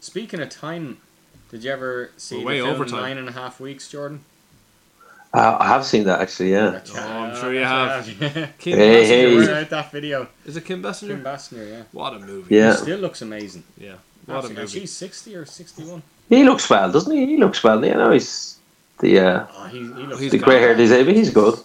Speaking 0.05 0.39
of 0.39 0.49
time, 0.51 0.99
did 1.49 1.63
you 1.63 1.71
ever 1.71 2.11
see 2.15 2.35
We're 2.35 2.41
the 2.41 2.45
way 2.45 2.57
film 2.59 2.69
over. 2.79 2.85
Nine 2.85 3.17
and 3.17 3.27
a 3.27 3.31
Half 3.31 3.59
Weeks, 3.59 3.89
Jordan? 3.89 4.23
Uh, 5.33 5.57
I 5.59 5.67
have 5.67 5.83
seen 5.83 6.03
that 6.03 6.21
actually. 6.21 6.51
Yeah. 6.51 6.79
Oh, 6.93 6.99
I'm 6.99 7.35
sure 7.35 7.51
you 7.51 7.61
have. 7.61 8.05
Kim 8.59 8.77
Hey, 8.77 9.03
Basinger, 9.03 9.07
hey. 9.07 9.35
was 9.35 9.47
We're 9.47 9.55
out 9.55 9.69
that 9.71 9.91
video. 9.91 10.27
Is 10.45 10.57
it 10.57 10.63
Kim 10.63 10.83
Basinger? 10.83 11.07
Kim 11.07 11.23
Basinger, 11.23 11.67
yeah. 11.67 11.83
What 11.91 12.13
a 12.13 12.19
movie! 12.19 12.55
Yeah. 12.55 12.75
Still 12.75 12.99
looks 12.99 13.23
amazing. 13.23 13.63
yeah. 13.79 13.95
What 14.27 14.35
a 14.35 14.37
Absolutely. 14.37 14.49
And 14.49 14.57
movie! 14.69 14.79
She's 14.81 14.93
sixty 14.93 15.35
or 15.35 15.45
sixty-one. 15.47 16.03
He 16.29 16.43
looks 16.43 16.69
well, 16.69 16.91
doesn't 16.91 17.11
he? 17.11 17.25
He 17.25 17.37
looks 17.37 17.63
well. 17.63 17.83
You 17.83 17.95
know, 17.95 18.11
he's 18.11 18.59
the 18.99 19.19
uh, 19.19 19.47
Oh, 19.57 19.65
he, 19.65 19.79
he 19.79 19.83
looks. 19.85 20.21
He's 20.21 20.31
the 20.33 20.37
grey 20.37 20.59
haired 20.59 20.77
Isabi. 20.77 21.15
He's 21.15 21.31
good. 21.31 21.55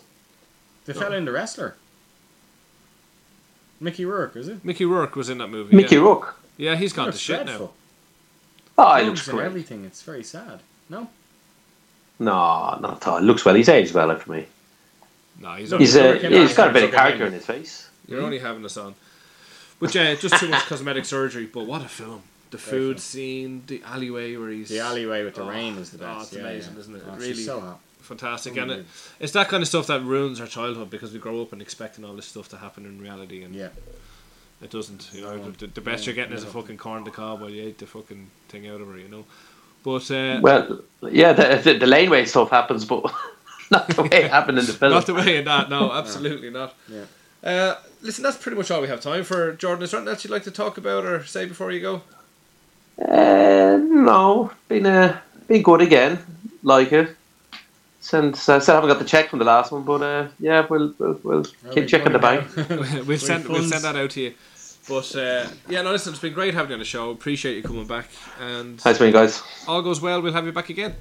The 0.87 0.95
fella 0.95 1.17
in 1.17 1.27
the 1.27 1.33
wrestler. 1.33 1.77
Mickey 3.79 4.07
Rourke, 4.07 4.35
is 4.37 4.49
it? 4.49 4.65
Mickey 4.65 4.87
Rourke 4.87 5.15
was 5.15 5.29
in 5.29 5.37
that 5.39 5.49
movie. 5.49 5.77
Mickey 5.77 5.97
yeah. 5.97 6.01
Rourke. 6.01 6.37
Yeah, 6.57 6.77
he's 6.77 6.95
gone 6.95 7.12
to 7.12 7.19
shit 7.19 7.45
dreadful. 7.45 7.67
now. 7.67 7.73
Oh, 8.82 8.97
he 8.97 9.07
looks 9.07 9.27
and 9.28 9.36
great. 9.36 9.47
everything. 9.47 9.85
It's 9.85 10.02
very 10.02 10.23
sad. 10.24 10.61
No. 10.89 11.09
No, 12.19 12.78
not 12.81 12.97
at 12.97 13.09
all. 13.09 13.19
He 13.20 13.24
looks 13.27 13.44
well. 13.44 13.55
He's 13.55 13.69
aged 13.69 13.94
well 13.94 14.15
for 14.19 14.32
me. 14.32 14.47
No, 15.40 15.55
he's, 15.55 15.70
Look, 15.70 15.81
He's 15.81 15.97
only, 15.97 16.19
uh, 16.19 16.20
Kim 16.20 16.32
he's 16.32 16.55
got 16.55 16.69
a 16.69 16.70
Basinger 16.70 16.74
bit 16.74 16.85
of 16.85 16.90
character 16.93 17.27
in 17.27 17.32
his 17.32 17.47
face. 17.47 17.89
you're 18.07 18.20
only 18.20 18.39
having 18.39 18.65
us 18.65 18.77
on. 18.77 18.94
But 19.78 19.94
yeah, 19.94 20.15
just 20.15 20.36
too 20.36 20.48
much 20.48 20.65
cosmetic 20.66 21.07
surgery. 21.07 21.47
But 21.47 21.65
what 21.66 21.81
a 21.82 21.89
film! 21.89 22.23
The 22.51 22.59
Great 22.59 22.61
food 22.66 22.97
film. 22.97 22.98
scene, 22.98 23.62
the 23.66 23.82
alleyway 23.86 24.36
where 24.36 24.51
he's 24.51 24.69
The 24.69 24.81
alleyway 24.81 25.24
with 25.24 25.36
the 25.36 25.44
Oh, 25.44 25.48
rain 25.48 25.78
is 25.78 25.90
the 25.90 25.98
best. 25.98 26.11
oh, 26.19 26.20
it's 26.23 26.32
yeah, 26.35 26.40
amazing, 26.40 26.74
yeah. 26.74 26.81
isn't 26.81 26.97
it? 26.97 27.02
Oh, 27.09 27.16
really- 27.16 27.35
so 27.35 27.61
hot. 27.61 27.81
fantastic, 28.01 28.59
Oh, 28.59 28.62
and 28.62 28.70
it, 28.73 28.86
it's 29.20 29.32
that 29.32 29.48
kind 29.48 29.62
of 29.62 29.69
stuff 29.69 29.86
that 29.86 30.02
ruins 30.02 30.40
our 30.40 30.47
childhood 30.47 30.90
because 30.90 31.12
we 31.12 31.19
grow 31.20 31.40
up 31.40 31.52
and 31.55 31.62
expecting 31.62 32.05
all 32.05 32.15
this 32.15 32.27
stuff 32.27 32.48
to 32.51 32.57
happen 32.59 32.85
in 32.85 33.01
reality, 33.01 33.43
and 33.44 33.55
Yeah. 33.55 33.69
It 34.62 34.70
doesn't. 34.70 35.11
You 35.12 35.23
know, 35.23 35.37
No, 35.37 35.51
the, 35.53 35.66
the 35.69 35.81
best 35.81 36.03
no, 36.03 36.07
you're 36.07 36.15
getting 36.16 36.37
is 36.37 36.43
a 36.43 36.47
no. 36.47 36.53
fucking 36.53 36.77
corn 36.78 37.05
to 37.05 37.11
cob 37.11 37.41
while 37.41 37.51
you 37.51 37.62
ate 37.62 37.78
the 37.78 37.87
fucking 37.87 38.31
thing 38.49 38.69
out 38.69 38.81
of 38.81 38.89
her. 38.89 38.99
You 38.99 39.09
know, 39.09 39.24
but 39.82 40.11
uh, 40.11 40.41
Well, 40.43 40.81
yeah, 41.11 41.32
the, 41.32 41.61
the, 41.62 41.78
the 41.78 41.87
laneway 41.87 42.24
stuff 42.27 42.51
happens, 42.51 42.85
but 42.85 43.05
not 43.70 43.89
the 43.89 44.03
way 44.03 44.24
it 44.24 44.31
happened 44.31 44.59
in 44.59 44.66
the 44.66 44.73
film. 44.73 44.93
not 44.93 45.07
the 45.07 45.15
way 45.15 45.39
in 45.39 45.45
that. 45.47 45.70
No, 45.70 45.93
absolutely 46.03 46.51
not. 46.51 46.74
Yeah. 46.89 47.05
Uh, 47.43 47.74
listen, 48.03 48.23
that's 48.23 48.37
pretty 48.37 48.57
much 48.59 48.70
all 48.70 48.82
we 48.82 48.89
have 48.89 49.01
time 49.01 49.24
for. 49.24 49.53
Jordan, 49.55 49.82
is 49.85 49.93
there 49.93 49.99
anything 50.01 50.12
else 50.15 50.24
you'd 50.24 50.31
like 50.31 50.45
to 50.45 50.51
talk 50.51 50.77
about 50.77 51.05
or 51.07 51.24
say 51.24 51.47
before 51.47 51.73
you 51.73 51.81
go? 51.81 52.03
Uh, 53.03 53.78
no, 53.82 54.51
been 54.69 54.85
uh, 54.87 55.19
been 55.49 55.62
good 55.62 55.81
again. 55.81 56.19
Like 56.62 56.93
it. 56.93 57.16
Since 58.03 58.49
I 58.49 58.59
still 58.61 58.74
haven't 58.77 58.89
got 58.91 58.99
the 58.99 59.05
check 59.05 59.28
from 59.28 59.39
the 59.39 59.45
last 59.45 59.73
one, 59.73 59.82
but 59.82 60.03
uh, 60.03 60.28
yeah, 60.39 60.66
we'll 60.69 60.95
we'll, 60.99 61.19
we'll 61.23 61.47
Well, 61.65 61.74
keep 61.74 61.87
checking 61.89 62.12
the 62.12 62.19
bank. 62.19 62.47
it 62.57 62.69
down. 62.69 63.07
we'll 63.07 63.19
send 63.19 63.47
we'll 63.47 63.59
funds. 63.59 63.70
send 63.70 63.85
that 63.85 63.97
out 63.97 64.11
to 64.11 64.20
you. 64.20 64.35
But 64.91 65.15
uh, 65.15 65.47
yeah, 65.69 65.83
no, 65.83 65.93
listen, 65.93 66.12
it's 66.12 66.21
been 66.21 66.33
great 66.35 66.53
having 66.53 66.71
you 66.71 66.75
on 66.75 66.81
the 66.81 66.85
show. 66.85 67.11
Appreciate 67.11 67.57
you 67.57 67.62
coming 67.62 67.87
back, 67.87 68.09
and 68.41 68.81
Thanks, 68.81 68.99
man, 68.99 69.12
guys. 69.12 69.41
all 69.69 69.83
goes 69.83 70.01
well. 70.01 70.21
We'll 70.21 70.33
have 70.33 70.45
you 70.45 70.51
back 70.53 70.69
again. 70.69 70.97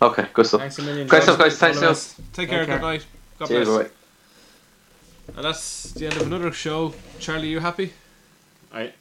Okay, 0.00 0.26
good 0.32 0.46
stuff. 0.46 0.60
Thanks 0.62 0.78
a 0.78 0.82
million. 0.82 1.06
Great 1.06 1.22
stuff, 1.24 1.38
guys. 1.38 1.58
Thanks, 1.58 1.76
All 1.76 1.80
the 1.82 1.86
Neil. 1.88 1.90
best. 1.90 2.20
Take 2.32 2.48
care. 2.48 2.64
care. 2.64 2.76
Good 2.78 2.82
night. 2.82 3.06
God 3.38 3.48
Cheers, 3.48 3.68
bless. 3.68 3.88
bye. 3.88 3.90
And 5.36 5.44
that's 5.44 5.92
the 5.92 6.06
end 6.06 6.16
of 6.16 6.22
another 6.26 6.50
show. 6.52 6.94
Charlie, 7.18 7.48
you 7.48 7.60
happy? 7.60 7.92
I, 8.72 8.92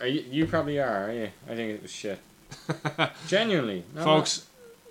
are 0.00 0.06
you, 0.08 0.24
you 0.28 0.46
probably 0.46 0.80
are, 0.80 1.08
are 1.08 1.12
you? 1.12 1.30
I 1.48 1.54
think 1.54 1.70
it 1.70 1.82
was 1.82 1.92
shit. 1.92 2.18
Genuinely, 3.28 3.84
No, 3.94 4.02
Folks, 4.02 4.46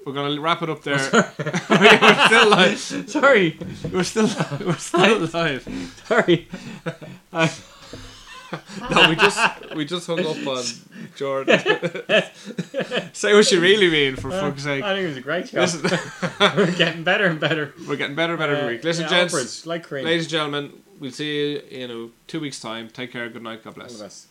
we're 0.06 0.14
gonna 0.14 0.40
wrap 0.40 0.62
it 0.62 0.70
up 0.70 0.82
there. 0.84 0.96
I'm 1.70 1.82
we're 2.02 2.26
still 2.28 2.50
live. 2.50 2.80
sorry, 3.10 3.60
We're 3.92 4.04
still 4.04 4.30
we're 4.66 4.74
still 4.78 5.20
live. 5.34 6.02
sorry. 6.08 6.48
I, 7.34 7.52
No, 8.90 9.10
we 9.10 9.16
just 9.16 9.76
we 9.76 9.86
just 9.86 10.08
hung 10.08 10.20
up 10.26 10.48
on 10.48 10.64
Jordan. 11.16 11.60
Say 13.14 13.34
what 13.34 13.52
you 13.52 13.60
really 13.62 13.90
mean, 13.90 14.16
for 14.16 14.32
fuck's 14.32 14.64
sake. 14.64 14.84
I 14.84 14.96
think 14.96 15.06
it 15.06 15.08
was 15.10 15.18
a 15.18 15.22
great 15.22 15.50
show. 15.50 15.60
Listen, 15.62 15.82
We're 16.58 16.76
getting 16.76 17.04
better 17.04 17.26
and 17.26 17.40
better. 17.40 17.74
we're 17.88 17.96
getting 17.96 18.16
better 18.16 18.34
and 18.34 18.40
better 18.40 18.56
every 18.56 18.66
Uh, 18.68 18.72
week. 18.78 18.84
Listen, 18.84 19.04
yeah, 19.04 19.10
gents, 19.10 19.34
upwards, 19.34 19.66
like 19.68 19.90
ladies 19.92 20.24
and 20.26 20.32
gentlemen, 20.32 20.74
we'll 21.00 21.12
see 21.12 21.52
you 21.54 21.60
in 21.70 21.92
a 21.92 22.10
two 22.28 22.40
weeks' 22.40 22.60
time. 22.60 22.90
Take 22.90 23.12
care. 23.12 23.30
Good 23.30 23.44
night. 23.44 23.64
God 23.64 23.76
bless. 23.76 24.28